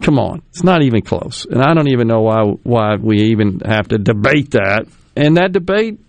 Come 0.00 0.18
on, 0.18 0.42
it's 0.50 0.64
not 0.64 0.82
even 0.82 1.02
close, 1.02 1.46
and 1.46 1.62
I 1.62 1.74
don't 1.74 1.88
even 1.88 2.08
know 2.08 2.22
why 2.22 2.42
why 2.64 2.96
we 2.96 3.30
even 3.30 3.60
have 3.64 3.88
to 3.88 3.98
debate 3.98 4.50
that. 4.52 4.86
And 5.14 5.36
that 5.36 5.52
debate, 5.52 6.00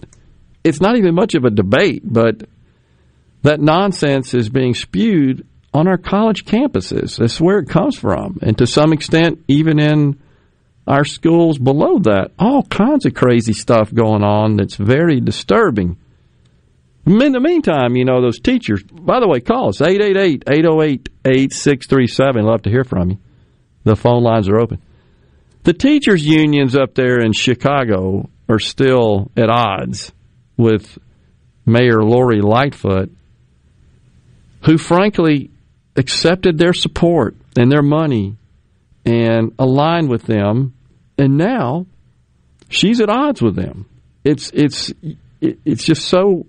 it's 0.64 0.82
not 0.82 0.98
even 0.98 1.14
much 1.14 1.36
of 1.36 1.44
a 1.46 1.52
debate, 1.52 2.02
but 2.04 2.44
that 3.44 3.60
nonsense 3.60 4.34
is 4.34 4.50
being 4.50 4.74
spewed 4.74 5.46
on 5.74 5.88
our 5.88 5.98
college 5.98 6.46
campuses. 6.46 7.18
That's 7.18 7.40
where 7.40 7.60
it 7.60 7.70
comes 7.70 7.96
from, 7.98 8.40
and 8.42 8.58
to 8.58 8.66
some 8.66 8.94
extent, 8.94 9.44
even 9.48 9.80
in 9.80 10.20
our 10.88 11.06
schools 11.06 11.58
below 11.58 12.00
that, 12.00 12.32
all 12.38 12.64
kinds 12.64 13.06
of 13.06 13.14
crazy 13.14 13.54
stuff 13.54 13.94
going 13.94 14.24
on 14.24 14.58
that's 14.58 14.76
very 14.76 15.22
disturbing. 15.22 15.98
In 17.06 17.32
the 17.32 17.40
meantime, 17.40 17.96
you 17.96 18.06
know, 18.06 18.22
those 18.22 18.40
teachers, 18.40 18.84
by 18.84 19.20
the 19.20 19.28
way, 19.28 19.40
call 19.40 19.70
us 19.70 19.82
888 19.82 20.44
808 20.50 21.10
8637. 21.26 22.46
Love 22.46 22.62
to 22.64 22.70
hear 22.70 22.84
from 22.84 23.12
you. 23.12 23.18
The 23.84 23.96
phone 23.96 24.24
lines 24.24 24.48
are 24.48 24.60
open. 24.60 24.82
The 25.64 25.74
teachers' 25.74 26.26
unions 26.26 26.76
up 26.76 26.94
there 26.96 27.20
in 27.20 27.34
Chicago 27.34 28.30
are 28.50 28.60
still 28.60 29.32
at 29.38 29.50
odds 29.50 30.12
with 30.58 30.98
Mayor 31.66 32.04
Lori 32.04 32.42
Lightfoot, 32.42 33.12
who 34.66 34.78
frankly 34.78 35.52
accepted 35.96 36.58
their 36.58 36.74
support 36.74 37.36
and 37.58 37.72
their 37.72 37.82
money 37.82 38.38
and 39.06 39.54
aligned 39.60 40.10
with 40.10 40.24
them, 40.24 40.74
and 41.18 41.38
now 41.38 41.86
she's 42.70 43.02
at 43.02 43.10
odds 43.10 43.42
with 43.42 43.56
them. 43.56 43.88
It's 44.24 44.52
it's 44.54 44.94
it's 45.42 45.84
just 45.84 46.06
so 46.06 46.46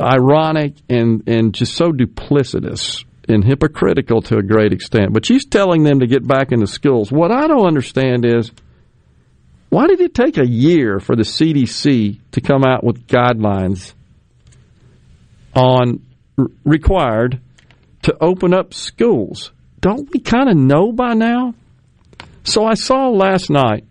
ironic 0.00 0.74
and 0.88 1.22
and 1.28 1.54
just 1.54 1.74
so 1.74 1.92
duplicitous 1.92 3.04
and 3.28 3.44
hypocritical 3.44 4.22
to 4.22 4.38
a 4.38 4.42
great 4.42 4.72
extent. 4.72 5.12
But 5.12 5.26
she's 5.26 5.44
telling 5.44 5.84
them 5.84 6.00
to 6.00 6.06
get 6.06 6.26
back 6.26 6.50
into 6.50 6.66
schools. 6.66 7.12
What 7.12 7.30
I 7.30 7.46
don't 7.46 7.66
understand 7.66 8.24
is 8.24 8.50
why 9.68 9.86
did 9.86 10.00
it 10.00 10.14
take 10.14 10.38
a 10.38 10.46
year 10.46 10.98
for 10.98 11.14
the 11.14 11.24
CDC 11.24 12.20
to 12.32 12.40
come 12.40 12.64
out 12.64 12.82
with 12.82 13.06
guidelines 13.06 13.92
on 15.54 16.04
required 16.64 17.40
to 18.02 18.16
open 18.20 18.54
up 18.54 18.72
schools? 18.72 19.52
Don't 19.80 20.08
we 20.12 20.20
kind 20.20 20.48
of 20.48 20.56
know 20.56 20.92
by 20.92 21.14
now? 21.14 21.54
So 22.44 22.64
I 22.64 22.74
saw 22.74 23.08
last 23.08 23.50
night 23.50 23.84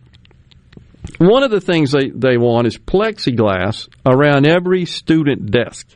one 1.18 1.44
of 1.44 1.52
the 1.52 1.62
things 1.62 1.92
they, 1.92 2.10
they 2.10 2.38
want 2.38 2.68
is 2.68 2.78
plexiglass 2.78 3.88
around 4.06 4.46
every 4.46 4.86
student 4.86 5.52
desk. 5.52 5.88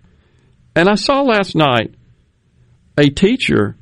And 0.76 0.88
I 0.88 0.96
saw 0.96 1.22
last 1.22 1.56
night 1.56 1.94
a 2.98 3.10
teacher 3.10 3.76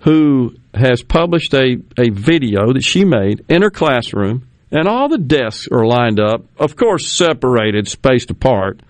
who 0.00 0.54
has 0.74 1.02
published 1.02 1.54
a, 1.54 1.76
a 1.98 2.10
video 2.10 2.72
that 2.72 2.84
she 2.84 3.04
made 3.04 3.44
in 3.48 3.62
her 3.62 3.70
classroom, 3.70 4.46
and 4.70 4.86
all 4.86 5.08
the 5.08 5.18
desks 5.18 5.68
are 5.70 5.86
lined 5.86 6.20
up, 6.20 6.44
of 6.58 6.76
course, 6.76 7.10
separated, 7.10 7.88
spaced 7.88 8.30
apart. 8.30 8.80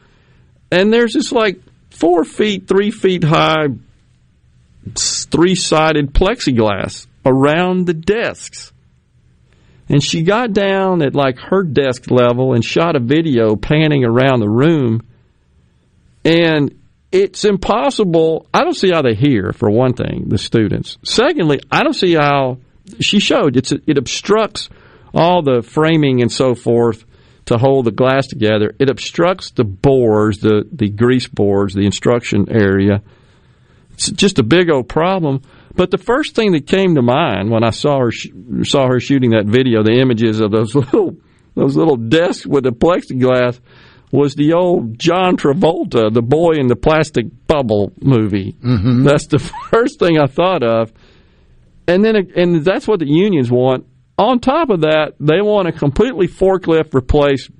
And 0.72 0.92
there's 0.92 1.12
this 1.12 1.30
like 1.30 1.60
four 1.90 2.24
feet, 2.24 2.66
three 2.66 2.90
feet 2.90 3.22
high, 3.22 3.66
three 4.94 5.54
sided 5.54 6.12
plexiglass 6.12 7.06
around 7.24 7.86
the 7.86 7.94
desks. 7.94 8.72
And 9.88 10.02
she 10.02 10.22
got 10.22 10.52
down 10.52 11.02
at 11.02 11.14
like 11.14 11.38
her 11.38 11.62
desk 11.62 12.10
level 12.10 12.54
and 12.54 12.64
shot 12.64 12.96
a 12.96 13.00
video 13.00 13.56
panning 13.56 14.04
around 14.04 14.40
the 14.40 14.48
room. 14.48 15.02
And 16.24 16.74
it's 17.12 17.44
impossible. 17.44 18.46
I 18.52 18.64
don't 18.64 18.74
see 18.74 18.90
how 18.90 19.02
they 19.02 19.14
hear, 19.14 19.52
for 19.52 19.70
one 19.70 19.92
thing, 19.92 20.24
the 20.28 20.38
students. 20.38 20.98
Secondly, 21.04 21.60
I 21.70 21.82
don't 21.82 21.94
see 21.94 22.14
how 22.14 22.58
she 23.00 23.20
showed 23.20 23.56
it's 23.56 23.72
it 23.72 23.98
obstructs 23.98 24.68
all 25.14 25.42
the 25.42 25.62
framing 25.62 26.22
and 26.22 26.32
so 26.32 26.54
forth 26.54 27.04
to 27.46 27.58
hold 27.58 27.84
the 27.84 27.92
glass 27.92 28.26
together. 28.26 28.74
It 28.78 28.90
obstructs 28.90 29.50
the 29.50 29.64
boards, 29.64 30.38
the, 30.38 30.66
the 30.72 30.88
grease 30.88 31.28
boards, 31.28 31.74
the 31.74 31.84
instruction 31.84 32.46
area. 32.50 33.02
It's 33.94 34.10
just 34.10 34.38
a 34.38 34.42
big 34.42 34.70
old 34.70 34.88
problem. 34.88 35.42
But 35.74 35.90
the 35.90 35.98
first 35.98 36.34
thing 36.34 36.52
that 36.52 36.66
came 36.66 36.94
to 36.94 37.02
mind 37.02 37.50
when 37.50 37.64
I 37.64 37.70
saw 37.70 37.98
her 37.98 38.12
saw 38.64 38.86
her 38.88 39.00
shooting 39.00 39.30
that 39.30 39.46
video, 39.46 39.82
the 39.82 39.98
images 40.00 40.40
of 40.40 40.50
those 40.50 40.74
little 40.74 41.16
those 41.54 41.76
little 41.76 41.96
desks 41.96 42.46
with 42.46 42.64
the 42.64 42.70
plexiglass, 42.70 43.60
was 44.12 44.34
the 44.34 44.52
old 44.52 44.98
John 44.98 45.36
Travolta, 45.36 46.12
the 46.12 46.22
boy 46.22 46.52
in 46.52 46.68
the 46.68 46.76
plastic 46.76 47.26
bubble 47.46 47.92
movie. 48.00 48.52
Mm-hmm. 48.52 49.04
That's 49.04 49.26
the 49.26 49.38
first 49.70 49.98
thing 49.98 50.18
I 50.18 50.26
thought 50.26 50.62
of. 50.62 50.92
And 51.86 52.04
then, 52.04 52.16
and 52.36 52.64
that's 52.64 52.88
what 52.88 53.00
the 53.00 53.08
unions 53.08 53.50
want. 53.50 53.86
On 54.16 54.38
top 54.38 54.70
of 54.70 54.82
that, 54.82 55.14
they 55.18 55.42
want 55.42 55.66
to 55.66 55.72
completely 55.72 56.28
forklift 56.28 56.94
replace, 56.94 57.50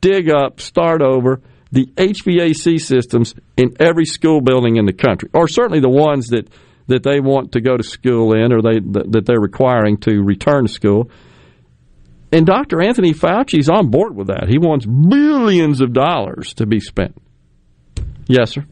dig 0.00 0.30
up, 0.30 0.60
start 0.60 1.00
over 1.00 1.40
the 1.72 1.86
HVAC 1.96 2.80
systems 2.80 3.34
in 3.56 3.74
every 3.80 4.04
school 4.04 4.40
building 4.40 4.76
in 4.76 4.84
the 4.84 4.92
country, 4.92 5.30
or 5.32 5.48
certainly 5.48 5.80
the 5.80 5.88
ones 5.88 6.28
that 6.28 6.48
that 6.88 7.02
they 7.02 7.20
want 7.20 7.52
to 7.52 7.60
go 7.60 7.76
to 7.76 7.82
school 7.82 8.34
in 8.34 8.52
or 8.52 8.60
they 8.60 8.78
that 8.80 9.24
they're 9.26 9.40
requiring 9.40 9.96
to 9.98 10.22
return 10.22 10.66
to 10.66 10.72
school. 10.72 11.10
And 12.30 12.46
Dr. 12.46 12.80
Anthony 12.80 13.12
Fauci's 13.12 13.68
on 13.68 13.90
board 13.90 14.16
with 14.16 14.28
that. 14.28 14.48
He 14.48 14.58
wants 14.58 14.86
billions 14.86 15.80
of 15.80 15.92
dollars 15.92 16.54
to 16.54 16.66
be 16.66 16.80
spent. 16.80 17.14
Yes, 18.26 18.52
sir. 18.52 18.64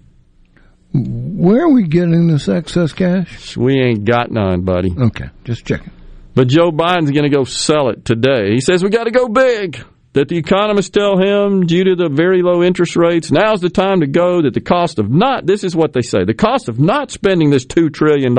Where 0.92 1.64
are 1.64 1.72
we 1.72 1.84
getting 1.84 2.26
this 2.26 2.48
excess 2.48 2.92
cash? 2.92 3.56
We 3.56 3.78
ain't 3.80 4.04
got 4.04 4.30
none, 4.30 4.62
buddy. 4.62 4.90
Okay, 4.98 5.26
just 5.44 5.64
checking. 5.64 5.92
But 6.34 6.48
Joe 6.48 6.70
Biden's 6.70 7.10
going 7.10 7.30
to 7.30 7.36
go 7.36 7.44
sell 7.44 7.90
it 7.90 8.04
today. 8.04 8.52
He 8.52 8.60
says 8.60 8.82
we 8.82 8.90
got 8.90 9.04
to 9.04 9.10
go 9.10 9.28
big 9.28 9.84
that 10.12 10.28
the 10.28 10.36
economists 10.36 10.90
tell 10.90 11.18
him 11.18 11.66
due 11.66 11.84
to 11.84 11.94
the 11.94 12.08
very 12.08 12.42
low 12.42 12.62
interest 12.62 12.96
rates, 12.96 13.30
now's 13.30 13.60
the 13.60 13.70
time 13.70 14.00
to 14.00 14.06
go, 14.06 14.42
that 14.42 14.54
the 14.54 14.60
cost 14.60 14.98
of 14.98 15.10
not, 15.10 15.46
this 15.46 15.62
is 15.62 15.76
what 15.76 15.92
they 15.92 16.02
say, 16.02 16.24
the 16.24 16.34
cost 16.34 16.68
of 16.68 16.80
not 16.80 17.10
spending 17.10 17.50
this 17.50 17.64
$2 17.64 17.92
trillion 17.92 18.34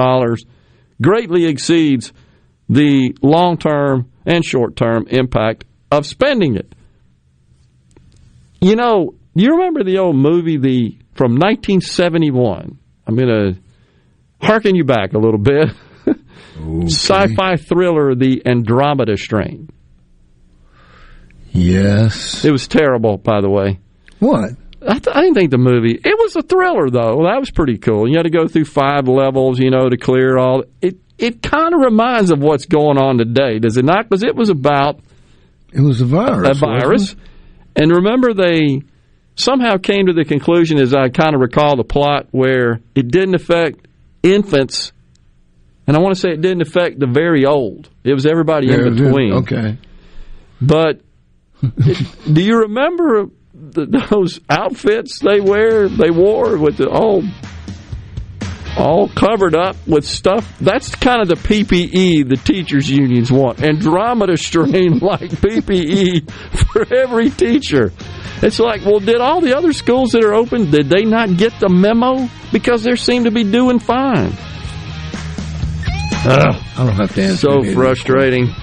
greatly 1.02 1.45
exceeds 1.45 2.11
the 2.68 3.15
long 3.22 3.57
term 3.57 4.11
and 4.26 4.43
short 4.43 4.76
term 4.76 5.07
impact 5.10 5.64
of 5.91 6.06
spending 6.06 6.56
it. 6.56 6.73
You 8.60 8.76
know, 8.76 9.15
you 9.34 9.52
remember 9.52 9.84
the 9.84 9.98
old 9.98 10.15
movie 10.15 10.57
the 10.57 10.98
from 11.14 11.34
1971? 11.34 12.77
I'm 13.07 13.15
going 13.15 13.27
to 13.27 13.61
harken 14.45 14.76
you 14.76 14.84
back 14.84 15.14
a 15.14 15.19
little 15.19 15.39
bit. 15.39 15.69
Okay. 16.61 16.85
Sci-fi 16.88 17.56
thriller 17.56 18.14
The 18.14 18.45
Andromeda 18.45 19.18
Strain. 19.18 19.69
Yes. 21.52 22.45
It 22.45 22.52
was 22.52 22.68
terrible, 22.68 23.18
by 23.18 23.41
the 23.41 23.49
way. 23.49 23.80
What? 24.19 24.52
I, 24.88 24.98
th- 24.98 25.15
I, 25.15 25.22
didn't 25.22 25.36
think 25.36 25.52
the 25.52 25.57
movie. 25.57 25.94
It 25.94 26.18
was 26.18 26.36
a 26.36 26.41
thriller, 26.41 26.90
though. 26.90 27.23
That 27.23 27.40
was 27.40 27.52
pretty 27.52 27.78
cool. 27.78 28.10
You 28.10 28.18
had 28.18 28.23
to 28.23 28.32
go 28.32 28.48
through 28.48 28.65
five 28.65 29.07
levels, 29.07 29.60
you 29.60 29.69
know, 29.69 29.90
to 29.90 29.98
clear 29.98 30.38
all. 30.38 30.64
It 30.82 30.98
it 31.19 31.44
kind 31.44 31.76
of 31.76 31.82
reminds 31.82 32.32
of 32.32 32.40
what's 32.40 32.65
going 32.65 32.98
on 32.98 33.19
today, 33.19 33.60
does 33.60 33.78
it 33.78 33.86
not? 33.86 34.10
Because 34.10 34.23
it 34.23 34.36
was 34.36 34.49
about. 34.49 34.99
It 35.72 35.82
was 35.82 36.02
a 36.02 36.06
virus. 36.06 36.49
A 36.49 36.53
virus, 36.60 37.15
and 37.76 37.91
remember 37.91 38.34
they 38.34 38.82
somehow 39.36 39.78
came 39.78 40.07
to 40.07 40.14
the 40.14 40.26
conclusion, 40.26 40.80
as 40.80 40.94
I 40.94 41.10
kind 41.10 41.36
of 41.36 41.41
recall 41.41 41.76
the 41.76 41.84
plot, 41.84 42.28
where 42.32 42.82
it 42.95 43.10
didn't 43.10 43.36
affect 43.36 43.88
infants, 44.23 44.91
and 45.86 45.95
I 45.95 45.99
want 45.99 46.15
to 46.15 46.19
say 46.19 46.32
it 46.32 46.41
didn't 46.41 46.61
affect 46.61 46.99
the 46.99 47.07
very 47.07 47.45
old. 47.45 47.90
It 48.03 48.14
was 48.14 48.26
everybody 48.26 48.73
in 48.73 48.95
between. 48.95 49.34
Okay. 49.34 49.78
But 50.60 51.02
do 52.33 52.41
you 52.41 52.59
remember 52.61 53.27
the, 53.53 54.07
those 54.09 54.39
outfits 54.49 55.19
they 55.19 55.39
wear? 55.39 55.88
They 55.88 56.09
wore 56.09 56.57
with 56.57 56.77
the 56.77 56.89
all 56.89 57.23
all 58.77 59.09
covered 59.09 59.55
up 59.55 59.75
with 59.85 60.05
stuff. 60.05 60.57
That's 60.59 60.95
kind 60.95 61.21
of 61.21 61.27
the 61.27 61.35
PPE 61.35 62.27
the 62.27 62.38
teachers 62.38 62.89
unions 62.89 63.31
want. 63.31 63.61
Andromeda 63.61 64.38
strain 64.38 64.99
like 65.01 65.29
PPE 65.29 66.31
for 66.71 66.93
every 66.93 67.29
teacher. 67.29 67.91
It's 68.41 68.59
like, 68.59 68.83
well, 68.83 68.99
did 68.99 69.21
all 69.21 69.41
the 69.41 69.55
other 69.55 69.73
schools 69.73 70.13
that 70.13 70.23
are 70.23 70.33
open 70.33 70.71
did 70.71 70.89
they 70.89 71.03
not 71.03 71.38
get 71.38 71.59
the 71.59 71.69
memo 71.69 72.27
because 72.51 72.83
they 72.83 72.95
seem 72.95 73.25
to 73.25 73.31
be 73.31 73.43
doing 73.43 73.79
fine? 73.79 74.33
Ugh, 76.23 76.55
I 76.77 76.85
don't 76.85 76.95
have 76.95 77.13
to 77.15 77.23
answer. 77.23 77.38
So 77.38 77.73
frustrating. 77.73 78.53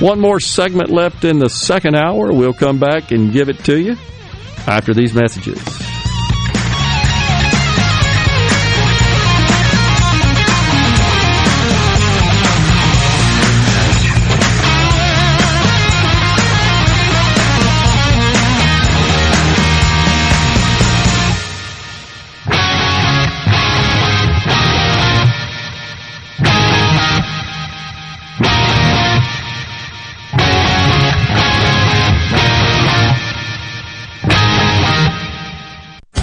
One 0.00 0.18
more 0.18 0.40
segment 0.40 0.88
left 0.88 1.24
in 1.26 1.38
the 1.38 1.50
second 1.50 1.94
hour. 1.94 2.32
We'll 2.32 2.54
come 2.54 2.78
back 2.78 3.10
and 3.10 3.32
give 3.32 3.50
it 3.50 3.62
to 3.64 3.78
you 3.78 3.96
after 4.66 4.94
these 4.94 5.12
messages. 5.12 5.89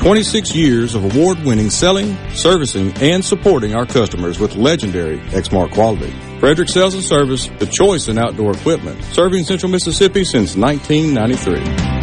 26 0.00 0.54
years 0.54 0.94
of 0.94 1.04
award-winning 1.14 1.68
selling, 1.68 2.16
servicing, 2.30 2.90
and 3.02 3.22
supporting 3.22 3.74
our 3.74 3.84
customers 3.84 4.38
with 4.38 4.56
legendary 4.56 5.18
Exmark 5.28 5.72
quality. 5.72 6.10
Frederick 6.38 6.70
Sales 6.70 6.94
and 6.94 7.04
Service, 7.04 7.50
the 7.58 7.66
choice 7.66 8.08
in 8.08 8.16
outdoor 8.16 8.52
equipment, 8.52 9.04
serving 9.12 9.44
Central 9.44 9.70
Mississippi 9.70 10.24
since 10.24 10.56
1993. 10.56 12.00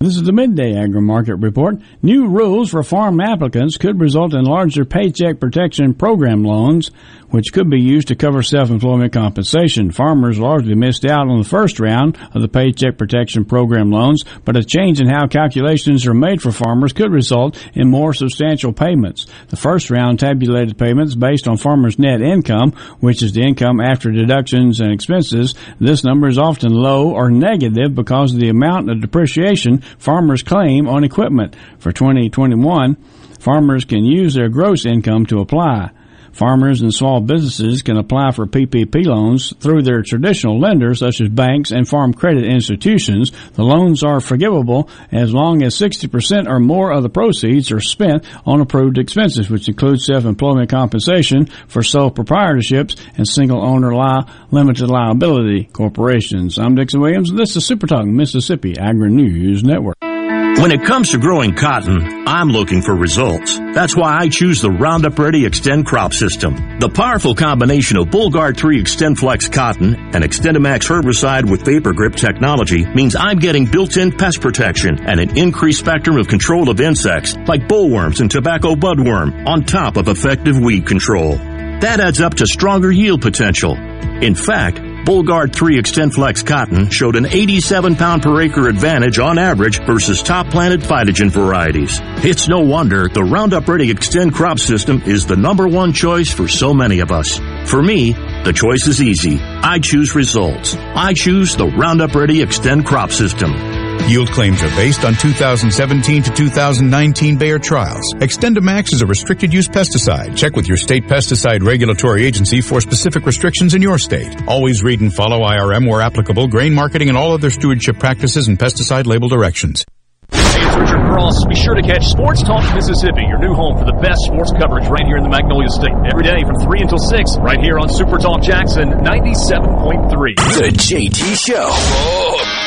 This 0.00 0.16
is 0.16 0.24
the 0.24 0.32
Midday 0.32 0.74
Agri 0.74 1.00
Market 1.00 1.36
Report. 1.36 1.76
New 2.02 2.26
rules 2.26 2.70
for 2.70 2.82
farm 2.82 3.20
applicants 3.20 3.76
could 3.76 4.00
result 4.00 4.34
in 4.34 4.42
larger 4.42 4.84
Paycheck 4.84 5.38
Protection 5.38 5.94
Program 5.94 6.42
loans, 6.42 6.90
which 7.32 7.52
could 7.52 7.68
be 7.68 7.80
used 7.80 8.08
to 8.08 8.14
cover 8.14 8.42
self-employment 8.42 9.12
compensation. 9.12 9.90
Farmers 9.90 10.38
largely 10.38 10.74
missed 10.74 11.04
out 11.04 11.28
on 11.28 11.38
the 11.38 11.48
first 11.48 11.80
round 11.80 12.16
of 12.34 12.42
the 12.42 12.48
Paycheck 12.48 12.98
Protection 12.98 13.44
Program 13.44 13.90
loans, 13.90 14.22
but 14.44 14.56
a 14.56 14.62
change 14.62 15.00
in 15.00 15.08
how 15.08 15.26
calculations 15.26 16.06
are 16.06 16.14
made 16.14 16.40
for 16.40 16.52
farmers 16.52 16.92
could 16.92 17.10
result 17.10 17.58
in 17.74 17.88
more 17.88 18.12
substantial 18.12 18.72
payments. 18.72 19.26
The 19.48 19.56
first 19.56 19.90
round 19.90 20.20
tabulated 20.20 20.78
payments 20.78 21.14
based 21.14 21.48
on 21.48 21.56
farmers' 21.56 21.98
net 21.98 22.20
income, 22.20 22.72
which 23.00 23.22
is 23.22 23.32
the 23.32 23.42
income 23.42 23.80
after 23.80 24.10
deductions 24.10 24.80
and 24.80 24.92
expenses. 24.92 25.54
This 25.80 26.04
number 26.04 26.28
is 26.28 26.38
often 26.38 26.72
low 26.72 27.10
or 27.10 27.30
negative 27.30 27.94
because 27.94 28.34
of 28.34 28.40
the 28.40 28.50
amount 28.50 28.90
of 28.90 29.00
depreciation 29.00 29.78
farmers 29.98 30.42
claim 30.42 30.86
on 30.86 31.02
equipment. 31.02 31.56
For 31.78 31.92
2021, 31.92 32.96
farmers 33.40 33.86
can 33.86 34.04
use 34.04 34.34
their 34.34 34.50
gross 34.50 34.84
income 34.84 35.24
to 35.26 35.40
apply. 35.40 35.90
Farmers 36.32 36.80
and 36.80 36.92
small 36.92 37.20
businesses 37.20 37.82
can 37.82 37.96
apply 37.96 38.30
for 38.32 38.46
PPP 38.46 39.04
loans 39.06 39.54
through 39.60 39.82
their 39.82 40.02
traditional 40.02 40.58
lenders 40.58 41.00
such 41.00 41.20
as 41.20 41.28
banks 41.28 41.70
and 41.70 41.86
farm 41.88 42.14
credit 42.14 42.44
institutions. 42.44 43.32
The 43.54 43.62
loans 43.62 44.02
are 44.02 44.20
forgivable 44.20 44.88
as 45.10 45.32
long 45.32 45.62
as 45.62 45.74
60% 45.76 46.48
or 46.48 46.58
more 46.58 46.92
of 46.92 47.02
the 47.02 47.08
proceeds 47.08 47.70
are 47.70 47.80
spent 47.80 48.24
on 48.46 48.60
approved 48.60 48.98
expenses, 48.98 49.50
which 49.50 49.68
includes 49.68 50.06
self-employment 50.06 50.70
compensation 50.70 51.46
for 51.68 51.82
sole 51.82 52.10
proprietorships 52.10 52.98
and 53.16 53.26
single 53.26 53.64
owner 53.64 53.94
li- 53.94 54.24
limited 54.50 54.88
liability 54.88 55.64
corporations. 55.72 56.58
I'm 56.58 56.74
Dixon 56.74 57.00
Williams 57.00 57.30
and 57.30 57.38
this 57.38 57.56
is 57.56 57.66
Super 57.66 57.86
Talk 57.86 58.06
Mississippi 58.06 58.74
Agri 58.78 59.10
News 59.10 59.62
Network. 59.62 60.11
When 60.58 60.70
it 60.70 60.84
comes 60.84 61.10
to 61.10 61.18
growing 61.18 61.54
cotton, 61.54 62.28
I'm 62.28 62.48
looking 62.48 62.82
for 62.82 62.94
results. 62.94 63.58
That's 63.74 63.96
why 63.96 64.16
I 64.16 64.28
choose 64.28 64.60
the 64.60 64.70
Roundup 64.70 65.18
Ready 65.18 65.42
Xtend 65.42 65.86
crop 65.86 66.12
system. 66.12 66.78
The 66.78 66.88
powerful 66.88 67.34
combination 67.34 67.96
of 67.96 68.08
Bollgard 68.08 68.56
3 68.56 68.82
XtendFlex 68.84 69.50
cotton 69.50 69.94
and 69.94 70.22
XtendiMax 70.22 70.88
herbicide 70.88 71.50
with 71.50 71.64
VaporGrip 71.64 72.14
technology 72.14 72.84
means 72.84 73.16
I'm 73.16 73.38
getting 73.38 73.66
built-in 73.66 74.12
pest 74.12 74.40
protection 74.40 75.00
and 75.04 75.18
an 75.18 75.36
increased 75.36 75.80
spectrum 75.80 76.16
of 76.16 76.28
control 76.28 76.68
of 76.68 76.80
insects 76.80 77.34
like 77.48 77.66
bollworms 77.66 78.20
and 78.20 78.30
tobacco 78.30 78.76
budworm 78.76 79.46
on 79.48 79.64
top 79.64 79.96
of 79.96 80.06
effective 80.06 80.58
weed 80.58 80.86
control. 80.86 81.36
That 81.36 81.98
adds 81.98 82.20
up 82.20 82.34
to 82.34 82.46
stronger 82.46 82.92
yield 82.92 83.22
potential. 83.22 83.74
In 83.74 84.36
fact, 84.36 84.78
Bollgard 85.04 85.52
3 85.52 85.82
XtendFlex 85.82 86.46
cotton 86.46 86.88
showed 86.88 87.16
an 87.16 87.26
87 87.26 87.96
pound 87.96 88.22
per 88.22 88.40
acre 88.40 88.68
advantage 88.68 89.18
on 89.18 89.36
average 89.36 89.84
versus 89.84 90.22
top 90.22 90.48
planted 90.48 90.80
PhytoGen 90.80 91.28
varieties. 91.28 91.98
It's 92.24 92.46
no 92.46 92.60
wonder 92.60 93.08
the 93.08 93.24
Roundup 93.24 93.66
Ready 93.66 93.92
Xtend 93.92 94.32
crop 94.32 94.60
system 94.60 95.02
is 95.04 95.26
the 95.26 95.34
number 95.34 95.66
one 95.66 95.92
choice 95.92 96.30
for 96.30 96.46
so 96.46 96.72
many 96.72 97.00
of 97.00 97.10
us. 97.10 97.38
For 97.68 97.82
me, 97.82 98.12
the 98.12 98.52
choice 98.54 98.86
is 98.86 99.02
easy. 99.02 99.40
I 99.40 99.80
choose 99.80 100.14
results. 100.14 100.76
I 100.76 101.14
choose 101.14 101.56
the 101.56 101.66
Roundup 101.66 102.14
Ready 102.14 102.38
Xtend 102.38 102.86
crop 102.86 103.10
system. 103.10 103.71
Yield 104.08 104.30
claims 104.32 104.62
are 104.62 104.74
based 104.76 105.04
on 105.04 105.14
2017 105.14 106.22
to 106.24 106.30
2019 106.32 107.38
Bayer 107.38 107.58
trials. 107.58 108.12
XtendiMax 108.14 108.92
is 108.92 109.00
a 109.02 109.06
restricted 109.06 109.52
use 109.52 109.68
pesticide. 109.68 110.36
Check 110.36 110.56
with 110.56 110.66
your 110.68 110.76
state 110.76 111.04
pesticide 111.04 111.64
regulatory 111.64 112.24
agency 112.24 112.60
for 112.60 112.80
specific 112.80 113.24
restrictions 113.26 113.74
in 113.74 113.82
your 113.82 113.98
state. 113.98 114.36
Always 114.48 114.82
read 114.82 115.00
and 115.00 115.14
follow 115.14 115.40
IRM 115.40 115.88
where 115.88 116.00
applicable, 116.00 116.48
grain 116.48 116.74
marketing 116.74 117.08
and 117.08 117.16
all 117.16 117.32
other 117.32 117.50
stewardship 117.50 117.98
practices 117.98 118.48
and 118.48 118.58
pesticide 118.58 119.06
label 119.06 119.28
directions. 119.28 119.84
Hey, 120.30 120.38
it's 120.40 120.76
Richard 120.76 121.04
Cross. 121.06 121.44
Be 121.48 121.54
sure 121.54 121.74
to 121.74 121.82
catch 121.82 122.06
Sports 122.06 122.42
Talk 122.42 122.74
Mississippi, 122.74 123.22
your 123.28 123.38
new 123.38 123.54
home 123.54 123.78
for 123.78 123.84
the 123.84 123.98
best 124.02 124.20
sports 124.24 124.52
coverage 124.58 124.88
right 124.88 125.06
here 125.06 125.16
in 125.16 125.22
the 125.22 125.28
Magnolia 125.28 125.68
State. 125.68 125.94
Every 126.10 126.24
day 126.24 126.42
from 126.44 126.58
3 126.60 126.80
until 126.80 126.98
6, 126.98 127.38
right 127.38 127.60
here 127.60 127.78
on 127.78 127.88
Super 127.88 128.18
Talk 128.18 128.42
Jackson 128.42 128.90
97.3. 128.90 130.36
The 130.36 130.72
JT 130.72 131.36
Show. 131.46 131.68
Oh, 131.68 132.61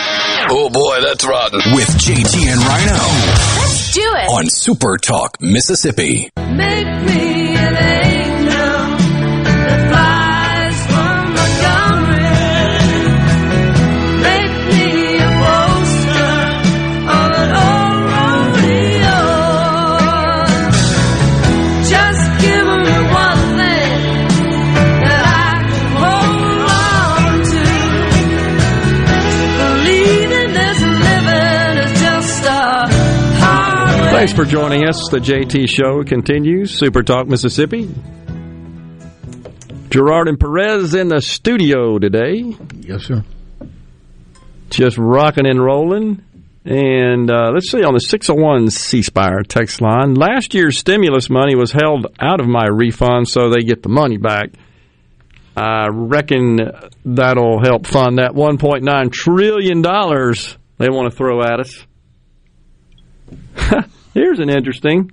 oh 0.50 0.70
boy, 0.72 1.02
that's 1.02 1.26
rotten. 1.26 1.60
With 1.74 1.88
JT 1.88 2.48
and 2.48 2.62
Rhino. 2.62 2.94
Let's 3.62 3.94
do 3.94 4.02
it. 4.02 4.30
On 4.30 4.50
Super 4.50 4.98
Talk 4.98 5.42
Mississippi. 5.42 6.30
Make 6.38 7.06
me 7.08 8.05
Thanks 34.26 34.40
for 34.40 34.46
joining 34.46 34.88
us. 34.88 35.08
The 35.12 35.20
JT 35.20 35.70
Show 35.70 36.04
continues. 36.04 36.76
Super 36.76 37.04
Talk 37.04 37.28
Mississippi. 37.28 37.88
Gerard 39.92 40.28
and 40.28 40.40
Perez 40.40 40.96
in 40.96 41.10
the 41.10 41.22
studio 41.22 42.00
today. 42.00 42.58
Yes, 42.80 43.04
sir. 43.04 43.24
Just 44.72 44.98
rocking 44.98 45.46
and 45.46 45.64
rolling. 45.64 46.24
And 46.66 47.30
uh, 47.30 47.52
let's 47.54 47.70
see 47.70 47.84
on 47.84 47.94
the 47.94 48.00
601 48.00 48.72
C 48.72 49.04
Spire 49.04 49.44
text 49.44 49.80
line. 49.80 50.16
Last 50.16 50.56
year's 50.56 50.80
stimulus 50.80 51.30
money 51.30 51.54
was 51.54 51.72
held 51.72 52.08
out 52.20 52.42
of 52.42 52.48
my 52.48 52.66
refund, 52.66 53.30
so 53.30 53.52
they 53.52 53.62
get 53.62 53.84
the 53.84 53.90
money 53.90 54.18
back. 54.18 54.50
I 55.56 55.90
reckon 55.92 56.62
that'll 57.06 57.64
help 57.64 57.86
fund 57.86 58.18
that 58.18 58.32
1.9 58.32 59.12
trillion 59.12 59.84
dollars 59.84 60.58
they 60.80 60.90
want 60.90 61.12
to 61.12 61.16
throw 61.16 61.44
at 61.44 61.60
us. 61.60 61.86
Here's 64.16 64.40
an 64.40 64.50
interesting. 64.50 65.12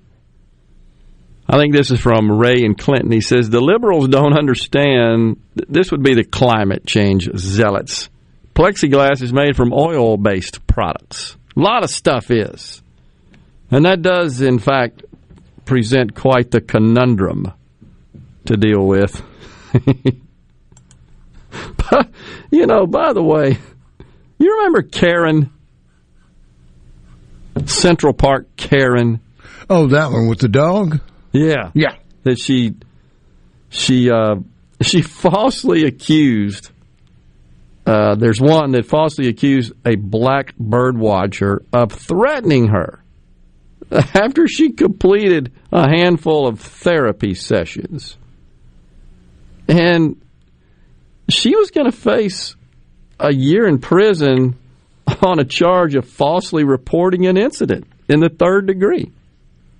I 1.48 1.58
think 1.58 1.74
this 1.74 1.90
is 1.90 2.00
from 2.00 2.30
Ray 2.30 2.62
and 2.62 2.78
Clinton. 2.78 3.10
He 3.10 3.20
says 3.20 3.50
the 3.50 3.60
liberals 3.60 4.06
don't 4.06 4.38
understand. 4.38 5.42
This 5.54 5.90
would 5.90 6.04
be 6.04 6.14
the 6.14 6.22
climate 6.24 6.86
change 6.86 7.28
zealots. 7.36 8.08
Plexiglass 8.54 9.20
is 9.20 9.32
made 9.32 9.56
from 9.56 9.72
oil 9.72 10.16
based 10.16 10.64
products. 10.68 11.36
A 11.56 11.60
lot 11.60 11.82
of 11.82 11.90
stuff 11.90 12.30
is. 12.30 12.80
And 13.72 13.84
that 13.86 14.02
does, 14.02 14.40
in 14.40 14.60
fact, 14.60 15.04
present 15.64 16.14
quite 16.14 16.52
the 16.52 16.60
conundrum 16.60 17.52
to 18.44 18.56
deal 18.56 18.86
with. 18.86 19.20
but, 21.90 22.08
you 22.52 22.66
know, 22.66 22.86
by 22.86 23.12
the 23.12 23.22
way, 23.22 23.58
you 24.38 24.56
remember 24.58 24.82
Karen? 24.82 25.50
Central 27.66 28.12
Park 28.12 28.56
Karen. 28.56 29.20
Oh, 29.68 29.88
that 29.88 30.10
one 30.10 30.28
with 30.28 30.40
the 30.40 30.48
dog? 30.48 31.00
Yeah. 31.32 31.70
Yeah. 31.74 31.96
That 32.24 32.38
she 32.38 32.74
she 33.68 34.10
uh 34.10 34.36
she 34.82 35.02
falsely 35.02 35.84
accused 35.84 36.70
uh, 37.84 38.14
there's 38.14 38.40
one 38.40 38.72
that 38.72 38.86
falsely 38.86 39.28
accused 39.28 39.72
a 39.84 39.96
black 39.96 40.54
bird 40.56 40.96
watcher 40.96 41.62
of 41.72 41.90
threatening 41.90 42.68
her 42.68 43.02
after 43.90 44.46
she 44.46 44.72
completed 44.72 45.52
a 45.72 45.88
handful 45.88 46.46
of 46.46 46.60
therapy 46.60 47.34
sessions. 47.34 48.16
And 49.66 50.22
she 51.28 51.56
was 51.56 51.70
going 51.70 51.90
to 51.90 51.96
face 51.96 52.54
a 53.18 53.32
year 53.32 53.66
in 53.66 53.78
prison 53.78 54.56
on 55.22 55.38
a 55.38 55.44
charge 55.44 55.94
of 55.94 56.08
falsely 56.08 56.64
reporting 56.64 57.26
an 57.26 57.36
incident 57.36 57.86
in 58.08 58.20
the 58.20 58.28
third 58.28 58.66
degree. 58.66 59.10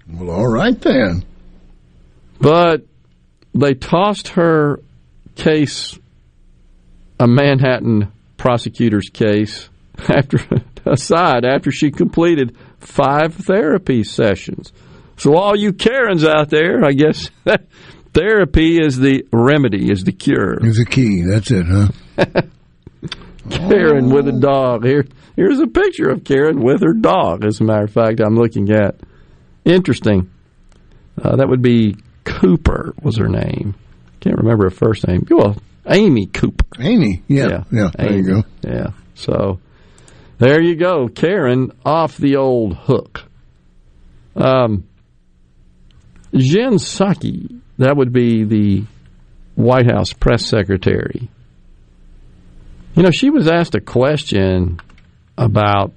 Well, 0.09 0.31
all 0.31 0.49
right 0.49 0.79
then. 0.81 1.25
But 2.41 2.83
they 3.55 3.75
tossed 3.75 4.29
her 4.29 4.81
case 5.37 5.99
a 7.21 7.27
Manhattan 7.27 8.11
prosecutor's 8.37 9.09
case 9.09 9.69
after 10.09 10.39
aside 10.85 11.45
after 11.45 11.71
she 11.71 11.91
completed 11.91 12.57
five 12.81 13.35
therapy 13.35 14.03
sessions. 14.03 14.73
So 15.17 15.37
all 15.37 15.57
you 15.57 15.73
Karens 15.73 16.25
out 16.25 16.51
there, 16.51 16.85
I 16.85 16.93
guess 16.93 17.31
therapy 18.13 18.79
is 18.85 18.99
the 18.99 19.25
remedy, 19.33 19.91
is 19.91 20.03
the 20.03 20.13
cure. 20.13 20.59
Is 20.67 20.79
the 20.79 20.87
key. 20.87 21.23
That's 21.23 21.51
it, 21.51 21.67
huh? 21.67 22.43
Karen 23.51 24.11
with 24.11 24.29
a 24.29 24.33
dog. 24.33 24.85
Here 24.85 25.05
here's 25.37 25.61
a 25.61 25.67
picture 25.67 26.09
of 26.11 26.25
Karen 26.25 26.63
with 26.63 26.83
her 26.83 26.95
dog, 26.95 27.45
as 27.45 27.61
a 27.61 27.65
matter 27.65 27.85
of 27.85 27.93
fact, 27.93 28.21
I'm 28.21 28.37
looking 28.37 28.71
at. 28.71 28.97
Interesting. 29.65 30.31
Uh, 31.23 31.37
that 31.37 31.49
would 31.49 31.63
be 31.63 31.97
Cooper 32.25 32.95
was 33.03 33.17
her 33.17 33.29
name. 33.29 33.75
Can't 34.21 34.39
remember 34.39 34.65
her 34.65 34.71
first 34.71 35.07
name. 35.07 35.27
Well, 35.31 35.57
Amy 35.89 36.27
Cooper. 36.27 36.65
Amy, 36.81 37.23
yeah, 37.29 37.65
yeah. 37.71 37.91
there 37.97 38.09
Amy. 38.09 38.17
you 38.17 38.23
go. 38.25 38.43
Yeah. 38.63 38.87
So 39.15 39.61
there 40.39 40.61
you 40.61 40.77
go, 40.77 41.09
Karen 41.09 41.73
off 41.85 42.17
the 42.17 42.37
old 42.37 42.75
hook. 42.75 43.25
Um, 44.35 44.85
Jen 46.35 46.75
Psaki, 46.75 47.61
that 47.79 47.97
would 47.97 48.13
be 48.13 48.45
the 48.45 48.85
White 49.55 49.91
House 49.91 50.13
press 50.13 50.47
secretary. 50.47 51.29
You 52.95 53.03
know, 53.03 53.11
she 53.11 53.31
was 53.31 53.49
asked 53.49 53.75
a 53.75 53.81
question 53.81 54.81
about. 55.39 55.93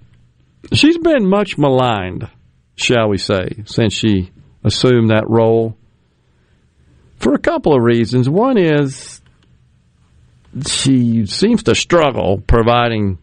She's 0.73 0.97
been 0.97 1.27
much 1.30 1.57
maligned, 1.57 2.30
shall 2.76 3.09
we 3.09 3.17
say, 3.17 3.63
since 3.65 3.93
she 3.93 4.31
assumed 4.63 5.09
that 5.09 5.30
role. 5.30 5.77
For 7.17 7.34
a 7.34 7.39
couple 7.39 7.76
of 7.76 7.84
reasons. 7.84 8.30
One 8.30 8.57
is 8.57 9.22
she 10.67 11.26
seems 11.26 11.63
to 11.63 11.76
struggle 11.76 12.41
providing 12.47 13.17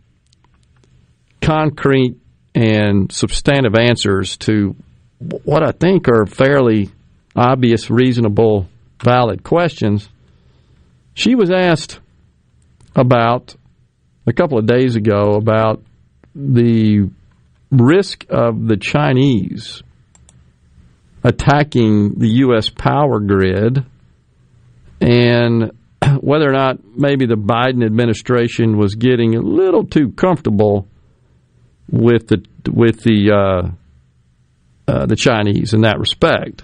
concrete 1.41 2.17
and 2.55 3.11
substantive 3.11 3.75
answers 3.75 4.37
to 4.39 4.77
what 5.45 5.63
I 5.63 5.73
think 5.73 6.09
are 6.09 6.27
fairly 6.27 6.91
obvious, 7.35 7.91
reasonable, 7.91 8.69
valid 9.03 9.43
questions. 9.43 10.09
She 11.15 11.35
was 11.35 11.51
asked 11.51 12.01
about 12.95 13.55
a 14.27 14.33
couple 14.33 14.59
of 14.59 14.67
days 14.67 14.97
ago 14.97 15.35
about 15.35 15.83
the 16.35 17.11
risk 17.71 18.27
of 18.29 18.67
the 18.67 18.77
Chinese 18.77 19.83
attacking 21.25 22.19
the 22.19 22.29
U.S. 22.29 22.69
power 22.69 23.21
grid 23.21 23.85
and 25.01 25.73
whether 26.21 26.49
or 26.49 26.53
not 26.53 26.79
maybe 26.97 27.27
the 27.27 27.37
Biden 27.37 27.85
administration 27.85 28.77
was 28.77 28.95
getting 28.95 29.35
a 29.35 29.41
little 29.41 29.85
too 29.85 30.11
comfortable 30.13 30.87
with 31.91 32.29
the 32.29 32.45
with 32.71 33.03
the 33.03 33.31
uh, 33.31 33.71
uh, 34.91 35.07
the 35.07 35.17
Chinese 35.17 35.75
in 35.75 35.83
that 35.83 35.99
respect, 35.99 36.63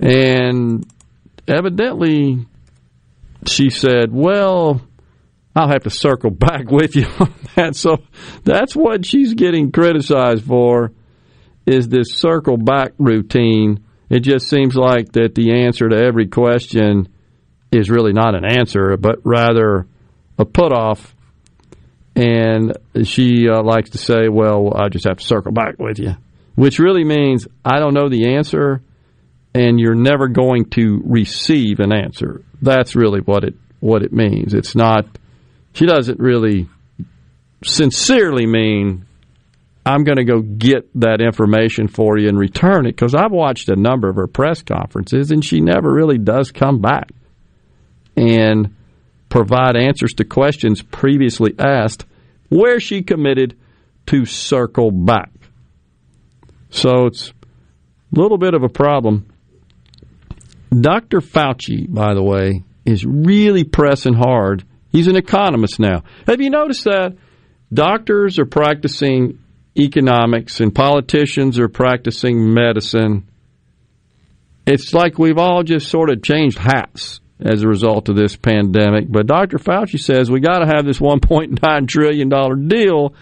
and 0.00 0.86
evidently 1.48 2.46
she 3.46 3.70
said, 3.70 4.12
"Well, 4.12 4.82
I'll 5.54 5.68
have 5.68 5.84
to 5.84 5.90
circle 5.90 6.30
back 6.30 6.70
with 6.70 6.96
you 6.96 7.06
on 7.18 7.34
that." 7.54 7.76
So 7.76 7.98
that's 8.44 8.74
what 8.74 9.06
she's 9.06 9.34
getting 9.34 9.72
criticized 9.72 10.44
for 10.44 10.92
is 11.66 11.88
this 11.88 12.12
circle 12.12 12.56
back 12.56 12.92
routine. 12.98 13.84
It 14.10 14.20
just 14.20 14.48
seems 14.48 14.74
like 14.74 15.12
that 15.12 15.34
the 15.34 15.64
answer 15.64 15.88
to 15.88 15.96
every 15.96 16.28
question 16.28 17.08
is 17.72 17.90
really 17.90 18.12
not 18.12 18.34
an 18.34 18.44
answer, 18.44 18.96
but 18.96 19.20
rather 19.24 19.86
a 20.38 20.44
put 20.44 20.72
off. 20.72 21.14
And 22.14 22.76
she 23.02 23.48
uh, 23.48 23.62
likes 23.62 23.90
to 23.90 23.98
say, 23.98 24.28
well, 24.28 24.72
I 24.74 24.88
just 24.88 25.06
have 25.06 25.16
to 25.16 25.24
circle 25.24 25.52
back 25.52 25.78
with 25.78 25.98
you, 25.98 26.12
which 26.54 26.78
really 26.78 27.02
means 27.02 27.48
I 27.64 27.80
don't 27.80 27.94
know 27.94 28.08
the 28.08 28.36
answer 28.36 28.82
and 29.54 29.78
you're 29.78 29.94
never 29.94 30.28
going 30.28 30.66
to 30.70 31.00
receive 31.04 31.78
an 31.78 31.92
answer. 31.92 32.42
That's 32.60 32.96
really 32.96 33.20
what 33.20 33.44
it 33.44 33.54
what 33.80 34.02
it 34.02 34.12
means. 34.12 34.54
It's 34.54 34.74
not 34.74 35.06
she 35.74 35.86
doesn't 35.86 36.18
really 36.18 36.68
sincerely 37.62 38.46
mean 38.46 39.06
I'm 39.86 40.04
going 40.04 40.16
to 40.16 40.24
go 40.24 40.40
get 40.40 40.88
that 41.00 41.20
information 41.20 41.88
for 41.88 42.16
you 42.16 42.28
and 42.28 42.38
return 42.38 42.86
it 42.86 42.92
because 42.92 43.14
I've 43.14 43.32
watched 43.32 43.68
a 43.68 43.76
number 43.76 44.08
of 44.08 44.16
her 44.16 44.26
press 44.26 44.62
conferences 44.62 45.30
and 45.30 45.44
she 45.44 45.60
never 45.60 45.92
really 45.92 46.16
does 46.16 46.50
come 46.50 46.80
back 46.80 47.10
and 48.16 48.74
provide 49.28 49.76
answers 49.76 50.14
to 50.14 50.24
questions 50.24 50.80
previously 50.80 51.54
asked 51.58 52.06
where 52.48 52.80
she 52.80 53.02
committed 53.02 53.58
to 54.06 54.24
circle 54.24 54.90
back. 54.90 55.30
So 56.70 57.06
it's 57.06 57.30
a 57.30 58.20
little 58.20 58.38
bit 58.38 58.54
of 58.54 58.62
a 58.62 58.68
problem. 58.68 59.26
Dr. 60.70 61.20
Fauci, 61.20 61.92
by 61.92 62.14
the 62.14 62.22
way, 62.22 62.62
is 62.84 63.04
really 63.04 63.64
pressing 63.64 64.14
hard. 64.14 64.64
He's 64.94 65.08
an 65.08 65.16
economist 65.16 65.80
now. 65.80 66.04
Have 66.28 66.40
you 66.40 66.50
noticed 66.50 66.84
that? 66.84 67.16
Doctors 67.72 68.38
are 68.38 68.46
practicing 68.46 69.40
economics 69.76 70.60
and 70.60 70.72
politicians 70.72 71.58
are 71.58 71.68
practicing 71.68 72.54
medicine. 72.54 73.26
It's 74.68 74.94
like 74.94 75.18
we've 75.18 75.36
all 75.36 75.64
just 75.64 75.88
sort 75.88 76.10
of 76.10 76.22
changed 76.22 76.58
hats 76.58 77.20
as 77.40 77.64
a 77.64 77.68
result 77.68 78.08
of 78.08 78.14
this 78.14 78.36
pandemic. 78.36 79.10
But 79.10 79.26
Dr. 79.26 79.58
Fauci 79.58 79.98
says 79.98 80.30
we 80.30 80.38
got 80.38 80.60
to 80.60 80.66
have 80.66 80.86
this 80.86 81.00
$1.9 81.00 81.88
trillion 81.88 82.68
deal 82.68 83.14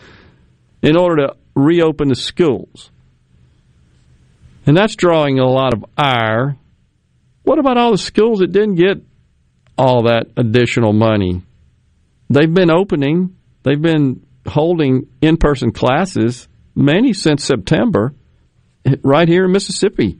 in 0.83 0.95
order 0.95 1.29
to 1.29 1.37
reopen 1.55 2.09
the 2.09 2.17
schools. 2.17 2.91
And 4.67 4.77
that's 4.77 4.95
drawing 4.95 5.39
a 5.39 5.49
lot 5.49 5.73
of 5.73 5.87
ire. 5.97 6.59
What 7.45 7.59
about 7.59 7.79
all 7.79 7.93
the 7.93 7.99
schools 7.99 8.41
that 8.41 8.53
didn't 8.53 8.75
get 8.75 9.03
all 9.79 10.03
that 10.03 10.27
additional 10.37 10.93
money? 10.93 11.43
They've 12.33 12.53
been 12.53 12.71
opening, 12.71 13.37
they've 13.63 13.81
been 13.81 14.27
holding 14.47 15.09
in 15.21 15.37
person 15.37 15.71
classes, 15.71 16.49
many 16.75 17.13
since 17.13 17.45
September, 17.45 18.15
right 19.03 19.29
here 19.29 19.45
in 19.45 19.53
Mississippi. 19.53 20.19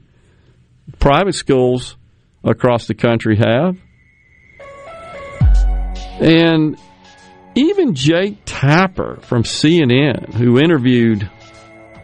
Private 0.99 1.33
schools 1.33 1.97
across 2.43 2.85
the 2.85 2.93
country 2.93 3.37
have. 3.37 3.77
And 6.21 6.77
even 7.55 7.95
Jake 7.95 8.37
Tapper 8.45 9.17
from 9.23 9.41
CNN, 9.41 10.35
who 10.35 10.59
interviewed 10.59 11.27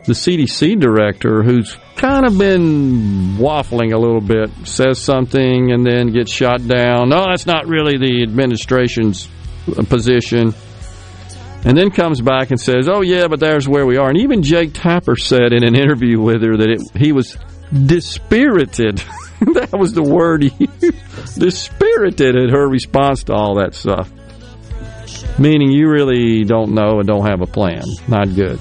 the 0.06 0.14
CDC 0.14 0.80
director, 0.80 1.44
who's 1.44 1.78
kind 1.98 2.26
of 2.26 2.36
been 2.36 3.36
waffling 3.38 3.94
a 3.94 3.98
little 3.98 4.22
bit, 4.22 4.50
says 4.64 4.98
something 4.98 5.72
and 5.72 5.86
then 5.86 6.08
gets 6.08 6.32
shot 6.32 6.68
down. 6.68 7.10
No, 7.10 7.26
that's 7.30 7.46
not 7.46 7.68
really 7.68 7.98
the 7.98 8.24
administration's 8.24 9.28
position. 9.90 10.54
And 11.66 11.78
then 11.78 11.92
comes 11.92 12.22
back 12.22 12.52
and 12.52 12.60
says, 12.60 12.88
"Oh 12.88 13.02
yeah, 13.02 13.28
but 13.28 13.40
there's 13.42 13.68
where 13.68 13.86
we 13.86 13.98
are." 13.98 14.08
And 14.10 14.18
even 14.20 14.44
Jake 14.44 14.72
Tapper 14.74 15.18
said 15.18 15.52
in 15.52 15.64
an 15.64 15.76
interview 15.76 16.20
with 16.22 16.42
her 16.42 16.56
that 16.56 16.70
it, 16.70 16.82
he 16.96 17.12
was 17.12 17.38
dispirited. 17.86 18.98
that 19.54 19.78
was 19.78 19.94
the 19.94 20.04
word 20.04 20.44
he 20.44 20.70
used. 20.82 21.40
Dispirited 21.40 22.38
at 22.38 22.50
her 22.52 22.68
response 22.68 23.26
to 23.26 23.34
all 23.34 23.56
that 23.56 23.76
stuff. 23.76 24.10
Meaning 25.38 25.72
you 25.72 25.90
really 25.90 26.44
don't 26.44 26.74
know 26.74 27.00
and 27.00 27.08
don't 27.08 27.26
have 27.26 27.42
a 27.42 27.46
plan. 27.46 27.84
Not 28.08 28.34
good. 28.34 28.60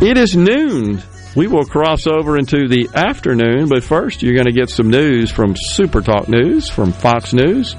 It 0.00 0.18
is 0.18 0.36
noon. 0.36 1.02
We 1.36 1.48
will 1.48 1.64
cross 1.64 2.06
over 2.06 2.38
into 2.38 2.68
the 2.68 2.88
afternoon, 2.94 3.68
but 3.68 3.82
first 3.82 4.22
you're 4.22 4.34
going 4.34 4.46
to 4.46 4.52
get 4.52 4.70
some 4.70 4.88
news 4.88 5.32
from 5.32 5.54
Super 5.56 6.00
Talk 6.00 6.28
News 6.28 6.70
from 6.70 6.92
Fox 6.92 7.32
News. 7.32 7.74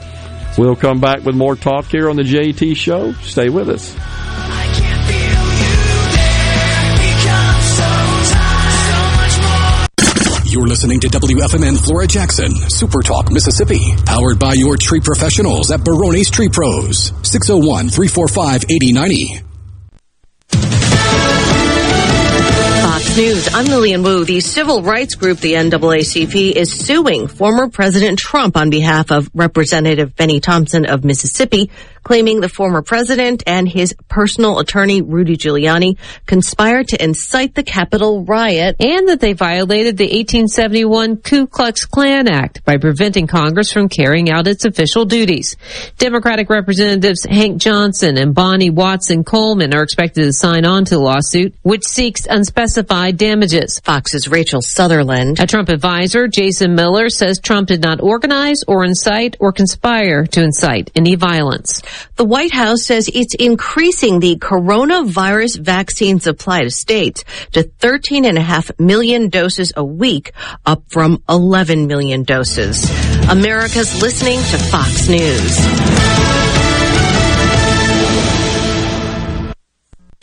We'll 0.58 0.76
come 0.76 1.00
back 1.00 1.24
with 1.24 1.36
more 1.36 1.56
talk 1.56 1.86
here 1.86 2.10
on 2.10 2.18
the 2.18 2.24
JT 2.24 2.76
Show. 2.76 3.14
Stay 3.14 3.48
with 3.50 3.70
us. 3.70 3.96
You're 10.52 10.68
listening 10.68 11.00
to 11.02 11.08
WFMN 11.08 11.78
Flora 11.86 12.08
Jackson, 12.08 12.52
Super 12.70 13.02
Talk, 13.02 13.32
Mississippi. 13.32 13.96
Powered 14.06 14.40
by 14.40 14.54
your 14.54 14.78
tree 14.78 15.02
professionals 15.02 15.72
at 15.72 15.84
Barone's 15.84 16.30
Tree 16.30 16.50
Pros. 16.50 17.14
601 17.24 17.90
345 17.90 18.64
8090. 18.70 19.55
News. 23.16 23.48
I'm 23.54 23.68
Lilian 23.68 24.04
Woo. 24.04 24.26
The 24.26 24.42
civil 24.42 24.82
rights 24.82 25.16
group, 25.16 25.40
the 25.40 25.54
NAACP, 25.54 26.52
is 26.52 26.74
suing 26.74 27.28
former 27.28 27.70
President 27.70 28.20
Trump 28.20 28.58
on 28.58 28.70
behalf 28.70 29.10
of 29.10 29.30
Representative 29.34 30.18
Bennie 30.18 30.42
Thompson 30.42 30.86
of 30.86 31.06
Mississippi, 31.06 31.70
claiming 32.04 32.42
the 32.42 32.50
former 32.50 32.82
president 32.82 33.42
and 33.48 33.68
his 33.68 33.96
personal 34.10 34.60
attorney, 34.60 35.02
Rudy 35.02 35.38
Giuliani, 35.38 35.98
conspired 36.26 36.90
to 36.90 37.04
incite 37.04 37.56
the 37.56 37.64
Capitol 37.64 38.26
riot 38.26 38.76
and 38.80 39.08
that 39.08 39.22
they 39.22 39.34
violated 39.34 39.98
the 39.98 40.06
1871 40.06 41.18
Ku 41.18 41.48
Klux 41.48 41.86
Klan 41.86 42.28
Act 42.28 42.64
by 42.66 42.78
preventing 42.78 43.28
Congress 43.28 43.72
from 43.72 43.88
carrying 43.88 44.30
out 44.30 44.46
its 44.46 44.66
official 44.66 45.06
duties. 45.06 45.56
Democratic 45.98 46.50
Representatives 46.50 47.26
Hank 47.26 47.62
Johnson 47.62 48.18
and 48.18 48.36
Bonnie 48.36 48.70
Watson 48.70 49.24
Coleman 49.24 49.74
are 49.74 49.84
expected 49.84 50.24
to 50.24 50.34
sign 50.34 50.66
on 50.66 50.84
to 50.86 50.96
the 50.96 51.02
lawsuit, 51.02 51.56
which 51.64 51.86
seeks 51.86 52.28
unspecified 52.28 53.05
damages. 53.12 53.80
Fox's 53.80 54.28
Rachel 54.28 54.62
Sutherland. 54.62 55.40
A 55.40 55.48
Trump 55.48 55.70
advisor, 55.70 56.28
Jason 56.28 56.76
Miller, 56.76 57.10
says 57.10 57.40
Trump 57.40 57.68
did 57.68 57.82
not 57.82 58.02
organize 58.02 58.64
or 58.68 58.84
incite 58.84 59.38
or 59.40 59.52
conspire 59.52 60.26
to 60.28 60.44
incite 60.44 60.92
any 60.96 61.16
violence. 61.16 61.82
The 62.16 62.26
White 62.26 62.54
House 62.54 62.86
says 62.86 63.10
it's 63.14 63.36
increasing 63.36 64.20
the 64.20 64.38
coronavirus 64.38 65.60
vaccine 65.60 66.20
supply 66.20 66.64
to 66.64 66.72
states 66.72 67.24
to 67.54 67.64
13.5 67.64 68.80
million 68.80 69.30
doses 69.30 69.74
a 69.76 69.84
week, 69.84 70.32
up 70.66 70.84
from 70.88 71.22
11 71.30 71.88
million 71.88 72.24
doses. 72.24 72.90
America's 73.30 74.02
listening 74.02 74.38
to 74.38 74.58
Fox 74.58 75.08
News. 75.10 76.45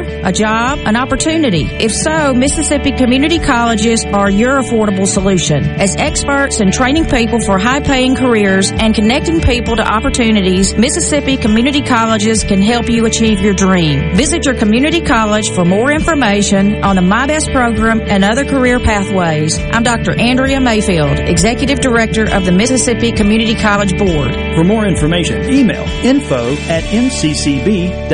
A 0.00 0.32
job, 0.32 0.78
an 0.84 0.96
opportunity? 0.96 1.64
If 1.64 1.92
so, 1.92 2.34
Mississippi 2.34 2.92
Community 2.92 3.38
Colleges 3.38 4.04
are 4.04 4.30
your 4.30 4.60
affordable 4.60 5.06
solution. 5.06 5.64
As 5.64 5.96
experts 5.96 6.60
in 6.60 6.70
training 6.70 7.06
people 7.06 7.40
for 7.40 7.58
high 7.58 7.80
paying 7.80 8.14
careers 8.16 8.70
and 8.70 8.94
connecting 8.94 9.40
people 9.40 9.76
to 9.76 9.82
opportunities, 9.82 10.74
Mississippi 10.74 11.36
Community 11.36 11.82
Colleges 11.82 12.44
can 12.44 12.60
help 12.60 12.88
you 12.90 13.06
achieve 13.06 13.40
your 13.40 13.54
dream. 13.54 14.16
Visit 14.16 14.44
your 14.44 14.54
community 14.54 15.00
college 15.00 15.50
for 15.50 15.64
more 15.64 15.90
information 15.90 16.82
on 16.84 16.96
the 16.96 17.02
MI-BEST 17.02 17.50
program 17.50 18.00
and 18.00 18.24
other 18.24 18.44
career 18.44 18.78
pathways. 18.80 19.58
I'm 19.58 19.82
Dr. 19.82 20.18
Andrea 20.18 20.60
Mayfield, 20.60 21.18
Executive 21.18 21.80
Director 21.80 22.28
of 22.32 22.44
the 22.44 22.52
Mississippi 22.52 23.12
Community 23.12 23.54
College 23.54 23.96
Board. 23.96 24.34
For 24.54 24.64
more 24.64 24.86
information, 24.86 25.50
email 25.52 25.84
info 26.04 26.52
at 26.68 26.84
mccb.edu. 26.84 28.08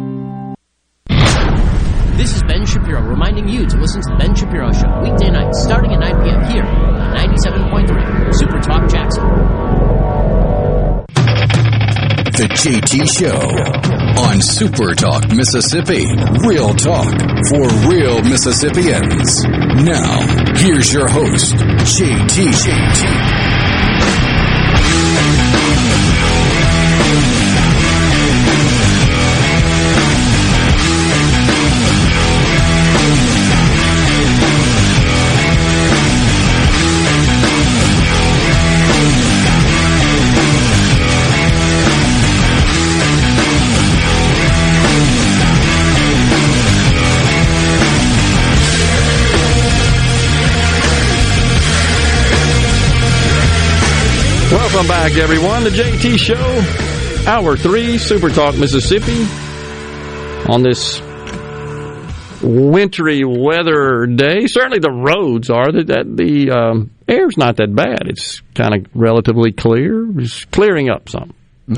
This 2.21 2.35
is 2.35 2.43
Ben 2.43 2.67
Shapiro 2.67 3.01
reminding 3.01 3.47
you 3.49 3.65
to 3.65 3.77
listen 3.77 3.99
to 3.99 4.09
The 4.11 4.15
Ben 4.15 4.35
Shapiro 4.35 4.71
Show 4.71 5.01
weekday 5.01 5.31
nights 5.31 5.63
starting 5.63 5.91
at 5.93 6.01
9 6.01 6.21
p.m. 6.21 6.43
here 6.51 6.63
on 6.63 7.17
97.3 7.17 8.35
Super 8.35 8.59
Talk 8.61 8.87
Jackson. 8.87 9.23
The 12.37 12.47
JT 12.53 13.09
Show 13.09 14.21
on 14.21 14.39
Super 14.39 14.93
Talk 14.93 15.33
Mississippi. 15.33 16.05
Real 16.47 16.75
talk 16.75 17.09
for 17.49 17.89
real 17.89 18.21
Mississippians. 18.21 19.43
Now, 19.81 20.21
here's 20.61 20.93
your 20.93 21.07
host, 21.09 21.55
JT. 21.55 22.51
JT. 22.53 23.30
Welcome 54.71 54.87
back, 54.87 55.17
everyone. 55.17 55.65
The 55.65 55.69
JT 55.69 56.17
Show, 56.17 57.29
Hour 57.29 57.57
3, 57.57 57.97
Super 57.97 58.29
Talk, 58.29 58.55
Mississippi. 58.57 59.25
On 60.49 60.63
this 60.63 61.01
wintry 62.41 63.25
weather 63.25 64.05
day, 64.05 64.47
certainly 64.47 64.79
the 64.79 64.89
roads 64.89 65.49
are. 65.49 65.73
that 65.73 65.87
The, 65.87 66.05
the 66.15 66.51
um, 66.51 66.91
air's 67.05 67.37
not 67.37 67.57
that 67.57 67.75
bad. 67.75 68.07
It's 68.07 68.39
kind 68.55 68.73
of 68.73 68.85
relatively 68.95 69.51
clear. 69.51 70.07
It's 70.17 70.45
clearing 70.45 70.89
up 70.89 71.09
some. 71.09 71.33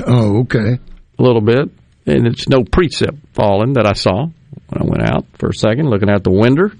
Oh, 0.06 0.42
okay. 0.42 0.78
A 1.18 1.22
little 1.22 1.42
bit. 1.42 1.70
And 2.06 2.28
it's 2.28 2.48
no 2.48 2.60
precip 2.62 3.18
falling 3.32 3.72
that 3.72 3.88
I 3.88 3.94
saw 3.94 4.26
when 4.68 4.80
I 4.80 4.84
went 4.84 5.02
out 5.02 5.26
for 5.38 5.48
a 5.48 5.54
second 5.54 5.90
looking 5.90 6.08
out 6.08 6.22
the 6.22 6.30
window. 6.30 6.70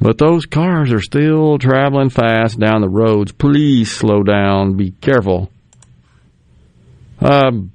But 0.00 0.18
those 0.18 0.44
cars 0.44 0.92
are 0.92 1.00
still 1.00 1.58
traveling 1.58 2.10
fast 2.10 2.58
down 2.58 2.82
the 2.82 2.88
roads. 2.88 3.32
Please 3.32 3.90
slow 3.90 4.22
down. 4.22 4.76
Be 4.76 4.90
careful. 4.90 5.50
Um, 7.20 7.72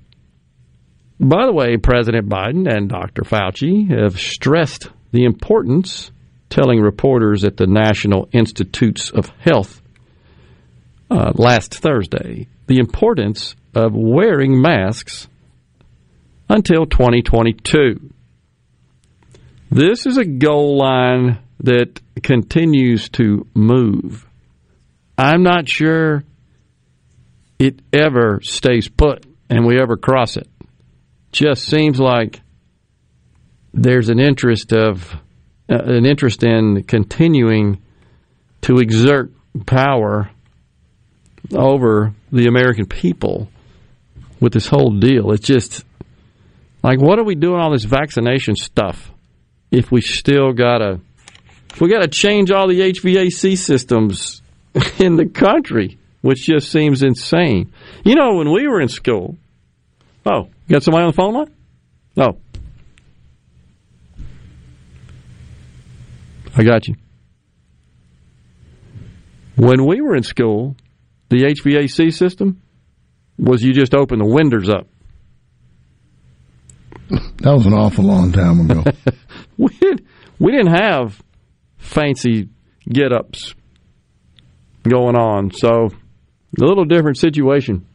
by 1.19 1.45
the 1.45 1.53
way, 1.53 1.77
President 1.77 2.29
Biden 2.29 2.71
and 2.71 2.89
Dr. 2.89 3.23
Fauci 3.23 3.89
have 3.89 4.19
stressed 4.19 4.89
the 5.11 5.23
importance, 5.23 6.11
telling 6.49 6.79
reporters 6.79 7.43
at 7.43 7.57
the 7.57 7.67
National 7.67 8.29
Institutes 8.31 9.09
of 9.11 9.29
Health 9.39 9.81
uh, 11.09 11.31
last 11.35 11.75
Thursday, 11.75 12.47
the 12.67 12.77
importance 12.77 13.55
of 13.75 13.93
wearing 13.93 14.61
masks 14.61 15.27
until 16.49 16.85
2022. 16.85 18.13
This 19.69 20.05
is 20.05 20.17
a 20.17 20.25
goal 20.25 20.77
line 20.77 21.39
that 21.63 21.99
continues 22.23 23.09
to 23.09 23.47
move. 23.53 24.27
I'm 25.17 25.43
not 25.43 25.69
sure 25.69 26.23
it 27.59 27.79
ever 27.93 28.39
stays 28.41 28.87
put 28.89 29.25
and 29.49 29.65
we 29.65 29.79
ever 29.79 29.97
cross 29.97 30.37
it. 30.37 30.47
Just 31.31 31.65
seems 31.65 31.99
like 31.99 32.41
there's 33.73 34.09
an 34.09 34.19
interest 34.19 34.73
of 34.73 35.13
uh, 35.69 35.77
an 35.77 36.05
interest 36.05 36.43
in 36.43 36.83
continuing 36.83 37.81
to 38.61 38.77
exert 38.77 39.31
power 39.65 40.29
over 41.55 42.13
the 42.31 42.47
American 42.47 42.85
people 42.85 43.49
with 44.39 44.53
this 44.53 44.67
whole 44.67 44.99
deal. 44.99 45.31
It's 45.31 45.45
just 45.45 45.85
like 46.83 46.99
what 46.99 47.19
are 47.19 47.23
we 47.23 47.35
doing 47.35 47.59
all 47.59 47.71
this 47.71 47.83
vaccination 47.83 48.55
stuff 48.55 49.11
if 49.69 49.91
we 49.91 50.01
still 50.01 50.51
got 50.51 50.79
to 50.79 50.99
we 51.79 51.89
got 51.89 52.01
to 52.01 52.07
change 52.07 52.51
all 52.51 52.67
the 52.67 52.79
HVAC 52.79 53.57
systems 53.57 54.41
in 54.99 55.15
the 55.15 55.25
country, 55.25 55.97
which 56.21 56.45
just 56.45 56.71
seems 56.71 57.03
insane. 57.03 57.71
You 58.03 58.15
know, 58.15 58.35
when 58.35 58.51
we 58.51 58.67
were 58.67 58.81
in 58.81 58.87
school, 58.87 59.37
oh, 60.25 60.49
you 60.67 60.73
got 60.73 60.83
somebody 60.83 61.03
on 61.03 61.09
the 61.09 61.15
phone 61.15 61.33
line? 61.33 61.55
Oh, 62.17 62.37
I 66.55 66.63
got 66.63 66.87
you. 66.87 66.95
When 69.55 69.85
we 69.85 70.01
were 70.01 70.15
in 70.15 70.23
school, 70.23 70.75
the 71.29 71.43
HVAC 71.43 72.13
system 72.13 72.61
was 73.37 73.63
you 73.63 73.73
just 73.73 73.93
open 73.93 74.19
the 74.19 74.25
windows 74.25 74.69
up. 74.69 74.87
That 77.09 77.53
was 77.53 77.65
an 77.65 77.73
awful 77.73 78.05
long 78.05 78.31
time 78.31 78.61
ago. 78.61 78.83
we, 79.57 79.69
did, 79.79 80.05
we 80.39 80.51
didn't 80.51 80.75
have 80.75 81.21
fancy 81.81 82.47
get 82.87 83.11
ups 83.11 83.53
going 84.87 85.15
on. 85.15 85.51
So, 85.51 85.89
a 85.89 86.65
little 86.65 86.85
different 86.85 87.17
situation 87.17 87.85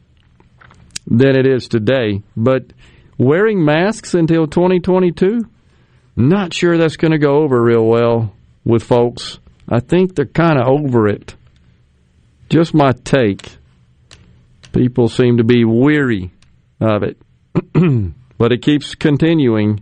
than 1.05 1.37
it 1.37 1.47
is 1.47 1.67
today. 1.67 2.21
But 2.35 2.73
wearing 3.17 3.63
masks 3.63 4.13
until 4.13 4.47
2022, 4.47 5.39
not 6.15 6.53
sure 6.53 6.77
that's 6.77 6.97
going 6.97 7.11
to 7.11 7.17
go 7.17 7.43
over 7.43 7.61
real 7.61 7.85
well 7.85 8.33
with 8.63 8.83
folks. 8.83 9.39
I 9.69 9.79
think 9.79 10.15
they're 10.15 10.25
kind 10.25 10.59
of 10.59 10.67
over 10.67 11.07
it. 11.07 11.35
Just 12.49 12.73
my 12.73 12.91
take. 12.91 13.57
People 14.73 15.09
seem 15.09 15.37
to 15.37 15.43
be 15.43 15.65
weary 15.65 16.31
of 16.79 17.03
it. 17.03 17.17
but 18.37 18.51
it 18.51 18.61
keeps 18.61 18.95
continuing, 18.95 19.81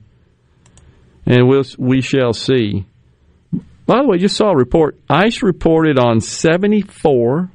and 1.26 1.48
we'll, 1.48 1.64
we 1.78 2.02
shall 2.02 2.34
see. 2.34 2.86
By 3.86 4.02
the 4.02 4.08
way, 4.08 4.18
just 4.18 4.36
saw 4.36 4.52
a 4.52 4.56
report. 4.56 4.98
ICE 5.10 5.44
reported 5.44 6.00
on 6.00 6.20
74 6.20 7.52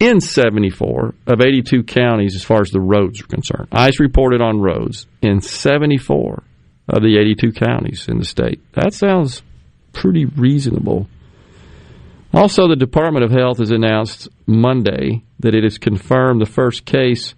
in 0.00 0.20
74 0.20 1.14
of 1.26 1.40
82 1.40 1.84
counties 1.84 2.34
as 2.34 2.42
far 2.42 2.60
as 2.62 2.70
the 2.70 2.80
roads 2.80 3.20
are 3.20 3.26
concerned. 3.26 3.68
ICE 3.70 4.00
reported 4.00 4.40
on 4.40 4.60
roads 4.60 5.06
in 5.20 5.40
74 5.40 6.42
of 6.88 7.02
the 7.02 7.18
82 7.18 7.52
counties 7.52 8.08
in 8.08 8.18
the 8.18 8.24
state. 8.24 8.60
That 8.72 8.94
sounds 8.94 9.42
pretty 9.92 10.24
reasonable. 10.24 11.06
Also, 12.34 12.66
the 12.66 12.76
Department 12.76 13.24
of 13.24 13.30
Health 13.30 13.58
has 13.58 13.70
announced 13.70 14.28
Monday 14.46 15.22
that 15.40 15.54
it 15.54 15.64
has 15.64 15.76
confirmed 15.76 16.40
the 16.40 16.46
first 16.46 16.86
case 16.86 17.34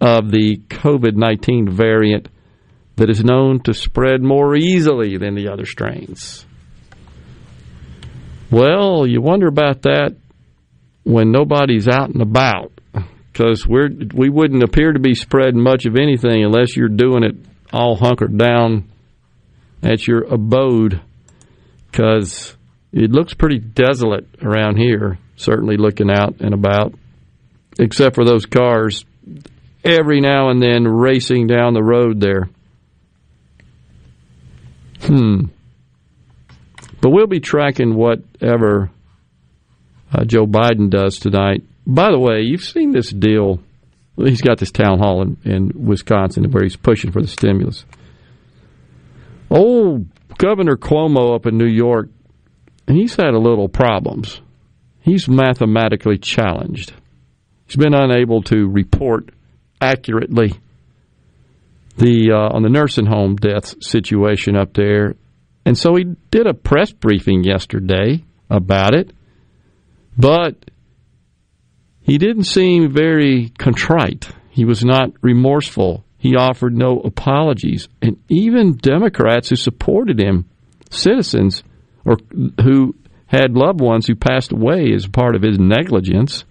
of 0.00 0.30
the 0.30 0.56
COVID 0.68 1.14
19 1.14 1.70
variant 1.70 2.28
that 2.96 3.10
is 3.10 3.22
known 3.22 3.60
to 3.60 3.74
spread 3.74 4.22
more 4.22 4.56
easily 4.56 5.16
than 5.16 5.34
the 5.34 5.48
other 5.48 5.66
strains. 5.66 6.45
Well, 8.50 9.06
you 9.06 9.20
wonder 9.20 9.48
about 9.48 9.82
that 9.82 10.14
when 11.02 11.32
nobody's 11.32 11.88
out 11.88 12.10
and 12.10 12.22
about 12.22 12.72
because 13.32 13.66
we're 13.66 13.90
we 14.14 14.28
wouldn't 14.28 14.62
appear 14.62 14.92
to 14.92 14.98
be 14.98 15.14
spreading 15.14 15.60
much 15.60 15.84
of 15.86 15.96
anything 15.96 16.44
unless 16.44 16.76
you're 16.76 16.88
doing 16.88 17.22
it 17.22 17.36
all 17.72 17.96
hunkered 17.96 18.36
down 18.36 18.90
at 19.82 20.06
your 20.06 20.22
abode 20.24 21.00
because 21.90 22.56
it 22.92 23.10
looks 23.10 23.34
pretty 23.34 23.58
desolate 23.58 24.26
around 24.42 24.78
here 24.78 25.18
certainly 25.36 25.76
looking 25.76 26.10
out 26.10 26.40
and 26.40 26.54
about 26.54 26.94
except 27.78 28.14
for 28.14 28.24
those 28.24 28.46
cars 28.46 29.04
every 29.84 30.20
now 30.20 30.50
and 30.50 30.62
then 30.62 30.88
racing 30.88 31.46
down 31.46 31.74
the 31.74 31.82
road 31.82 32.20
there. 32.20 32.48
Hmm 35.02 35.46
but 37.00 37.10
we'll 37.10 37.26
be 37.26 37.40
tracking 37.40 37.94
whatever 37.94 38.90
uh, 40.12 40.24
Joe 40.24 40.46
Biden 40.46 40.90
does 40.90 41.18
tonight. 41.18 41.62
By 41.86 42.10
the 42.10 42.18
way, 42.18 42.40
you've 42.40 42.64
seen 42.64 42.92
this 42.92 43.10
deal. 43.10 43.60
He's 44.16 44.42
got 44.42 44.58
this 44.58 44.70
town 44.70 44.98
hall 44.98 45.22
in, 45.22 45.36
in 45.44 45.86
Wisconsin 45.86 46.50
where 46.50 46.62
he's 46.62 46.76
pushing 46.76 47.12
for 47.12 47.20
the 47.20 47.28
stimulus. 47.28 47.84
Old 49.50 50.06
Governor 50.38 50.76
Cuomo 50.76 51.34
up 51.34 51.46
in 51.46 51.58
New 51.58 51.68
York, 51.68 52.08
he's 52.86 53.14
had 53.14 53.34
a 53.34 53.38
little 53.38 53.68
problems. 53.68 54.40
He's 55.00 55.28
mathematically 55.28 56.18
challenged. 56.18 56.92
He's 57.66 57.76
been 57.76 57.94
unable 57.94 58.42
to 58.44 58.68
report 58.68 59.30
accurately 59.80 60.54
the 61.96 62.32
uh, 62.32 62.54
on 62.54 62.62
the 62.62 62.68
nursing 62.68 63.06
home 63.06 63.36
death 63.36 63.82
situation 63.82 64.56
up 64.56 64.74
there 64.74 65.14
and 65.66 65.76
so 65.76 65.96
he 65.96 66.04
did 66.30 66.46
a 66.46 66.54
press 66.54 66.92
briefing 66.92 67.42
yesterday 67.42 68.24
about 68.48 68.94
it, 68.94 69.10
but 70.16 70.54
he 72.00 72.18
didn't 72.18 72.44
seem 72.44 72.92
very 72.92 73.50
contrite. 73.58 74.28
He 74.48 74.64
was 74.64 74.84
not 74.84 75.10
remorseful. 75.22 76.04
He 76.18 76.36
offered 76.36 76.76
no 76.76 77.00
apologies. 77.00 77.88
And 78.00 78.16
even 78.28 78.76
Democrats 78.76 79.48
who 79.48 79.56
supported 79.56 80.20
him, 80.20 80.48
citizens 80.88 81.64
or 82.04 82.16
who 82.62 82.94
had 83.26 83.56
loved 83.56 83.80
ones 83.80 84.06
who 84.06 84.14
passed 84.14 84.52
away 84.52 84.92
as 84.94 85.08
part 85.08 85.34
of 85.34 85.42
his 85.42 85.58
negligence, 85.58 86.44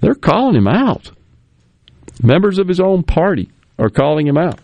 they're 0.00 0.16
calling 0.16 0.56
him 0.56 0.66
out. 0.66 1.12
Members 2.20 2.58
of 2.58 2.66
his 2.66 2.80
own 2.80 3.04
party 3.04 3.50
are 3.78 3.88
calling 3.88 4.26
him 4.26 4.36
out. 4.36 4.58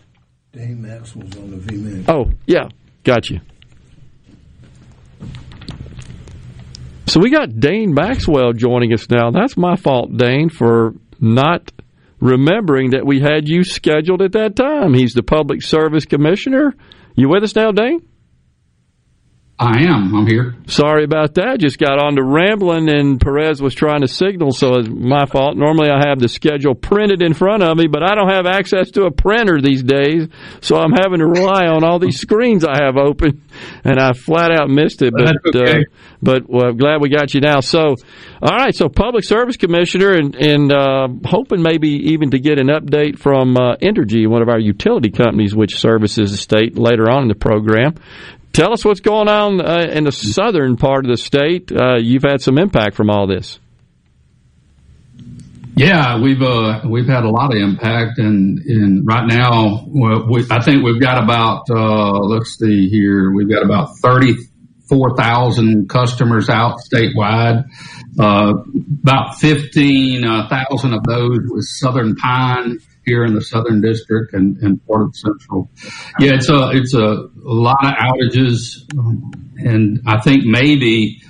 Dane 0.51 0.83
Maxwell's 0.83 1.37
on 1.37 1.51
the 1.53 1.59
V 1.59 2.05
Oh, 2.09 2.33
yeah, 2.45 2.69
got 3.05 3.31
you. 3.31 3.41
So 7.13 7.21
we 7.21 7.29
got 7.29 7.61
Dane 7.61 7.93
Maxwell 7.93 8.55
joining 8.55 8.95
us 8.95 9.11
now. 9.11 9.31
That's 9.31 9.55
my 9.55 9.77
fault, 9.77 10.17
Dane, 10.17 10.49
for 10.49 10.95
not 11.21 11.71
remembering 12.21 12.93
that 12.93 13.05
we 13.05 13.21
had 13.21 13.47
you 13.49 13.65
scheduled 13.65 14.23
at 14.23 14.33
that 14.33 14.57
time. 14.57 14.95
He's 14.95 15.13
the 15.13 15.23
Public 15.23 15.61
Service 15.61 16.07
Commissioner. 16.07 16.75
You 17.15 17.29
with 17.29 17.43
us 17.43 17.55
now, 17.55 17.71
Dane? 17.71 18.01
I 19.63 19.83
am. 19.83 20.13
I'm 20.13 20.27
here. 20.27 20.57
Sorry 20.67 21.05
about 21.05 21.35
that. 21.35 21.61
Just 21.61 21.79
got 21.79 22.03
on 22.03 22.17
to 22.17 22.25
rambling, 22.25 22.89
and 22.89 23.21
Perez 23.21 23.63
was 23.63 23.77
trying 23.77 24.01
to 24.01 24.09
signal, 24.09 24.51
so 24.51 24.75
it's 24.79 24.89
my 24.89 25.25
fault. 25.25 25.57
Normally, 25.57 25.89
I 25.89 26.09
have 26.09 26.19
the 26.19 26.29
schedule 26.29 26.75
printed 26.75 27.23
in 27.23 27.33
front 27.33 27.63
of 27.63 27.77
me, 27.77 27.87
but 27.87 28.03
I 28.03 28.17
don't 28.17 28.29
have 28.29 28.45
access 28.45 28.91
to 28.93 29.05
a 29.05 29.13
printer 29.13 29.61
these 29.61 29.85
days, 29.85 30.27
so 30.61 30.79
I'm 30.79 30.91
having 30.91 31.21
to 31.21 31.27
rely 31.27 31.67
on 31.67 31.85
all 31.85 32.01
these 32.01 32.19
screens 32.19 32.65
I 32.65 32.83
have 32.83 32.97
open, 32.97 33.45
and 33.85 34.01
I 34.01 34.15
flat 34.15 34.51
out 34.51 34.69
missed 34.69 35.01
it. 35.01 35.15
But 35.17 35.37
okay. 35.55 35.81
uh, 35.81 35.85
but 36.21 36.49
well, 36.49 36.71
I'm 36.71 36.77
glad 36.77 37.01
we 37.01 37.09
got 37.09 37.33
you 37.33 37.41
now. 37.41 37.61
So, 37.61 37.95
all 38.43 38.57
right. 38.57 38.75
So, 38.75 38.89
Public 38.89 39.23
Service 39.23 39.57
Commissioner, 39.57 40.15
and 40.15 40.35
and 40.35 40.73
uh, 40.73 41.07
hoping 41.25 41.63
maybe 41.63 41.89
even 42.11 42.33
to 42.33 42.41
get 42.41 42.59
an 42.59 42.67
update 42.67 43.17
from 43.17 43.57
uh, 43.57 43.77
Entergy, 43.77 44.27
one 44.27 44.43
of 44.43 44.49
our 44.49 44.59
utility 44.59 45.11
companies, 45.11 45.55
which 45.55 45.79
services 45.79 46.33
the 46.33 46.37
state 46.37 46.77
later 46.77 47.09
on 47.09 47.23
in 47.23 47.29
the 47.29 47.37
program. 47.37 47.95
Tell 48.53 48.73
us 48.75 48.85
what's 48.85 49.01
going 49.01 49.29
on 49.29 49.61
uh, 49.61 49.89
in 49.93 50.05
the 50.05 50.13
southern 50.13 50.77
part 50.77 51.07
of 51.07 51.11
the 51.11 51.17
state. 51.17 51.73
Uh, 51.73 51.97
you've 51.97 52.23
had 52.23 52.43
some 52.43 52.59
impact 52.59 52.97
from 52.97 53.09
all 53.09 53.27
this. 53.27 53.59
Yeah, 55.75 56.21
we've 56.21 56.43
uh, 56.43 56.83
we've 56.85 57.07
had 57.07 57.25
a 57.25 57.31
lot 57.31 57.51
of 57.51 57.63
impact, 57.63 58.19
and, 58.19 58.59
and 58.59 59.07
right 59.07 59.27
now, 59.27 59.87
we, 59.89 60.45
I 60.51 60.61
think 60.61 60.85
we've 60.85 61.01
got 61.01 61.23
about 61.23 61.71
uh, 61.71 62.19
let's 62.19 62.59
see 62.59 62.91
here, 62.91 63.33
we've 63.33 63.49
got 63.49 63.65
about 63.65 63.97
thirty 64.03 64.35
four 64.87 65.17
thousand 65.17 65.89
customers 65.89 66.51
out 66.51 66.77
statewide. 66.81 67.65
Uh, 68.19 68.53
about 69.03 69.37
fifteen 69.37 70.27
uh, 70.27 70.47
of 70.51 71.03
those 71.05 71.39
with 71.49 71.65
Southern 71.65 72.17
Pine 72.17 72.79
here 73.05 73.25
in 73.25 73.35
the 73.35 73.41
Southern 73.41 73.81
District 73.81 74.33
and, 74.35 74.57
and 74.59 74.85
part 74.87 75.03
of 75.03 75.17
Central. 75.17 75.71
Yeah, 76.19 76.33
it's 76.35 76.49
a 76.49 76.71
it's 76.73 76.95
a, 76.95 76.99
a 76.99 77.31
lot 77.43 77.85
of 77.85 77.95
outages, 77.95 78.83
um, 78.99 79.33
and 79.57 80.01
I 80.07 80.21
think 80.21 80.45
maybe 80.45 81.23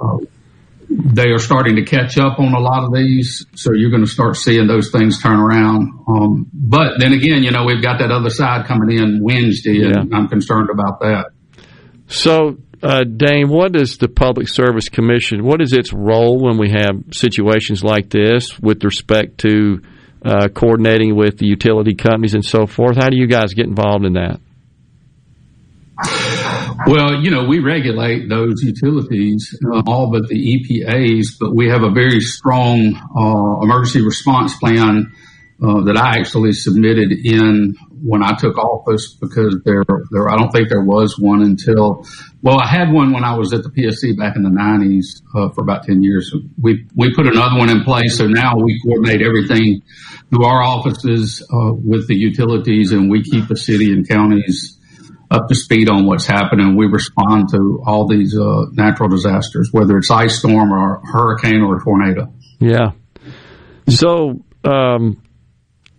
uh, 0.00 0.18
they 0.88 1.30
are 1.30 1.38
starting 1.38 1.76
to 1.76 1.84
catch 1.84 2.18
up 2.18 2.38
on 2.38 2.54
a 2.54 2.60
lot 2.60 2.84
of 2.84 2.92
these. 2.92 3.46
So 3.54 3.72
you're 3.72 3.90
going 3.90 4.04
to 4.04 4.10
start 4.10 4.36
seeing 4.36 4.66
those 4.66 4.90
things 4.90 5.22
turn 5.22 5.38
around. 5.38 6.04
Um, 6.08 6.46
but 6.52 6.98
then 6.98 7.12
again, 7.12 7.42
you 7.42 7.50
know, 7.50 7.64
we've 7.64 7.82
got 7.82 7.98
that 8.00 8.10
other 8.10 8.30
side 8.30 8.66
coming 8.66 8.98
in 8.98 9.20
Wednesday, 9.22 9.82
and 9.84 10.10
yeah. 10.10 10.16
I'm 10.16 10.28
concerned 10.28 10.70
about 10.70 11.00
that. 11.00 11.30
So. 12.08 12.58
Uh, 12.82 13.04
Dane, 13.04 13.48
what 13.48 13.74
is 13.74 13.96
the 13.96 14.06
Public 14.06 14.48
Service 14.48 14.90
Commission? 14.90 15.42
What 15.42 15.62
is 15.62 15.72
its 15.72 15.94
role 15.94 16.38
when 16.38 16.58
we 16.58 16.70
have 16.70 17.04
situations 17.10 17.82
like 17.82 18.10
this 18.10 18.60
with 18.60 18.84
respect 18.84 19.38
to 19.38 19.80
uh, 20.26 20.48
coordinating 20.48 21.14
with 21.14 21.38
the 21.38 21.46
utility 21.46 21.94
companies 21.94 22.34
and 22.34 22.44
so 22.44 22.66
forth. 22.66 22.96
How 22.96 23.08
do 23.08 23.16
you 23.16 23.28
guys 23.28 23.54
get 23.54 23.66
involved 23.66 24.04
in 24.04 24.14
that? 24.14 24.40
Well, 26.86 27.22
you 27.22 27.30
know, 27.30 27.44
we 27.44 27.60
regulate 27.60 28.28
those 28.28 28.62
utilities, 28.62 29.58
uh, 29.72 29.82
all 29.86 30.10
but 30.10 30.28
the 30.28 30.36
EPAs, 30.36 31.38
but 31.40 31.54
we 31.54 31.68
have 31.68 31.82
a 31.82 31.90
very 31.90 32.20
strong 32.20 32.94
uh, 33.16 33.64
emergency 33.64 34.04
response 34.04 34.56
plan 34.56 35.12
uh, 35.62 35.84
that 35.84 35.96
I 35.96 36.18
actually 36.18 36.52
submitted 36.52 37.12
in 37.12 37.74
when 38.02 38.22
I 38.22 38.34
took 38.34 38.58
office 38.58 39.14
because 39.14 39.58
there, 39.64 39.82
there, 40.10 40.28
I 40.28 40.36
don't 40.36 40.52
think 40.52 40.68
there 40.68 40.84
was 40.84 41.18
one 41.18 41.42
until, 41.42 42.06
well, 42.42 42.60
I 42.60 42.66
had 42.66 42.92
one 42.92 43.12
when 43.12 43.24
I 43.24 43.36
was 43.36 43.54
at 43.54 43.62
the 43.62 43.70
PSC 43.70 44.18
back 44.18 44.36
in 44.36 44.42
the 44.42 44.50
nineties, 44.50 45.22
uh, 45.34 45.48
for 45.48 45.62
about 45.62 45.84
10 45.84 46.02
years. 46.02 46.32
We, 46.60 46.86
we 46.94 47.14
put 47.14 47.26
another 47.26 47.58
one 47.58 47.70
in 47.70 47.84
place. 47.84 48.18
So 48.18 48.26
now 48.26 48.56
we 48.56 48.78
coordinate 48.84 49.22
everything 49.22 49.80
through 50.30 50.44
our 50.44 50.62
offices, 50.62 51.42
uh, 51.52 51.72
with 51.72 52.08
the 52.08 52.16
utilities 52.16 52.92
and 52.92 53.10
we 53.10 53.22
keep 53.22 53.48
the 53.48 53.56
city 53.56 53.92
and 53.92 54.08
counties, 54.08 54.76
up 55.30 55.48
to 55.48 55.54
speed 55.54 55.88
on 55.88 56.06
what's 56.06 56.26
happening. 56.26 56.76
We 56.76 56.86
respond 56.86 57.48
to 57.50 57.82
all 57.84 58.06
these 58.06 58.36
uh, 58.38 58.66
natural 58.72 59.08
disasters, 59.08 59.70
whether 59.72 59.96
it's 59.98 60.10
ice 60.10 60.38
storm 60.38 60.72
or 60.72 61.02
hurricane 61.04 61.62
or 61.62 61.80
tornado. 61.80 62.32
Yeah. 62.60 62.92
So, 63.88 64.44
um, 64.64 65.22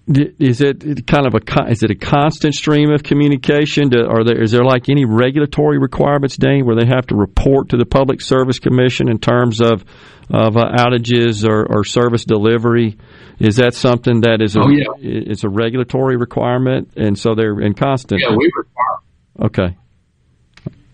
is 0.07 0.61
it 0.61 1.05
kind 1.05 1.27
of 1.27 1.35
a 1.35 1.69
is 1.69 1.83
it 1.83 1.91
a 1.91 1.95
constant 1.95 2.55
stream 2.55 2.91
of 2.91 3.03
communication? 3.03 3.89
To, 3.89 4.07
are 4.07 4.23
there 4.23 4.41
is 4.41 4.51
there 4.51 4.63
like 4.63 4.87
any 4.87 5.03
regulatory 5.03 5.79
requirements, 5.79 6.37
Dane, 6.37 6.65
where 6.65 6.77
they 6.77 6.87
have 6.87 7.07
to 7.07 7.15
report 7.15 7.69
to 7.69 7.77
the 7.77 7.85
Public 7.85 8.21
Service 8.21 8.59
Commission 8.59 9.09
in 9.09 9.19
terms 9.19 9.59
of 9.59 9.83
of 10.29 10.57
uh, 10.57 10.71
outages 10.77 11.47
or, 11.47 11.65
or, 11.65 11.83
service 11.83 12.25
delivery? 12.25 12.97
Is 13.39 13.57
that 13.57 13.73
something 13.73 14.21
that 14.21 14.41
is 14.41 14.55
a, 14.55 14.61
oh, 14.61 14.69
yeah. 14.69 14.85
it's 14.99 15.43
a 15.43 15.49
regulatory 15.49 16.17
requirement, 16.17 16.91
and 16.95 17.17
so 17.17 17.35
they're 17.35 17.59
in 17.61 17.73
constant? 17.73 18.21
Yeah, 18.21 18.35
we 18.35 18.51
require. 18.55 18.97
Okay, 19.39 19.77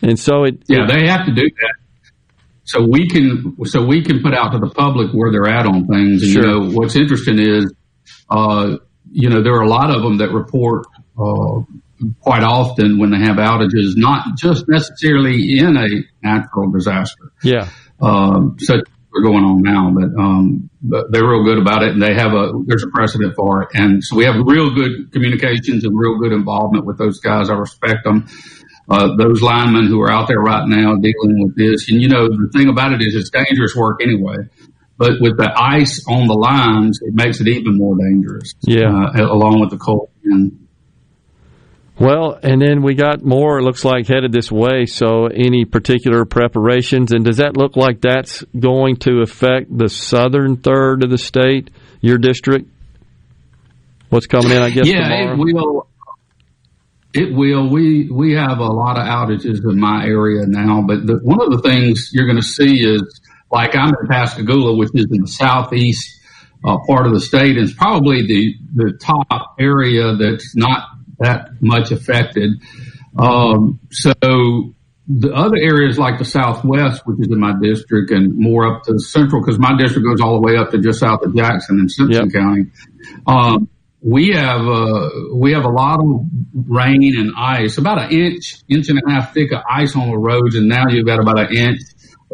and 0.01 0.19
so 0.19 0.43
it 0.43 0.63
yeah 0.67 0.85
they 0.87 1.07
have 1.07 1.25
to 1.25 1.33
do 1.33 1.49
that. 1.49 1.75
So 2.65 2.85
we 2.89 3.09
can 3.09 3.57
so 3.65 3.85
we 3.85 4.03
can 4.03 4.21
put 4.21 4.33
out 4.33 4.51
to 4.51 4.59
the 4.59 4.69
public 4.69 5.11
where 5.13 5.31
they're 5.31 5.47
at 5.47 5.65
on 5.65 5.87
things. 5.87 6.23
And 6.23 6.31
sure. 6.31 6.41
you 6.41 6.47
know 6.47 6.71
what's 6.71 6.95
interesting 6.95 7.39
is. 7.39 7.73
Uh, 8.29 8.77
you 9.13 9.29
know, 9.29 9.43
there 9.43 9.53
are 9.53 9.61
a 9.61 9.69
lot 9.69 9.95
of 9.95 10.01
them 10.01 10.17
that 10.17 10.31
report 10.31 10.87
uh, 11.17 11.61
quite 12.21 12.43
often 12.43 12.97
when 12.97 13.11
they 13.11 13.19
have 13.19 13.37
outages, 13.37 13.93
not 13.95 14.35
just 14.37 14.65
necessarily 14.67 15.57
in 15.59 15.77
a 15.77 15.87
natural 16.21 16.71
disaster. 16.71 17.31
Yeah. 17.43 17.69
Um, 18.01 18.57
such 18.59 18.81
are 19.15 19.21
going 19.21 19.43
on 19.43 19.61
now, 19.61 19.91
but, 19.91 20.19
um, 20.19 20.69
but 20.81 21.11
they're 21.11 21.27
real 21.27 21.43
good 21.43 21.59
about 21.59 21.83
it 21.83 21.89
and 21.89 22.01
they 22.01 22.13
have 22.13 22.33
a, 22.33 22.51
there's 22.65 22.83
a 22.83 22.87
precedent 22.87 23.35
for 23.35 23.63
it. 23.63 23.69
And 23.73 24.03
so 24.03 24.15
we 24.15 24.25
have 24.25 24.35
real 24.45 24.73
good 24.73 25.11
communications 25.11 25.83
and 25.83 25.97
real 25.97 26.17
good 26.17 26.31
involvement 26.31 26.85
with 26.85 26.97
those 26.97 27.19
guys. 27.19 27.49
I 27.49 27.53
respect 27.53 28.03
them. 28.03 28.27
Uh, 28.89 29.15
those 29.15 29.41
linemen 29.41 29.87
who 29.87 30.01
are 30.01 30.11
out 30.11 30.27
there 30.27 30.39
right 30.39 30.67
now 30.67 30.95
dealing 30.95 31.41
with 31.41 31.55
this. 31.55 31.89
And 31.89 32.01
you 32.01 32.09
know, 32.09 32.27
the 32.27 32.49
thing 32.53 32.69
about 32.69 32.91
it 32.93 33.01
is 33.01 33.15
it's 33.15 33.29
dangerous 33.29 33.75
work 33.75 34.01
anyway. 34.01 34.35
But 34.97 35.13
with 35.19 35.37
the 35.37 35.51
ice 35.55 36.03
on 36.07 36.27
the 36.27 36.33
lines, 36.33 36.99
it 37.01 37.13
makes 37.13 37.41
it 37.41 37.47
even 37.47 37.77
more 37.77 37.95
dangerous. 37.97 38.53
Yeah. 38.61 39.09
Uh, 39.15 39.33
along 39.33 39.59
with 39.59 39.71
the 39.71 39.77
cold 39.77 40.09
wind. 40.23 40.62
Well, 41.99 42.39
and 42.41 42.59
then 42.59 42.81
we 42.81 42.95
got 42.95 43.23
more, 43.23 43.59
it 43.59 43.63
looks 43.63 43.85
like, 43.85 44.07
headed 44.07 44.31
this 44.31 44.51
way. 44.51 44.87
So, 44.87 45.27
any 45.27 45.63
particular 45.65 46.25
preparations? 46.25 47.11
And 47.11 47.23
does 47.23 47.37
that 47.37 47.55
look 47.55 47.75
like 47.75 48.01
that's 48.01 48.43
going 48.57 48.97
to 48.97 49.21
affect 49.21 49.75
the 49.75 49.89
southern 49.89 50.57
third 50.57 51.03
of 51.03 51.11
the 51.11 51.19
state, 51.19 51.69
your 52.01 52.17
district? 52.17 52.69
What's 54.09 54.25
coming 54.25 54.51
in, 54.51 54.61
I 54.61 54.71
guess, 54.71 54.87
yeah, 54.87 55.03
tomorrow? 55.03 55.33
it 55.33 55.37
will. 55.37 55.87
It 57.15 57.35
will. 57.35 57.69
We 57.69 58.09
we 58.11 58.33
have 58.33 58.57
a 58.57 58.65
lot 58.65 58.97
of 58.97 59.05
outages 59.05 59.59
in 59.63 59.79
my 59.79 60.03
area 60.03 60.45
now, 60.47 60.81
but 60.81 61.05
the, 61.05 61.19
one 61.21 61.41
of 61.41 61.51
the 61.51 61.61
things 61.61 62.09
you're 62.11 62.25
going 62.25 62.41
to 62.41 62.47
see 62.47 62.79
is 62.79 63.21
like 63.51 63.75
I'm 63.75 63.89
in 63.89 64.07
Pascagoula, 64.09 64.75
which 64.75 64.89
is 64.95 65.07
in 65.11 65.21
the 65.21 65.27
southeast 65.27 66.19
uh, 66.65 66.77
part 66.87 67.05
of 67.05 67.13
the 67.13 67.19
state, 67.19 67.55
and 67.57 67.65
it's 67.65 67.73
probably 67.73 68.25
the 68.25 68.55
the 68.73 68.97
top 68.99 69.55
area 69.59 70.15
that's 70.15 70.55
not 70.55 70.87
that 71.19 71.49
much 71.61 71.91
affected. 71.91 72.51
Um, 73.17 73.79
so 73.91 74.13
the 75.07 75.33
other 75.33 75.57
areas 75.57 75.99
like 75.99 76.17
the 76.17 76.25
southwest, 76.25 77.05
which 77.05 77.19
is 77.19 77.27
in 77.27 77.39
my 77.39 77.53
district, 77.61 78.11
and 78.11 78.37
more 78.37 78.75
up 78.75 78.83
to 78.83 78.93
the 78.93 78.99
central, 78.99 79.41
because 79.41 79.59
my 79.59 79.77
district 79.77 80.07
goes 80.07 80.21
all 80.21 80.33
the 80.33 80.41
way 80.41 80.57
up 80.57 80.71
to 80.71 80.79
just 80.79 80.99
south 80.99 81.21
of 81.23 81.35
Jackson 81.35 81.79
in 81.79 81.89
Simpson 81.89 82.29
yep. 82.29 82.33
County. 82.33 82.65
Um, 83.27 83.69
we 84.01 84.29
have 84.29 84.61
uh, 84.67 85.09
we 85.33 85.53
have 85.53 85.63
a 85.63 85.69
lot 85.69 85.99
of 85.99 86.25
rain 86.53 87.17
and 87.17 87.31
ice, 87.37 87.77
about 87.77 88.03
an 88.03 88.11
inch, 88.11 88.55
inch 88.67 88.89
and 88.89 88.99
a 89.05 89.09
half 89.09 89.33
thick 89.33 89.51
of 89.53 89.61
ice 89.69 89.95
on 89.95 90.09
the 90.09 90.17
roads, 90.17 90.55
and 90.55 90.67
now 90.67 90.87
you've 90.89 91.05
got 91.05 91.19
about 91.19 91.39
an 91.39 91.55
inch 91.55 91.79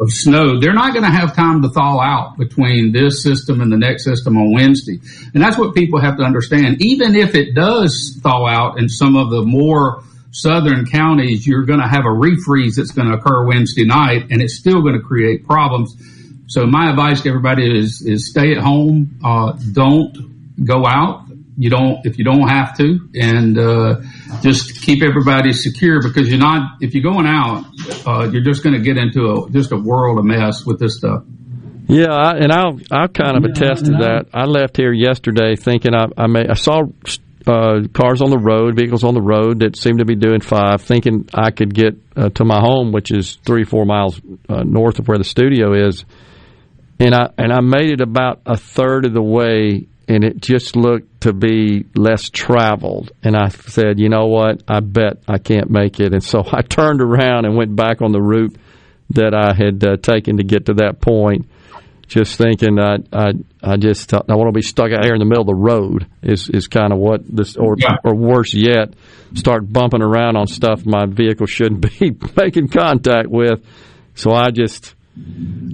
of 0.00 0.10
snow, 0.10 0.58
they're 0.58 0.72
not 0.72 0.94
going 0.94 1.04
to 1.04 1.10
have 1.10 1.36
time 1.36 1.60
to 1.62 1.68
thaw 1.68 2.00
out 2.00 2.38
between 2.38 2.90
this 2.92 3.22
system 3.22 3.60
and 3.60 3.70
the 3.70 3.76
next 3.76 4.04
system 4.04 4.36
on 4.36 4.52
Wednesday. 4.52 4.98
And 5.34 5.42
that's 5.42 5.58
what 5.58 5.74
people 5.74 6.00
have 6.00 6.16
to 6.16 6.22
understand. 6.22 6.80
Even 6.80 7.14
if 7.14 7.34
it 7.34 7.54
does 7.54 8.18
thaw 8.22 8.46
out 8.46 8.78
in 8.78 8.88
some 8.88 9.16
of 9.16 9.30
the 9.30 9.42
more 9.42 10.02
southern 10.32 10.86
counties, 10.86 11.46
you're 11.46 11.64
going 11.64 11.80
to 11.80 11.88
have 11.88 12.04
a 12.04 12.08
refreeze 12.08 12.76
that's 12.76 12.92
going 12.92 13.08
to 13.08 13.14
occur 13.14 13.46
Wednesday 13.46 13.84
night 13.84 14.28
and 14.30 14.40
it's 14.40 14.56
still 14.56 14.80
going 14.80 14.94
to 14.94 15.02
create 15.02 15.46
problems. 15.46 15.94
So 16.46 16.66
my 16.66 16.90
advice 16.90 17.20
to 17.22 17.28
everybody 17.28 17.78
is, 17.78 18.02
is 18.02 18.30
stay 18.30 18.52
at 18.52 18.58
home. 18.58 19.18
Uh, 19.22 19.52
don't 19.72 20.64
go 20.64 20.86
out 20.86 21.29
you 21.60 21.68
don't 21.68 22.06
if 22.06 22.16
you 22.16 22.24
don't 22.24 22.48
have 22.48 22.74
to, 22.78 22.98
and 23.14 23.58
uh, 23.58 24.00
just 24.40 24.80
keep 24.80 25.02
everybody 25.02 25.52
secure 25.52 26.00
because 26.02 26.30
you're 26.30 26.38
not 26.38 26.78
if 26.80 26.94
you're 26.94 27.12
going 27.12 27.26
out, 27.26 27.66
uh, 28.06 28.30
you're 28.30 28.42
just 28.42 28.64
going 28.64 28.74
to 28.74 28.80
get 28.80 28.96
into 28.96 29.30
a 29.30 29.50
just 29.50 29.70
a 29.70 29.76
world 29.76 30.18
of 30.18 30.24
mess 30.24 30.64
with 30.64 30.80
this 30.80 30.96
stuff. 30.96 31.22
Yeah, 31.86 32.12
I, 32.12 32.30
and 32.38 32.50
I'll 32.50 32.80
I'll 32.90 33.08
kind 33.08 33.36
of 33.36 33.44
attest 33.44 33.84
to 33.84 33.90
that. 33.92 34.28
I 34.32 34.46
left 34.46 34.78
here 34.78 34.92
yesterday 34.92 35.54
thinking 35.54 35.94
I 35.94 36.06
I, 36.16 36.28
may, 36.28 36.46
I 36.48 36.54
saw 36.54 36.84
uh, 37.46 37.82
cars 37.92 38.22
on 38.22 38.30
the 38.30 38.38
road, 38.38 38.76
vehicles 38.76 39.04
on 39.04 39.12
the 39.12 39.20
road 39.20 39.60
that 39.60 39.76
seemed 39.76 39.98
to 39.98 40.06
be 40.06 40.14
doing 40.14 40.40
five, 40.40 40.80
thinking 40.80 41.28
I 41.34 41.50
could 41.50 41.74
get 41.74 41.94
uh, 42.16 42.30
to 42.30 42.44
my 42.46 42.58
home, 42.58 42.90
which 42.90 43.10
is 43.10 43.36
three 43.44 43.64
four 43.64 43.84
miles 43.84 44.18
uh, 44.48 44.62
north 44.62 44.98
of 44.98 45.08
where 45.08 45.18
the 45.18 45.24
studio 45.24 45.74
is, 45.74 46.06
and 46.98 47.14
I 47.14 47.28
and 47.36 47.52
I 47.52 47.60
made 47.60 47.90
it 47.90 48.00
about 48.00 48.40
a 48.46 48.56
third 48.56 49.04
of 49.04 49.12
the 49.12 49.22
way 49.22 49.88
and 50.10 50.24
it 50.24 50.40
just 50.40 50.74
looked 50.74 51.20
to 51.20 51.32
be 51.32 51.86
less 51.94 52.30
traveled. 52.30 53.12
And 53.22 53.36
I 53.36 53.48
said, 53.48 54.00
you 54.00 54.08
know 54.08 54.26
what? 54.26 54.60
I 54.66 54.80
bet 54.80 55.18
I 55.28 55.38
can't 55.38 55.70
make 55.70 56.00
it. 56.00 56.12
And 56.12 56.22
so 56.22 56.42
I 56.52 56.62
turned 56.62 57.00
around 57.00 57.44
and 57.44 57.56
went 57.56 57.76
back 57.76 58.02
on 58.02 58.10
the 58.10 58.20
route 58.20 58.56
that 59.10 59.34
I 59.34 59.54
had 59.54 59.84
uh, 59.84 59.96
taken 59.98 60.38
to 60.38 60.42
get 60.42 60.66
to 60.66 60.74
that 60.74 61.00
point. 61.00 61.48
Just 62.08 62.36
thinking, 62.36 62.76
I, 62.80 62.96
I, 63.12 63.28
I 63.62 63.76
just, 63.76 64.12
I 64.12 64.34
want 64.34 64.48
to 64.48 64.52
be 64.52 64.62
stuck 64.62 64.90
out 64.90 65.04
here 65.04 65.14
in 65.14 65.20
the 65.20 65.24
middle 65.24 65.42
of 65.42 65.46
the 65.46 65.54
road. 65.54 66.08
Is 66.22 66.48
is 66.48 66.66
kind 66.66 66.92
of 66.92 66.98
what 66.98 67.20
this, 67.24 67.56
or 67.56 67.76
yeah. 67.78 67.98
or 68.02 68.16
worse 68.16 68.52
yet, 68.52 68.94
start 69.36 69.72
bumping 69.72 70.02
around 70.02 70.36
on 70.36 70.48
stuff 70.48 70.84
my 70.84 71.06
vehicle 71.06 71.46
shouldn't 71.46 71.82
be 72.00 72.18
making 72.36 72.66
contact 72.66 73.28
with. 73.28 73.64
So 74.16 74.32
I 74.32 74.50
just, 74.50 74.96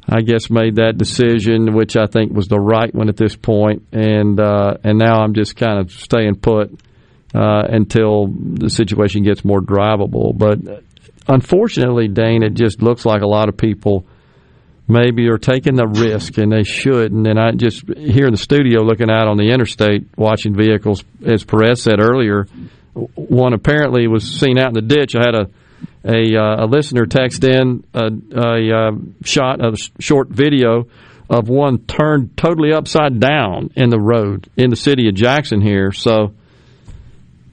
I 0.08 0.22
guess 0.22 0.50
made 0.50 0.76
that 0.76 0.96
decision, 0.96 1.74
which 1.74 1.96
I 1.96 2.06
think 2.06 2.32
was 2.32 2.48
the 2.48 2.58
right 2.58 2.92
one 2.94 3.08
at 3.08 3.16
this 3.16 3.36
point, 3.36 3.86
and 3.92 4.40
uh, 4.40 4.76
and 4.82 4.98
now 4.98 5.20
I'm 5.20 5.34
just 5.34 5.56
kind 5.56 5.78
of 5.78 5.92
staying 5.92 6.36
put 6.36 6.72
uh, 7.34 7.62
until 7.68 8.28
the 8.28 8.70
situation 8.70 9.24
gets 9.24 9.44
more 9.44 9.60
drivable. 9.60 10.36
But 10.36 10.84
unfortunately, 11.28 12.08
Dane, 12.08 12.42
it 12.42 12.54
just 12.54 12.82
looks 12.82 13.04
like 13.04 13.22
a 13.22 13.26
lot 13.26 13.48
of 13.48 13.56
people 13.56 14.06
maybe 14.88 15.28
are 15.28 15.38
taking 15.38 15.74
the 15.74 15.86
risk, 15.86 16.38
and 16.38 16.50
they 16.50 16.62
should. 16.62 17.12
And 17.12 17.26
then 17.26 17.38
I 17.38 17.52
just 17.52 17.84
here 17.96 18.26
in 18.26 18.32
the 18.32 18.38
studio 18.38 18.82
looking 18.82 19.10
out 19.10 19.28
on 19.28 19.36
the 19.36 19.50
interstate, 19.50 20.08
watching 20.16 20.56
vehicles, 20.56 21.04
as 21.24 21.44
Perez 21.44 21.82
said 21.82 22.00
earlier, 22.00 22.46
one 22.94 23.52
apparently 23.52 24.06
was 24.06 24.24
seen 24.24 24.58
out 24.58 24.68
in 24.68 24.74
the 24.74 24.82
ditch. 24.82 25.14
I 25.14 25.20
had 25.20 25.34
a 25.34 25.50
a, 26.06 26.36
uh, 26.36 26.64
a 26.64 26.66
listener 26.66 27.06
text 27.06 27.44
in 27.44 27.84
a, 27.92 28.06
a, 28.34 28.70
a 28.70 28.76
uh, 28.76 28.90
shot 29.24 29.64
of 29.64 29.74
a 29.74 30.02
short 30.02 30.28
video 30.28 30.86
of 31.28 31.48
one 31.48 31.78
turned 31.78 32.36
totally 32.36 32.72
upside 32.72 33.18
down 33.18 33.70
in 33.74 33.90
the 33.90 34.00
road 34.00 34.48
in 34.56 34.70
the 34.70 34.76
city 34.76 35.08
of 35.08 35.14
Jackson 35.14 35.60
here. 35.60 35.90
So 35.90 36.34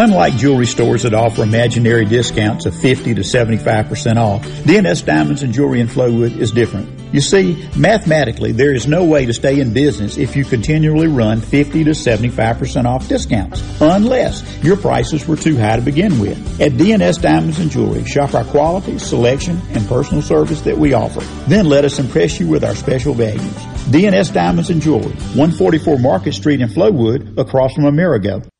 Unlike 0.00 0.36
jewelry 0.36 0.66
stores 0.66 1.02
that 1.02 1.12
offer 1.12 1.42
imaginary 1.42 2.04
discounts 2.04 2.66
of 2.66 2.74
50 2.78 3.14
to 3.14 3.22
75% 3.22 4.16
off, 4.16 4.42
DNS 4.42 5.04
Diamonds 5.04 5.42
and 5.42 5.52
Jewelry 5.52 5.80
in 5.80 5.88
Flowood 5.88 6.38
is 6.38 6.52
different. 6.52 6.88
You 7.12 7.20
see, 7.20 7.66
mathematically, 7.76 8.52
there 8.52 8.72
is 8.72 8.86
no 8.86 9.04
way 9.04 9.26
to 9.26 9.32
stay 9.32 9.58
in 9.58 9.72
business 9.72 10.16
if 10.16 10.36
you 10.36 10.44
continually 10.44 11.08
run 11.08 11.40
50 11.40 11.82
to 11.82 11.90
75% 11.90 12.84
off 12.84 13.08
discounts, 13.08 13.60
unless 13.80 14.44
your 14.62 14.76
prices 14.76 15.26
were 15.26 15.34
too 15.34 15.56
high 15.56 15.76
to 15.76 15.82
begin 15.82 16.20
with. 16.20 16.60
At 16.60 16.72
DNS 16.72 17.20
Diamonds 17.20 17.58
and 17.58 17.68
Jewelry, 17.68 18.04
shop 18.04 18.34
our 18.34 18.44
quality, 18.44 19.00
selection, 19.00 19.60
and 19.70 19.84
personal 19.88 20.22
service 20.22 20.60
that 20.60 20.78
we 20.78 20.92
offer. 20.92 21.22
Then 21.48 21.68
let 21.68 21.84
us 21.84 21.98
impress 21.98 22.38
you 22.38 22.46
with 22.46 22.62
our 22.62 22.76
special 22.76 23.14
values. 23.14 23.40
DNS 23.90 24.32
Diamonds 24.32 24.70
and 24.70 24.80
Jewelry, 24.80 25.14
144 25.34 25.98
Market 25.98 26.34
Street 26.34 26.60
in 26.60 26.68
Flowood, 26.68 27.36
across 27.36 27.74
from 27.74 27.86
Amerigo. 27.86 28.42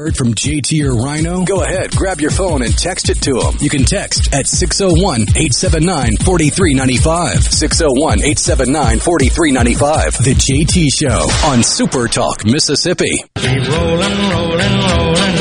Heard 0.00 0.16
from 0.16 0.32
JT 0.32 0.80
or 0.82 0.94
Rhino? 0.94 1.44
Go 1.44 1.62
ahead, 1.62 1.90
grab 1.90 2.22
your 2.22 2.30
phone 2.30 2.62
and 2.62 2.72
text 2.72 3.10
it 3.10 3.20
to 3.20 3.34
them. 3.34 3.56
You 3.60 3.68
can 3.68 3.84
text 3.84 4.32
at 4.32 4.46
601-879-4395. 4.46 7.44
601-879-4395. 7.44 10.24
The 10.24 10.32
JT 10.32 10.90
Show 10.90 11.28
on 11.50 11.62
Super 11.62 12.08
Talk, 12.08 12.46
Mississippi. 12.46 13.22
Keep 13.34 13.68
rolling, 13.68 14.30
rolling, 14.30 14.78
rolling. 14.88 15.36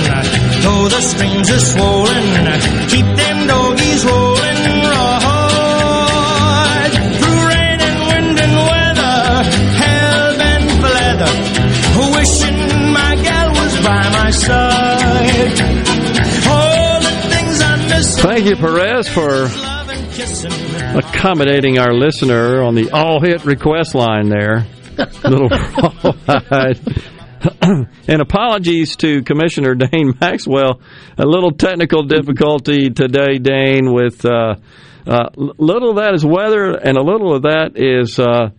Though 0.60 0.90
the 0.90 1.00
strings 1.00 1.50
are 1.52 1.60
swollen, 1.60 2.36
keep 2.90 3.06
my 14.30 14.36
side. 14.36 15.58
Thank 18.22 18.46
you, 18.46 18.56
Perez, 18.56 19.10
for 19.10 19.46
accommodating 20.98 21.80
our 21.80 21.94
listener 21.94 22.62
on 22.62 22.76
the 22.76 22.92
all 22.92 23.22
hit 23.22 23.46
request 23.46 23.96
line 23.96 24.30
there. 24.30 24.68
Little 25.24 25.50
and 28.08 28.22
apologies 28.22 28.98
to 28.98 29.24
Commissioner 29.24 29.74
Dane 29.76 30.14
Maxwell. 30.20 30.82
A 31.18 31.26
little 31.26 31.52
technical 31.52 32.04
difficulty 32.04 32.90
today, 32.90 33.38
Dane, 33.38 33.94
with 33.94 34.26
uh, 34.26 34.56
uh, 35.08 35.30
little 35.36 35.92
of 35.92 35.96
that 35.96 36.14
is 36.14 36.26
weather, 36.26 36.74
and 36.74 36.98
a 36.98 37.02
little 37.02 37.34
of 37.34 37.44
that 37.44 37.72
is 37.76 38.20
uh, 38.20 38.50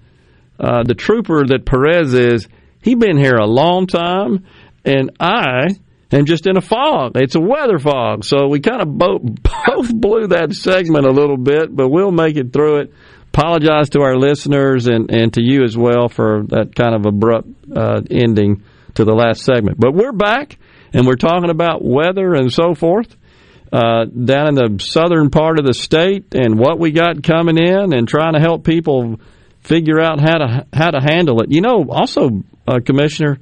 uh 0.59 0.83
the 0.83 0.95
trooper 0.95 1.45
that 1.47 1.67
Perez 1.67 2.15
is. 2.15 2.49
He's 2.83 2.97
been 2.97 3.19
here 3.19 3.37
a 3.37 3.47
long 3.47 3.87
time, 3.87 4.47
and 4.85 5.11
I 5.21 5.69
am 6.13 6.25
just 6.25 6.47
in 6.47 6.57
a 6.57 6.61
fog. 6.61 7.13
It's 7.17 7.35
a 7.35 7.41
weather 7.41 7.79
fog, 7.79 8.25
so 8.25 8.49
we 8.49 8.61
kind 8.61 8.83
of 8.83 8.97
both, 8.97 9.23
both 9.67 9.95
blew 9.95 10.29
that 10.29 10.53
segment 10.53 11.07
a 11.07 11.13
little 11.13 11.37
bit, 11.37 11.75
but 11.75 11.89
we'll 11.89 12.13
make 12.13 12.37
it 12.37 12.53
through 12.53 12.81
it 12.81 12.93
apologize 13.33 13.91
to 13.91 14.01
our 14.01 14.17
listeners 14.17 14.89
and, 14.89 15.11
and 15.11 15.33
to 15.35 15.43
you 15.43 15.63
as 15.63 15.77
well 15.77 16.09
for 16.09 16.43
that 16.49 16.75
kind 16.75 16.95
of 16.95 17.07
abrupt 17.07 17.49
uh, 17.75 18.01
ending 18.11 18.63
to 18.95 19.05
the 19.05 19.15
last 19.15 19.45
segment. 19.45 19.79
But 19.79 19.95
we're 19.95 20.13
back 20.13 20.59
and 20.93 21.07
we're 21.07 21.15
talking 21.15 21.51
about 21.51 21.85
weather 21.85 22.35
and 22.35 22.53
so 22.53 22.75
forth 22.75 23.17
uh, 23.73 24.07
down 24.07 24.49
in 24.49 24.55
the 24.57 24.79
southern 24.81 25.31
part 25.31 25.61
of 25.61 25.65
the 25.65 25.75
state 25.75 26.35
and 26.35 26.59
what 26.59 26.81
we 26.81 26.91
got 26.91 27.23
coming 27.23 27.57
in 27.57 27.93
and 27.93 28.09
trying 28.09 28.35
to 28.35 28.41
help 28.41 28.65
people 28.65 29.21
figure 29.61 30.01
out 30.01 30.21
how 30.21 30.39
to 30.39 30.67
how 30.73 30.91
to 30.91 31.01
handle 31.01 31.41
it. 31.41 31.53
You 31.53 31.61
know, 31.61 31.87
also, 31.89 32.43
uh, 32.67 32.81
Commissioner, 32.85 33.39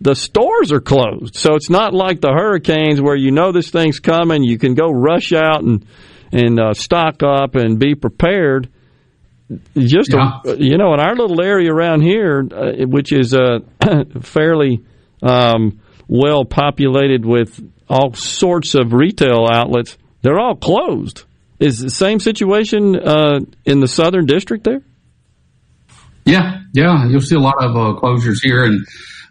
the 0.00 0.14
stores 0.14 0.72
are 0.72 0.80
closed, 0.80 1.36
so 1.36 1.54
it's 1.54 1.70
not 1.70 1.94
like 1.94 2.20
the 2.20 2.32
hurricanes 2.32 3.00
where 3.00 3.16
you 3.16 3.30
know 3.30 3.52
this 3.52 3.70
thing's 3.70 4.00
coming. 4.00 4.42
You 4.42 4.58
can 4.58 4.74
go 4.74 4.90
rush 4.90 5.32
out 5.32 5.62
and 5.62 5.86
and 6.32 6.60
uh, 6.60 6.74
stock 6.74 7.22
up 7.22 7.54
and 7.54 7.78
be 7.78 7.94
prepared 7.94 8.68
just 9.76 10.12
yeah. 10.12 10.40
a, 10.44 10.56
you 10.56 10.76
know 10.76 10.92
in 10.94 11.00
our 11.00 11.14
little 11.14 11.40
area 11.40 11.72
around 11.72 12.02
here, 12.02 12.46
uh, 12.50 12.86
which 12.86 13.12
is 13.12 13.34
uh, 13.34 13.60
fairly 14.20 14.84
um, 15.22 15.80
well 16.08 16.44
populated 16.44 17.24
with 17.24 17.60
all 17.88 18.12
sorts 18.14 18.74
of 18.74 18.92
retail 18.92 19.46
outlets, 19.50 19.96
they're 20.22 20.38
all 20.38 20.56
closed. 20.56 21.24
Is 21.60 21.78
the 21.78 21.90
same 21.90 22.20
situation 22.20 22.96
uh, 22.96 23.40
in 23.64 23.80
the 23.80 23.88
southern 23.88 24.26
district 24.26 24.64
there? 24.64 24.82
Yeah, 26.24 26.58
yeah, 26.74 27.06
you'll 27.08 27.20
see 27.20 27.36
a 27.36 27.40
lot 27.40 27.54
of 27.60 27.70
uh, 27.70 28.00
closures 28.00 28.42
here, 28.42 28.64
and 28.64 28.84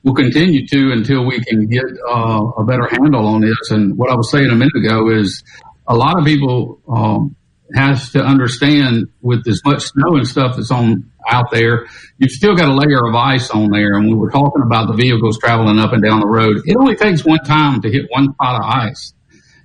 we'll 0.05 0.13
continue 0.15 0.65
to 0.67 0.91
until 0.93 1.25
we 1.25 1.43
can 1.43 1.67
get 1.67 1.83
uh, 2.07 2.41
a 2.57 2.63
better 2.63 2.87
handle 2.89 3.27
on 3.27 3.41
this. 3.41 3.71
And 3.71 3.97
what 3.97 4.09
I 4.09 4.15
was 4.15 4.31
saying 4.31 4.49
a 4.49 4.55
minute 4.55 4.75
ago 4.77 5.09
is 5.09 5.43
a 5.87 5.95
lot 5.95 6.17
of 6.17 6.23
people. 6.23 6.79
Um, 6.87 7.35
has 7.73 8.11
to 8.11 8.19
understand 8.19 9.07
with 9.21 9.47
as 9.47 9.61
much 9.65 9.81
snow 9.81 10.15
and 10.15 10.27
stuff 10.27 10.55
that's 10.55 10.71
on 10.71 11.11
out 11.27 11.49
there, 11.51 11.87
you've 12.17 12.31
still 12.31 12.55
got 12.55 12.69
a 12.69 12.73
layer 12.73 13.07
of 13.07 13.15
ice 13.15 13.49
on 13.49 13.71
there. 13.71 13.95
And 13.95 14.07
we 14.07 14.13
were 14.13 14.29
talking 14.29 14.61
about 14.63 14.87
the 14.87 14.93
vehicles 14.93 15.39
traveling 15.39 15.79
up 15.79 15.91
and 15.91 16.03
down 16.03 16.19
the 16.19 16.27
road. 16.27 16.61
It 16.65 16.77
only 16.77 16.95
takes 16.95 17.25
one 17.25 17.39
time 17.39 17.81
to 17.81 17.91
hit 17.91 18.05
one 18.09 18.33
spot 18.33 18.61
of 18.61 18.69
ice. 18.69 19.13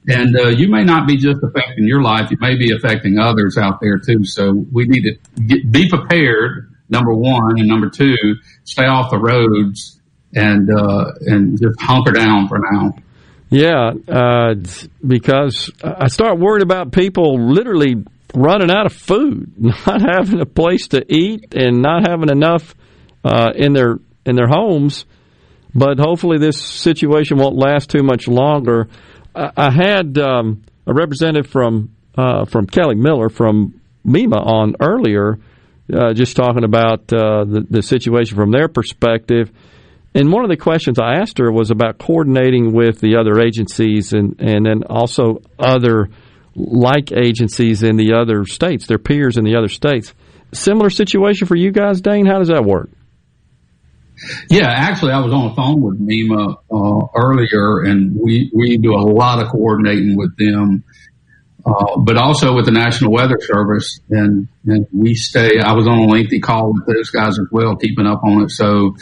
And 0.08 0.34
uh, 0.34 0.48
you 0.48 0.68
may 0.68 0.82
not 0.82 1.06
be 1.06 1.18
just 1.18 1.40
affecting 1.42 1.86
your 1.86 2.02
life; 2.02 2.30
you 2.30 2.38
may 2.40 2.56
be 2.56 2.72
affecting 2.72 3.18
others 3.18 3.58
out 3.58 3.80
there 3.82 3.98
too. 3.98 4.24
So 4.24 4.64
we 4.72 4.86
need 4.86 5.02
to 5.02 5.42
get, 5.42 5.70
be 5.70 5.88
prepared. 5.88 6.68
Number 6.88 7.14
one, 7.14 7.60
and 7.60 7.68
number 7.68 7.88
two, 7.88 8.16
stay 8.64 8.86
off 8.86 9.12
the 9.12 9.18
roads 9.18 9.99
and 10.34 10.68
uh, 10.70 11.12
and 11.20 11.58
just 11.58 11.80
hunker 11.80 12.12
down 12.12 12.48
for 12.48 12.58
now. 12.58 12.94
Yeah, 13.50 13.90
uh, 14.08 14.54
because 15.04 15.70
I 15.82 16.06
start 16.06 16.38
worried 16.38 16.62
about 16.62 16.92
people 16.92 17.52
literally 17.52 18.04
running 18.34 18.70
out 18.70 18.86
of 18.86 18.92
food, 18.92 19.52
not 19.58 20.02
having 20.02 20.40
a 20.40 20.46
place 20.46 20.88
to 20.88 21.04
eat, 21.12 21.54
and 21.54 21.82
not 21.82 22.08
having 22.08 22.30
enough 22.30 22.74
uh, 23.24 23.50
in 23.54 23.72
their 23.72 23.98
in 24.24 24.36
their 24.36 24.48
homes. 24.48 25.04
But 25.74 25.98
hopefully, 25.98 26.38
this 26.38 26.60
situation 26.60 27.38
won't 27.38 27.56
last 27.56 27.90
too 27.90 28.02
much 28.02 28.28
longer. 28.28 28.88
I, 29.34 29.50
I 29.56 29.70
had 29.70 30.18
um, 30.18 30.62
a 30.86 30.94
representative 30.94 31.50
from 31.50 31.90
uh, 32.16 32.44
from 32.44 32.66
Kelly 32.66 32.96
Miller 32.96 33.28
from 33.28 33.80
MEMA 34.04 34.36
on 34.36 34.76
earlier, 34.80 35.38
uh, 35.92 36.12
just 36.14 36.36
talking 36.36 36.64
about 36.64 37.12
uh, 37.12 37.44
the, 37.44 37.66
the 37.68 37.82
situation 37.82 38.36
from 38.36 38.50
their 38.50 38.68
perspective. 38.68 39.50
And 40.14 40.32
one 40.32 40.44
of 40.44 40.50
the 40.50 40.56
questions 40.56 40.98
I 40.98 41.14
asked 41.14 41.38
her 41.38 41.52
was 41.52 41.70
about 41.70 41.98
coordinating 41.98 42.72
with 42.72 43.00
the 43.00 43.16
other 43.16 43.40
agencies 43.40 44.12
and, 44.12 44.40
and 44.40 44.66
then 44.66 44.82
also 44.84 45.42
other 45.58 46.08
like 46.56 47.12
agencies 47.12 47.82
in 47.82 47.96
the 47.96 48.14
other 48.14 48.44
states, 48.44 48.86
their 48.86 48.98
peers 48.98 49.36
in 49.36 49.44
the 49.44 49.56
other 49.56 49.68
states. 49.68 50.12
Similar 50.52 50.90
situation 50.90 51.46
for 51.46 51.54
you 51.54 51.70
guys, 51.70 52.00
Dane? 52.00 52.26
How 52.26 52.38
does 52.38 52.48
that 52.48 52.64
work? 52.64 52.90
Yeah, 54.50 54.68
actually, 54.68 55.12
I 55.12 55.20
was 55.20 55.32
on 55.32 55.48
the 55.48 55.54
phone 55.54 55.80
with 55.80 55.98
MEMA 55.98 56.56
uh, 56.70 57.06
earlier, 57.16 57.84
and 57.84 58.18
we, 58.20 58.50
we 58.54 58.76
do 58.76 58.92
a 58.92 59.00
lot 59.00 59.40
of 59.40 59.48
coordinating 59.48 60.16
with 60.16 60.36
them, 60.36 60.84
uh, 61.64 61.98
but 62.00 62.16
also 62.16 62.54
with 62.54 62.66
the 62.66 62.72
National 62.72 63.12
Weather 63.12 63.38
Service. 63.40 64.00
And, 64.10 64.48
and 64.66 64.86
we 64.92 65.14
stay, 65.14 65.60
I 65.64 65.72
was 65.72 65.86
on 65.86 66.00
a 66.00 66.06
lengthy 66.06 66.40
call 66.40 66.74
with 66.74 66.84
those 66.86 67.10
guys 67.10 67.38
as 67.38 67.46
well, 67.50 67.76
keeping 67.76 68.06
up 68.06 68.22
on 68.24 68.42
it. 68.42 68.50
So 68.50 68.96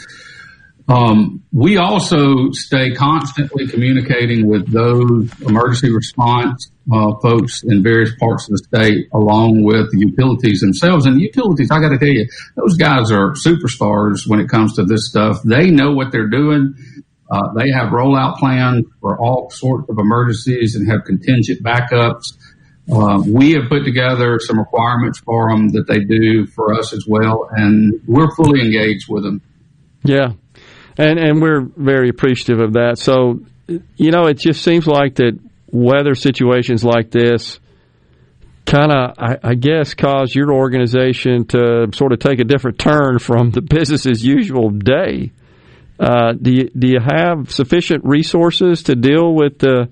um, 0.89 1.43
we 1.51 1.77
also 1.77 2.49
stay 2.51 2.95
constantly 2.95 3.67
communicating 3.67 4.47
with 4.47 4.71
those 4.71 5.29
emergency 5.41 5.93
response 5.93 6.71
uh, 6.91 7.13
folks 7.21 7.61
in 7.63 7.83
various 7.83 8.11
parts 8.15 8.49
of 8.49 8.53
the 8.53 8.57
state, 8.57 9.07
along 9.13 9.63
with 9.63 9.91
the 9.91 9.99
utilities 9.99 10.61
themselves. 10.61 11.05
And 11.05 11.17
the 11.17 11.21
utilities, 11.21 11.69
I 11.69 11.79
got 11.79 11.89
to 11.89 11.99
tell 11.99 12.07
you, 12.07 12.27
those 12.55 12.75
guys 12.75 13.11
are 13.11 13.33
superstars 13.33 14.27
when 14.27 14.39
it 14.39 14.49
comes 14.49 14.75
to 14.77 14.83
this 14.83 15.07
stuff. 15.07 15.43
They 15.43 15.69
know 15.69 15.91
what 15.91 16.11
they're 16.11 16.29
doing. 16.29 16.73
Uh, 17.29 17.53
they 17.55 17.69
have 17.69 17.89
rollout 17.89 18.37
plans 18.37 18.85
for 18.99 19.19
all 19.19 19.51
sorts 19.51 19.87
of 19.89 19.99
emergencies 19.99 20.75
and 20.75 20.89
have 20.89 21.03
contingent 21.05 21.61
backups. 21.61 22.33
Uh, 22.91 23.21
we 23.27 23.51
have 23.51 23.69
put 23.69 23.85
together 23.85 24.39
some 24.39 24.57
requirements 24.57 25.19
for 25.19 25.51
them 25.51 25.69
that 25.69 25.85
they 25.87 25.99
do 25.99 26.47
for 26.47 26.73
us 26.73 26.91
as 26.93 27.05
well, 27.07 27.47
and 27.51 28.01
we're 28.07 28.33
fully 28.35 28.61
engaged 28.61 29.05
with 29.07 29.21
them. 29.21 29.39
Yeah, 30.03 30.31
and 30.99 31.17
and 31.17 31.41
we're 31.41 31.61
very 31.61 32.09
appreciative 32.09 32.59
of 32.59 32.73
that. 32.73 32.99
So, 32.99 33.39
you 33.95 34.11
know, 34.11 34.27
it 34.27 34.37
just 34.37 34.63
seems 34.63 34.85
like 34.85 35.15
that 35.15 35.39
weather 35.71 36.13
situations 36.13 36.83
like 36.83 37.09
this 37.09 37.59
kind 38.65 38.91
of, 38.91 39.15
I, 39.17 39.37
I, 39.41 39.55
guess, 39.55 39.93
cause 39.93 40.35
your 40.35 40.53
organization 40.53 41.45
to 41.47 41.87
sort 41.93 42.11
of 42.11 42.19
take 42.19 42.39
a 42.39 42.43
different 42.43 42.77
turn 42.77 43.17
from 43.17 43.49
the 43.51 43.61
business 43.61 44.05
as 44.05 44.23
usual 44.23 44.69
day. 44.69 45.31
Uh, 45.99 46.33
do 46.33 46.51
you 46.51 46.69
do 46.77 46.87
you 46.87 46.99
have 46.99 47.51
sufficient 47.51 48.03
resources 48.05 48.83
to 48.83 48.95
deal 48.95 49.33
with 49.33 49.59
the 49.59 49.89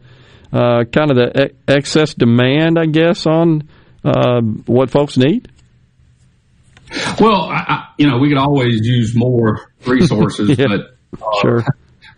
uh, 0.52 0.84
kind 0.92 1.12
of 1.12 1.18
the 1.18 1.52
excess 1.68 2.14
demand, 2.14 2.78
I 2.78 2.86
guess, 2.86 3.26
on 3.26 3.68
uh, 4.04 4.42
what 4.42 4.90
folks 4.90 5.18
need? 5.18 5.50
Well, 7.20 7.50
I, 7.50 7.88
you 7.98 8.08
know, 8.08 8.18
we 8.20 8.30
could 8.30 8.38
always 8.38 8.86
use 8.86 9.14
more 9.16 9.72
resources, 9.86 10.50
yeah. 10.58 10.68
but 10.70 10.97
sure. 11.42 11.64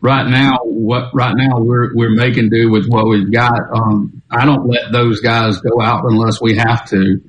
Right 0.01 0.29
now, 0.29 0.59
what 0.63 1.13
right 1.13 1.33
now 1.35 1.59
we're 1.59 1.93
we're 1.93 2.15
making 2.15 2.49
do 2.49 2.71
with 2.71 2.87
what 2.87 3.07
we've 3.09 3.31
got. 3.31 3.59
Um, 3.73 4.21
I 4.31 4.45
don't 4.45 4.67
let 4.67 4.91
those 4.93 5.19
guys 5.19 5.57
go 5.59 5.81
out 5.81 6.03
unless 6.05 6.39
we 6.39 6.57
have 6.57 6.87
to, 6.89 7.21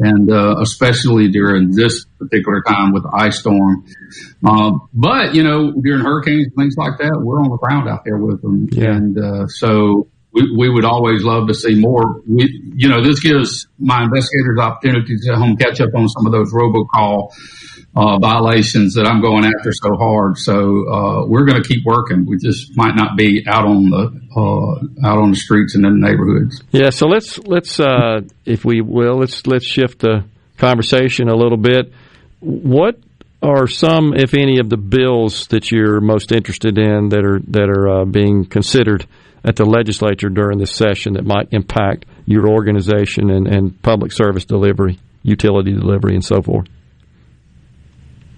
and 0.00 0.30
uh, 0.30 0.56
especially 0.60 1.28
during 1.28 1.70
this 1.70 2.04
particular 2.18 2.62
time 2.62 2.92
with 2.92 3.04
the 3.04 3.12
ice 3.14 3.38
storm. 3.38 3.84
Um, 4.44 4.88
but 4.92 5.36
you 5.36 5.44
know, 5.44 5.72
during 5.72 6.04
hurricanes 6.04 6.48
and 6.48 6.56
things 6.56 6.74
like 6.76 6.98
that, 6.98 7.20
we're 7.22 7.40
on 7.40 7.50
the 7.50 7.58
ground 7.58 7.88
out 7.88 8.04
there 8.04 8.18
with 8.18 8.42
them, 8.42 8.68
yeah. 8.72 8.90
and 8.90 9.18
uh, 9.18 9.46
so 9.46 10.08
we, 10.36 10.54
we 10.54 10.68
would 10.68 10.84
always 10.84 11.22
love 11.22 11.48
to 11.48 11.54
see 11.54 11.76
more. 11.76 12.20
We, 12.28 12.72
you 12.76 12.88
know, 12.88 13.02
this 13.02 13.20
gives 13.20 13.68
my 13.78 14.04
investigators 14.04 14.58
opportunities 14.60 15.24
to 15.24 15.36
home 15.36 15.56
catch 15.56 15.80
up 15.80 15.90
on 15.94 16.08
some 16.08 16.26
of 16.26 16.32
those 16.32 16.52
robocall 16.52 17.32
uh, 17.96 18.18
violations 18.18 18.94
that 18.94 19.06
I'm 19.06 19.22
going 19.22 19.44
after 19.46 19.72
so 19.72 19.96
hard. 19.96 20.36
So 20.36 20.52
uh, 20.52 21.26
we're 21.26 21.46
going 21.46 21.62
to 21.62 21.66
keep 21.66 21.84
working. 21.84 22.26
We 22.26 22.36
just 22.36 22.76
might 22.76 22.94
not 22.94 23.16
be 23.16 23.44
out 23.48 23.64
on 23.64 23.88
the 23.88 24.20
uh, 24.36 25.08
out 25.08 25.18
on 25.18 25.30
the 25.30 25.36
streets 25.36 25.74
and 25.74 25.86
in 25.86 26.00
the 26.00 26.06
neighborhoods. 26.06 26.62
Yeah. 26.72 26.90
So 26.90 27.06
let's 27.06 27.38
let's 27.38 27.80
uh, 27.80 28.20
if 28.44 28.64
we 28.64 28.82
will 28.82 29.18
let's 29.18 29.46
let's 29.46 29.64
shift 29.66 30.00
the 30.00 30.24
conversation 30.58 31.28
a 31.28 31.34
little 31.34 31.56
bit. 31.56 31.92
What 32.40 32.98
are 33.42 33.66
some, 33.66 34.12
if 34.14 34.34
any, 34.34 34.58
of 34.58 34.68
the 34.68 34.76
bills 34.76 35.46
that 35.48 35.70
you're 35.70 36.00
most 36.00 36.32
interested 36.32 36.76
in 36.78 37.08
that 37.10 37.24
are 37.24 37.40
that 37.48 37.70
are 37.70 38.02
uh, 38.02 38.04
being 38.04 38.44
considered 38.44 39.06
at 39.42 39.56
the 39.56 39.64
legislature 39.64 40.28
during 40.28 40.58
this 40.58 40.74
session 40.74 41.14
that 41.14 41.24
might 41.24 41.48
impact 41.52 42.04
your 42.26 42.48
organization 42.48 43.30
and, 43.30 43.46
and 43.46 43.80
public 43.82 44.12
service 44.12 44.44
delivery, 44.44 44.98
utility 45.22 45.72
delivery, 45.72 46.14
and 46.14 46.24
so 46.24 46.42
forth? 46.42 46.66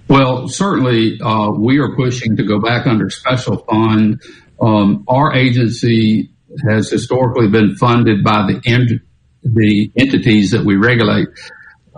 Well, 0.09 0.49
certainly, 0.49 1.21
uh, 1.21 1.51
we 1.51 1.79
are 1.79 1.95
pushing 1.95 2.37
to 2.39 2.43
go 2.43 2.61
back 2.61 2.87
under 2.87 3.11
special 3.11 3.59
fund. 3.59 4.23
Um, 4.61 5.05
our 5.07 5.35
agency 5.35 6.31
has 6.67 6.91
historically 6.91 7.49
been 7.49 7.77
funded 7.77 8.25
by 8.25 8.47
the 8.47 8.61
ent- 8.65 9.03
the 9.43 9.93
entities 9.97 10.53
that 10.53 10.65
we 10.65 10.77
regulate. 10.77 11.29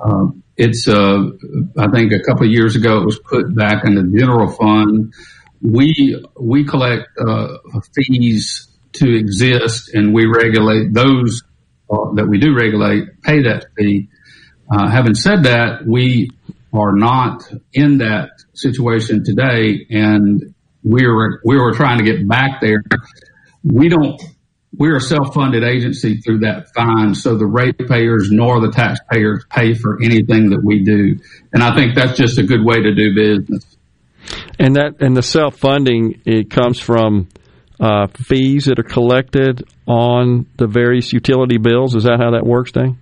Um, 0.02 0.42
it's, 0.56 0.88
uh, 0.88 1.22
I 1.78 1.88
think, 1.88 2.12
a 2.12 2.20
couple 2.20 2.46
of 2.46 2.52
years 2.52 2.74
ago, 2.74 2.98
it 2.98 3.04
was 3.06 3.18
put 3.20 3.54
back 3.54 3.84
in 3.84 3.94
the 3.94 4.18
general 4.18 4.50
fund. 4.50 5.14
We 5.62 6.20
we 6.38 6.64
collect 6.64 7.06
uh, 7.18 7.58
fees 7.94 8.68
to 8.94 9.14
exist, 9.14 9.90
and 9.94 10.12
we 10.12 10.26
regulate 10.26 10.92
those 10.92 11.42
uh, 11.88 12.12
that 12.14 12.26
we 12.28 12.38
do 12.38 12.54
regulate 12.56 13.22
pay 13.22 13.42
that 13.44 13.66
fee. 13.76 14.08
Uh, 14.70 14.88
having 14.88 15.14
said 15.14 15.44
that, 15.44 15.86
we 15.86 16.30
are 16.72 16.94
not 16.94 17.50
in 17.72 17.98
that 17.98 18.30
situation 18.54 19.24
today 19.24 19.86
and 19.90 20.54
we 20.82 21.06
were, 21.06 21.40
we 21.44 21.58
were 21.58 21.72
trying 21.72 21.98
to 21.98 22.04
get 22.04 22.26
back 22.26 22.60
there. 22.60 22.82
We 23.62 23.88
don't, 23.88 24.20
we're 24.76 24.96
a 24.96 25.00
self-funded 25.00 25.62
agency 25.62 26.18
through 26.18 26.40
that 26.40 26.68
fine, 26.74 27.14
so 27.14 27.36
the 27.36 27.46
ratepayers 27.46 28.30
nor 28.30 28.60
the 28.60 28.70
taxpayers 28.70 29.44
pay 29.50 29.74
for 29.74 29.98
anything 30.02 30.50
that 30.50 30.62
we 30.64 30.84
do. 30.84 31.18
And 31.52 31.62
I 31.62 31.74
think 31.74 31.94
that's 31.94 32.16
just 32.16 32.38
a 32.38 32.42
good 32.42 32.64
way 32.64 32.76
to 32.82 32.94
do 32.94 33.14
business. 33.14 33.76
And 34.58 34.76
that 34.76 35.00
and 35.00 35.16
the 35.16 35.22
self-funding 35.22 36.22
it 36.24 36.50
comes 36.50 36.78
from 36.78 37.28
uh, 37.80 38.06
fees 38.08 38.66
that 38.66 38.78
are 38.78 38.84
collected 38.84 39.64
on 39.86 40.46
the 40.56 40.66
various 40.66 41.12
utility 41.12 41.58
bills. 41.58 41.94
Is 41.94 42.04
that 42.04 42.20
how 42.20 42.32
that 42.32 42.46
works, 42.46 42.72
Dane? 42.72 42.98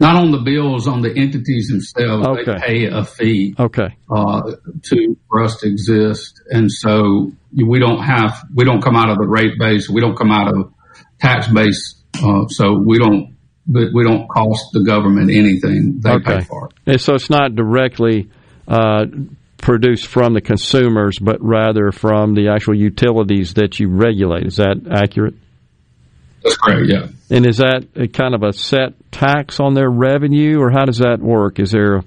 Not 0.00 0.16
on 0.16 0.30
the 0.30 0.38
bills, 0.38 0.88
on 0.88 1.02
the 1.02 1.10
entities 1.10 1.68
themselves. 1.68 2.26
Okay. 2.26 2.44
They 2.44 2.58
pay 2.58 2.84
a 2.86 3.04
fee. 3.04 3.54
Okay. 3.58 3.96
Uh, 4.10 4.52
to 4.84 5.16
for 5.28 5.42
us 5.42 5.58
to 5.58 5.68
exist, 5.68 6.40
and 6.50 6.72
so 6.72 7.30
we 7.54 7.78
don't 7.78 8.02
have 8.02 8.42
we 8.54 8.64
don't 8.64 8.82
come 8.82 8.96
out 8.96 9.10
of 9.10 9.18
the 9.18 9.26
rate 9.26 9.58
base. 9.58 9.88
We 9.88 10.00
don't 10.00 10.16
come 10.16 10.32
out 10.32 10.48
of 10.48 10.72
tax 11.20 11.48
base. 11.48 11.96
Uh, 12.14 12.48
so 12.48 12.82
we 12.84 12.98
don't 12.98 13.36
we 13.66 14.04
don't 14.04 14.26
cost 14.28 14.70
the 14.72 14.80
government 14.80 15.30
anything. 15.30 16.00
They 16.00 16.10
okay. 16.10 16.38
pay 16.38 16.44
for 16.44 16.66
it. 16.66 16.72
And 16.86 17.00
so 17.00 17.14
it's 17.14 17.30
not 17.30 17.54
directly. 17.54 18.30
Uh, 18.66 19.06
produced 19.60 20.06
from 20.06 20.32
the 20.32 20.40
consumers, 20.40 21.18
but 21.18 21.36
rather 21.42 21.92
from 21.92 22.34
the 22.34 22.48
actual 22.48 22.74
utilities 22.74 23.54
that 23.54 23.78
you 23.78 23.88
regulate. 23.88 24.46
Is 24.46 24.56
that 24.56 24.76
accurate? 24.90 25.34
That's 26.42 26.56
correct. 26.56 26.86
Yeah. 26.88 27.08
And 27.30 27.46
is 27.46 27.58
that 27.58 27.86
a 27.94 28.08
kind 28.08 28.34
of 28.34 28.42
a 28.42 28.52
set 28.52 28.94
tax 29.10 29.60
on 29.60 29.74
their 29.74 29.90
revenue, 29.90 30.60
or 30.60 30.70
how 30.70 30.84
does 30.84 30.98
that 30.98 31.18
work? 31.20 31.58
Is 31.58 31.70
there 31.70 32.02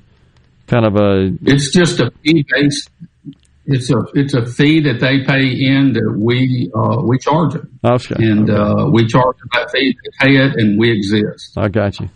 kind 0.68 0.86
of 0.86 0.96
a? 0.96 1.32
It's 1.44 1.72
just 1.72 2.00
a 2.00 2.12
fee 2.24 2.46
based. 2.50 2.90
It's 3.66 3.90
a 3.90 3.98
it's 4.14 4.34
a 4.34 4.46
fee 4.46 4.82
that 4.82 5.00
they 5.00 5.24
pay 5.24 5.48
in 5.48 5.94
that 5.94 6.16
we 6.18 6.70
uh, 6.76 7.02
we 7.08 7.18
charge 7.18 7.54
them. 7.54 7.80
Okay. 7.84 8.16
And 8.18 8.50
okay. 8.50 8.60
Uh, 8.60 8.90
we 8.90 9.08
charge 9.08 9.38
them 9.38 9.50
that 9.54 9.72
fee. 9.72 9.96
They 10.04 10.28
pay 10.28 10.36
it, 10.38 10.56
and 10.58 10.78
we 10.78 10.92
exist. 10.92 11.54
I 11.58 11.70
got 11.70 12.00
you. 12.00 12.10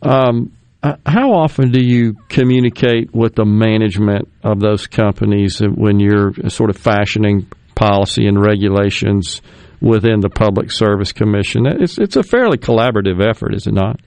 Um, 0.00 0.52
how 0.82 1.32
often 1.32 1.72
do 1.72 1.82
you 1.82 2.14
communicate 2.28 3.12
with 3.12 3.34
the 3.34 3.44
management 3.44 4.28
of 4.44 4.60
those 4.60 4.86
companies 4.86 5.58
when 5.60 5.98
you're 5.98 6.32
sort 6.48 6.70
of 6.70 6.76
fashioning 6.76 7.48
policy 7.74 8.26
and 8.26 8.40
regulations? 8.40 9.42
Within 9.80 10.20
the 10.20 10.30
Public 10.30 10.70
Service 10.70 11.12
Commission. 11.12 11.66
It's 11.66 11.98
it's 11.98 12.16
a 12.16 12.22
fairly 12.22 12.58
collaborative 12.58 13.24
effort, 13.24 13.54
is 13.54 13.66
it 13.66 13.74
not? 13.74 14.00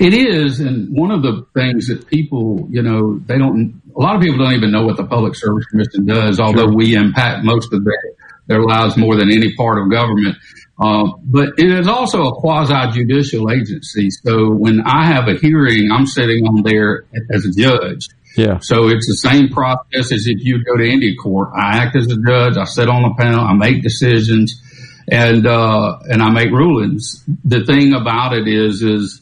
It 0.00 0.14
is, 0.14 0.60
and 0.60 0.96
one 0.96 1.10
of 1.10 1.22
the 1.22 1.44
things 1.52 1.88
that 1.88 2.06
people, 2.06 2.68
you 2.70 2.82
know, 2.82 3.18
they 3.18 3.36
don't. 3.36 3.82
A 3.96 4.00
lot 4.00 4.14
of 4.14 4.22
people 4.22 4.38
don't 4.38 4.54
even 4.54 4.70
know 4.70 4.86
what 4.86 4.96
the 4.96 5.04
Public 5.04 5.34
Service 5.34 5.66
Commission 5.66 6.06
does, 6.06 6.38
although 6.38 6.66
sure. 6.66 6.74
we 6.74 6.94
impact 6.94 7.44
most 7.44 7.72
of 7.72 7.82
the 7.82 8.14
their 8.46 8.62
lives 8.62 8.96
more 8.96 9.16
than 9.16 9.30
any 9.30 9.54
part 9.56 9.78
of 9.78 9.90
government. 9.90 10.36
Uh, 10.78 11.12
but 11.24 11.48
it 11.58 11.72
is 11.72 11.88
also 11.88 12.26
a 12.26 12.34
quasi 12.34 12.92
judicial 12.92 13.50
agency. 13.50 14.10
So 14.10 14.50
when 14.50 14.82
I 14.82 15.06
have 15.06 15.26
a 15.26 15.34
hearing, 15.34 15.90
I'm 15.90 16.06
sitting 16.06 16.46
on 16.46 16.62
there 16.62 17.04
as 17.32 17.44
a 17.44 17.50
judge. 17.50 18.08
Yeah. 18.36 18.58
So 18.60 18.88
it's 18.88 19.06
the 19.06 19.16
same 19.16 19.48
process 19.48 20.12
as 20.12 20.26
if 20.26 20.44
you 20.44 20.62
go 20.64 20.76
to 20.76 20.88
any 20.88 21.16
court. 21.16 21.50
I 21.56 21.78
act 21.78 21.96
as 21.96 22.06
a 22.06 22.16
judge. 22.16 22.56
I 22.56 22.64
sit 22.64 22.88
on 22.88 23.02
the 23.02 23.14
panel. 23.18 23.40
I 23.40 23.54
make 23.54 23.82
decisions 23.82 24.62
and, 25.08 25.46
uh, 25.46 25.98
and 26.04 26.22
I 26.22 26.30
make 26.30 26.50
rulings. 26.50 27.24
The 27.44 27.64
thing 27.64 27.94
about 27.94 28.32
it 28.34 28.48
is, 28.48 28.82
is 28.82 29.20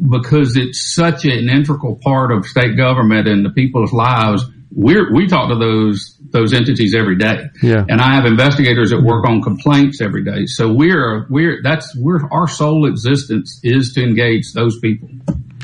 because 0.00 0.56
it's 0.56 0.94
such 0.94 1.24
an 1.24 1.48
integral 1.48 1.96
part 2.02 2.32
of 2.32 2.46
state 2.46 2.76
government 2.76 3.28
and 3.28 3.44
the 3.44 3.50
people's 3.50 3.92
lives, 3.92 4.44
we're, 4.70 5.12
we 5.14 5.26
talk 5.26 5.48
to 5.50 5.56
those, 5.56 6.18
those 6.30 6.52
entities 6.52 6.94
every 6.94 7.16
day. 7.16 7.48
Yeah. 7.62 7.84
And 7.88 8.00
I 8.00 8.14
have 8.14 8.26
investigators 8.26 8.90
that 8.90 9.00
work 9.00 9.26
on 9.26 9.40
complaints 9.42 10.00
every 10.00 10.24
day. 10.24 10.46
So 10.46 10.72
we're, 10.72 11.26
we're, 11.30 11.62
that's, 11.62 11.96
we're, 11.96 12.28
our 12.30 12.48
sole 12.48 12.86
existence 12.86 13.60
is 13.62 13.92
to 13.94 14.02
engage 14.02 14.52
those 14.52 14.78
people. 14.80 15.08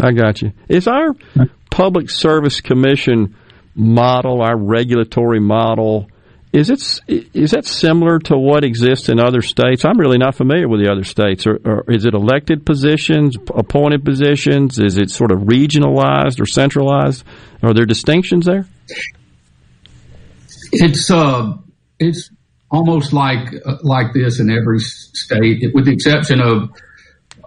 I 0.00 0.12
got 0.12 0.42
you. 0.42 0.52
Is 0.68 0.88
our 0.88 1.14
public 1.70 2.10
service 2.10 2.60
commission 2.60 3.36
model, 3.74 4.42
our 4.42 4.56
regulatory 4.56 5.40
model, 5.40 6.08
is 6.52 6.68
it 6.68 7.00
is 7.34 7.52
that 7.52 7.64
similar 7.64 8.18
to 8.18 8.36
what 8.36 8.62
exists 8.62 9.08
in 9.08 9.18
other 9.18 9.40
states? 9.40 9.86
I'm 9.86 9.98
really 9.98 10.18
not 10.18 10.34
familiar 10.34 10.68
with 10.68 10.84
the 10.84 10.92
other 10.92 11.04
states. 11.04 11.46
Or, 11.46 11.58
or, 11.64 11.84
is 11.88 12.04
it 12.04 12.12
elected 12.12 12.66
positions, 12.66 13.36
appointed 13.54 14.04
positions? 14.04 14.78
Is 14.78 14.98
it 14.98 15.08
sort 15.08 15.32
of 15.32 15.40
regionalized 15.40 16.40
or 16.40 16.46
centralized? 16.46 17.24
Are 17.62 17.72
there 17.72 17.86
distinctions 17.86 18.44
there? 18.44 18.66
It's 20.72 21.10
uh, 21.10 21.54
it's 21.98 22.30
almost 22.70 23.14
like 23.14 23.54
uh, 23.64 23.76
like 23.82 24.12
this 24.12 24.38
in 24.38 24.50
every 24.50 24.80
state, 24.80 25.64
with 25.72 25.86
the 25.86 25.92
exception 25.92 26.40
of 26.42 26.68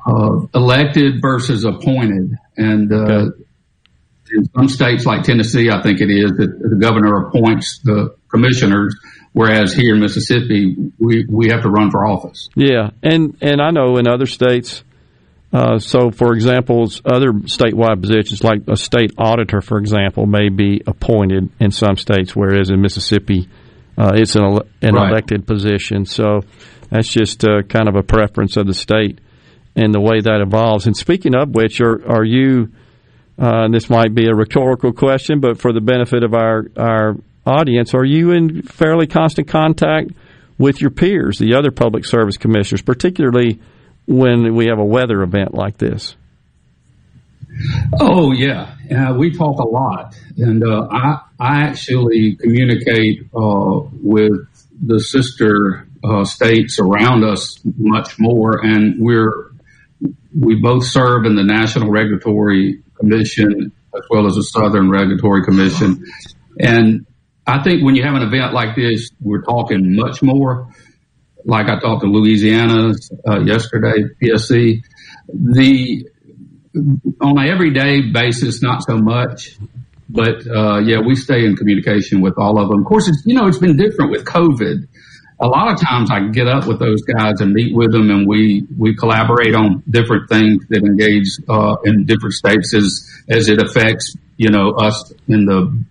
uh, 0.05 0.45
elected 0.53 1.21
versus 1.21 1.65
appointed, 1.65 2.37
and 2.57 2.91
uh, 2.91 2.95
okay. 2.95 3.31
in 4.31 4.45
some 4.55 4.67
states 4.67 5.05
like 5.05 5.23
Tennessee, 5.23 5.69
I 5.71 5.81
think 5.81 5.99
it 5.99 6.11
is 6.11 6.31
that 6.37 6.59
the 6.59 6.77
governor 6.79 7.27
appoints 7.27 7.79
the 7.83 8.15
commissioners, 8.29 8.95
whereas 9.33 9.73
here 9.73 9.95
in 9.95 10.01
Mississippi, 10.01 10.75
we 10.99 11.25
we 11.27 11.49
have 11.49 11.63
to 11.63 11.69
run 11.69 11.89
for 11.89 12.05
office. 12.05 12.49
Yeah, 12.55 12.91
and 13.01 13.35
and 13.41 13.61
I 13.61 13.71
know 13.71 13.97
in 13.97 14.07
other 14.07 14.27
states. 14.27 14.83
Uh, 15.53 15.79
so, 15.79 16.11
for 16.11 16.33
example, 16.33 16.91
other 17.05 17.31
statewide 17.31 18.01
positions, 18.01 18.43
like 18.43 18.63
a 18.67 18.75
state 18.75 19.13
auditor, 19.17 19.61
for 19.61 19.77
example, 19.77 20.25
may 20.25 20.49
be 20.49 20.81
appointed 20.85 21.49
in 21.61 21.71
some 21.71 21.95
states, 21.95 22.35
whereas 22.35 22.69
in 22.69 22.81
Mississippi, 22.81 23.47
uh, 23.97 24.11
it's 24.15 24.35
an, 24.35 24.43
an 24.81 24.95
right. 24.95 25.09
elected 25.09 25.47
position. 25.47 26.05
So, 26.05 26.41
that's 26.89 27.07
just 27.07 27.45
uh, 27.45 27.61
kind 27.69 27.87
of 27.87 27.95
a 27.95 28.03
preference 28.03 28.57
of 28.57 28.67
the 28.67 28.73
state 28.73 29.19
and 29.75 29.93
the 29.93 29.99
way 29.99 30.21
that 30.21 30.41
evolves. 30.41 30.87
And 30.87 30.95
speaking 30.95 31.35
of 31.35 31.53
which, 31.53 31.81
are 31.81 32.01
are 32.07 32.23
you? 32.23 32.71
Uh, 33.37 33.67
this 33.67 33.89
might 33.89 34.15
be 34.15 34.27
a 34.27 34.33
rhetorical 34.33 34.93
question, 34.93 35.41
but 35.41 35.59
for 35.59 35.73
the 35.73 35.81
benefit 35.81 36.23
of 36.23 36.33
our 36.33 36.67
our 36.77 37.17
audience, 37.45 37.93
are 37.93 38.05
you 38.05 38.31
in 38.31 38.61
fairly 38.61 39.07
constant 39.07 39.47
contact 39.47 40.11
with 40.57 40.81
your 40.81 40.91
peers, 40.91 41.37
the 41.37 41.53
other 41.55 41.71
public 41.71 42.05
service 42.05 42.37
commissioners, 42.37 42.81
particularly 42.81 43.59
when 44.07 44.55
we 44.55 44.67
have 44.67 44.79
a 44.79 44.85
weather 44.85 45.21
event 45.21 45.53
like 45.53 45.77
this? 45.77 46.15
Oh 47.99 48.31
yeah, 48.33 48.75
uh, 48.91 49.13
we 49.13 49.31
talk 49.31 49.59
a 49.59 49.67
lot, 49.67 50.15
and 50.37 50.63
uh, 50.63 50.87
I 50.91 51.21
I 51.39 51.61
actually 51.63 52.35
communicate 52.35 53.21
uh, 53.35 53.81
with 54.01 54.47
the 54.81 54.99
sister 54.99 55.87
uh, 56.03 56.25
states 56.25 56.79
around 56.79 57.23
us 57.23 57.59
much 57.77 58.19
more, 58.19 58.65
and 58.65 58.95
we're 58.99 59.51
we 60.37 60.55
both 60.55 60.85
serve 60.85 61.25
in 61.25 61.35
the 61.35 61.43
National 61.43 61.89
Regulatory 61.89 62.83
Commission 62.99 63.71
as 63.95 64.01
well 64.09 64.27
as 64.27 64.35
the 64.35 64.43
Southern 64.43 64.89
Regulatory 64.89 65.43
Commission, 65.43 66.03
and 66.59 67.05
I 67.47 67.61
think 67.63 67.83
when 67.83 67.95
you 67.95 68.03
have 68.03 68.15
an 68.15 68.23
event 68.23 68.53
like 68.53 68.75
this, 68.75 69.11
we're 69.21 69.43
talking 69.43 69.95
much 69.95 70.21
more. 70.21 70.67
Like 71.45 71.67
I 71.67 71.79
talked 71.79 72.01
to 72.01 72.07
Louisiana 72.07 72.93
uh, 73.27 73.39
yesterday, 73.41 74.03
PSC. 74.21 74.81
The 75.27 76.05
on 77.21 77.37
an 77.37 77.47
everyday 77.47 78.11
basis, 78.11 78.61
not 78.61 78.83
so 78.83 78.97
much, 78.97 79.57
but 80.09 80.45
uh, 80.47 80.79
yeah, 80.79 80.99
we 81.05 81.15
stay 81.15 81.45
in 81.45 81.55
communication 81.55 82.21
with 82.21 82.33
all 82.37 82.59
of 82.59 82.69
them. 82.69 82.79
Of 82.79 82.85
course, 82.85 83.07
it's 83.07 83.23
you 83.25 83.35
know 83.35 83.47
it's 83.47 83.59
been 83.59 83.77
different 83.77 84.11
with 84.11 84.25
COVID. 84.25 84.87
A 85.39 85.47
lot 85.47 85.73
of 85.73 85.79
times, 85.81 86.09
I 86.11 86.27
get 86.29 86.47
up 86.47 86.65
with 86.65 86.79
those 86.79 87.01
guys 87.01 87.41
and 87.41 87.51
meet 87.53 87.75
with 87.75 87.91
them, 87.91 88.09
and 88.09 88.27
we 88.27 88.65
we 88.77 88.95
collaborate 88.95 89.53
on 89.53 89.83
different 89.89 90.29
things 90.29 90.65
that 90.69 90.83
engage 90.83 91.27
uh, 91.49 91.75
in 91.83 92.05
different 92.05 92.33
states 92.33 92.73
as 92.73 93.05
as 93.29 93.49
it 93.49 93.61
affects 93.61 94.15
you 94.37 94.49
know 94.49 94.71
us 94.71 95.13
in 95.27 95.45
the 95.45 95.83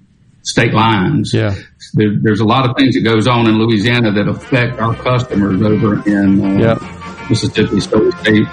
state 0.42 0.72
lines. 0.72 1.32
Yeah. 1.34 1.54
There, 1.92 2.16
there's 2.20 2.40
a 2.40 2.44
lot 2.44 2.68
of 2.68 2.76
things 2.76 2.94
that 2.94 3.02
goes 3.02 3.26
on 3.26 3.46
in 3.48 3.58
Louisiana 3.58 4.12
that 4.12 4.28
affect 4.28 4.78
our 4.80 4.94
customers 4.94 5.60
over 5.62 6.02
in 6.08 6.40
uh, 6.42 6.58
yep. 6.58 7.30
Mississippi. 7.30 7.80
So 7.80 7.98
we 7.98 8.10
stay 8.12 8.44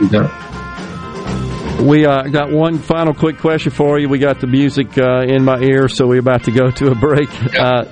we 1.81 2.05
uh, 2.05 2.23
got 2.23 2.51
one 2.51 2.77
final 2.77 3.13
quick 3.13 3.39
question 3.39 3.71
for 3.71 3.97
you. 3.97 4.07
We 4.07 4.19
got 4.19 4.39
the 4.39 4.47
music 4.47 4.97
uh, 4.97 5.21
in 5.21 5.43
my 5.43 5.59
ear, 5.59 5.89
so 5.89 6.07
we're 6.07 6.19
about 6.19 6.43
to 6.43 6.51
go 6.51 6.69
to 6.69 6.91
a 6.91 6.95
break. 6.95 7.29
Uh, 7.55 7.85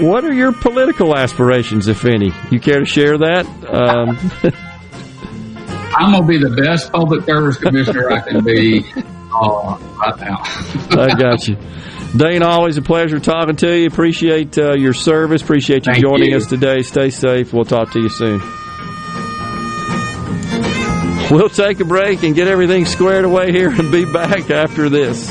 what 0.00 0.24
are 0.24 0.32
your 0.32 0.52
political 0.52 1.16
aspirations, 1.16 1.88
if 1.88 2.04
any? 2.04 2.32
You 2.50 2.60
care 2.60 2.80
to 2.80 2.86
share 2.86 3.18
that? 3.18 3.46
Um, 3.68 4.18
I'm 5.94 6.12
going 6.12 6.22
to 6.22 6.28
be 6.28 6.38
the 6.38 6.54
best 6.56 6.90
public 6.90 7.24
service 7.24 7.58
commissioner 7.58 8.10
I 8.10 8.20
can 8.20 8.44
be 8.44 8.84
uh, 8.96 9.78
right 9.98 10.18
now. 10.20 10.38
I 10.90 11.14
got 11.18 11.46
you. 11.46 11.56
Dane, 12.16 12.42
always 12.42 12.76
a 12.76 12.82
pleasure 12.82 13.18
talking 13.18 13.56
to 13.56 13.78
you. 13.78 13.86
Appreciate 13.86 14.58
uh, 14.58 14.74
your 14.74 14.92
service. 14.92 15.42
Appreciate 15.42 15.86
you 15.86 15.92
Thank 15.92 16.04
joining 16.04 16.30
you. 16.30 16.36
us 16.36 16.46
today. 16.46 16.82
Stay 16.82 17.10
safe. 17.10 17.52
We'll 17.52 17.64
talk 17.64 17.92
to 17.92 18.00
you 18.00 18.08
soon. 18.08 18.40
We'll 21.30 21.48
take 21.48 21.80
a 21.80 21.84
break 21.84 22.22
and 22.24 22.34
get 22.34 22.48
everything 22.48 22.84
squared 22.84 23.24
away 23.24 23.52
here 23.52 23.70
and 23.70 23.90
be 23.90 24.04
back 24.04 24.50
after 24.50 24.90
this. 24.90 25.30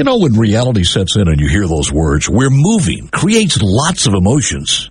You 0.00 0.04
know, 0.04 0.16
when 0.16 0.32
reality 0.32 0.82
sets 0.82 1.16
in 1.16 1.28
and 1.28 1.38
you 1.38 1.46
hear 1.46 1.66
those 1.68 1.92
words, 1.92 2.26
we're 2.26 2.48
moving, 2.48 3.08
creates 3.08 3.60
lots 3.60 4.06
of 4.06 4.14
emotions. 4.14 4.90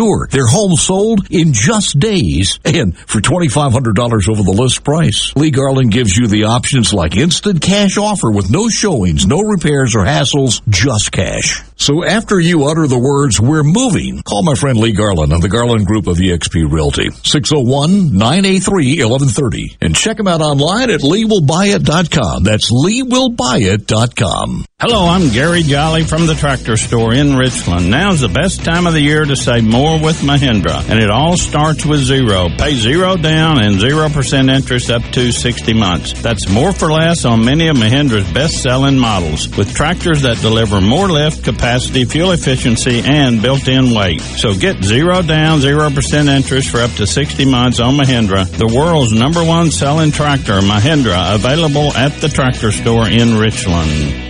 tour. 0.00 0.28
Their 0.30 0.46
home 0.46 0.76
sold 0.76 1.26
in 1.30 1.52
just 1.52 1.98
days 1.98 2.58
and 2.64 2.96
for 2.96 3.20
$2,500 3.20 4.28
over 4.28 4.42
the 4.42 4.50
list 4.50 4.82
price. 4.82 5.36
Lee 5.36 5.50
Garland 5.50 5.92
gives 5.92 6.16
you 6.16 6.26
the 6.26 6.44
options 6.44 6.94
like 6.94 7.16
instant 7.16 7.60
cash 7.60 7.98
offer 7.98 8.30
with 8.30 8.50
no 8.50 8.70
showings, 8.70 9.26
no 9.26 9.40
repairs 9.40 9.94
or 9.94 10.04
hassles, 10.04 10.62
just 10.70 11.12
cash. 11.12 11.60
So 11.76 12.02
after 12.04 12.40
you 12.40 12.64
utter 12.64 12.86
the 12.86 12.98
words, 12.98 13.38
we're 13.40 13.62
moving, 13.62 14.22
call 14.22 14.42
my 14.42 14.54
friend 14.54 14.78
Lee 14.78 14.92
Garland 14.92 15.34
on 15.34 15.40
the 15.40 15.48
Garland 15.48 15.86
Group 15.86 16.06
of 16.06 16.16
eXp 16.16 16.70
Realty, 16.70 17.08
601-983-1130 17.10 19.76
and 19.82 19.94
check 19.94 20.18
him 20.18 20.28
out 20.28 20.40
online 20.40 20.88
at 20.90 21.00
leewillbuyit.com. 21.00 22.44
That's 22.44 22.70
leewillbuyit.com. 22.70 24.64
Hello, 24.80 25.08
I'm 25.08 25.28
Gary 25.30 25.62
Jolly 25.62 26.04
from 26.04 26.26
the 26.26 26.34
tractor 26.34 26.78
store 26.78 27.12
in 27.12 27.36
Richland. 27.36 27.90
Now's 27.90 28.20
the 28.20 28.28
best 28.28 28.64
time 28.64 28.86
of 28.86 28.94
the 28.94 29.00
year 29.00 29.26
to 29.26 29.36
save 29.36 29.64
more 29.64 29.89
more 29.90 30.00
with 30.00 30.20
Mahindra, 30.20 30.88
and 30.88 31.00
it 31.00 31.10
all 31.10 31.36
starts 31.36 31.84
with 31.84 32.00
zero. 32.00 32.48
Pay 32.48 32.74
zero 32.74 33.16
down 33.16 33.62
and 33.62 33.76
0% 33.76 34.54
interest 34.54 34.90
up 34.90 35.02
to 35.12 35.32
60 35.32 35.72
months. 35.72 36.12
That's 36.22 36.48
more 36.48 36.72
for 36.72 36.92
less 36.92 37.24
on 37.24 37.44
many 37.44 37.66
of 37.68 37.76
Mahindra's 37.76 38.30
best-selling 38.32 38.98
models, 38.98 39.48
with 39.56 39.74
tractors 39.74 40.22
that 40.22 40.40
deliver 40.40 40.80
more 40.80 41.08
lift, 41.08 41.44
capacity, 41.44 42.04
fuel 42.04 42.32
efficiency, 42.32 43.00
and 43.04 43.42
built-in 43.42 43.92
weight. 43.92 44.20
So 44.20 44.54
get 44.54 44.82
zero 44.84 45.22
down, 45.22 45.60
0% 45.60 46.28
interest 46.28 46.70
for 46.70 46.80
up 46.80 46.92
to 46.92 47.06
60 47.06 47.44
months 47.46 47.80
on 47.80 47.96
Mahindra, 47.96 48.46
the 48.46 48.72
world's 48.72 49.12
number 49.12 49.44
one 49.44 49.70
selling 49.70 50.12
tractor, 50.12 50.60
Mahindra, 50.60 51.34
available 51.34 51.92
at 51.96 52.12
the 52.20 52.28
tractor 52.28 52.70
store 52.70 53.08
in 53.08 53.38
Richland. 53.38 54.29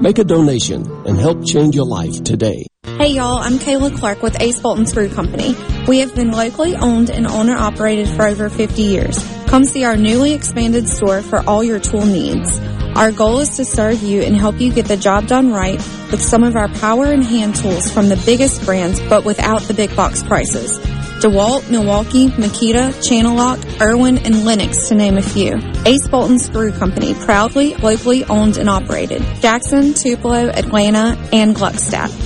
Make 0.00 0.18
a 0.18 0.24
donation 0.24 0.84
and 1.06 1.16
help 1.16 1.42
change 1.42 1.74
your 1.74 1.86
life 1.86 2.22
today. 2.22 2.66
Hey 2.84 3.12
y'all, 3.12 3.38
I'm 3.38 3.54
Kayla 3.54 3.96
Clark 3.96 4.22
with 4.22 4.38
Ace 4.42 4.60
Bolt 4.60 4.76
and 4.76 4.86
Screw 4.86 5.08
Company. 5.08 5.56
We 5.88 6.00
have 6.00 6.14
been 6.14 6.32
locally 6.32 6.76
owned 6.76 7.08
and 7.08 7.26
owner 7.26 7.56
operated 7.56 8.06
for 8.06 8.26
over 8.26 8.50
50 8.50 8.82
years. 8.82 9.18
Come 9.46 9.64
see 9.64 9.84
our 9.84 9.96
newly 9.96 10.34
expanded 10.34 10.86
store 10.86 11.22
for 11.22 11.40
all 11.48 11.64
your 11.64 11.80
tool 11.80 12.04
needs. 12.04 12.58
Our 12.94 13.10
goal 13.10 13.38
is 13.38 13.56
to 13.56 13.64
serve 13.64 14.02
you 14.02 14.20
and 14.20 14.36
help 14.36 14.60
you 14.60 14.70
get 14.70 14.84
the 14.84 14.98
job 14.98 15.28
done 15.28 15.50
right 15.50 15.78
with 16.10 16.20
some 16.20 16.44
of 16.44 16.56
our 16.56 16.68
power 16.68 17.06
and 17.06 17.24
hand 17.24 17.56
tools 17.56 17.90
from 17.90 18.10
the 18.10 18.22
biggest 18.26 18.66
brands 18.66 19.00
but 19.08 19.24
without 19.24 19.62
the 19.62 19.72
big 19.72 19.96
box 19.96 20.22
prices. 20.22 20.78
DeWalt, 21.20 21.70
Milwaukee, 21.70 22.28
Makita, 22.28 22.92
Channellock, 23.06 23.80
Irwin, 23.80 24.18
and 24.18 24.44
Lenox 24.44 24.88
to 24.88 24.94
name 24.94 25.16
a 25.16 25.22
few. 25.22 25.58
Ace 25.84 26.06
Bolt 26.08 26.30
and 26.30 26.40
Screw 26.40 26.72
Company, 26.72 27.14
proudly 27.14 27.74
locally 27.76 28.24
owned 28.24 28.58
and 28.58 28.68
operated. 28.68 29.22
Jackson, 29.40 29.94
Tupelo, 29.94 30.48
Atlanta, 30.48 31.16
and 31.32 31.54
Gluckstadt. 31.54 32.25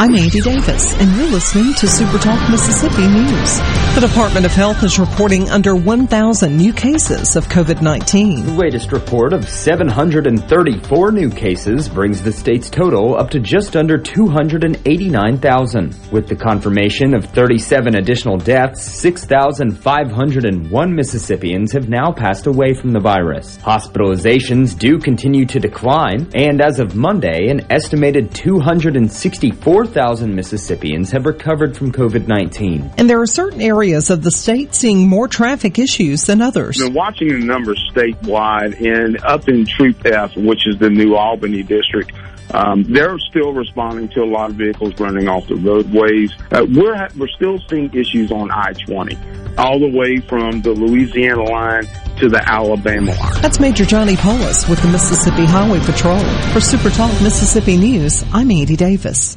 I'm 0.00 0.16
Andy 0.16 0.40
Davis, 0.40 0.94
and 0.94 1.14
you're 1.14 1.28
listening 1.28 1.74
to 1.74 1.86
Super 1.86 2.16
Talk 2.16 2.48
Mississippi 2.48 3.06
News. 3.06 3.58
The 3.94 4.00
Department 4.08 4.46
of 4.46 4.52
Health 4.52 4.82
is 4.82 4.98
reporting 4.98 5.50
under 5.50 5.76
1,000 5.76 6.56
new 6.56 6.72
cases 6.72 7.36
of 7.36 7.46
COVID-19. 7.48 8.46
The 8.46 8.54
latest 8.54 8.92
report 8.92 9.34
of 9.34 9.46
734 9.46 11.12
new 11.12 11.28
cases 11.28 11.86
brings 11.86 12.22
the 12.22 12.32
state's 12.32 12.70
total 12.70 13.14
up 13.14 13.28
to 13.28 13.40
just 13.40 13.76
under 13.76 13.98
289,000. 13.98 15.94
With 16.10 16.28
the 16.28 16.36
confirmation 16.36 17.12
of 17.12 17.26
37 17.26 17.96
additional 17.96 18.38
deaths, 18.38 18.82
6,501 18.82 20.94
Mississippians 20.94 21.72
have 21.72 21.90
now 21.90 22.10
passed 22.10 22.46
away 22.46 22.72
from 22.72 22.92
the 22.92 23.00
virus. 23.00 23.58
Hospitalizations 23.58 24.78
do 24.78 24.98
continue 24.98 25.44
to 25.44 25.60
decline, 25.60 26.26
and 26.34 26.62
as 26.62 26.80
of 26.80 26.96
Monday, 26.96 27.48
an 27.48 27.70
estimated 27.70 28.34
264 28.34 29.89
4,000 29.90 30.36
Mississippians 30.36 31.10
have 31.10 31.26
recovered 31.26 31.76
from 31.76 31.90
COVID-19. 31.90 32.94
And 32.96 33.10
there 33.10 33.20
are 33.20 33.26
certain 33.26 33.60
areas 33.60 34.08
of 34.08 34.22
the 34.22 34.30
state 34.30 34.72
seeing 34.72 35.08
more 35.08 35.26
traffic 35.26 35.80
issues 35.80 36.26
than 36.26 36.40
others. 36.40 36.78
Been 36.78 36.94
watching 36.94 37.26
the 37.26 37.44
numbers 37.44 37.84
statewide 37.92 38.80
and 38.80 39.20
up 39.24 39.48
in 39.48 39.66
Troop 39.66 40.06
F, 40.06 40.36
which 40.36 40.68
is 40.68 40.78
the 40.78 40.90
New 40.90 41.16
Albany 41.16 41.64
district. 41.64 42.12
Um, 42.54 42.84
they're 42.84 43.18
still 43.18 43.52
responding 43.52 44.08
to 44.10 44.20
a 44.20 44.30
lot 44.30 44.50
of 44.50 44.56
vehicles 44.56 44.94
running 45.00 45.26
off 45.26 45.48
the 45.48 45.56
roadways. 45.56 46.32
Uh, 46.52 46.64
we're 46.72 46.94
ha- 46.94 47.08
we're 47.18 47.26
still 47.26 47.58
seeing 47.68 47.92
issues 47.92 48.30
on 48.30 48.52
I-20, 48.52 49.58
all 49.58 49.80
the 49.80 49.90
way 49.90 50.18
from 50.18 50.62
the 50.62 50.70
Louisiana 50.70 51.42
line 51.42 51.82
to 52.18 52.28
the 52.28 52.42
Alabama 52.48 53.12
line. 53.12 53.42
That's 53.42 53.58
Major 53.58 53.84
Johnny 53.84 54.14
Poulos 54.14 54.68
with 54.68 54.80
the 54.82 54.88
Mississippi 54.88 55.46
Highway 55.46 55.80
Patrol. 55.80 56.20
For 56.52 56.60
Super 56.60 56.90
Talk 56.90 57.10
Mississippi 57.22 57.76
News, 57.76 58.24
I'm 58.32 58.52
Andy 58.52 58.76
Davis. 58.76 59.36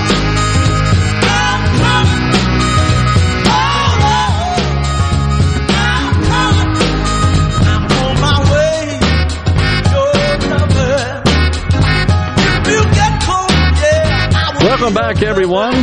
Welcome 14.81 14.95
back, 14.95 15.21
everyone. 15.21 15.75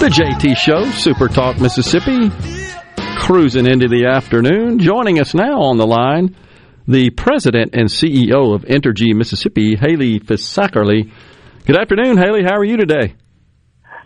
The 0.00 0.10
JT 0.12 0.56
Show, 0.56 0.84
Super 0.90 1.28
Talk 1.28 1.60
Mississippi, 1.60 2.28
cruising 3.18 3.66
into 3.66 3.86
the 3.86 4.06
afternoon. 4.06 4.80
Joining 4.80 5.20
us 5.20 5.32
now 5.32 5.62
on 5.62 5.76
the 5.76 5.86
line, 5.86 6.34
the 6.88 7.10
president 7.10 7.72
and 7.72 7.84
CEO 7.84 8.52
of 8.52 8.62
Entergy 8.62 9.14
Mississippi, 9.14 9.76
Haley 9.76 10.18
Fisackerly. 10.18 11.12
Good 11.64 11.78
afternoon, 11.78 12.18
Haley. 12.18 12.42
How 12.42 12.56
are 12.56 12.64
you 12.64 12.76
today? 12.76 13.14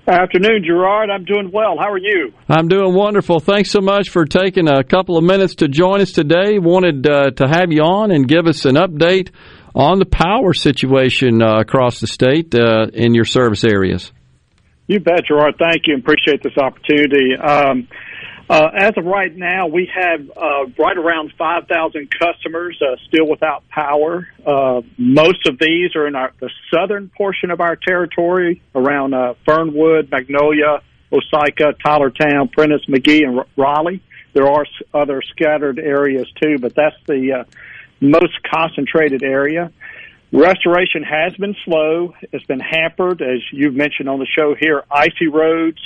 Afternoon, 0.07 0.63
Gerard. 0.63 1.09
I'm 1.09 1.25
doing 1.25 1.51
well. 1.51 1.77
How 1.81 1.91
are 1.91 1.99
you? 1.99 2.35
I'm 2.51 2.69
doing 2.69 2.95
wonderful. 2.95 3.41
Thanks 3.41 3.71
so 3.71 3.81
much 3.81 4.11
for 4.11 4.27
taking 4.27 4.69
a 4.69 4.85
couple 4.85 5.17
of 5.17 5.25
minutes 5.25 5.55
to 5.57 5.69
join 5.69 6.03
us 6.03 6.13
today. 6.13 6.59
Wanted 6.59 7.07
uh, 7.07 7.31
to 7.31 7.49
have 7.49 7.73
you 7.73 7.81
on 7.85 8.11
and 8.11 8.29
give 8.29 8.47
us 8.47 8.67
an 8.67 8.75
update 8.75 9.31
on 9.77 9.99
the 9.99 10.07
power 10.07 10.55
situation 10.55 11.43
uh, 11.43 11.61
across 11.61 12.01
the 12.01 12.07
state 12.07 12.55
uh, 12.55 12.87
in 12.95 13.15
your 13.15 13.27
service 13.27 13.63
areas. 13.63 14.11
You 14.87 15.01
bet, 15.01 15.27
Gerard. 15.27 15.57
Thank 15.59 15.87
you 15.87 15.95
and 15.95 16.03
appreciate 16.03 16.43
this 16.43 16.57
opportunity. 16.57 17.37
Um, 17.37 17.87
uh, 18.49 18.69
as 18.75 18.93
of 18.97 19.05
right 19.05 19.35
now, 19.37 19.67
we 19.67 19.91
have 19.93 20.21
uh, 20.31 20.67
right 20.79 20.97
around 20.97 21.33
5,000 21.37 22.09
customers 22.11 22.81
uh, 22.81 22.97
still 23.09 23.29
without 23.29 23.69
power. 23.69 24.27
Uh, 24.47 24.81
most 24.97 25.47
of 25.47 25.59
these 25.59 25.95
are 25.95 26.07
in 26.07 26.15
our, 26.15 26.33
the 26.41 26.51
southern 26.73 27.11
portion 27.11 27.51
of 27.51 27.61
our 27.61 27.77
territory, 27.77 28.63
around 28.75 29.13
uh, 29.13 29.35
Fernwood, 29.45 30.11
Magnolia, 30.11 30.81
Osyka, 31.13 31.75
Tylertown, 31.85 32.49
Prentiss, 32.49 32.89
Magee, 32.89 33.25
and 33.25 33.41
Raleigh. 33.57 34.01
There 34.33 34.47
are 34.47 34.65
other 34.95 35.23
scattered 35.23 35.79
areas 35.79 36.31
too, 36.41 36.59
but 36.61 36.75
that's 36.75 36.97
the 37.07 37.41
uh, 37.41 37.45
most 38.01 38.35
concentrated 38.43 39.23
area. 39.23 39.73
Restoration 40.33 41.03
has 41.03 41.35
been 41.37 41.55
slow. 41.65 42.15
It's 42.33 42.45
been 42.47 42.61
hampered, 42.61 43.23
as 43.23 43.41
you've 43.53 43.75
mentioned 43.75 44.09
on 44.09 44.19
the 44.19 44.27
show 44.27 44.55
here, 44.59 44.83
icy 44.91 45.29
roads, 45.29 45.79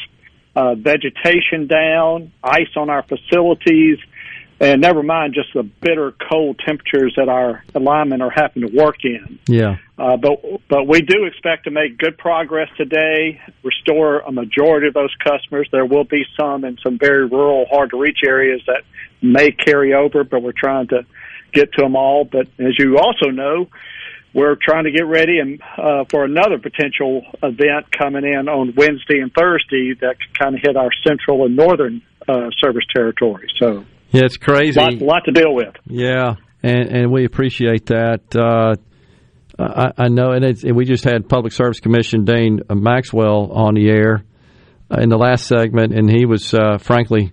uh, 0.56 0.74
vegetation 0.74 1.66
down, 1.66 2.32
ice 2.42 2.74
on 2.76 2.90
our 2.90 3.02
facilities, 3.02 3.98
and 4.60 4.80
never 4.80 5.02
mind 5.02 5.34
just 5.34 5.48
the 5.54 5.62
bitter 5.62 6.12
cold 6.30 6.60
temperatures 6.66 7.14
that 7.16 7.28
our 7.28 7.64
linemen 7.74 8.20
are 8.20 8.30
having 8.30 8.66
to 8.66 8.76
work 8.76 9.04
in. 9.04 9.38
Yeah. 9.46 9.76
Uh, 9.98 10.16
but 10.16 10.42
but 10.68 10.86
we 10.86 11.00
do 11.00 11.24
expect 11.24 11.64
to 11.64 11.70
make 11.70 11.96
good 11.96 12.18
progress 12.18 12.68
today. 12.76 13.40
Restore 13.62 14.20
a 14.20 14.32
majority 14.32 14.88
of 14.88 14.94
those 14.94 15.14
customers. 15.22 15.68
There 15.72 15.86
will 15.86 16.04
be 16.04 16.24
some 16.38 16.64
in 16.64 16.76
some 16.82 16.98
very 16.98 17.26
rural, 17.26 17.66
hard 17.70 17.90
to 17.90 17.98
reach 17.98 18.18
areas 18.26 18.60
that 18.66 18.82
may 19.22 19.50
carry 19.50 19.94
over, 19.94 20.24
but 20.24 20.42
we're 20.42 20.52
trying 20.52 20.88
to 20.88 21.06
get 21.52 21.72
to 21.74 21.82
them 21.82 21.96
all. 21.96 22.24
But 22.24 22.46
as 22.58 22.74
you 22.78 22.98
also 22.98 23.30
know, 23.30 23.68
we're 24.32 24.56
trying 24.56 24.84
to 24.84 24.92
get 24.92 25.06
ready 25.06 25.38
and 25.38 25.60
uh, 25.76 26.04
for 26.08 26.24
another 26.24 26.58
potential 26.58 27.22
event 27.42 27.90
coming 27.96 28.24
in 28.24 28.48
on 28.48 28.74
Wednesday 28.76 29.18
and 29.20 29.32
Thursday 29.32 29.94
that 30.00 30.16
could 30.20 30.38
kind 30.38 30.54
of 30.54 30.60
hit 30.62 30.76
our 30.76 30.90
central 31.06 31.44
and 31.44 31.56
northern 31.56 32.02
uh, 32.28 32.50
service 32.60 32.84
territory. 32.94 33.48
So 33.58 33.84
Yeah, 34.10 34.22
it's 34.24 34.36
crazy. 34.36 34.78
lot, 34.80 34.94
lot 35.00 35.22
to 35.24 35.32
deal 35.32 35.54
with. 35.54 35.74
Yeah, 35.86 36.34
and 36.62 36.88
and 36.88 37.12
we 37.12 37.24
appreciate 37.24 37.86
that. 37.86 38.20
Uh, 38.36 38.76
I, 39.58 39.92
I 40.04 40.08
know, 40.08 40.30
and, 40.32 40.44
it's, 40.44 40.64
and 40.64 40.74
we 40.74 40.84
just 40.84 41.04
had 41.04 41.28
Public 41.28 41.52
Service 41.52 41.80
Commission 41.80 42.24
Dane 42.24 42.60
Maxwell 42.70 43.50
on 43.52 43.74
the 43.74 43.90
air 43.90 44.24
uh, 44.90 45.00
in 45.00 45.08
the 45.08 45.18
last 45.18 45.46
segment, 45.46 45.92
and 45.92 46.08
he 46.10 46.24
was 46.24 46.54
uh, 46.54 46.78
frankly 46.78 47.32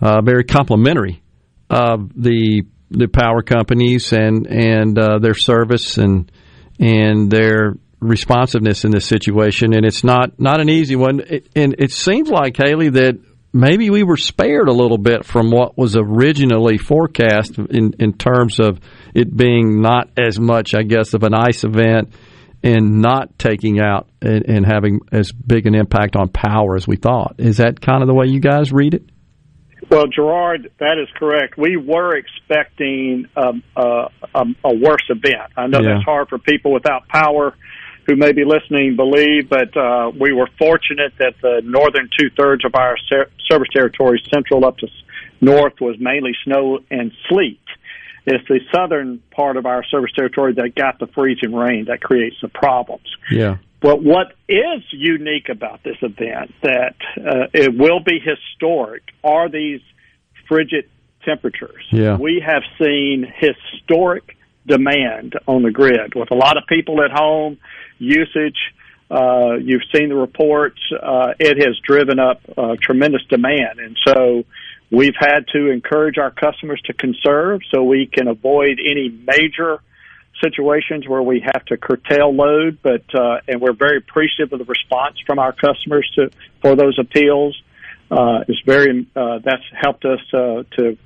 uh, 0.00 0.22
very 0.22 0.44
complimentary 0.44 1.22
of 1.70 2.10
the 2.16 2.62
the 2.92 3.08
power 3.08 3.42
companies 3.42 4.12
and 4.12 4.46
and 4.46 4.98
uh, 4.98 5.18
their 5.18 5.34
service 5.34 5.98
and 5.98 6.30
and 6.78 7.30
their 7.30 7.74
responsiveness 8.00 8.84
in 8.84 8.90
this 8.90 9.06
situation. 9.06 9.74
And 9.74 9.86
it's 9.86 10.04
not 10.04 10.38
not 10.38 10.60
an 10.60 10.68
easy 10.68 10.96
one. 10.96 11.20
It, 11.20 11.48
and 11.54 11.76
it 11.78 11.92
seems 11.92 12.28
like 12.28 12.56
Haley 12.56 12.90
that 12.90 13.18
maybe 13.52 13.90
we 13.90 14.02
were 14.02 14.16
spared 14.16 14.68
a 14.68 14.72
little 14.72 14.98
bit 14.98 15.24
from 15.24 15.50
what 15.50 15.76
was 15.76 15.96
originally 15.96 16.78
forecast 16.78 17.58
in, 17.58 17.94
in 17.98 18.14
terms 18.14 18.58
of 18.58 18.80
it 19.14 19.34
being 19.34 19.82
not 19.82 20.10
as 20.16 20.40
much, 20.40 20.74
I 20.74 20.82
guess, 20.82 21.14
of 21.14 21.22
an 21.22 21.34
ice 21.34 21.64
event 21.64 22.12
and 22.62 23.02
not 23.02 23.38
taking 23.38 23.80
out 23.80 24.08
and, 24.20 24.44
and 24.46 24.66
having 24.66 25.00
as 25.10 25.32
big 25.32 25.66
an 25.66 25.74
impact 25.74 26.16
on 26.16 26.28
power 26.28 26.76
as 26.76 26.86
we 26.86 26.96
thought. 26.96 27.36
Is 27.38 27.58
that 27.58 27.80
kind 27.80 28.02
of 28.02 28.08
the 28.08 28.14
way 28.14 28.26
you 28.26 28.40
guys 28.40 28.72
read 28.72 28.94
it? 28.94 29.04
Well, 29.90 30.06
Gerard, 30.06 30.70
that 30.78 30.98
is 30.98 31.08
correct. 31.16 31.58
We 31.58 31.76
were 31.76 32.16
expecting 32.16 33.26
um, 33.36 33.62
uh, 33.76 34.08
um, 34.34 34.56
a 34.64 34.74
worse 34.74 35.04
event. 35.08 35.52
I 35.56 35.66
know 35.66 35.80
Yeah. 35.80 35.94
that's 35.94 36.04
hard 36.04 36.28
for 36.28 36.38
people 36.38 36.72
without 36.72 37.08
power 37.08 37.54
who 38.06 38.16
may 38.16 38.32
be 38.32 38.44
listening 38.44 38.96
believe, 38.96 39.48
but 39.48 39.76
uh, 39.76 40.10
we 40.18 40.32
were 40.32 40.48
fortunate 40.58 41.12
that 41.18 41.34
the 41.40 41.62
northern 41.64 42.08
two 42.18 42.30
thirds 42.30 42.64
of 42.64 42.74
our 42.74 42.96
ser- 43.08 43.30
service 43.50 43.68
territory, 43.72 44.22
central 44.32 44.64
up 44.64 44.78
to 44.78 44.86
s- 44.86 44.92
north, 45.40 45.74
was 45.80 45.96
mainly 46.00 46.32
snow 46.44 46.80
and 46.90 47.12
sleet. 47.28 47.60
It's 48.24 48.46
the 48.48 48.60
southern 48.74 49.20
part 49.30 49.56
of 49.56 49.66
our 49.66 49.84
service 49.84 50.12
territory 50.12 50.52
that 50.54 50.74
got 50.74 50.98
the 51.00 51.06
freezing 51.08 51.54
rain 51.54 51.86
that 51.86 52.00
creates 52.00 52.36
the 52.40 52.48
problems. 52.48 53.06
Yeah. 53.30 53.56
But 53.82 54.00
what 54.02 54.28
is 54.48 54.82
unique 54.92 55.48
about 55.48 55.82
this 55.82 55.96
event 56.02 56.54
that 56.62 56.94
uh, 57.18 57.48
it 57.52 57.76
will 57.76 57.98
be 57.98 58.20
historic 58.20 59.02
are 59.24 59.48
these 59.48 59.80
frigid 60.48 60.88
temperatures. 61.24 61.84
Yeah. 61.90 62.16
We 62.16 62.42
have 62.46 62.62
seen 62.80 63.26
historic 63.36 64.36
demand 64.66 65.34
on 65.48 65.62
the 65.62 65.72
grid 65.72 66.14
with 66.14 66.30
a 66.30 66.36
lot 66.36 66.56
of 66.56 66.64
people 66.68 67.02
at 67.02 67.10
home, 67.10 67.58
usage. 67.98 68.58
Uh, 69.10 69.56
you've 69.60 69.82
seen 69.94 70.08
the 70.08 70.14
reports. 70.14 70.80
Uh, 70.92 71.34
it 71.38 71.58
has 71.58 71.76
driven 71.84 72.20
up 72.20 72.40
uh, 72.56 72.76
tremendous 72.80 73.22
demand. 73.28 73.80
And 73.80 73.98
so 74.06 74.44
we've 74.90 75.16
had 75.18 75.48
to 75.54 75.70
encourage 75.70 76.18
our 76.18 76.30
customers 76.30 76.80
to 76.86 76.92
conserve 76.92 77.60
so 77.74 77.82
we 77.82 78.06
can 78.06 78.28
avoid 78.28 78.78
any 78.78 79.08
major 79.08 79.80
situations 80.42 81.08
where 81.08 81.22
we 81.22 81.40
have 81.40 81.64
to 81.66 81.76
curtail 81.76 82.34
load, 82.34 82.78
but 82.82 83.02
uh, 83.14 83.38
and 83.48 83.60
we're 83.60 83.72
very 83.72 83.98
appreciative 83.98 84.52
of 84.52 84.58
the 84.58 84.64
response 84.64 85.16
from 85.26 85.38
our 85.38 85.52
customers 85.52 86.10
to 86.16 86.30
for 86.60 86.76
those 86.76 86.98
appeals. 86.98 87.60
Uh, 88.10 88.44
it's 88.48 88.60
very 88.66 89.06
uh, 89.16 89.38
that's 89.44 89.62
helped 89.72 90.04
us 90.04 90.20
uh, 90.34 90.64
to 90.76 90.98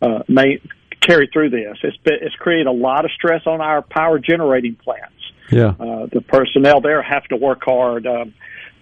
uh, 0.00 0.22
make, 0.28 0.62
carry 1.00 1.28
through 1.32 1.50
this. 1.50 1.76
It's 1.82 1.96
been, 1.98 2.18
it's 2.22 2.34
created 2.36 2.66
a 2.66 2.72
lot 2.72 3.04
of 3.04 3.10
stress 3.12 3.42
on 3.46 3.60
our 3.60 3.82
power 3.82 4.18
generating 4.18 4.74
plants. 4.76 5.12
Yeah. 5.50 5.74
Uh, 5.78 6.06
the 6.10 6.24
personnel 6.26 6.80
there 6.80 7.02
have 7.02 7.24
to 7.24 7.36
work 7.36 7.62
hard. 7.64 8.06
Um, 8.06 8.34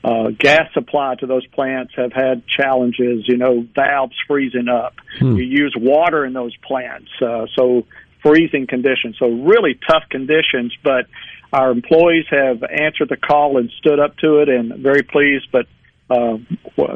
uh, 0.05 0.31
gas 0.37 0.73
supply 0.75 1.15
to 1.17 1.27
those 1.27 1.47
plants 1.47 1.93
have 1.97 2.13
had 2.13 2.47
challenges. 2.47 3.25
You 3.29 3.37
know, 3.37 3.67
valves 3.75 4.17
freezing 4.27 4.69
up. 4.69 4.95
Hmm. 5.19 5.37
You 5.37 5.45
use 5.45 5.75
water 5.77 6.25
in 6.25 6.33
those 6.33 6.57
plants, 6.57 7.11
uh, 7.21 7.47
so 7.57 7.87
freezing 8.23 8.67
conditions. 8.67 9.17
So 9.19 9.27
really 9.27 9.79
tough 9.91 10.05
conditions. 10.11 10.73
But 10.83 11.07
our 11.53 11.71
employees 11.71 12.25
have 12.31 12.63
answered 12.63 13.09
the 13.09 13.17
call 13.17 13.59
and 13.59 13.71
stood 13.79 14.01
up 14.01 14.17
to 14.19 14.39
it, 14.39 14.49
and 14.49 14.83
very 14.83 15.03
pleased. 15.03 15.49
But 15.53 15.67
uh, 16.11 16.37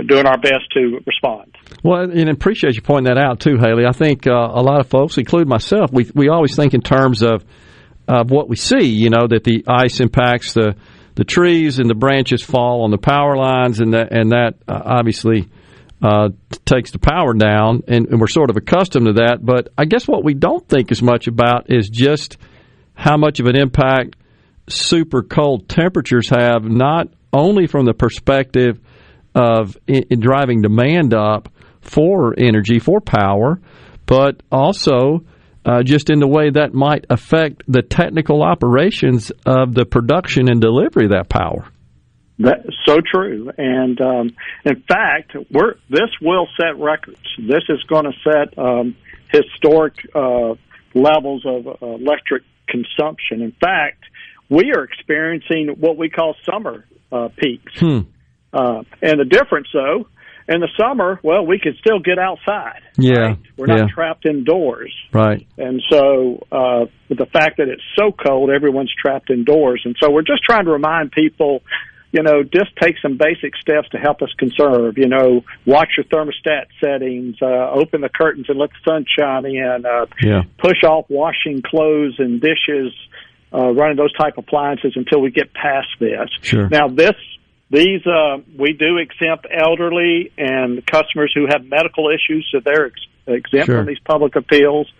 doing 0.06 0.26
our 0.26 0.38
best 0.38 0.70
to 0.74 1.00
respond. 1.06 1.56
Well, 1.82 2.10
and 2.10 2.28
appreciate 2.28 2.74
you 2.74 2.82
pointing 2.82 3.14
that 3.14 3.22
out 3.22 3.40
too, 3.40 3.56
Haley. 3.58 3.86
I 3.86 3.92
think 3.92 4.26
uh, 4.26 4.32
a 4.32 4.62
lot 4.62 4.80
of 4.80 4.88
folks, 4.88 5.16
including 5.16 5.48
myself, 5.48 5.90
we 5.92 6.10
we 6.14 6.28
always 6.28 6.54
think 6.54 6.74
in 6.74 6.82
terms 6.82 7.22
of 7.22 7.44
of 8.08 8.30
what 8.30 8.48
we 8.48 8.56
see. 8.56 8.84
You 8.84 9.10
know 9.10 9.26
that 9.28 9.44
the 9.44 9.64
ice 9.68 10.00
impacts 10.00 10.52
the 10.52 10.76
the 11.14 11.24
trees 11.24 11.78
and 11.78 11.88
the 11.88 11.94
branches 11.94 12.42
fall 12.42 12.82
on 12.82 12.90
the 12.90 12.98
power 12.98 13.36
lines, 13.36 13.80
and 13.80 13.94
that 13.94 14.12
and 14.12 14.32
that 14.32 14.54
uh, 14.68 14.80
obviously 14.84 15.48
uh, 16.02 16.28
takes 16.64 16.90
the 16.90 16.98
power 16.98 17.32
down, 17.32 17.82
and, 17.88 18.06
and 18.08 18.20
we're 18.20 18.26
sort 18.26 18.50
of 18.50 18.56
accustomed 18.56 19.06
to 19.06 19.12
that. 19.14 19.38
But 19.42 19.68
I 19.78 19.84
guess 19.84 20.06
what 20.06 20.24
we 20.24 20.34
don't 20.34 20.66
think 20.68 20.92
as 20.92 21.02
much 21.02 21.26
about 21.26 21.72
is 21.72 21.88
just 21.88 22.36
how 22.94 23.16
much 23.16 23.40
of 23.40 23.46
an 23.46 23.56
impact 23.56 24.16
super 24.68 25.22
cold 25.22 25.68
temperatures 25.68 26.28
have, 26.28 26.64
not 26.64 27.08
only 27.32 27.66
from 27.66 27.86
the 27.86 27.94
perspective 27.94 28.80
of 29.34 29.76
i 29.88 30.02
in 30.10 30.20
driving 30.20 30.62
demand 30.62 31.14
up 31.14 31.50
for 31.82 32.34
energy, 32.38 32.78
for 32.78 33.00
power, 33.00 33.60
but 34.06 34.42
also 34.50 35.24
uh, 35.64 35.82
just 35.82 36.10
in 36.10 36.20
the 36.20 36.26
way 36.26 36.50
that 36.50 36.72
might 36.72 37.04
affect 37.10 37.62
the 37.68 37.82
technical 37.82 38.42
operations 38.42 39.30
of 39.44 39.74
the 39.74 39.84
production 39.84 40.48
and 40.48 40.60
delivery 40.60 41.04
of 41.04 41.10
that 41.10 41.28
power. 41.28 41.68
That's 42.38 42.68
so 42.84 43.00
true. 43.00 43.50
And 43.56 44.00
um, 44.00 44.36
in 44.64 44.82
fact, 44.82 45.34
we're 45.50 45.76
this 45.88 46.10
will 46.20 46.48
set 46.60 46.78
records. 46.78 47.26
This 47.38 47.62
is 47.68 47.82
going 47.84 48.04
to 48.04 48.12
set 48.22 48.58
um, 48.58 48.96
historic 49.28 49.94
uh, 50.14 50.54
levels 50.94 51.44
of 51.46 51.66
uh, 51.66 51.86
electric 51.86 52.42
consumption. 52.68 53.42
In 53.42 53.52
fact, 53.52 54.04
we 54.48 54.72
are 54.72 54.84
experiencing 54.84 55.76
what 55.78 55.96
we 55.96 56.10
call 56.10 56.34
summer 56.44 56.84
uh, 57.10 57.28
peaks. 57.36 57.72
Hmm. 57.78 58.00
Uh, 58.52 58.82
and 59.02 59.20
the 59.20 59.24
difference, 59.24 59.68
though, 59.72 60.06
in 60.48 60.60
the 60.60 60.68
summer, 60.78 61.18
well, 61.22 61.44
we 61.44 61.58
can 61.58 61.74
still 61.80 61.98
get 61.98 62.18
outside. 62.18 62.80
Yeah. 62.96 63.34
We're 63.56 63.66
not 63.66 63.78
yeah. 63.78 63.86
trapped 63.92 64.26
indoors. 64.26 64.94
Right. 65.12 65.46
And 65.58 65.82
so, 65.90 66.46
uh, 66.52 66.86
with 67.08 67.18
the 67.18 67.26
fact 67.26 67.56
that 67.58 67.68
it's 67.68 67.82
so 67.96 68.12
cold, 68.12 68.50
everyone's 68.50 68.92
trapped 68.94 69.30
indoors. 69.30 69.82
And 69.84 69.96
so, 70.00 70.10
we're 70.10 70.22
just 70.22 70.42
trying 70.44 70.66
to 70.66 70.70
remind 70.70 71.12
people 71.12 71.62
you 72.12 72.22
know, 72.22 72.42
just 72.42 72.74
take 72.80 72.96
some 73.02 73.16
basic 73.18 73.56
steps 73.56 73.88
to 73.90 73.98
help 73.98 74.22
us 74.22 74.30
conserve. 74.38 74.96
You 74.96 75.08
know, 75.08 75.44
watch 75.66 75.90
your 75.96 76.04
thermostat 76.04 76.66
settings, 76.82 77.36
uh, 77.42 77.70
open 77.72 78.00
the 78.00 78.08
curtains 78.08 78.46
and 78.48 78.58
let 78.58 78.70
the 78.70 78.90
sun 78.90 79.04
shine 79.18 79.44
in, 79.44 79.84
uh, 79.84 80.06
Yeah. 80.22 80.42
push 80.58 80.82
off 80.84 81.06
washing 81.08 81.62
clothes 81.62 82.14
and 82.18 82.40
dishes, 82.40 82.92
uh, 83.52 83.70
running 83.72 83.96
those 83.96 84.12
type 84.14 84.38
appliances 84.38 84.92
until 84.96 85.20
we 85.20 85.30
get 85.30 85.52
past 85.52 85.88
this. 85.98 86.28
Sure. 86.42 86.68
Now 86.70 86.88
this, 86.88 87.14
these, 87.70 88.06
uh, 88.06 88.38
we 88.56 88.72
do 88.72 88.98
exempt 88.98 89.46
elderly 89.52 90.30
and 90.38 90.86
customers 90.86 91.32
who 91.34 91.46
have 91.48 91.64
medical 91.66 92.08
issues, 92.10 92.48
so 92.52 92.60
they're 92.60 92.86
ex- 92.86 93.06
exempt 93.26 93.66
Sure. 93.66 93.78
from 93.78 93.86
these 93.86 93.98
public 94.04 94.36
appeals. 94.36 94.90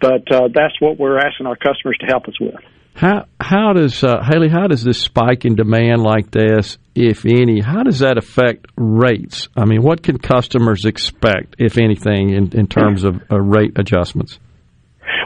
But 0.00 0.30
uh, 0.30 0.48
that's 0.52 0.80
what 0.80 0.98
we're 0.98 1.18
asking 1.18 1.46
our 1.46 1.56
customers 1.56 1.96
to 2.00 2.06
help 2.06 2.28
us 2.28 2.38
with. 2.40 2.54
How 2.94 3.26
how 3.40 3.72
does 3.72 4.02
uh, 4.04 4.22
Haley? 4.22 4.48
How 4.48 4.68
does 4.68 4.84
this 4.84 4.98
spike 4.98 5.44
in 5.44 5.56
demand 5.56 6.02
like 6.02 6.30
this, 6.30 6.78
if 6.94 7.26
any, 7.26 7.60
how 7.60 7.82
does 7.82 7.98
that 7.98 8.16
affect 8.18 8.66
rates? 8.76 9.48
I 9.56 9.64
mean, 9.64 9.82
what 9.82 10.02
can 10.02 10.18
customers 10.18 10.84
expect, 10.84 11.56
if 11.58 11.76
anything, 11.76 12.30
in, 12.30 12.56
in 12.56 12.68
terms 12.68 13.02
of 13.02 13.20
uh, 13.32 13.40
rate 13.40 13.72
adjustments? 13.76 14.38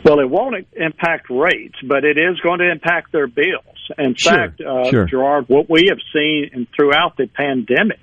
Well, 0.04 0.18
it 0.20 0.30
won't 0.30 0.66
impact 0.74 1.28
rates, 1.28 1.74
but 1.86 2.04
it 2.04 2.16
is 2.18 2.40
going 2.40 2.60
to 2.60 2.70
impact 2.70 3.12
their 3.12 3.26
bills. 3.26 3.64
In 3.98 4.14
Sure, 4.16 4.32
fact, 4.32 4.60
uh, 4.60 4.88
sure. 4.90 5.04
Gerard, 5.06 5.44
what 5.48 5.68
we 5.68 5.86
have 5.88 5.98
seen 6.12 6.66
throughout 6.74 7.16
the 7.16 7.26
pandemic 7.26 7.98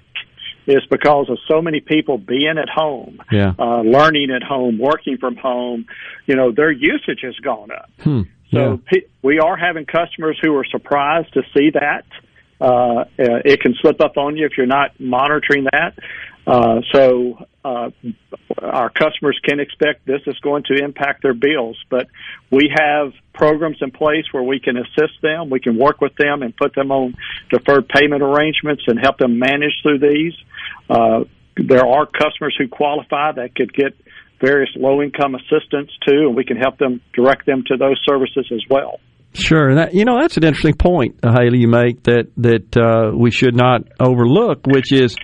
is 0.68 0.82
because 0.90 1.28
of 1.30 1.38
so 1.48 1.62
many 1.62 1.80
people 1.80 2.18
being 2.18 2.56
at 2.62 2.70
home, 2.70 3.20
Yeah. 3.32 3.54
uh, 3.58 3.82
learning 3.82 4.30
at 4.36 4.42
home, 4.44 4.78
working 4.80 5.18
from 5.18 5.36
home, 5.38 5.86
you 6.26 6.36
know, 6.36 6.52
their 6.52 6.72
usage 6.72 7.20
has 7.24 7.36
gone 7.44 7.70
up. 7.72 7.90
Hmm. 8.02 8.22
So 8.52 8.80
yeah. 8.92 9.00
we 9.22 9.40
are 9.40 9.58
having 9.58 9.86
customers 9.86 10.38
who 10.42 10.56
are 10.56 10.66
surprised 10.66 11.34
to 11.34 11.44
see 11.56 11.72
that. 11.72 12.06
Uh, 12.60 12.66
uh, 12.66 13.06
it 13.18 13.60
can 13.62 13.76
slip 13.82 14.00
up 14.00 14.18
on 14.18 14.38
you 14.38 14.46
if 14.46 14.54
you're 14.58 14.66
not 14.66 15.00
monitoring 15.00 15.66
that. 15.66 15.94
Uh, 16.48 16.82
so 16.94 17.46
uh, 17.64 17.90
our 18.62 18.90
customers 18.92 19.40
can 19.44 19.60
expect 19.60 20.06
this 20.06 20.22
is 20.28 20.38
going 20.40 20.64
to 20.64 20.76
impact 20.76 21.24
their 21.24 21.34
bills, 21.34 21.78
but 21.90 22.08
we 22.52 22.72
have 22.74 23.14
programs 23.34 23.78
in 23.82 23.92
place 23.92 24.26
where 24.32 24.44
we 24.44 24.60
can 24.60 24.78
assist 24.78 25.22
them. 25.22 25.50
We 25.50 25.60
can 25.60 25.78
work 25.78 26.02
with 26.02 26.16
them 26.16 26.44
and 26.44 26.56
put 26.56 26.76
them 26.76 26.92
on 26.92 27.16
deferred 27.50 27.90
payment 27.90 28.22
arrangements 28.22 28.84
and 28.88 29.00
help 29.00 29.18
them 29.18 29.40
manage 29.40 29.74
through 29.82 30.00
these. 30.00 30.34
Uh, 30.90 31.24
there 31.58 31.86
are 31.86 32.06
customers 32.06 32.56
who 32.58 32.68
qualify 32.68 33.32
that 33.32 33.56
could 33.56 33.74
get 33.74 33.96
various 34.42 34.70
low 34.76 35.02
income 35.02 35.36
assistance 35.36 35.92
too, 36.08 36.28
and 36.28 36.36
we 36.36 36.44
can 36.44 36.58
help 36.58 36.78
them 36.78 37.02
direct 37.14 37.46
them 37.46 37.64
to 37.68 37.78
those 37.78 38.00
services 38.06 38.48
as 38.52 38.62
well. 38.70 39.00
Sure, 39.34 39.76
that, 39.76 39.94
you 39.94 40.06
know 40.06 40.18
that's 40.22 40.38
an 40.38 40.46
interesting 40.46 40.76
point, 40.76 41.20
uh, 41.22 41.34
Haley. 41.38 41.60
You 41.60 41.68
make 41.68 42.04
that 42.04 42.28
that 42.38 42.78
uh, 42.78 43.12
we 43.16 43.32
should 43.32 43.56
not 43.56 43.82
overlook, 44.00 44.66
which 44.66 44.94
is 44.94 45.16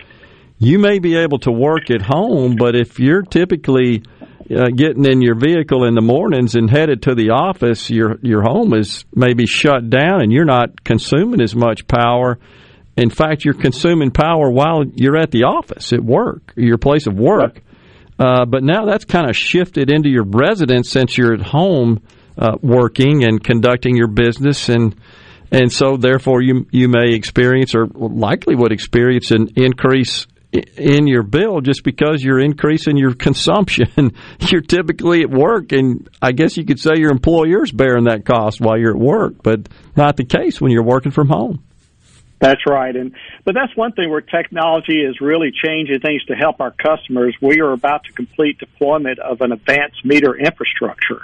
you 0.59 0.79
may 0.79 0.99
be 0.99 1.15
able 1.15 1.39
to 1.39 1.51
work 1.51 1.89
at 1.89 2.01
home, 2.01 2.55
but 2.57 2.75
if 2.75 2.99
you're 2.99 3.21
typically 3.21 4.03
uh, 4.53 4.67
getting 4.75 5.05
in 5.05 5.21
your 5.21 5.35
vehicle 5.35 5.85
in 5.85 5.95
the 5.95 6.01
mornings 6.01 6.55
and 6.55 6.69
headed 6.69 7.03
to 7.03 7.15
the 7.15 7.29
office, 7.29 7.89
your 7.89 8.17
your 8.21 8.41
home 8.41 8.73
is 8.73 9.05
maybe 9.15 9.45
shut 9.45 9.89
down, 9.89 10.21
and 10.21 10.31
you're 10.31 10.45
not 10.45 10.83
consuming 10.83 11.41
as 11.41 11.55
much 11.55 11.87
power. 11.87 12.37
In 12.97 13.09
fact, 13.09 13.45
you're 13.45 13.53
consuming 13.53 14.11
power 14.11 14.51
while 14.51 14.83
you're 14.93 15.17
at 15.17 15.31
the 15.31 15.43
office 15.43 15.93
at 15.93 16.01
work, 16.01 16.53
your 16.57 16.77
place 16.77 17.07
of 17.07 17.15
work. 17.15 17.61
Uh, 18.19 18.45
but 18.45 18.63
now 18.63 18.85
that's 18.85 19.05
kind 19.05 19.29
of 19.29 19.35
shifted 19.35 19.89
into 19.89 20.09
your 20.09 20.25
residence 20.25 20.89
since 20.89 21.17
you're 21.17 21.33
at 21.33 21.41
home 21.41 22.01
uh, 22.37 22.57
working 22.61 23.23
and 23.23 23.43
conducting 23.43 23.95
your 23.95 24.07
business, 24.07 24.69
and 24.69 24.95
and 25.51 25.71
so 25.71 25.97
therefore 25.97 26.41
you 26.41 26.65
you 26.71 26.87
may 26.87 27.13
experience 27.13 27.75
or 27.75 27.87
likely 27.87 28.55
would 28.55 28.71
experience 28.71 29.31
an 29.31 29.49
increase 29.55 30.27
in 30.51 31.07
your 31.07 31.23
bill 31.23 31.61
just 31.61 31.83
because 31.83 32.21
you're 32.23 32.39
increasing 32.39 32.97
your 32.97 33.13
consumption. 33.13 34.11
you're 34.39 34.61
typically 34.61 35.21
at 35.21 35.29
work, 35.29 35.71
and 35.71 36.09
I 36.21 36.31
guess 36.33 36.57
you 36.57 36.65
could 36.65 36.79
say 36.79 36.91
your 36.97 37.11
employer's 37.11 37.71
bearing 37.71 38.05
that 38.05 38.25
cost 38.25 38.59
while 38.59 38.77
you're 38.77 38.95
at 38.95 39.01
work, 39.01 39.35
but 39.43 39.69
not 39.95 40.17
the 40.17 40.25
case 40.25 40.59
when 40.59 40.71
you're 40.71 40.83
working 40.83 41.11
from 41.11 41.29
home. 41.29 41.63
That's 42.41 42.65
right, 42.65 42.95
and 42.95 43.13
but 43.45 43.53
that's 43.53 43.77
one 43.77 43.91
thing 43.91 44.09
where 44.09 44.19
technology 44.19 44.99
is 44.99 45.21
really 45.21 45.51
changing 45.51 45.99
things 45.99 46.25
to 46.25 46.33
help 46.33 46.59
our 46.59 46.71
customers. 46.71 47.35
We 47.39 47.61
are 47.61 47.71
about 47.71 48.03
to 48.05 48.13
complete 48.13 48.57
deployment 48.57 49.19
of 49.19 49.41
an 49.41 49.51
advanced 49.51 50.03
meter 50.03 50.35
infrastructure 50.35 51.21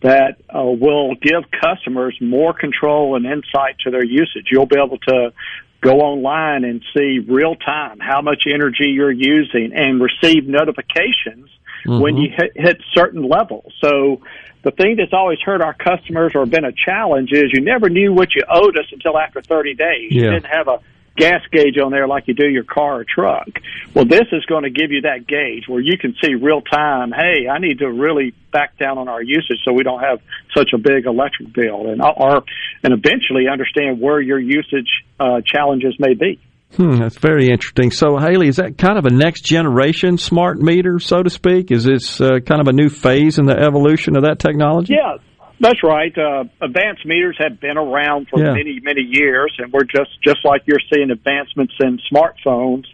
that 0.00 0.38
uh, 0.48 0.62
will 0.62 1.14
give 1.14 1.44
customers 1.50 2.16
more 2.22 2.54
control 2.54 3.16
and 3.16 3.26
insight 3.26 3.78
to 3.80 3.90
their 3.90 4.02
usage. 4.04 4.46
You'll 4.50 4.64
be 4.64 4.80
able 4.82 4.96
to 4.98 5.34
go 5.82 6.00
online 6.00 6.64
and 6.64 6.82
see 6.96 7.18
real 7.18 7.54
time 7.56 7.98
how 8.00 8.22
much 8.22 8.44
energy 8.46 8.86
you're 8.86 9.12
using 9.12 9.72
and 9.74 10.00
receive 10.00 10.48
notifications 10.48 11.50
when 11.84 12.16
Mhm. 12.16 12.22
you 12.22 12.30
hit, 12.34 12.52
hit 12.56 12.80
certain 12.94 13.22
levels. 13.22 13.72
So 13.84 14.22
the 14.66 14.72
thing 14.72 14.96
that's 14.96 15.12
always 15.12 15.38
hurt 15.38 15.62
our 15.62 15.74
customers 15.74 16.32
or 16.34 16.44
been 16.44 16.64
a 16.64 16.72
challenge 16.72 17.30
is 17.30 17.52
you 17.52 17.60
never 17.60 17.88
knew 17.88 18.12
what 18.12 18.34
you 18.34 18.42
owed 18.50 18.76
us 18.76 18.86
until 18.90 19.16
after 19.16 19.40
30 19.40 19.74
days. 19.74 20.10
You 20.10 20.22
didn't 20.22 20.46
have 20.46 20.66
a 20.66 20.80
gas 21.16 21.40
gauge 21.52 21.78
on 21.78 21.92
there 21.92 22.08
like 22.08 22.26
you 22.26 22.34
do 22.34 22.48
your 22.48 22.64
car 22.64 22.98
or 22.98 23.04
truck. 23.04 23.46
Well, 23.94 24.06
this 24.06 24.26
is 24.32 24.44
going 24.46 24.64
to 24.64 24.70
give 24.70 24.90
you 24.90 25.02
that 25.02 25.24
gauge 25.24 25.68
where 25.68 25.78
you 25.78 25.96
can 25.96 26.16
see 26.20 26.34
real 26.34 26.62
time, 26.62 27.12
hey, 27.12 27.46
I 27.48 27.58
need 27.58 27.78
to 27.78 27.88
really 27.88 28.34
back 28.50 28.76
down 28.76 28.98
on 28.98 29.06
our 29.06 29.22
usage 29.22 29.58
so 29.64 29.72
we 29.72 29.84
don't 29.84 30.00
have 30.00 30.20
such 30.56 30.72
a 30.74 30.78
big 30.78 31.06
electric 31.06 31.52
bill 31.52 31.86
and 31.86 32.02
or 32.02 32.42
and 32.82 32.92
eventually 32.92 33.46
understand 33.48 34.00
where 34.00 34.20
your 34.20 34.40
usage 34.40 35.04
uh, 35.20 35.42
challenges 35.42 35.94
may 36.00 36.14
be. 36.14 36.40
Hmm, 36.76 36.96
that's 36.98 37.18
very 37.18 37.48
interesting. 37.48 37.90
So, 37.90 38.18
Haley, 38.18 38.48
is 38.48 38.56
that 38.56 38.76
kind 38.76 38.98
of 38.98 39.06
a 39.06 39.10
next 39.10 39.42
generation 39.42 40.18
smart 40.18 40.58
meter, 40.58 40.98
so 40.98 41.22
to 41.22 41.30
speak? 41.30 41.70
Is 41.70 41.84
this 41.84 42.20
uh, 42.20 42.40
kind 42.44 42.60
of 42.60 42.68
a 42.68 42.72
new 42.72 42.88
phase 42.88 43.38
in 43.38 43.46
the 43.46 43.56
evolution 43.56 44.16
of 44.16 44.24
that 44.24 44.38
technology? 44.38 44.94
Yeah, 44.94 45.16
that's 45.60 45.82
right. 45.82 46.12
Uh, 46.18 46.44
advanced 46.60 47.06
meters 47.06 47.36
have 47.38 47.60
been 47.60 47.78
around 47.78 48.28
for 48.28 48.40
Yeah. 48.40 48.52
many, 48.52 48.80
many 48.82 49.02
years, 49.02 49.54
and 49.58 49.72
we're 49.72 49.84
just 49.84 50.10
just 50.22 50.38
like 50.44 50.62
you're 50.66 50.80
seeing 50.92 51.10
advancements 51.10 51.72
in 51.80 51.98
smartphones. 52.12 52.84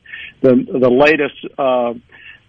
The 0.42 0.54
the 0.54 0.90
latest 0.90 1.44
uh, 1.58 1.94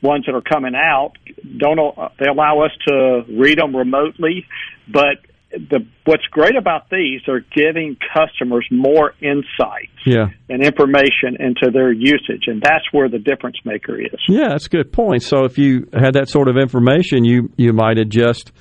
ones 0.03 0.25
that 0.25 0.35
are 0.35 0.41
coming 0.41 0.75
out 0.75 1.13
don't 1.57 1.79
they 2.19 2.27
allow 2.27 2.59
us 2.61 2.71
to 2.87 3.23
read 3.29 3.57
them 3.57 3.75
remotely, 3.75 4.45
but 4.91 5.17
the 5.53 5.85
what's 6.05 6.25
great 6.31 6.55
about 6.55 6.89
these 6.89 7.21
are 7.27 7.41
giving 7.55 7.95
customers 8.13 8.67
more 8.71 9.13
insight 9.21 9.89
Yeah. 10.05 10.27
and 10.49 10.63
information 10.63 11.37
into 11.39 11.69
their 11.71 11.91
usage, 11.91 12.45
and 12.47 12.61
that's 12.61 12.85
where 12.91 13.07
the 13.07 13.19
difference 13.19 13.57
maker 13.63 13.99
is. 14.01 14.19
Yeah, 14.27 14.49
that's 14.49 14.65
a 14.65 14.69
good 14.69 14.91
point. 14.91 15.21
So, 15.23 15.45
if 15.45 15.57
you 15.57 15.87
had 15.93 16.13
that 16.15 16.29
sort 16.29 16.47
of 16.47 16.57
information, 16.57 17.23
you 17.23 17.51
you 17.55 17.71
might 17.73 17.99
adjust 17.99 18.51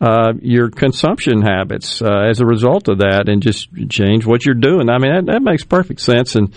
uh, 0.00 0.32
your 0.40 0.70
consumption 0.70 1.42
habits 1.42 2.02
uh, 2.02 2.08
as 2.28 2.40
a 2.40 2.46
result 2.46 2.88
of 2.88 2.98
that, 2.98 3.28
and 3.28 3.42
just 3.42 3.68
change 3.88 4.26
what 4.26 4.44
you're 4.44 4.54
doing. 4.54 4.88
I 4.88 4.98
mean, 4.98 5.12
that, 5.14 5.32
that 5.32 5.42
makes 5.42 5.62
perfect 5.64 6.00
sense, 6.00 6.34
and 6.34 6.52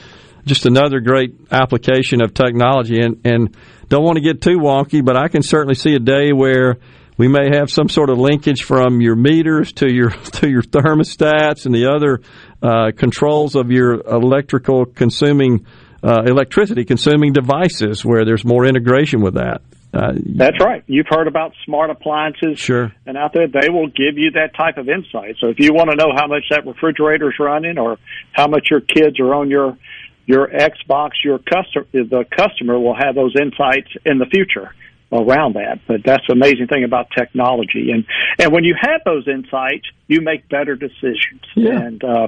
just 0.45 0.65
another 0.65 0.99
great 1.01 1.35
application 1.51 2.21
of 2.21 2.33
technology. 2.33 2.99
And 2.99 3.21
and 3.25 3.55
don't 3.89 4.03
want 4.03 4.17
to 4.17 4.23
get 4.23 4.41
too 4.41 4.57
wonky, 4.59 5.05
but 5.05 5.17
I 5.17 5.27
can 5.27 5.43
certainly 5.43 5.75
see 5.75 5.93
a 5.93 5.99
day 5.99 6.31
where 6.33 6.77
we 7.17 7.27
may 7.27 7.55
have 7.55 7.69
some 7.69 7.89
sort 7.89 8.09
of 8.09 8.17
linkage 8.17 8.63
from 8.63 9.01
your 9.01 9.15
meters 9.15 9.73
to 9.73 9.91
your 9.91 10.09
to 10.33 10.49
your 10.49 10.61
thermostats 10.61 11.65
and 11.65 11.73
the 11.73 11.87
other 11.87 12.21
uh, 12.61 12.91
controls 12.95 13.55
of 13.55 13.71
your 13.71 14.01
electrical 14.01 14.85
consuming 14.85 15.65
uh, 16.03 16.23
electricity 16.25 16.83
consuming 16.83 17.31
devices, 17.31 18.03
where 18.03 18.25
there's 18.25 18.43
more 18.43 18.65
integration 18.65 19.21
with 19.21 19.35
that. 19.35 19.61
Uh, 19.93 20.13
That's 20.35 20.59
right. 20.59 20.83
You've 20.87 21.05
heard 21.07 21.27
about 21.27 21.53
smart 21.65 21.91
appliances. 21.91 22.59
Sure. 22.59 22.91
And 23.05 23.15
out 23.15 23.31
there, 23.31 23.47
they 23.47 23.69
will 23.69 23.87
give 23.87 24.17
you 24.17 24.31
that 24.31 24.55
type 24.57 24.77
of 24.77 24.89
insight. 24.89 25.35
So 25.39 25.49
if 25.49 25.59
you 25.59 25.71
want 25.71 25.91
to 25.91 25.95
know 25.95 26.11
how 26.15 26.25
much 26.25 26.45
that 26.49 26.65
refrigerator 26.65 27.29
is 27.29 27.35
running 27.39 27.77
or 27.77 27.99
how 28.31 28.47
much 28.47 28.69
your 28.71 28.81
kids 28.81 29.19
are 29.19 29.33
on 29.35 29.49
your 29.49 29.77
your 30.25 30.47
Xbox, 30.47 31.11
your 31.23 31.37
customer 31.37 31.85
the 31.93 32.25
customer 32.35 32.79
will 32.79 32.95
have 32.95 33.13
those 33.13 33.35
insights 33.39 33.89
in 34.05 34.17
the 34.17 34.25
future 34.25 34.73
around 35.13 35.55
that. 35.55 35.79
But 35.87 36.01
that's 36.05 36.25
the 36.27 36.33
amazing 36.33 36.67
thing 36.67 36.83
about 36.83 37.07
technology. 37.17 37.91
And 37.91 38.05
and 38.39 38.51
when 38.51 38.63
you 38.63 38.75
have 38.79 39.01
those 39.05 39.27
insights, 39.27 39.85
you 40.07 40.21
make 40.21 40.49
better 40.49 40.75
decisions. 40.75 41.43
Yeah. 41.55 41.79
And 41.79 42.03
uh, 42.03 42.27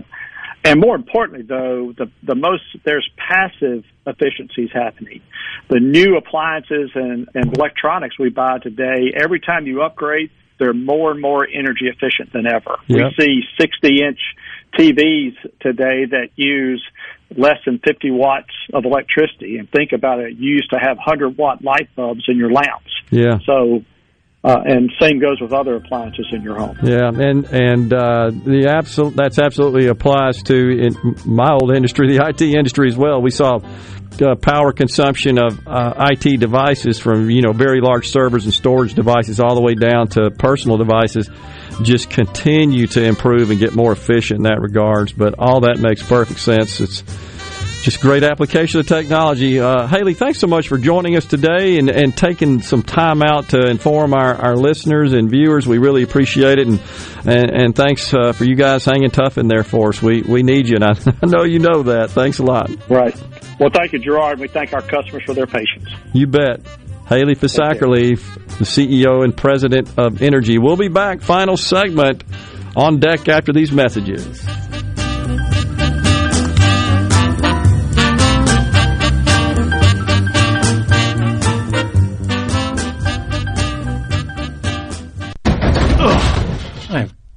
and 0.64 0.80
more 0.80 0.96
importantly, 0.96 1.46
though, 1.48 1.94
the 1.98 2.12
the 2.24 2.36
most 2.36 2.64
there's 2.84 3.10
passive 3.18 3.84
efficiencies 4.08 4.70
happening. 4.74 5.22
The 5.70 5.80
new 5.80 6.18
appliances 6.18 6.92
and, 6.96 7.28
and 7.34 7.58
electronics 7.58 8.18
we 8.20 8.30
buy 8.30 8.60
today, 8.60 9.14
every 9.16 9.40
time 9.40 9.68
you 9.68 9.82
upgrade, 9.84 10.32
they're 10.60 10.74
more 10.74 11.12
and 11.12 11.22
more 11.22 11.48
energy 11.48 11.88
efficient 11.88 12.34
than 12.34 12.46
ever. 12.48 12.78
Yep. 12.88 13.14
We 13.18 13.26
see 13.26 13.42
60 13.60 14.04
inch 14.04 14.20
TVs 14.78 15.36
today 15.60 16.06
that 16.06 16.30
use 16.36 16.84
less 17.38 17.58
than 17.66 17.80
50 17.86 18.12
watts 18.12 18.52
of 18.74 18.86
electricity. 18.86 19.58
And 19.58 19.70
think 19.70 19.92
about 19.92 20.20
it, 20.20 20.38
you 20.38 20.52
used 20.52 20.72
to 20.72 20.80
have 20.80 20.98
100 20.98 21.38
watt 21.38 21.64
light 21.64 21.90
bulbs 21.96 22.26
in 22.28 22.38
your 22.38 22.52
lamps. 22.52 22.92
Yeah. 23.12 23.40
So 23.46 23.84
Uh, 24.46 24.62
and 24.64 24.92
same 25.02 25.18
goes 25.18 25.42
with 25.42 25.52
other 25.52 25.78
appliances 25.78 26.28
in 26.32 26.44
your 26.44 26.56
home. 26.56 26.78
Yeah, 26.84 27.08
and 27.08 27.46
and 27.46 27.92
uh, 27.92 28.30
the 28.30 28.72
absolute 28.78 29.16
that's 29.16 29.40
absolutely 29.40 29.88
applies 29.88 30.44
to 30.44 30.56
in 30.56 30.96
my 31.26 31.52
old 31.52 31.76
industry, 31.76 32.16
the 32.16 32.24
IT 32.24 32.44
industry 32.44 32.88
as 32.88 32.96
well. 32.96 33.24
We 33.24 33.32
saw 33.32 33.60
uh, 34.22 34.36
power 34.36 34.72
consumption 34.72 35.40
of 35.40 35.68
uh, 35.68 36.12
IT 36.12 36.40
devices 36.40 37.00
from 37.00 37.32
you 37.32 37.42
know 37.42 37.54
very 37.54 37.82
large 37.82 38.10
servers 38.10 38.46
and 38.46 38.54
storage 38.54 38.94
devices 38.94 39.40
all 39.40 39.56
the 39.56 39.64
way 39.64 39.74
down 39.74 40.10
to 40.10 40.30
personal 40.30 40.78
devices 40.78 41.28
just 41.82 42.12
continue 42.12 42.86
to 42.86 43.04
improve 43.04 43.50
and 43.50 43.60
get 43.60 43.74
more 43.74 43.94
efficient 43.94 44.38
in 44.38 44.44
that 44.44 44.62
regards. 44.62 45.12
But 45.12 45.40
all 45.40 45.62
that 45.62 45.80
makes 45.80 46.08
perfect 46.08 46.40
sense. 46.40 46.80
It's 46.82 47.02
just 47.84 48.02
great 48.02 48.24
application 48.24 48.80
of 48.80 48.88
technology. 48.88 49.60
Uh, 49.60 49.88
Haley, 49.88 50.14
thanks 50.14 50.40
so 50.40 50.48
much 50.48 50.68
for 50.68 50.78
joining 50.78 51.16
us 51.16 51.26
today 51.26 51.78
and, 51.78 51.90
and 51.90 52.16
taking 52.16 52.62
some 52.62 52.82
time 52.84 53.22
out 53.22 53.50
to 53.50 53.68
inform 53.68 54.14
our, 54.14 54.34
our 54.36 54.56
listeners 54.56 55.14
and 55.14 55.30
viewers. 55.30 55.68
We 55.68 55.78
really 55.78 56.04
appreciate 56.04 56.60
it. 56.60 56.68
And, 56.68 56.80
and, 57.26 57.52
and 57.52 57.76
thanks 57.76 58.14
uh, 58.14 58.34
for 58.34 58.44
you 58.44 58.56
guys 58.56 58.86
hanging 58.86 59.12
tough 59.12 59.38
in 59.38 59.48
there 59.48 59.64
for 59.64 59.90
us. 59.90 60.02
We, 60.02 60.22
we 60.22 60.44
need 60.44 60.68
you, 60.68 60.76
and 60.76 60.84
I, 60.84 60.92
I 61.24 61.26
know 61.28 61.44
you 61.44 61.60
know 61.60 61.84
that. 61.84 62.12
Thanks 62.12 62.40
a 62.40 62.44
lot. 62.44 62.70
Right. 62.90 63.16
Well, 63.60 63.70
thank 63.72 63.94
you, 63.94 64.00
Gerard, 64.00 64.34
and 64.34 64.42
we 64.42 64.48
thank 64.48 64.74
our 64.74 64.82
customers 64.82 65.24
for 65.24 65.34
their 65.34 65.48
patience. 65.48 65.90
You 66.14 66.28
bet. 66.28 66.62
Haley 67.08 67.36
Fisackerly, 67.36 68.20
the 68.58 68.66
CEO 68.66 69.24
and 69.24 69.38
President 69.38 69.90
of 69.90 70.16
Entergy. 70.16 70.60
We'll 70.60 70.76
be 70.76 70.88
back. 70.88 71.22
Final 71.22 71.56
segment 71.56 72.24
on 72.76 73.00
deck 73.00 73.30
after 73.30 73.54
these 73.54 73.72
messages. 73.72 74.44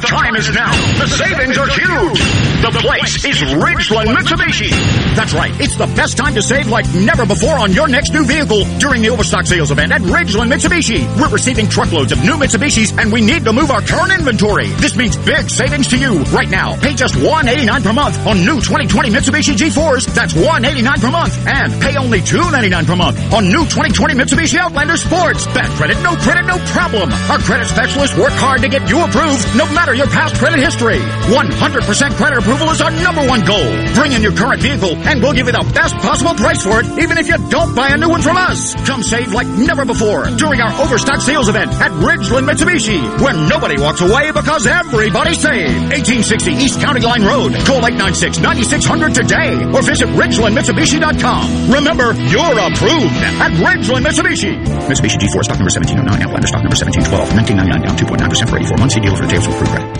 The 0.00 0.06
time 0.06 0.34
is 0.34 0.48
now. 0.54 0.70
The 0.96 1.06
savings 1.08 1.58
are 1.58 1.68
huge. 1.68 2.20
The 2.60 2.72
place 2.80 3.24
is 3.24 3.36
Ridgeland 3.52 4.16
Mitsubishi. 4.16 4.70
That's 5.14 5.34
right. 5.34 5.52
It's 5.60 5.76
the 5.76 5.86
best 5.88 6.16
time 6.16 6.34
to 6.34 6.42
save 6.42 6.68
like 6.68 6.86
never 6.94 7.26
before 7.26 7.58
on 7.58 7.72
your 7.72 7.86
next 7.86 8.12
new 8.12 8.24
vehicle 8.24 8.64
during 8.78 9.02
the 9.02 9.10
Overstock 9.10 9.44
sales 9.44 9.70
event 9.70 9.92
at 9.92 10.00
Ridgeland 10.00 10.52
Mitsubishi. 10.52 11.04
We're 11.20 11.28
receiving 11.28 11.68
truckloads 11.68 12.12
of 12.12 12.24
new 12.24 12.36
Mitsubishis 12.40 12.96
and 12.96 13.12
we 13.12 13.20
need 13.20 13.44
to 13.44 13.52
move 13.52 13.70
our 13.70 13.82
current 13.82 14.12
inventory. 14.12 14.68
This 14.80 14.96
means 14.96 15.16
big 15.18 15.50
savings 15.50 15.88
to 15.88 15.98
you 15.98 16.20
right 16.32 16.48
now. 16.48 16.80
Pay 16.80 16.94
just 16.94 17.16
189 17.16 17.82
per 17.82 17.92
month 17.92 18.16
on 18.26 18.38
new 18.38 18.56
2020 18.56 19.10
Mitsubishi 19.10 19.52
G4s. 19.52 20.14
That's 20.14 20.32
189 20.32 21.00
per 21.00 21.10
month. 21.10 21.36
And 21.46 21.76
pay 21.82 21.96
only 21.96 22.20
299 22.22 22.86
per 22.86 22.96
month 22.96 23.18
on 23.34 23.44
new 23.48 23.64
2020 23.68 24.14
Mitsubishi 24.14 24.56
Outlander 24.56 24.96
Sports. 24.96 25.44
Bad 25.52 25.68
credit, 25.76 26.00
no 26.00 26.16
credit, 26.16 26.46
no 26.46 26.56
problem. 26.72 27.12
Our 27.28 27.38
credit 27.38 27.68
specialists 27.68 28.16
work 28.16 28.32
hard 28.32 28.62
to 28.62 28.68
get 28.68 28.88
you 28.88 29.04
approved 29.04 29.44
no 29.56 29.66
matter 29.72 29.89
your 29.94 30.06
past 30.08 30.36
credit 30.36 30.58
history. 30.58 30.98
100% 30.98 32.16
credit 32.16 32.38
approval 32.38 32.70
is 32.70 32.80
our 32.80 32.90
number 32.90 33.26
one 33.26 33.44
goal. 33.44 33.64
Bring 33.94 34.12
in 34.12 34.22
your 34.22 34.32
current 34.32 34.60
vehicle 34.62 34.96
and 34.96 35.22
we'll 35.22 35.32
give 35.32 35.46
you 35.46 35.52
the 35.52 35.66
best 35.74 35.94
possible 35.96 36.34
price 36.34 36.62
for 36.62 36.80
it 36.80 36.86
even 36.98 37.18
if 37.18 37.28
you 37.28 37.36
don't 37.48 37.74
buy 37.74 37.88
a 37.88 37.96
new 37.96 38.08
one 38.08 38.22
from 38.22 38.36
us. 38.36 38.74
Come 38.86 39.02
save 39.02 39.32
like 39.32 39.46
never 39.46 39.84
before 39.84 40.26
during 40.36 40.60
our 40.60 40.72
Overstock 40.80 41.20
sales 41.20 41.48
event 41.48 41.72
at 41.72 41.90
Ridgeland 42.02 42.48
Mitsubishi 42.48 43.00
where 43.20 43.34
nobody 43.34 43.80
walks 43.80 44.00
away 44.00 44.30
because 44.32 44.66
everybody 44.66 45.34
saved. 45.34 45.92
1860 45.92 46.52
East 46.52 46.80
County 46.80 47.00
Line 47.00 47.22
Road. 47.24 47.52
Call 47.66 47.80
896-9600 47.82 49.14
today 49.14 49.64
or 49.74 49.82
visit 49.82 50.08
RidgelandMitsubishi.com. 50.16 51.72
Remember, 51.72 52.12
you're 52.28 52.58
approved 52.58 53.16
at 53.40 53.52
Ridgeland 53.58 54.04
Mitsubishi. 54.06 54.54
Mitsubishi 54.86 55.18
G4 55.18 55.44
stock 55.44 55.58
number 55.58 55.72
1709, 55.72 56.22
Outlander 56.22 56.46
stock 56.46 56.62
number 56.62 56.76
1712, 56.76 57.34
1999 57.34 57.82
down 57.82 57.96
2.9% 57.96 58.48
for 58.50 58.56
84 58.56 58.76
months. 58.78 58.94
See 58.94 59.00
dealer 59.00 59.16
for 59.16 59.26
details 59.26 59.46
credit. 59.70 59.99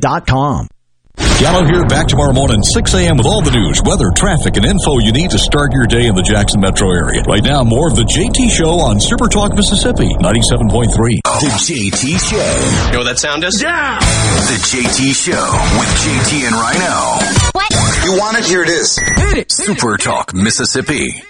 pinegrovetreatment.com. 0.00 0.68
Gallo 1.38 1.64
here 1.66 1.84
back 1.84 2.06
tomorrow 2.06 2.32
morning, 2.32 2.62
6 2.62 2.94
a.m. 2.94 3.16
with 3.16 3.26
all 3.26 3.42
the 3.42 3.50
news, 3.50 3.82
weather, 3.84 4.10
traffic, 4.16 4.56
and 4.56 4.64
info 4.64 4.98
you 4.98 5.12
need 5.12 5.30
to 5.30 5.38
start 5.38 5.72
your 5.72 5.86
day 5.86 6.06
in 6.06 6.14
the 6.14 6.22
Jackson 6.22 6.60
metro 6.60 6.88
area. 6.90 7.20
Right 7.26 7.42
now, 7.42 7.64
more 7.64 7.88
of 7.88 7.96
the 7.96 8.04
JT 8.04 8.48
Show 8.48 8.80
on 8.80 9.00
Super 9.00 9.28
Talk 9.28 9.54
Mississippi, 9.54 10.08
97.3. 10.22 10.88
The 10.94 11.52
JT 11.52 12.16
Show. 12.16 12.86
You 12.86 12.92
know 12.92 12.98
what 13.00 13.04
that 13.04 13.18
sound 13.18 13.44
is? 13.44 13.60
Yeah! 13.60 13.98
The 13.98 14.58
JT 14.70 15.12
Show 15.12 15.46
with 15.76 15.90
JT 16.00 16.46
and 16.46 16.54
Rhino. 16.54 17.18
What? 17.52 17.70
You 18.04 18.18
want 18.18 18.38
it? 18.38 18.46
Here 18.46 18.62
it 18.62 18.70
is. 18.70 18.96
Hit 18.96 19.38
it. 19.38 19.52
Super 19.52 19.98
Talk 19.98 20.32
Mississippi. 20.32 21.22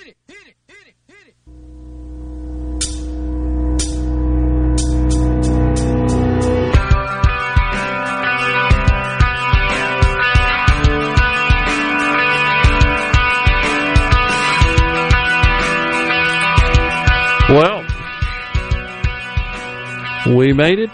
We 20.26 20.52
made 20.52 20.78
it. 20.78 20.90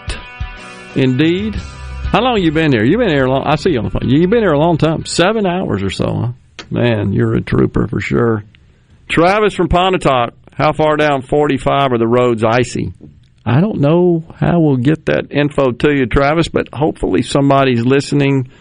Indeed. 0.95 1.55
How 1.55 2.21
long 2.21 2.41
you 2.41 2.51
been 2.51 2.71
here? 2.71 2.83
You've 2.83 2.99
been 2.99 3.09
here 3.09 3.25
a 3.25 3.29
long. 3.29 3.43
I 3.45 3.55
see 3.55 3.71
you 3.71 3.77
on 3.77 3.85
the 3.85 3.91
phone. 3.91 4.09
You've 4.09 4.29
been 4.29 4.41
here 4.41 4.53
a 4.53 4.59
long 4.59 4.77
time. 4.77 5.05
Seven 5.05 5.45
hours 5.45 5.83
or 5.83 5.89
so. 5.89 6.05
Huh? 6.05 6.31
Man, 6.71 7.13
you're 7.13 7.35
a 7.35 7.41
trooper 7.41 7.87
for 7.87 7.99
sure. 7.99 8.43
Travis 9.07 9.53
from 9.53 9.69
Pontotoc. 9.69 10.33
How 10.53 10.73
far 10.73 10.97
down 10.97 11.21
45 11.21 11.93
are 11.93 11.97
the 11.97 12.07
roads 12.07 12.43
icy? 12.43 12.93
I 13.45 13.61
don't 13.61 13.79
know 13.79 14.23
how 14.35 14.59
we'll 14.59 14.77
get 14.77 15.05
that 15.05 15.31
info 15.31 15.71
to 15.71 15.95
you, 15.95 16.05
Travis, 16.05 16.49
but 16.49 16.67
hopefully 16.73 17.21
somebody's 17.21 17.85
listening. 17.85 18.51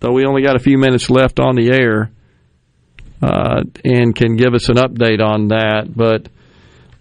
Though 0.00 0.12
we 0.12 0.24
only 0.24 0.42
got 0.42 0.56
a 0.56 0.60
few 0.60 0.78
minutes 0.78 1.10
left 1.10 1.38
on 1.38 1.56
the 1.56 1.70
air, 1.70 2.10
uh, 3.22 3.62
and 3.84 4.14
can 4.14 4.36
give 4.36 4.54
us 4.54 4.68
an 4.68 4.76
update 4.76 5.20
on 5.20 5.48
that. 5.48 5.88
But 5.94 6.28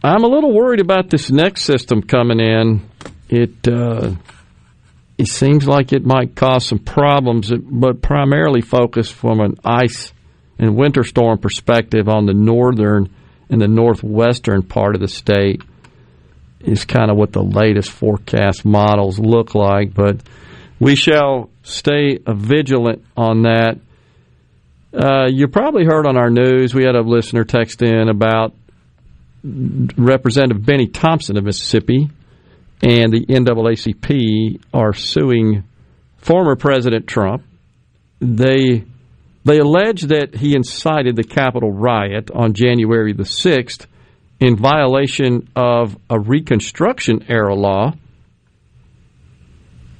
I'm 0.03 0.23
a 0.23 0.27
little 0.27 0.53
worried 0.53 0.81
about 0.81 1.09
this 1.09 1.31
next 1.31 1.63
system 1.63 2.01
coming 2.01 2.39
in. 2.39 2.89
It 3.33 3.67
uh, 3.67 4.11
it 5.17 5.27
seems 5.27 5.67
like 5.67 5.91
it 5.91 6.05
might 6.05 6.35
cause 6.35 6.67
some 6.67 6.77
problems, 6.77 7.51
but 7.51 7.99
primarily 7.99 8.61
focused 8.61 9.13
from 9.13 9.39
an 9.39 9.57
ice 9.65 10.13
and 10.59 10.75
winter 10.75 11.03
storm 11.03 11.39
perspective 11.39 12.07
on 12.07 12.27
the 12.27 12.35
northern 12.35 13.11
and 13.49 13.59
the 13.59 13.67
northwestern 13.67 14.61
part 14.61 14.93
of 14.93 15.01
the 15.01 15.07
state 15.07 15.63
is 16.59 16.85
kind 16.85 17.09
of 17.09 17.17
what 17.17 17.31
the 17.31 17.41
latest 17.41 17.89
forecast 17.89 18.65
models 18.65 19.17
look 19.17 19.55
like. 19.55 19.95
But 19.95 20.21
we 20.79 20.95
shall 20.95 21.49
stay 21.63 22.19
vigilant 22.27 23.03
on 23.17 23.43
that. 23.43 23.79
Uh, 24.93 25.25
you 25.27 25.47
probably 25.47 25.85
heard 25.85 26.05
on 26.05 26.17
our 26.17 26.29
news, 26.29 26.75
we 26.75 26.83
had 26.83 26.93
a 26.93 27.01
listener 27.01 27.45
text 27.45 27.81
in 27.81 28.09
about 28.09 28.53
Representative 29.43 30.63
Bennie 30.63 30.87
Thompson 30.87 31.35
of 31.35 31.45
Mississippi 31.45 32.11
and 32.83 33.13
the 33.13 33.25
NAACP 33.25 34.61
are 34.73 34.93
suing 34.93 35.63
former 36.17 36.57
President 36.57 37.07
Trump. 37.07 37.43
They 38.19 38.83
they 39.45 39.57
allege 39.59 40.03
that 40.03 40.35
he 40.35 40.55
incited 40.55 41.15
the 41.15 41.23
Capitol 41.23 41.71
riot 41.71 42.29
on 42.31 42.53
January 42.53 43.13
the 43.13 43.23
6th 43.23 43.85
in 44.39 44.55
violation 44.55 45.49
of 45.55 45.97
a 46.09 46.19
Reconstruction 46.19 47.25
era 47.29 47.55
law. 47.55 47.93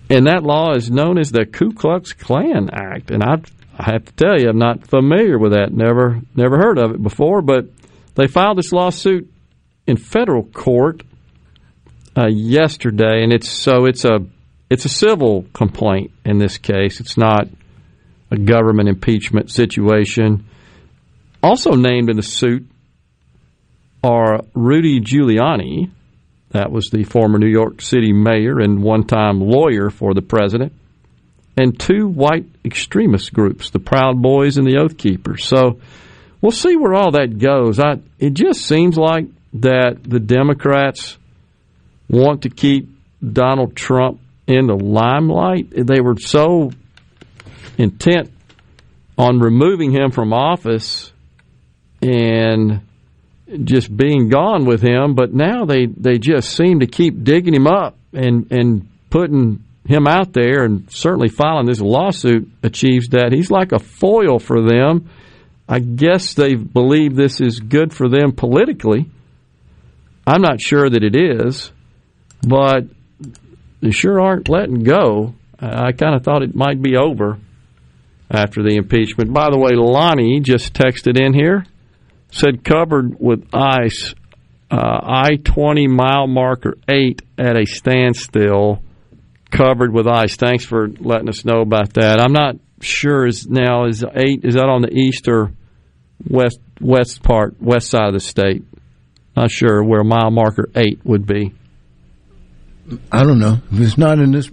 And 0.10 0.28
that 0.28 0.44
law 0.44 0.76
is 0.76 0.92
known 0.92 1.18
as 1.18 1.32
the 1.32 1.46
Ku 1.46 1.72
Klux 1.72 2.14
Klan 2.14 2.70
Act. 2.72 3.12
And 3.12 3.22
I, 3.22 3.42
I 3.78 3.92
have 3.92 4.06
to 4.06 4.14
tell 4.14 4.40
you, 4.40 4.50
I'm 4.50 4.60
not 4.60 4.88
familiar 4.88 5.38
with 5.38 5.54
that. 5.54 5.74
Never, 5.74 6.22
never 6.36 6.58
heard 6.58 6.78
of 6.78 6.92
it 6.92 7.04
before. 7.04 7.42
But 7.42 7.66
they 8.16 8.28
filed 8.28 8.58
this 8.58 8.72
lawsuit 8.72 9.30
in 9.88 9.98
federal 9.98 10.44
court 10.44 11.04
uh, 12.18 12.28
yesterday, 12.28 13.24
and 13.24 13.34
it's 13.34 13.50
so 13.50 13.86
it's 13.86 14.06
a 14.06 14.20
it's 14.70 14.86
a 14.86 14.90
civil 14.90 15.46
complaint 15.54 16.12
in 16.26 16.38
this 16.38 16.58
case. 16.58 17.00
It's 17.00 17.18
not 17.18 17.48
a 18.32 18.38
government 18.38 18.90
impeachment 18.90 19.52
situation. 19.52 20.46
Also 21.42 21.72
named 21.72 22.10
in 22.10 22.16
the 22.16 22.24
suit 22.24 22.66
are 24.04 24.42
Rudy 24.54 25.00
Giuliani, 25.00 25.92
that 26.50 26.72
was 26.72 26.90
the 26.92 27.04
former 27.04 27.40
New 27.40 27.50
York 27.50 27.82
City 27.82 28.14
mayor 28.14 28.60
and 28.60 28.84
one-time 28.84 29.40
lawyer 29.40 29.90
for 29.90 30.14
the 30.14 30.22
president, 30.22 30.74
and 31.58 31.80
two 31.80 32.08
white 32.08 32.46
extremist 32.66 33.34
groups, 33.34 33.70
the 33.70 33.80
Proud 33.80 34.22
Boys 34.22 34.58
and 34.58 34.68
the 34.68 34.78
Oath 34.78 34.98
Keepers. 34.98 35.46
So 35.46 35.80
we'll 36.42 36.52
see 36.52 36.76
where 36.76 36.94
all 36.94 37.12
that 37.12 37.38
goes. 37.38 37.80
I, 37.80 38.00
it 38.20 38.34
just 38.34 38.66
seems 38.66 38.98
like 38.98 39.26
that 39.54 40.00
the 40.04 40.20
Democrats 40.20 41.18
want 42.14 42.44
to 42.44 42.50
keep 42.50 42.90
Donald 43.22 43.76
Trump 43.76 44.20
in 44.48 44.68
the 44.68 44.76
limelight. 44.76 45.68
They 45.72 46.00
were 46.00 46.18
so 46.18 46.72
intent 47.78 48.32
on 49.18 49.40
removing 49.40 49.92
him 49.92 50.12
from 50.12 50.34
office 50.34 51.12
and 52.02 52.82
just 53.64 53.96
being 53.96 54.30
gone 54.30 54.66
with 54.66 54.82
him, 54.82 55.16
but 55.16 55.34
now 55.34 55.66
they, 55.66 55.86
they 55.86 56.18
just 56.18 56.56
seem 56.56 56.80
to 56.80 56.88
keep 56.88 57.24
digging 57.24 57.54
him 57.54 57.68
up 57.68 57.98
and, 58.14 58.52
and 58.52 58.88
putting 59.10 59.64
him 59.88 60.08
out 60.08 60.34
there 60.34 60.64
and 60.64 60.92
certainly 60.92 61.30
filing 61.30 61.66
this 61.66 61.82
lawsuit 61.82 62.50
achieves 62.64 63.10
that. 63.10 63.34
He's 63.34 63.52
like 63.52 63.72
a 63.72 63.80
foil 63.80 64.40
for 64.40 64.62
them. 64.62 65.10
I 65.68 65.80
guess 65.80 66.34
they 66.34 66.56
believe 66.56 67.16
this 67.16 67.42
is 67.42 67.60
good 67.60 67.94
for 67.94 68.10
them 68.10 68.34
politically 68.34 69.10
I'm 70.26 70.42
not 70.42 70.62
sure 70.62 70.90
that 70.90 71.04
it 71.04 71.16
is, 71.16 71.72
but 72.46 72.86
they 73.82 73.92
sure 73.92 74.20
aren't 74.20 74.50
letting 74.50 74.84
go. 74.84 75.36
I 75.60 75.92
kind 75.94 76.16
of 76.16 76.24
thought 76.24 76.44
it 76.44 76.56
might 76.56 76.82
be 76.82 76.98
over 76.98 77.40
after 78.30 78.64
the 78.64 78.76
impeachment. 78.76 79.34
By 79.34 79.50
the 79.50 79.58
way, 79.58 79.72
Lonnie 79.76 80.40
just 80.42 80.74
texted 80.74 81.20
in 81.20 81.34
here, 81.34 81.66
said 82.32 82.64
covered 82.64 83.20
with 83.20 83.48
ice, 83.54 84.14
uh, 84.70 85.00
I 85.04 85.36
20 85.36 85.88
mile 85.88 86.28
marker 86.28 86.76
8 86.90 87.22
at 87.38 87.56
a 87.56 87.66
standstill, 87.66 88.82
covered 89.52 89.94
with 89.94 90.08
ice. 90.08 90.36
Thanks 90.36 90.66
for 90.66 90.88
letting 90.88 91.30
us 91.30 91.46
know 91.46 91.62
about 91.62 91.94
that. 91.94 92.20
I'm 92.20 92.34
not 92.34 92.56
sure 92.82 93.26
is 93.26 93.48
now 93.48 93.86
is 93.86 94.04
8 94.04 94.44
is 94.44 94.56
that 94.56 94.68
on 94.68 94.82
the 94.82 94.94
east 94.94 95.28
or 95.30 95.52
west 96.28 96.60
west 96.82 97.24
part 97.24 97.62
west 97.62 97.90
side 97.90 98.08
of 98.08 98.14
the 98.14 98.20
state? 98.20 98.64
Not 99.36 99.52
sure 99.52 99.84
where 99.84 100.04
mile 100.04 100.32
marker 100.32 100.70
eight 100.76 101.00
would 101.04 101.26
be. 101.26 101.54
I 103.12 103.24
don't 103.24 103.40
know. 103.40 103.60
If 103.72 103.80
it's 103.80 103.98
not 103.98 104.20
in 104.20 104.32
this. 104.32 104.50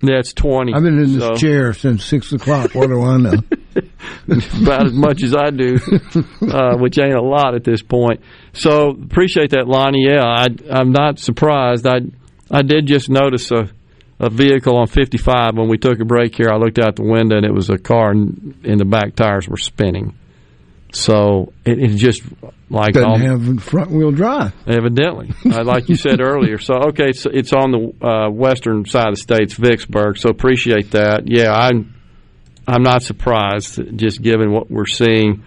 Yeah, 0.00 0.18
it's 0.18 0.32
20. 0.32 0.74
I've 0.74 0.82
been 0.82 0.98
in 0.98 1.12
this 1.14 1.22
so. 1.22 1.34
chair 1.34 1.72
since 1.72 2.04
6 2.04 2.32
o'clock. 2.34 2.74
What 2.74 2.88
do 2.88 3.02
I 3.02 3.16
know? 3.16 3.32
About 4.62 4.86
as 4.86 4.92
much 4.92 5.22
as 5.24 5.34
I 5.34 5.50
do, 5.50 5.76
uh, 6.42 6.76
which 6.76 6.98
ain't 6.98 7.14
a 7.14 7.22
lot 7.22 7.54
at 7.54 7.64
this 7.64 7.82
point. 7.82 8.20
So 8.52 8.90
appreciate 8.90 9.50
that, 9.50 9.66
Lonnie. 9.66 10.06
Yeah, 10.08 10.24
I, 10.24 10.46
I'm 10.70 10.92
not 10.92 11.18
surprised. 11.18 11.86
I 11.86 12.00
I 12.50 12.62
did 12.62 12.86
just 12.86 13.10
notice 13.10 13.50
a, 13.50 13.68
a 14.18 14.30
vehicle 14.30 14.76
on 14.76 14.86
55 14.86 15.56
when 15.56 15.68
we 15.68 15.78
took 15.78 16.00
a 16.00 16.04
break 16.04 16.34
here. 16.34 16.48
I 16.50 16.56
looked 16.56 16.78
out 16.78 16.96
the 16.96 17.04
window 17.04 17.36
and 17.36 17.44
it 17.44 17.52
was 17.52 17.70
a 17.70 17.78
car 17.78 18.10
and, 18.10 18.60
and 18.64 18.80
the 18.80 18.84
back 18.84 19.14
tires 19.14 19.48
were 19.48 19.58
spinning. 19.58 20.17
So 20.92 21.52
it, 21.64 21.78
it 21.78 21.96
just 21.96 22.22
like 22.70 22.94
doesn't 22.94 23.20
have 23.20 23.62
front 23.62 23.90
wheel 23.90 24.10
drive. 24.10 24.54
Evidently, 24.66 25.30
uh, 25.44 25.62
like 25.64 25.88
you 25.88 25.96
said 25.96 26.20
earlier. 26.22 26.58
So 26.58 26.74
okay, 26.88 27.12
so 27.12 27.30
it's 27.32 27.52
on 27.52 27.70
the 27.72 28.06
uh, 28.06 28.30
western 28.30 28.84
side 28.86 29.08
of 29.08 29.14
the 29.14 29.20
states, 29.20 29.54
Vicksburg. 29.54 30.18
So 30.18 30.30
appreciate 30.30 30.92
that. 30.92 31.24
Yeah, 31.26 31.52
I'm 31.52 31.94
I'm 32.66 32.82
not 32.82 33.02
surprised, 33.02 33.80
just 33.96 34.22
given 34.22 34.52
what 34.52 34.70
we're 34.70 34.86
seeing. 34.86 35.44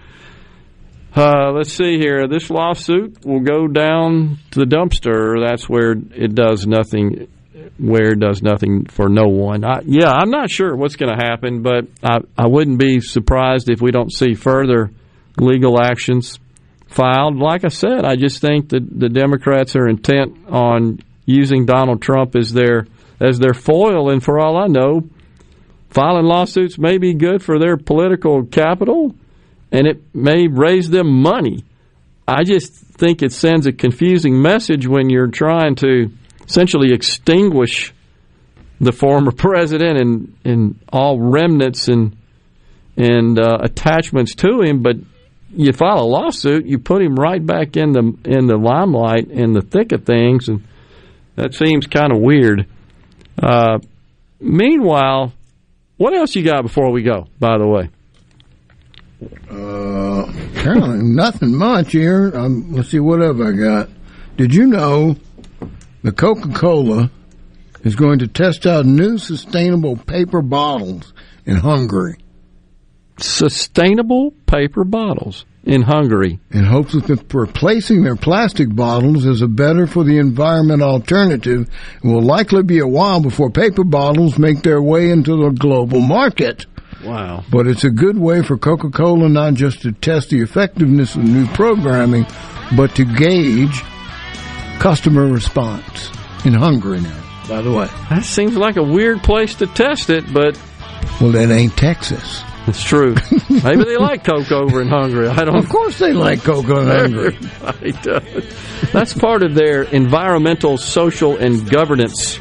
Uh, 1.16 1.52
let's 1.52 1.74
see 1.74 1.98
here. 1.98 2.28
This 2.28 2.50
lawsuit 2.50 3.26
will 3.26 3.42
go 3.42 3.68
down 3.68 4.40
to 4.52 4.60
the 4.60 4.66
dumpster. 4.66 5.46
That's 5.46 5.68
where 5.68 5.92
it 5.92 6.36
does 6.36 6.66
nothing 6.66 7.28
where 7.78 8.12
it 8.12 8.20
does 8.20 8.42
nothing 8.42 8.86
for 8.86 9.10
no 9.10 9.28
one. 9.28 9.64
I, 9.64 9.82
yeah, 9.86 10.12
I'm 10.12 10.30
not 10.30 10.50
sure 10.50 10.76
what's 10.76 10.96
going 10.96 11.16
to 11.16 11.24
happen, 11.24 11.64
but 11.64 11.88
I, 12.04 12.20
I 12.38 12.48
wouldn't 12.48 12.80
be 12.80 13.02
surprised 13.02 13.70
if 13.70 13.82
we 13.82 13.92
don't 13.92 14.12
see 14.12 14.36
further 14.36 14.92
legal 15.38 15.82
actions 15.82 16.40
filed. 16.88 17.38
Like 17.38 17.64
I 17.64 17.70
said, 17.70 18.06
I 18.06 18.16
just 18.16 18.42
think 18.42 18.70
that 18.70 19.00
the 19.00 19.10
Democrats 19.10 19.76
are 19.76 19.88
intent 19.88 20.38
on 20.48 21.00
using 21.26 21.66
Donald 21.66 22.02
Trump 22.02 22.36
as 22.36 22.52
their 22.52 22.88
as 23.20 23.38
their 23.38 23.54
foil, 23.54 24.10
and 24.10 24.24
for 24.24 24.40
all 24.40 24.58
I 24.58 24.66
know, 24.66 25.08
filing 25.90 26.26
lawsuits 26.26 26.80
may 26.80 26.98
be 26.98 27.14
good 27.14 27.44
for 27.44 27.60
their 27.60 27.78
political 27.78 28.46
capital, 28.46 29.16
and 29.72 29.86
it 29.86 30.04
may 30.14 30.48
raise 30.48 30.90
them 30.90 31.22
money. 31.22 31.64
I 32.28 32.44
just 32.44 32.74
think 32.74 33.22
it 33.22 33.32
sends 33.32 33.68
a 33.68 33.72
confusing 33.72 34.42
message 34.42 34.88
when 34.88 35.10
you're 35.10 35.28
trying 35.28 35.76
to 35.76 36.12
essentially 36.48 36.94
extinguish 36.94 37.94
the 38.80 38.92
former 38.92 39.32
president 39.48 40.00
and, 40.00 40.36
and 40.44 40.80
all 40.92 41.20
remnants 41.20 41.88
and 41.88 42.18
and 42.98 43.40
uh, 43.40 43.58
attachments 43.62 44.36
to 44.36 44.62
him, 44.62 44.82
but 44.82 44.98
you 45.56 45.74
file 45.74 46.00
a 46.00 46.06
lawsuit, 46.06 46.66
you 46.66 46.80
put 46.80 47.02
him 47.02 47.16
right 47.16 47.46
back 47.46 47.76
in 47.78 47.92
the 47.92 48.18
in 48.26 48.48
the 48.48 48.58
limelight, 48.58 49.30
in 49.30 49.54
the 49.54 49.62
thick 49.62 49.92
of 49.92 50.06
things, 50.06 50.48
and 50.48 50.64
that 51.36 51.54
seems 51.54 51.88
kind 51.88 52.12
of 52.12 52.20
weird. 52.20 52.68
Uh, 53.42 53.80
meanwhile, 54.40 55.34
what 55.98 56.14
else 56.14 56.36
you 56.36 56.44
got 56.44 56.64
before 56.64 56.92
we 56.92 57.04
go? 57.04 57.28
By 57.40 57.58
the 57.58 57.68
way, 57.68 57.90
uh, 59.50 60.32
apparently 60.54 61.04
nothing 61.04 61.56
much 61.56 61.92
here. 61.92 62.32
Um, 62.34 62.74
let's 62.74 62.90
see, 62.90 63.00
what 63.00 63.22
have 63.22 63.42
I 63.42 63.52
got? 63.52 63.90
Did 64.38 64.54
you 64.54 64.68
know 64.68 65.16
the 66.04 66.12
Coca 66.12 66.50
Cola 66.54 67.12
is 67.84 67.96
going 67.96 68.20
to 68.20 68.28
test 68.28 68.66
out 68.66 68.86
new 68.86 69.18
sustainable 69.18 69.98
paper 69.98 70.42
bottles 70.42 71.14
in 71.46 71.58
Hungary? 71.58 72.21
Sustainable 73.22 74.32
paper 74.48 74.84
bottles 74.84 75.46
in 75.64 75.84
Hungary. 75.84 76.40
In 76.52 76.66
hopes 76.66 76.94
of 76.94 77.34
replacing 77.34 78.04
their 78.04 78.16
plastic 78.16 78.76
bottles 78.76 79.26
as 79.26 79.42
a 79.42 79.48
better 79.48 79.86
for 79.86 80.04
the 80.04 80.18
environment 80.18 80.82
alternative, 80.82 81.70
it 82.04 82.08
will 82.08 82.24
likely 82.24 82.64
be 82.64 82.80
a 82.80 82.88
while 82.88 83.22
before 83.22 83.52
paper 83.52 83.84
bottles 83.84 84.40
make 84.40 84.64
their 84.64 84.82
way 84.82 85.10
into 85.12 85.38
the 85.38 85.52
global 85.52 86.02
market. 86.02 86.66
Wow. 87.04 87.44
But 87.52 87.68
it's 87.68 87.84
a 87.84 87.90
good 87.90 88.18
way 88.18 88.44
for 88.44 88.58
Coca 88.58 88.90
Cola 88.90 89.30
not 89.30 89.54
just 89.56 89.82
to 89.82 89.92
test 89.92 90.30
the 90.30 90.42
effectiveness 90.42 91.16
of 91.16 91.24
new 91.24 91.48
programming, 91.48 92.26
but 92.76 92.96
to 92.96 93.06
gauge 93.06 93.84
customer 94.80 95.28
response 95.28 96.10
in 96.46 96.54
Hungary 96.54 97.02
now, 97.02 97.24
by 97.48 97.62
the 97.62 97.72
way. 97.72 97.88
That 98.10 98.24
seems 98.24 98.56
like 98.58 98.78
a 98.78 98.84
weird 98.84 99.22
place 99.24 99.56
to 99.56 99.68
test 99.68 100.10
it, 100.10 100.32
but. 100.34 100.60
Well, 101.20 101.32
that 101.32 101.52
ain't 101.52 101.78
Texas. 101.78 102.44
It's 102.68 102.84
true. 102.84 103.16
Maybe 103.50 103.84
they 103.84 103.98
like 103.98 104.24
Coke 104.24 104.52
over 104.52 104.82
in 104.82 104.88
Hungary. 104.88 105.28
I 105.28 105.44
don't. 105.46 105.58
Of 105.58 105.68
course, 105.68 105.98
they 105.98 106.14
like 106.14 106.44
Coke 106.44 106.66
in 106.66 106.88
Hungary. 106.88 107.38
That's 108.94 109.14
part 109.14 109.44
of 109.44 109.56
their 109.56 109.84
environmental, 109.84 110.78
social, 110.78 111.38
and 111.38 111.70
governance 111.70 112.40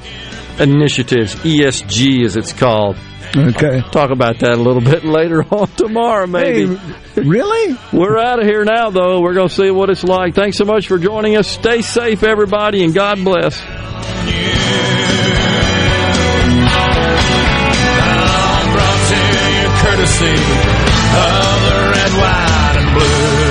initiatives. 0.59 1.35
ESG, 1.37 2.25
as 2.25 2.37
it's 2.37 2.53
called. 2.53 2.97
Okay. 3.37 3.81
Talk 3.93 4.11
about 4.11 4.41
that 4.41 4.53
a 4.55 4.57
little 4.63 4.83
bit 4.83 5.05
later 5.05 5.43
on 5.55 5.69
tomorrow, 5.69 6.27
maybe. 6.27 6.75
Hey, 6.75 7.23
really? 7.23 7.79
We're 7.93 8.19
out 8.19 8.41
of 8.41 8.45
here 8.45 8.65
now, 8.65 8.91
though. 8.91 9.21
We're 9.21 9.35
going 9.35 9.49
to 9.49 9.55
see 9.55 9.71
what 9.71 9.89
it's 9.89 10.03
like. 10.03 10.35
Thanks 10.35 10.57
so 10.59 10.65
much 10.65 10.89
for 10.89 10.99
joining 10.99 11.37
us. 11.37 11.47
Stay 11.49 11.83
safe, 11.83 12.25
everybody, 12.25 12.83
and 12.85 12.93
God 12.93 13.23
bless. 13.25 13.61
Courtesy 20.01 20.25
of 20.25 21.57
the 21.67 21.77
red, 21.93 22.13
white, 22.21 22.77
and 22.79 22.91
blue. 22.95 23.51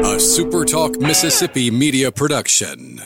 A 0.00 0.20
SuperTalk 0.20 1.00
Mississippi 1.00 1.70
media 1.70 2.12
production. 2.12 3.02